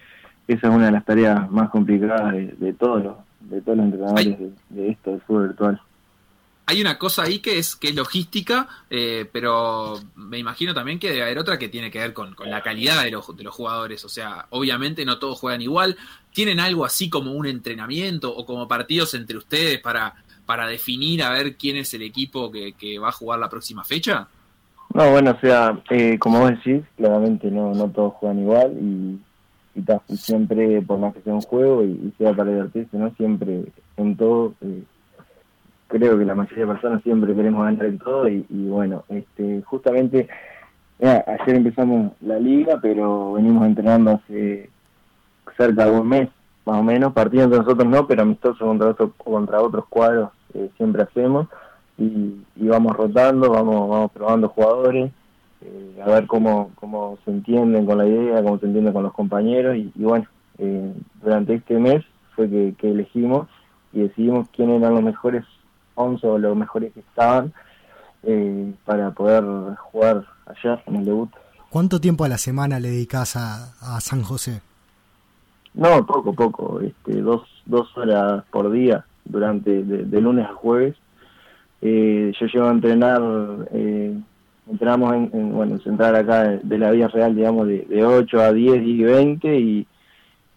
esa 0.48 0.68
es 0.68 0.74
una 0.74 0.88
de 0.88 0.94
las 0.94 1.06
tareas 1.06 1.50
más 1.52 1.70
complicadas 1.70 2.34
de, 2.34 2.74
todos 2.74 3.04
los 3.04 3.16
de 3.42 3.62
todos 3.62 3.78
los 3.78 3.86
entrenadores 3.86 4.36
de, 4.70 4.90
esto, 4.90 5.12
del 5.12 5.22
fútbol 5.22 5.48
virtual. 5.50 5.82
Hay 6.68 6.82
una 6.82 6.98
cosa 6.98 7.24
ahí 7.24 7.40
que 7.40 7.60
es, 7.60 7.76
que 7.76 7.90
es 7.90 7.96
logística, 7.96 8.68
eh, 8.90 9.30
pero 9.32 10.00
me 10.16 10.40
imagino 10.40 10.74
también 10.74 10.98
que 10.98 11.10
debe 11.10 11.24
haber 11.24 11.38
otra 11.38 11.60
que 11.60 11.70
tiene 11.70 11.92
que 11.92 12.00
ver 12.00 12.14
con, 12.14 12.34
con 12.34 12.50
la 12.50 12.62
calidad 12.62 13.04
de 13.04 13.12
los, 13.12 13.36
de 13.38 13.44
los 13.44 13.54
jugadores. 13.54 14.04
O 14.04 14.10
sea, 14.10 14.48
obviamente 14.50 15.06
no 15.06 15.20
todos 15.20 15.40
juegan 15.40 15.62
igual. 15.62 15.96
¿Tienen 16.34 16.60
algo 16.60 16.84
así 16.84 17.10
como 17.10 17.34
un 17.34 17.46
entrenamiento 17.46 18.36
o 18.36 18.46
como 18.46 18.68
partidos 18.68 19.14
entre 19.14 19.38
ustedes 19.38 19.80
para, 19.80 20.16
para 20.46 20.68
definir 20.68 21.22
a 21.22 21.30
ver 21.30 21.56
quién 21.56 21.78
es 21.78 21.94
el 21.94 22.02
equipo 22.02 22.52
que, 22.52 22.74
que 22.74 22.98
va 22.98 23.10
a 23.10 23.14
jugar 23.14 23.40
la 23.40 23.50
próxima 23.50 23.84
fecha? 23.84 24.28
No, 24.94 25.12
bueno, 25.12 25.32
o 25.32 25.40
sea, 25.40 25.82
eh, 25.90 26.18
como 26.18 26.40
vos 26.40 26.52
decís, 26.52 26.84
claramente 26.98 27.52
no, 27.52 27.74
no 27.74 27.90
todos 27.90 28.14
juegan 28.14 28.40
igual 28.40 28.72
y, 28.82 29.20
y, 29.76 30.18
siempre, 30.18 30.82
por 30.82 30.98
más 31.00 31.14
que 31.14 31.22
sea 31.22 31.34
un 31.34 31.42
juego 31.42 31.84
y, 31.84 31.92
y 31.92 32.14
sea 32.18 32.34
para 32.34 32.50
divertirse, 32.52 32.98
¿no? 32.98 33.14
Siempre 33.16 33.66
en 33.98 34.16
todo, 34.16 34.54
eh, 34.62 34.84
creo 35.98 36.18
que 36.18 36.26
la 36.26 36.36
mayoría 36.36 36.66
de 36.66 36.74
personas 36.74 37.04
siempre 37.04 37.34
queremos 37.34 37.64
ganar 37.64 37.86
en 37.86 37.98
todo 38.00 38.28
y, 38.28 38.46
bueno, 38.50 39.06
este, 39.08 39.62
justamente 39.62 40.28
ayer 41.02 41.56
empezamos 41.56 42.12
la 42.22 42.38
liga, 42.38 42.80
pero 42.82 43.34
venimos 43.34 43.66
entrenando 43.66 44.12
hace 44.12 44.70
cerca 45.56 45.86
de 45.86 45.92
un 45.92 46.08
mes, 46.08 46.30
más 46.66 46.80
o 46.80 46.84
menos, 46.84 47.14
partidos 47.14 47.46
entre 47.46 47.60
nosotros 47.60 47.88
no, 47.88 48.08
pero 48.08 48.24
amistosos 48.24 48.60
contra, 48.60 48.90
otro, 48.90 49.14
contra 49.18 49.62
otros 49.62 49.86
cuadros 49.88 50.32
eh, 50.54 50.70
siempre 50.76 51.04
hacemos 51.04 51.48
y, 51.98 52.36
vamos 52.58 52.94
rotando, 52.96 53.52
vamos, 53.52 53.90
vamos 53.90 54.12
probando 54.12 54.50
jugadores, 54.50 55.12
eh, 55.62 56.02
a 56.06 56.10
ver 56.10 56.28
cómo, 56.28 56.72
cómo 56.76 57.18
se 57.24 57.32
entienden 57.32 57.86
con 57.86 57.98
la 58.00 58.08
idea, 58.08 58.44
cómo 58.44 58.60
se 58.60 58.66
entienden 58.66 58.94
con 58.94 59.04
los 59.04 59.14
compañeros 59.14 59.78
y, 59.78 59.94
y 59.96 60.04
bueno, 60.04 60.26
eh, 60.58 60.94
durante 61.24 61.54
este 61.54 61.80
mes 61.80 62.04
fue 62.36 62.50
que, 62.50 62.74
que, 62.78 62.92
elegimos 62.92 63.48
y 63.94 64.02
decidimos 64.02 64.50
quiénes 64.50 64.82
eran 64.82 64.96
los 64.96 65.04
mejores 65.04 65.46
11 65.96 66.28
o 66.28 66.38
los 66.38 66.56
mejores 66.56 66.94
que 66.94 67.00
estaban 67.00 67.54
eh, 68.24 68.74
para 68.86 69.12
poder 69.12 69.44
jugar 69.78 70.26
allá 70.46 70.82
en 70.86 70.96
el 70.98 71.06
debut. 71.06 71.30
¿Cuánto 71.70 72.00
tiempo 72.00 72.24
a 72.24 72.30
la 72.30 72.38
semana 72.38 72.80
le 72.80 72.90
dedicas 72.90 73.36
a, 73.36 73.74
a 73.82 74.00
San 74.02 74.22
José? 74.22 74.62
No, 75.74 76.06
poco, 76.06 76.34
poco, 76.34 76.80
este, 76.80 77.22
dos, 77.22 77.44
dos 77.66 77.96
horas 77.98 78.44
por 78.52 78.72
día 78.72 79.06
durante 79.26 79.84
de, 79.84 80.04
de 80.04 80.22
lunes 80.22 80.46
a 80.48 80.54
jueves 80.54 80.96
eh, 81.82 82.34
yo 82.40 82.48
llego 82.48 82.66
a 82.66 82.72
entrenar, 82.72 83.22
eh, 83.72 84.18
entramos 84.72 85.14
en, 85.14 85.30
en, 85.34 85.54
bueno, 85.54 85.76
en 85.76 85.82
central 85.82 86.16
acá 86.16 86.44
de, 86.44 86.60
de, 86.64 86.78
la 86.80 86.90
Vía 86.90 87.08
Real, 87.10 87.36
digamos, 87.36 87.68
de, 87.68 87.86
de 87.88 88.04
8 88.04 88.40
a 88.40 88.54
10, 88.54 88.82
10 88.82 88.88
y 88.88 89.04
20 89.04 89.60
y, 89.60 89.88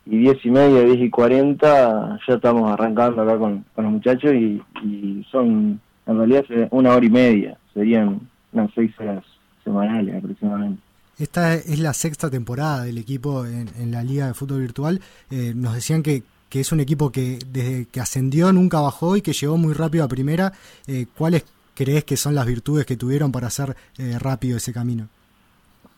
y 0.08 0.18
10 0.18 0.46
y 0.46 0.50
media, 0.50 0.80
10 0.82 1.00
y 1.00 1.10
40 1.10 2.18
ya 2.26 2.34
estamos 2.34 2.70
arrancando 2.70 3.22
acá 3.22 3.38
con, 3.38 3.64
con 3.74 3.84
los 3.84 3.92
muchachos 3.92 4.32
y, 4.32 4.62
y, 4.82 5.26
son, 5.30 5.80
en 6.06 6.16
realidad, 6.16 6.44
una 6.70 6.94
hora 6.94 7.04
y 7.04 7.10
media, 7.10 7.58
serían 7.74 8.20
unas 8.52 8.70
6 8.74 8.92
horas 9.00 9.24
semanales 9.62 10.16
aproximadamente. 10.16 10.82
Esta 11.18 11.54
es 11.54 11.78
la 11.80 11.92
sexta 11.92 12.30
temporada 12.30 12.84
del 12.84 12.98
equipo 12.98 13.44
en, 13.44 13.68
en 13.78 13.90
la 13.90 14.02
Liga 14.02 14.28
de 14.28 14.34
Fútbol 14.34 14.60
Virtual. 14.60 15.00
Eh, 15.30 15.52
nos 15.54 15.74
decían 15.74 16.02
que 16.02 16.22
que 16.48 16.60
es 16.60 16.72
un 16.72 16.80
equipo 16.80 17.10
que 17.10 17.38
desde 17.50 17.86
que 17.86 18.00
ascendió 18.00 18.52
nunca 18.52 18.80
bajó 18.80 19.16
y 19.16 19.22
que 19.22 19.32
llegó 19.32 19.56
muy 19.56 19.74
rápido 19.74 20.04
a 20.04 20.08
primera. 20.08 20.52
Eh, 20.86 21.06
¿Cuáles 21.16 21.44
crees 21.74 22.04
que 22.04 22.16
son 22.16 22.34
las 22.34 22.46
virtudes 22.46 22.86
que 22.86 22.96
tuvieron 22.96 23.30
para 23.32 23.48
hacer 23.48 23.76
eh, 23.98 24.18
rápido 24.18 24.56
ese 24.56 24.72
camino? 24.72 25.08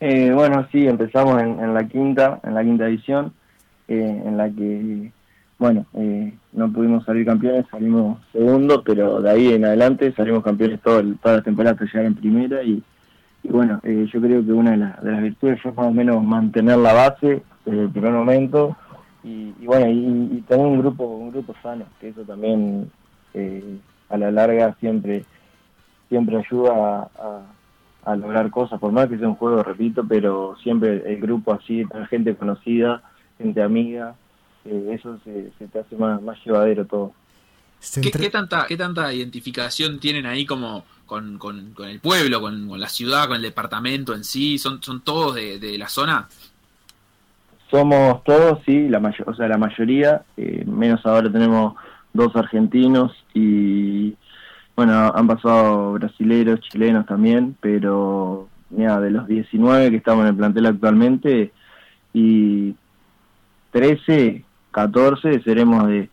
Eh, 0.00 0.32
bueno, 0.32 0.66
sí, 0.72 0.86
empezamos 0.86 1.40
en, 1.42 1.60
en, 1.60 1.74
la 1.74 1.86
quinta, 1.86 2.40
en 2.42 2.54
la 2.54 2.64
quinta 2.64 2.86
edición, 2.86 3.32
eh, 3.90 4.22
en 4.24 4.36
la 4.36 4.48
que, 4.48 5.10
bueno, 5.58 5.84
eh, 5.94 6.32
no 6.52 6.72
pudimos 6.72 7.04
salir 7.04 7.26
campeones, 7.26 7.66
salimos 7.72 8.20
segundo, 8.30 8.84
pero 8.84 9.20
de 9.20 9.30
ahí 9.30 9.52
en 9.52 9.64
adelante 9.64 10.12
salimos 10.12 10.44
campeones 10.44 10.80
todo 10.80 11.00
el, 11.00 11.18
toda 11.18 11.38
la 11.38 11.42
temporada 11.42 11.72
hasta 11.72 11.86
llegar 11.86 12.04
en 12.04 12.14
primera 12.14 12.62
y, 12.62 12.84
bueno, 13.42 13.80
eh, 13.82 14.06
yo 14.12 14.20
creo 14.20 14.46
que 14.46 14.52
una 14.52 14.70
de, 14.70 14.76
la, 14.76 14.98
de, 15.02 15.10
las 15.10 15.22
virtudes 15.22 15.60
fue 15.60 15.72
más 15.72 15.86
o 15.86 15.90
menos 15.90 16.22
mantener 16.22 16.78
la 16.78 16.92
base 16.92 17.42
desde 17.64 17.82
el 17.82 17.90
primer 17.90 18.12
momento, 18.12 18.76
y, 19.24 19.52
y 19.58 19.66
bueno, 19.66 19.88
y, 19.88 20.40
tener 20.42 20.64
un 20.64 20.78
grupo, 20.78 21.04
un 21.04 21.32
grupo 21.32 21.52
sano, 21.60 21.86
que 22.00 22.10
eso 22.10 22.22
también 22.22 22.88
eh, 23.34 23.78
a 24.08 24.16
la 24.18 24.30
larga 24.30 24.76
siempre, 24.78 25.24
siempre 26.08 26.36
ayuda 26.36 26.72
a, 26.74 27.08
a, 27.18 28.12
a, 28.12 28.16
lograr 28.16 28.50
cosas, 28.50 28.78
por 28.78 28.92
más 28.92 29.08
que 29.08 29.18
sea 29.18 29.26
un 29.26 29.34
juego, 29.34 29.64
repito, 29.64 30.04
pero 30.08 30.54
siempre 30.62 31.02
el 31.12 31.20
grupo 31.20 31.52
así, 31.52 31.84
tener 31.86 32.06
gente 32.06 32.36
conocida, 32.36 33.02
gente 33.40 33.62
amiga, 33.62 34.14
eh, 34.64 34.96
eso 34.98 35.18
se, 35.24 35.50
se, 35.58 35.66
te 35.68 35.78
hace 35.78 35.96
más, 35.96 36.20
más 36.22 36.38
llevadero 36.44 36.84
todo. 36.84 37.12
¿Qué, 38.02 38.10
¿Qué, 38.10 38.28
tanta, 38.28 38.66
¿Qué 38.68 38.76
tanta 38.76 39.12
identificación 39.12 39.98
tienen 39.98 40.26
ahí 40.26 40.44
como 40.44 40.84
con, 41.06 41.38
con, 41.38 41.72
con 41.72 41.88
el 41.88 42.00
pueblo, 42.00 42.40
con, 42.40 42.68
con, 42.68 42.78
la 42.78 42.88
ciudad, 42.88 43.26
con 43.26 43.36
el 43.36 43.42
departamento 43.42 44.14
en 44.14 44.24
sí? 44.24 44.58
¿Son, 44.58 44.82
son 44.82 45.00
todos 45.00 45.34
de, 45.34 45.58
de 45.58 45.78
la 45.78 45.88
zona? 45.88 46.28
Somos 47.70 48.22
todos, 48.24 48.58
sí, 48.66 48.88
la 48.88 49.00
mayor, 49.00 49.30
o 49.30 49.34
sea, 49.34 49.48
la 49.48 49.56
mayoría, 49.56 50.22
eh, 50.36 50.64
menos 50.66 51.06
ahora 51.06 51.30
tenemos 51.30 51.74
dos 52.12 52.34
argentinos 52.34 53.12
y 53.32 54.14
bueno, 54.74 55.12
han 55.14 55.26
pasado 55.26 55.92
brasileros, 55.92 56.60
chilenos 56.60 57.06
también, 57.06 57.56
pero 57.60 58.48
mira, 58.70 59.00
de 59.00 59.10
los 59.10 59.26
19 59.26 59.90
que 59.90 59.96
estamos 59.96 60.22
en 60.22 60.30
el 60.30 60.36
plantel 60.36 60.66
actualmente 60.66 61.52
y 62.12 62.74
13, 63.70 64.44
14 64.70 65.42
seremos 65.42 65.86
de, 65.88 66.08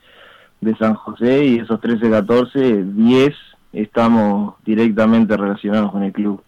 de 0.61 0.75
San 0.77 0.93
José 0.95 1.45
y 1.45 1.59
esos 1.59 1.79
13, 1.81 2.09
14, 2.09 2.83
10 2.83 3.35
estamos 3.73 4.55
directamente 4.65 5.35
relacionados 5.37 5.91
con 5.91 6.03
el 6.03 6.11
club 6.11 6.41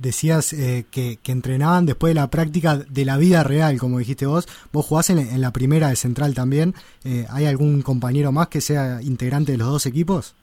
decías 0.00 0.54
eh, 0.54 0.86
que, 0.90 1.18
que, 1.22 1.30
entrenaban 1.30 1.86
después 1.86 2.10
de 2.12 2.20
la 2.20 2.28
práctica 2.28 2.76
de 2.76 3.04
la 3.04 3.18
vida 3.18 3.44
real, 3.44 3.78
como 3.78 3.98
dijiste 3.98 4.26
vos. 4.26 4.48
Vos 4.72 4.86
jugás 4.86 5.10
en, 5.10 5.18
en 5.18 5.40
la 5.40 5.52
primera 5.52 5.88
de 5.88 5.96
Central 5.96 6.34
también. 6.34 6.74
Eh, 7.04 7.26
¿Hay 7.30 7.44
algún 7.46 7.82
compañero 7.82 8.32
más 8.32 8.48
que 8.48 8.60
sea 8.60 9.02
integrante 9.02 9.52
de 9.52 9.58
los 9.58 9.68
dos 9.68 9.86
equipos? 9.86 10.34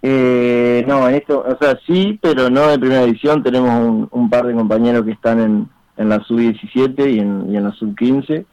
Eh, 0.00 0.84
no, 0.86 1.08
en 1.08 1.16
esto, 1.16 1.44
o 1.44 1.58
sea, 1.58 1.76
sí, 1.84 2.18
pero 2.22 2.48
no 2.48 2.68
de 2.68 2.78
primera 2.78 3.02
edición. 3.02 3.42
Tenemos 3.42 3.70
un, 3.70 4.08
un 4.12 4.30
par 4.30 4.46
de 4.46 4.54
compañeros 4.54 5.04
que 5.04 5.10
están 5.10 5.40
en, 5.40 5.68
en 5.96 6.08
la 6.08 6.22
sub-17 6.22 7.12
y 7.12 7.18
en, 7.18 7.52
y 7.52 7.56
en 7.56 7.64
la 7.64 7.72
sub-15 7.72 8.44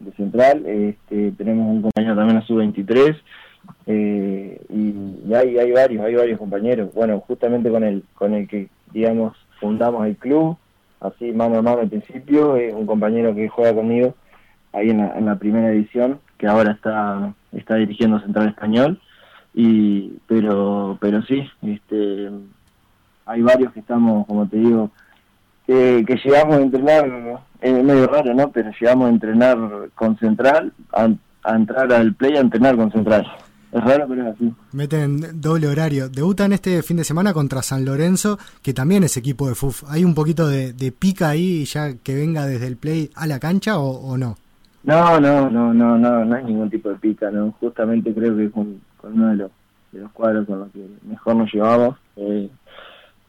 de 0.00 0.12
Central. 0.12 0.66
Este, 0.66 1.32
tenemos 1.32 1.66
un 1.68 1.82
compañero 1.82 2.16
también 2.16 2.36
la 2.36 2.46
sub-23. 2.46 3.16
Eh, 3.86 4.60
y, 4.68 5.34
hay, 5.34 5.58
hay 5.58 5.72
varios, 5.72 6.04
hay 6.04 6.14
varios 6.14 6.38
compañeros. 6.38 6.92
Bueno, 6.94 7.20
justamente 7.20 7.70
con 7.70 7.84
el, 7.84 8.02
con 8.14 8.34
el 8.34 8.48
que, 8.48 8.68
digamos, 8.92 9.36
fundamos 9.60 10.06
el 10.06 10.16
club, 10.16 10.56
así 11.00 11.32
mano 11.32 11.58
a 11.58 11.62
mano 11.62 11.80
al 11.80 11.88
principio, 11.88 12.56
eh, 12.56 12.72
un 12.74 12.86
compañero 12.86 13.34
que 13.34 13.48
juega 13.48 13.74
conmigo 13.74 14.14
ahí 14.72 14.90
en 14.90 14.98
la, 14.98 15.18
en 15.18 15.26
la, 15.26 15.36
primera 15.36 15.70
edición, 15.70 16.20
que 16.38 16.46
ahora 16.46 16.72
está, 16.72 17.34
está 17.52 17.74
dirigiendo 17.76 18.20
Central 18.20 18.48
Español, 18.48 19.00
y 19.52 20.12
pero 20.28 20.96
pero 21.00 21.22
sí, 21.22 21.42
este 21.62 22.30
hay 23.26 23.42
varios 23.42 23.72
que 23.72 23.80
estamos, 23.80 24.26
como 24.26 24.46
te 24.48 24.56
digo, 24.56 24.90
que, 25.70 26.04
que 26.04 26.16
llegamos 26.16 26.56
a 26.56 26.62
entrenar, 26.62 27.40
es 27.60 27.84
medio 27.84 28.08
raro, 28.08 28.34
¿no? 28.34 28.50
Pero 28.50 28.70
llegamos 28.80 29.06
a 29.06 29.10
entrenar 29.10 29.58
con 29.94 30.18
Central, 30.18 30.72
a, 30.92 31.08
a 31.44 31.54
entrar 31.54 31.92
al 31.92 32.12
play 32.14 32.36
a 32.36 32.40
entrenar 32.40 32.76
con 32.76 32.90
Central. 32.90 33.24
Es 33.70 33.84
raro, 33.84 34.06
pero 34.08 34.22
es 34.22 34.34
así. 34.34 34.52
Meten 34.72 35.40
doble 35.40 35.68
horario. 35.68 36.08
Debutan 36.08 36.52
este 36.52 36.82
fin 36.82 36.96
de 36.96 37.04
semana 37.04 37.32
contra 37.32 37.62
San 37.62 37.84
Lorenzo, 37.84 38.36
que 38.62 38.74
también 38.74 39.04
es 39.04 39.16
equipo 39.16 39.46
de 39.48 39.54
FUF. 39.54 39.84
¿Hay 39.88 40.04
un 40.04 40.12
poquito 40.12 40.48
de, 40.48 40.72
de 40.72 40.90
pica 40.90 41.28
ahí 41.28 41.64
ya 41.66 41.94
que 41.94 42.16
venga 42.16 42.46
desde 42.46 42.66
el 42.66 42.76
play 42.76 43.10
a 43.14 43.28
la 43.28 43.38
cancha 43.38 43.78
o, 43.78 43.90
o, 43.90 44.18
no? 44.18 44.36
No, 44.82 45.20
no, 45.20 45.48
no, 45.48 45.72
no, 45.72 45.96
no, 45.96 46.24
no 46.24 46.34
hay 46.34 46.44
ningún 46.44 46.68
tipo 46.68 46.88
de 46.88 46.96
pica, 46.96 47.30
¿no? 47.30 47.52
Justamente 47.60 48.12
creo 48.12 48.36
que 48.36 48.50
con, 48.50 48.80
con 48.96 49.12
uno 49.12 49.28
de 49.28 49.36
los, 49.36 49.50
de 49.92 50.00
los 50.00 50.10
cuadros 50.10 50.48
con 50.48 50.58
los 50.58 50.72
que 50.72 50.84
mejor 51.06 51.36
nos 51.36 51.52
llevamos, 51.54 51.96
eh, 52.16 52.50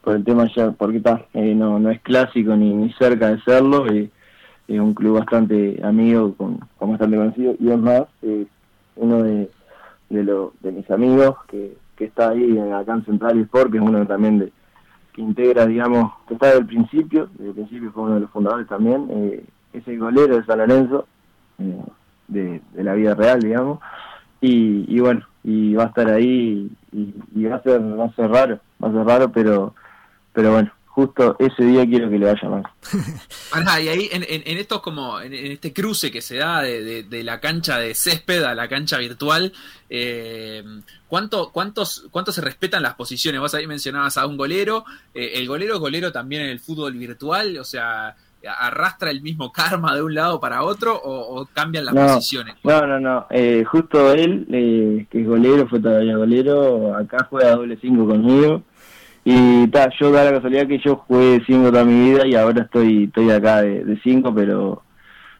por 0.02 0.16
el 0.16 0.24
tema 0.24 0.50
ya, 0.54 0.72
porque 0.72 0.98
está, 0.98 1.24
eh, 1.34 1.54
no, 1.54 1.78
no 1.78 1.90
es 1.90 2.00
clásico 2.00 2.56
ni, 2.56 2.72
ni 2.74 2.92
cerca 2.94 3.30
de 3.30 3.40
serlo, 3.42 3.86
es 3.86 4.10
un 4.68 4.94
club 4.94 5.18
bastante 5.18 5.80
amigo, 5.82 6.34
con, 6.34 6.58
con 6.78 6.90
bastante 6.90 7.16
conocido, 7.16 7.54
y 7.58 7.70
es 7.70 7.78
más, 7.78 8.04
uno 8.96 9.22
de 9.22 9.48
de, 10.12 10.22
lo, 10.22 10.52
de 10.60 10.72
mis 10.72 10.90
amigos 10.90 11.36
que, 11.48 11.76
que 11.96 12.04
está 12.04 12.30
ahí 12.30 12.58
acá 12.58 12.94
en 12.94 13.04
Central 13.04 13.40
Sport, 13.40 13.72
que 13.72 13.78
es 13.78 13.82
uno 13.82 14.06
también 14.06 14.38
de 14.38 14.52
que 15.14 15.20
integra, 15.20 15.66
digamos, 15.66 16.12
que 16.26 16.34
está 16.34 16.46
desde 16.46 16.60
el 16.60 16.66
principio, 16.66 17.28
desde 17.34 17.48
el 17.48 17.54
principio 17.54 17.92
fue 17.92 18.04
uno 18.04 18.14
de 18.14 18.20
los 18.20 18.30
fundadores 18.30 18.66
también, 18.66 19.08
eh, 19.10 19.44
es 19.72 19.86
el 19.88 19.98
golero 19.98 20.36
de 20.36 20.44
San 20.44 20.58
Lorenzo, 20.58 21.06
eh, 21.58 21.82
de, 22.28 22.62
de, 22.72 22.84
la 22.84 22.94
vida 22.94 23.14
real, 23.14 23.40
digamos, 23.40 23.78
y, 24.40 24.86
y 24.88 25.00
bueno, 25.00 25.22
y 25.44 25.74
va 25.74 25.84
a 25.84 25.86
estar 25.88 26.08
ahí 26.08 26.70
y, 26.92 27.14
y, 27.34 27.44
va 27.44 27.56
a 27.56 27.62
ser 27.62 27.80
va 27.82 28.06
a 28.06 28.14
ser 28.14 28.30
raro, 28.30 28.58
va 28.82 28.88
a 28.88 28.92
ser 28.92 29.04
raro, 29.04 29.32
pero 29.32 29.74
pero 30.32 30.52
bueno, 30.52 30.72
justo 30.86 31.36
ese 31.38 31.64
día 31.64 31.86
quiero 31.86 32.10
que 32.10 32.18
le 32.18 32.26
vaya 32.32 32.48
mal. 32.48 32.62
Ahora, 33.52 33.80
y 33.80 33.88
ahí 33.88 34.08
en, 34.12 34.22
en, 34.24 34.42
en 34.44 34.58
estos 34.58 34.80
como 34.82 35.20
en, 35.20 35.32
en 35.32 35.52
este 35.52 35.72
cruce 35.72 36.10
que 36.10 36.20
se 36.22 36.36
da 36.36 36.62
de, 36.62 36.82
de- 36.84 37.02
de 37.04 37.22
la 37.24 37.40
cancha 37.40 37.78
de 37.78 37.94
césped 37.94 38.42
a 38.44 38.54
la 38.54 38.68
cancha 38.68 38.98
virtual, 38.98 39.52
eh, 39.90 40.62
¿cuánto, 41.08 41.50
cuántos, 41.52 42.06
¿cuánto 42.10 42.32
se 42.32 42.40
respetan 42.40 42.82
las 42.82 42.94
posiciones? 42.94 43.40
Vos 43.40 43.54
ahí 43.54 43.66
mencionabas 43.66 44.16
a 44.16 44.26
un 44.26 44.36
golero, 44.36 44.84
eh, 45.14 45.32
el 45.36 45.46
golero 45.48 45.74
es 45.74 45.80
golero 45.80 46.12
también 46.12 46.42
en 46.42 46.48
el 46.48 46.60
fútbol 46.60 46.92
virtual, 46.94 47.56
o 47.58 47.64
sea, 47.64 48.14
arrastra 48.58 49.10
el 49.10 49.22
mismo 49.22 49.52
karma 49.52 49.94
de 49.94 50.02
un 50.02 50.14
lado 50.14 50.40
para 50.40 50.62
otro 50.64 50.96
o, 50.96 51.40
o 51.42 51.46
cambian 51.54 51.84
las 51.84 51.94
No, 51.94 52.06
posiciones. 52.06 52.56
No, 52.64 52.86
no, 52.86 52.98
no. 52.98 53.26
Eh, 53.30 53.62
justo 53.64 54.12
él, 54.12 54.46
eh, 54.50 55.06
que 55.10 55.20
es 55.20 55.26
golero, 55.26 55.68
fue 55.68 55.78
todavía 55.80 56.16
golero, 56.16 56.96
acá 56.96 57.26
juega 57.30 57.52
doble 57.54 57.78
cinco 57.80 58.06
conmigo. 58.06 58.62
Y 59.24 59.68
ta, 59.68 59.88
yo 60.00 60.10
da 60.10 60.24
la 60.24 60.32
casualidad 60.32 60.66
que 60.66 60.78
yo 60.78 60.96
jugué 60.96 61.42
cinco 61.46 61.70
toda 61.70 61.84
mi 61.84 62.10
vida 62.10 62.26
y 62.26 62.34
ahora 62.34 62.62
estoy 62.62 63.04
estoy 63.04 63.30
acá 63.30 63.62
de, 63.62 63.84
de 63.84 64.00
cinco, 64.02 64.34
pero 64.34 64.82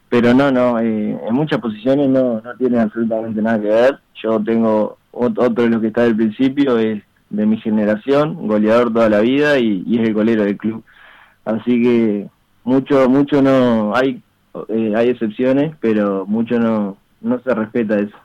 pero 0.09 0.35
no, 0.35 0.53
no, 0.53 0.79
eh, 0.79 1.19
en 1.29 1.35
muchas 1.35 1.61
posiciones 1.61 2.09
no, 2.11 2.41
no 2.43 2.55
tienen 2.57 2.81
absolutamente 2.81 3.43
nada 3.43 3.61
que 3.61 3.69
ver. 3.69 3.99
Yo 4.23 4.41
tengo 4.45 4.99
ot- 5.13 5.39
otro 5.39 5.65
de 5.65 5.71
los 5.71 5.81
que 5.81 5.89
está 5.89 6.03
del 6.03 6.17
principio, 6.17 6.79
es 6.79 7.03
de 7.31 7.47
mi 7.47 7.57
generación, 7.59 8.47
goleador 8.47 8.93
toda 8.93 9.09
la 9.09 9.21
vida 9.21 9.59
y, 9.59 9.83
y 9.87 9.99
es 10.01 10.09
el 10.09 10.15
golero 10.15 10.45
del 10.45 10.59
club. 10.59 10.85
Así 11.45 11.83
que 11.83 12.29
mucho, 12.65 13.09
mucho 13.09 13.43
no, 13.43 13.95
hay, 13.97 14.23
eh, 14.69 14.93
hay 14.97 15.09
excepciones, 15.11 15.75
pero 15.81 16.27
mucho 16.27 16.59
no, 16.59 16.97
no 17.23 17.41
se 17.41 17.55
respeta 17.55 17.97
eso. 17.99 18.17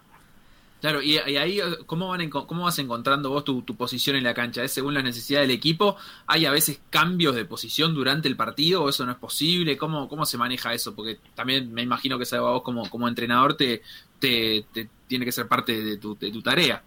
Claro, 0.79 1.01
y, 1.01 1.17
y 1.25 1.37
ahí, 1.37 1.59
¿cómo, 1.87 2.09
van 2.09 2.29
¿cómo 2.29 2.63
vas 2.63 2.77
encontrando 2.77 3.31
vos 3.31 3.43
tu, 3.43 3.63
tu 3.63 3.75
posición 3.75 4.15
en 4.15 4.23
la 4.23 4.35
cancha? 4.35 4.63
¿Es 4.63 4.71
según 4.71 4.93
la 4.93 5.01
necesidad 5.01 5.41
del 5.41 5.49
equipo? 5.49 5.95
¿Hay 6.27 6.45
a 6.45 6.51
veces 6.51 6.79
cambios 6.91 7.35
de 7.35 7.45
posición 7.45 7.95
durante 7.95 8.27
el 8.27 8.35
partido 8.35 8.83
o 8.83 8.89
eso 8.89 9.03
no 9.05 9.11
es 9.11 9.17
posible? 9.17 9.75
¿Cómo, 9.75 10.07
cómo 10.07 10.25
se 10.25 10.37
maneja 10.37 10.73
eso? 10.73 10.95
Porque 10.95 11.17
también 11.33 11.73
me 11.73 11.81
imagino 11.81 12.19
que 12.19 12.25
a 12.35 12.41
vos 12.41 12.61
como, 12.61 12.87
como 12.89 13.07
entrenador 13.07 13.55
te, 13.55 13.81
te, 14.19 14.65
te 14.71 14.87
tiene 15.07 15.25
que 15.25 15.31
ser 15.31 15.47
parte 15.47 15.83
de 15.83 15.97
tu, 15.97 16.15
de 16.15 16.31
tu 16.31 16.43
tarea. 16.43 16.83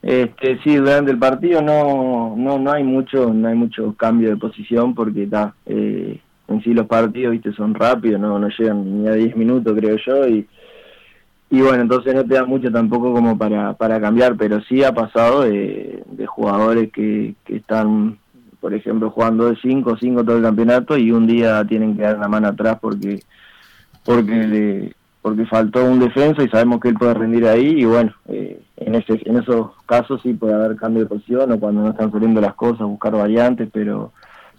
Este, 0.00 0.58
sí, 0.62 0.76
durante 0.76 1.10
el 1.10 1.18
partido 1.18 1.60
no, 1.60 2.34
no, 2.38 2.58
no 2.58 2.72
hay 2.72 2.84
mucho, 2.84 3.34
no 3.34 3.48
hay 3.48 3.54
mucho 3.54 3.94
cambio 3.96 4.30
de 4.30 4.36
posición 4.36 4.94
porque 4.94 5.24
está, 5.24 5.54
eh, 5.66 6.20
en 6.46 6.62
sí 6.62 6.72
los 6.72 6.86
partidos, 6.86 7.32
viste, 7.32 7.52
son 7.52 7.74
rápidos, 7.74 8.20
no, 8.20 8.38
no 8.38 8.48
llegan 8.48 9.02
ni 9.02 9.08
a 9.08 9.12
10 9.12 9.36
minutos 9.36 9.74
creo 9.76 9.96
yo 10.06 10.26
y, 10.28 10.46
y 11.50 11.60
bueno, 11.62 11.82
entonces 11.82 12.14
no 12.14 12.24
te 12.24 12.34
da 12.34 12.44
mucho 12.44 12.70
tampoco 12.70 13.12
como 13.12 13.36
para, 13.38 13.72
para 13.74 14.00
cambiar, 14.00 14.36
pero 14.36 14.60
sí 14.62 14.84
ha 14.84 14.92
pasado 14.92 15.42
de, 15.42 16.02
jugadores 16.26 16.92
que, 16.92 17.34
que 17.44 17.56
están, 17.56 18.18
por 18.60 18.74
ejemplo, 18.74 19.10
jugando 19.10 19.48
de 19.48 19.56
5 19.56 19.96
5 19.98 20.24
todo 20.24 20.36
el 20.36 20.42
campeonato 20.42 20.96
y 20.98 21.10
un 21.10 21.26
día 21.26 21.64
tienen 21.64 21.96
que 21.96 22.02
dar 22.02 22.16
una 22.18 22.28
mano 22.28 22.48
atrás 22.48 22.78
porque 22.80 23.22
porque 24.04 24.32
le- 24.46 24.92
porque 25.22 25.44
faltó 25.46 25.84
un 25.84 25.98
defensa 25.98 26.42
y 26.42 26.48
sabemos 26.48 26.80
que 26.80 26.88
él 26.88 26.94
puede 26.94 27.12
rendir 27.14 27.46
ahí 27.46 27.80
y 27.80 27.84
bueno, 27.84 28.12
eh, 28.28 28.60
en 28.76 28.94
ese 28.94 29.20
en 29.24 29.36
esos 29.36 29.72
casos 29.84 30.20
sí 30.22 30.32
puede 30.32 30.54
haber 30.54 30.76
cambio 30.76 31.02
de 31.02 31.08
posición 31.08 31.50
o 31.52 31.58
cuando 31.58 31.82
no 31.82 31.90
están 31.90 32.10
saliendo 32.12 32.40
las 32.40 32.54
cosas, 32.54 32.86
buscar 32.86 33.12
variantes, 33.12 33.68
pero 33.72 34.12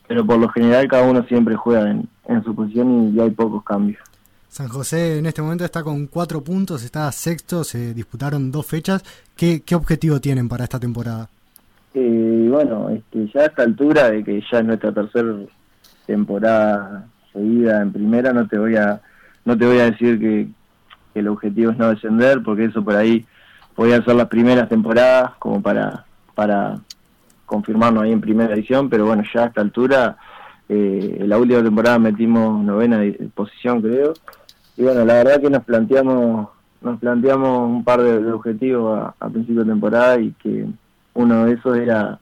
pero 0.08 0.26
por 0.26 0.38
lo 0.40 0.50
general 0.50 0.88
cada 0.88 1.10
uno 1.10 1.24
siempre 1.24 1.56
juega 1.56 1.90
en, 1.90 2.08
en 2.28 2.44
su 2.44 2.54
posición 2.56 3.10
y, 3.14 3.18
y 3.18 3.20
hay 3.22 3.30
pocos 3.30 3.64
cambios. 3.64 4.02
San 4.50 4.68
José 4.68 5.20
en 5.20 5.26
este 5.28 5.42
momento 5.42 5.64
está 5.64 5.84
con 5.84 6.08
cuatro 6.08 6.44
puntos, 6.44 6.84
está 6.84 7.12
sexto, 7.12 7.64
se 7.64 7.94
disputaron 7.94 8.52
dos 8.52 8.66
fechas. 8.66 9.04
¿Qué, 9.36 9.62
qué 9.62 9.76
objetivo 9.76 10.20
tienen 10.20 10.50
para 10.50 10.64
esta 10.64 10.80
temporada? 10.80 11.30
Eh, 11.94 12.48
bueno, 12.50 12.90
este, 12.90 13.28
ya 13.34 13.42
a 13.42 13.46
esta 13.46 13.64
altura 13.64 14.12
de 14.12 14.24
que 14.24 14.42
ya 14.52 14.60
es 14.60 14.66
nuestra 14.66 14.92
tercera 14.92 15.36
temporada 16.06 17.08
seguida 17.34 17.82
en 17.82 17.92
primera, 17.92 18.34
no 18.34 18.48
te 18.48 18.58
voy 18.58 18.76
a 18.76 19.02
no 19.46 19.58
te 19.58 19.66
voy 19.66 19.80
a 19.80 19.90
decir 19.92 20.20
que, 20.20 20.48
el 21.16 21.28
objetivo 21.28 21.72
es 21.72 21.78
no 21.78 21.90
descender, 21.90 22.44
porque 22.44 22.66
eso 22.66 22.84
por 22.84 22.96
ahí 22.96 23.26
podía 23.76 24.02
ser 24.04 24.16
las 24.16 24.28
primeras 24.28 24.70
temporadas 24.70 25.32
como 25.40 25.62
para 25.62 26.06
para 26.36 26.80
confirmarnos 27.46 28.04
ahí 28.04 28.12
en 28.12 28.22
primera 28.22 28.54
edición, 28.54 28.90
pero 28.90 29.06
bueno, 29.06 29.24
ya 29.34 29.44
a 29.44 29.48
esta 29.48 29.62
altura, 29.62 30.18
eh, 30.70 31.24
la 31.26 31.38
última 31.38 31.64
temporada 31.64 31.98
metimos 32.00 32.64
novena 32.64 33.02
posición 33.34 33.82
creo, 33.82 34.14
y 34.80 34.84
bueno, 34.84 35.06
la 35.06 35.16
verdad 35.16 35.42
que 35.42 35.50
nos 35.50 35.64
planteamos 35.64 36.48
nos 36.82 36.98
planteamos 37.00 37.70
un 37.70 37.84
par 37.84 38.02
de, 38.02 38.32
objetivos 38.32 39.12
a, 39.20 39.30
principio 39.30 39.64
de 39.64 39.70
temporada 39.70 40.20
y 40.20 40.32
que 40.42 40.66
uno 41.14 41.46
de 41.46 41.54
esos 41.54 41.78
era 41.78 42.20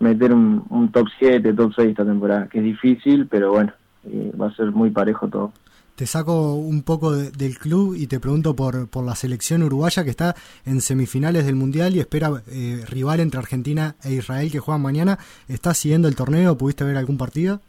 meter 0.00 0.32
un, 0.32 0.64
un 0.70 0.90
top 0.90 1.06
7, 1.18 1.52
top 1.54 1.72
6 1.76 1.90
esta 1.90 2.04
temporada, 2.04 2.48
que 2.48 2.58
es 2.58 2.64
difícil, 2.64 3.28
pero 3.28 3.52
bueno, 3.52 3.72
eh, 4.04 4.32
va 4.40 4.48
a 4.48 4.54
ser 4.56 4.72
muy 4.72 4.90
parejo 4.90 5.28
todo. 5.28 5.52
Te 5.94 6.04
saco 6.04 6.54
un 6.56 6.82
poco 6.82 7.12
de- 7.12 7.30
del 7.30 7.58
club 7.58 7.94
y 7.96 8.06
te 8.08 8.18
pregunto 8.20 8.54
por, 8.54 8.88
por 8.88 9.04
la 9.04 9.14
selección 9.14 9.62
uruguaya 9.62 10.04
que 10.04 10.10
está 10.10 10.34
en 10.66 10.80
semifinales 10.80 11.46
del 11.46 11.54
Mundial 11.54 11.94
y 11.96 12.00
espera 12.00 12.42
eh, 12.48 12.84
rival 12.88 13.20
entre 13.20 13.38
Argentina 13.38 13.94
e 14.04 14.12
Israel 14.14 14.50
que 14.50 14.58
juegan 14.58 14.82
mañana. 14.82 15.18
¿Estás 15.48 15.78
siguiendo 15.78 16.08
el 16.08 16.16
torneo? 16.16 16.58
¿Pudiste 16.58 16.84
ver 16.84 16.96
algún 16.96 17.16
partido? 17.16 17.60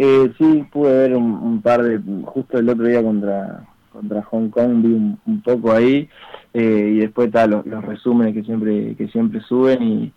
Eh, 0.00 0.32
sí, 0.38 0.64
pude 0.70 0.92
ver 0.96 1.16
un, 1.16 1.24
un 1.32 1.60
par 1.60 1.82
de, 1.82 1.98
justo 2.24 2.56
el 2.56 2.68
otro 2.68 2.84
día 2.86 3.02
contra 3.02 3.66
contra 3.92 4.22
Hong 4.22 4.48
Kong 4.50 4.80
vi 4.82 4.92
un, 4.92 5.18
un 5.26 5.42
poco 5.42 5.72
ahí 5.72 6.08
eh, 6.54 6.92
y 6.94 6.98
después 6.98 7.26
está 7.28 7.48
los, 7.48 7.66
los 7.66 7.84
resúmenes 7.84 8.32
que 8.32 8.44
siempre 8.44 8.94
que 8.94 9.08
siempre 9.08 9.40
suben 9.40 9.82
y, 9.82 10.12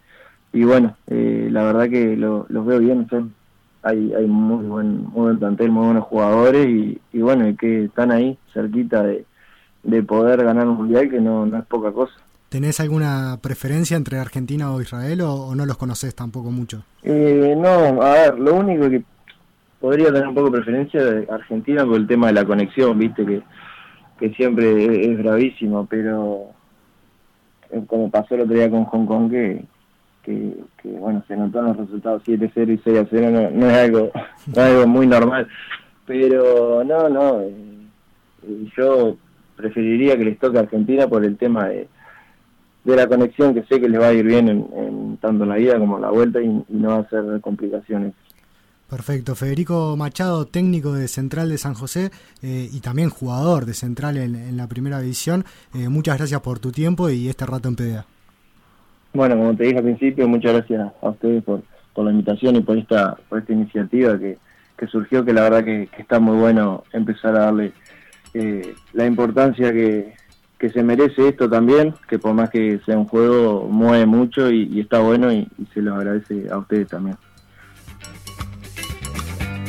y 0.54 0.64
bueno, 0.66 0.96
eh, 1.08 1.48
la 1.50 1.64
verdad 1.64 1.90
que 1.90 2.16
lo- 2.16 2.46
los 2.50 2.64
veo 2.66 2.78
bien, 2.80 3.08
son, 3.10 3.34
hay, 3.82 4.14
hay 4.14 4.28
muy 4.28 4.66
buen 4.68 4.98
muy 5.06 5.24
buen 5.24 5.40
plantel, 5.40 5.72
muy 5.72 5.86
buenos 5.88 6.04
jugadores 6.04 6.68
y, 6.68 7.00
y 7.12 7.22
bueno, 7.22 7.48
y 7.48 7.56
que 7.56 7.86
están 7.86 8.12
ahí 8.12 8.38
cerquita 8.54 9.02
de, 9.02 9.26
de 9.82 10.04
poder 10.04 10.44
ganar 10.44 10.68
un 10.68 10.78
mundial 10.78 11.10
que 11.10 11.20
no, 11.20 11.48
no 11.48 11.58
es 11.58 11.66
poca 11.66 11.92
cosa. 11.92 12.14
¿Tenés 12.50 12.80
alguna 12.82 13.40
preferencia 13.42 13.98
entre 13.98 14.20
Argentina 14.20 14.72
o 14.72 14.80
Israel 14.82 15.22
o, 15.22 15.34
o 15.34 15.56
no 15.56 15.66
los 15.66 15.78
conoces 15.78 16.14
tampoco 16.14 16.52
mucho? 16.52 16.84
Eh, 17.02 17.56
no, 17.58 18.04
a 18.04 18.12
ver, 18.12 18.38
lo 18.40 18.54
único 18.56 18.88
que 18.90 19.02
podría 19.82 20.14
tener 20.14 20.28
un 20.28 20.36
poco 20.36 20.52
de 20.52 20.58
preferencia 20.58 21.04
de 21.04 21.28
Argentina 21.30 21.84
por 21.84 21.98
el 21.98 22.08
tema 22.08 22.28
de 22.28 22.34
la 22.34 22.46
conexión, 22.46 22.98
viste, 23.00 23.26
que, 23.26 23.42
que 24.20 24.30
siempre 24.36 24.86
es, 24.86 25.10
es 25.10 25.18
bravísimo, 25.18 25.88
pero 25.88 26.52
eh, 27.72 27.82
como 27.88 28.10
pasó 28.12 28.36
el 28.36 28.42
otro 28.42 28.56
día 28.56 28.70
con 28.70 28.86
Hong 28.86 29.06
Kong, 29.08 29.32
que, 29.32 29.66
que, 30.24 30.54
bueno, 30.84 31.24
se 31.28 31.36
notaron 31.36 31.70
los 31.70 31.78
resultados 31.78 32.24
7-0 32.24 32.74
y 32.74 32.78
6-0, 32.78 33.32
no, 33.32 33.50
no 33.50 33.70
es 33.70 33.78
algo 33.78 34.12
no 34.48 34.54
es 34.54 34.58
algo 34.60 34.88
muy 34.88 35.08
normal. 35.08 35.48
Pero 36.06 36.84
no, 36.84 37.10
no, 37.10 37.42
eh, 37.42 37.54
eh, 38.44 38.68
yo 38.78 39.18
preferiría 39.56 40.18
que 40.18 40.26
les 40.26 40.40
toque 40.40 40.58
a 40.58 40.62
Argentina 40.62 41.08
por 41.08 41.26
el 41.26 41.38
tema 41.38 41.68
de, 41.68 41.88
de 42.84 42.96
la 42.96 43.08
conexión, 43.08 43.56
que 43.56 43.64
sé 43.64 43.80
que 43.80 43.90
les 43.90 44.00
va 44.00 44.08
a 44.08 44.14
ir 44.14 44.26
bien 44.26 44.48
en, 44.48 44.68
en 44.76 45.18
tanto 45.18 45.44
en 45.44 45.50
la 45.50 45.60
ida 45.60 45.80
como 45.80 45.96
en 45.96 46.02
la 46.04 46.12
vuelta 46.12 46.40
y, 46.42 46.46
y 46.46 46.66
no 46.70 46.90
va 46.90 46.98
a 46.98 47.10
ser 47.10 47.42
complicaciones. 47.42 48.14
Perfecto. 48.92 49.36
Federico 49.36 49.96
Machado, 49.96 50.46
técnico 50.48 50.92
de 50.92 51.08
Central 51.08 51.48
de 51.48 51.58
San 51.58 51.76
José 51.76 52.12
eh, 52.44 52.68
y 52.70 52.82
también 52.82 53.10
jugador 53.10 53.66
de 53.66 53.74
Central 53.74 54.18
en, 54.18 54.58
la 54.58 54.68
primera 54.68 55.00
división. 55.00 55.46
Eh, 55.74 55.88
muchas 55.88 56.18
gracias 56.18 56.42
por 56.42 56.60
tu 56.60 56.74
tiempo 56.74 57.10
y 57.10 57.30
este 57.30 57.46
rato 57.46 57.70
en 57.70 57.78
PDA. 57.78 58.06
Bueno, 59.14 59.38
como 59.38 59.56
te 59.56 59.64
dije 59.64 59.78
al 59.78 59.86
principio, 59.86 60.28
muchas 60.28 60.56
gracias 60.56 60.92
a 61.02 61.10
ustedes 61.10 61.42
por, 61.42 61.64
la 61.96 62.12
invitación 62.12 62.58
y 62.58 62.62
por 62.62 62.78
esta, 62.78 63.18
por 63.30 63.40
esta 63.40 63.54
iniciativa 63.54 64.20
que, 64.20 64.38
que 64.78 64.88
surgió, 64.88 65.24
que 65.24 65.32
la 65.32 65.44
verdad 65.44 65.64
que, 65.64 65.88
está 65.98 66.20
muy 66.20 66.36
bueno 66.36 66.84
empezar 66.92 67.34
a 67.38 67.46
darle 67.46 67.72
eh, 68.34 68.74
la 68.92 69.06
importancia 69.06 69.72
que, 69.72 70.16
que 70.60 70.70
se 70.70 70.84
merece 70.84 71.30
esto 71.30 71.50
también, 71.50 71.94
que 72.10 72.20
por 72.20 72.34
más 72.34 72.50
que 72.50 72.82
sea 72.86 72.98
un 72.98 73.06
juego, 73.06 73.70
mueve 73.72 74.06
mucho 74.06 74.52
y, 74.52 74.64
y 74.64 74.82
está 74.82 75.00
bueno 75.00 75.32
y, 75.32 75.48
y 75.58 75.66
se 75.74 75.82
los 75.82 75.96
agradece 75.96 76.50
a 76.52 76.58
ustedes 76.58 76.90
también. 76.90 77.16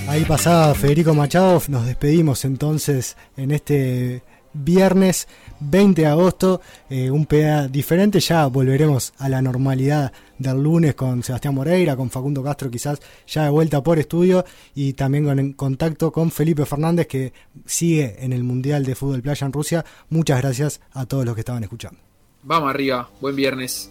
Ahí 0.09 0.25
pasaba 0.25 0.75
Federico 0.75 1.15
Machado, 1.15 1.63
nos 1.69 1.87
despedimos 1.87 2.45
entonces 2.45 3.17
en 3.37 3.51
este 3.51 4.23
viernes 4.53 5.29
20 5.61 6.03
de 6.03 6.09
agosto, 6.09 6.61
eh, 6.91 7.11
un 7.11 7.25
PA 7.25 7.69
diferente, 7.69 8.21
ya 8.21 8.47
volveremos 8.47 9.15
a 9.19 9.29
la 9.29 9.41
normalidad 9.41 10.13
del 10.39 10.63
lunes 10.63 10.95
con 10.95 11.23
Sebastián 11.23 11.55
Moreira, 11.55 11.97
con 11.97 12.11
Facundo 12.11 12.43
Castro 12.43 12.71
quizás 12.71 13.01
ya 13.27 13.45
de 13.45 13.51
vuelta 13.51 13.83
por 13.83 13.99
estudio 13.99 14.45
y 14.75 14.93
también 14.95 15.25
con, 15.25 15.39
en 15.39 15.53
contacto 15.53 16.13
con 16.13 16.31
Felipe 16.31 16.67
Fernández 16.67 17.07
que 17.07 17.33
sigue 17.65 18.17
en 18.19 18.33
el 18.33 18.43
Mundial 18.43 18.85
de 18.85 18.95
Fútbol 18.95 19.23
Playa 19.23 19.47
en 19.47 19.53
Rusia. 19.53 19.85
Muchas 20.11 20.43
gracias 20.43 20.81
a 20.93 21.07
todos 21.07 21.25
los 21.25 21.35
que 21.35 21.41
estaban 21.41 21.63
escuchando. 21.63 21.99
Vamos 22.43 22.71
arriba, 22.71 23.09
buen 23.21 23.37
viernes. 23.37 23.91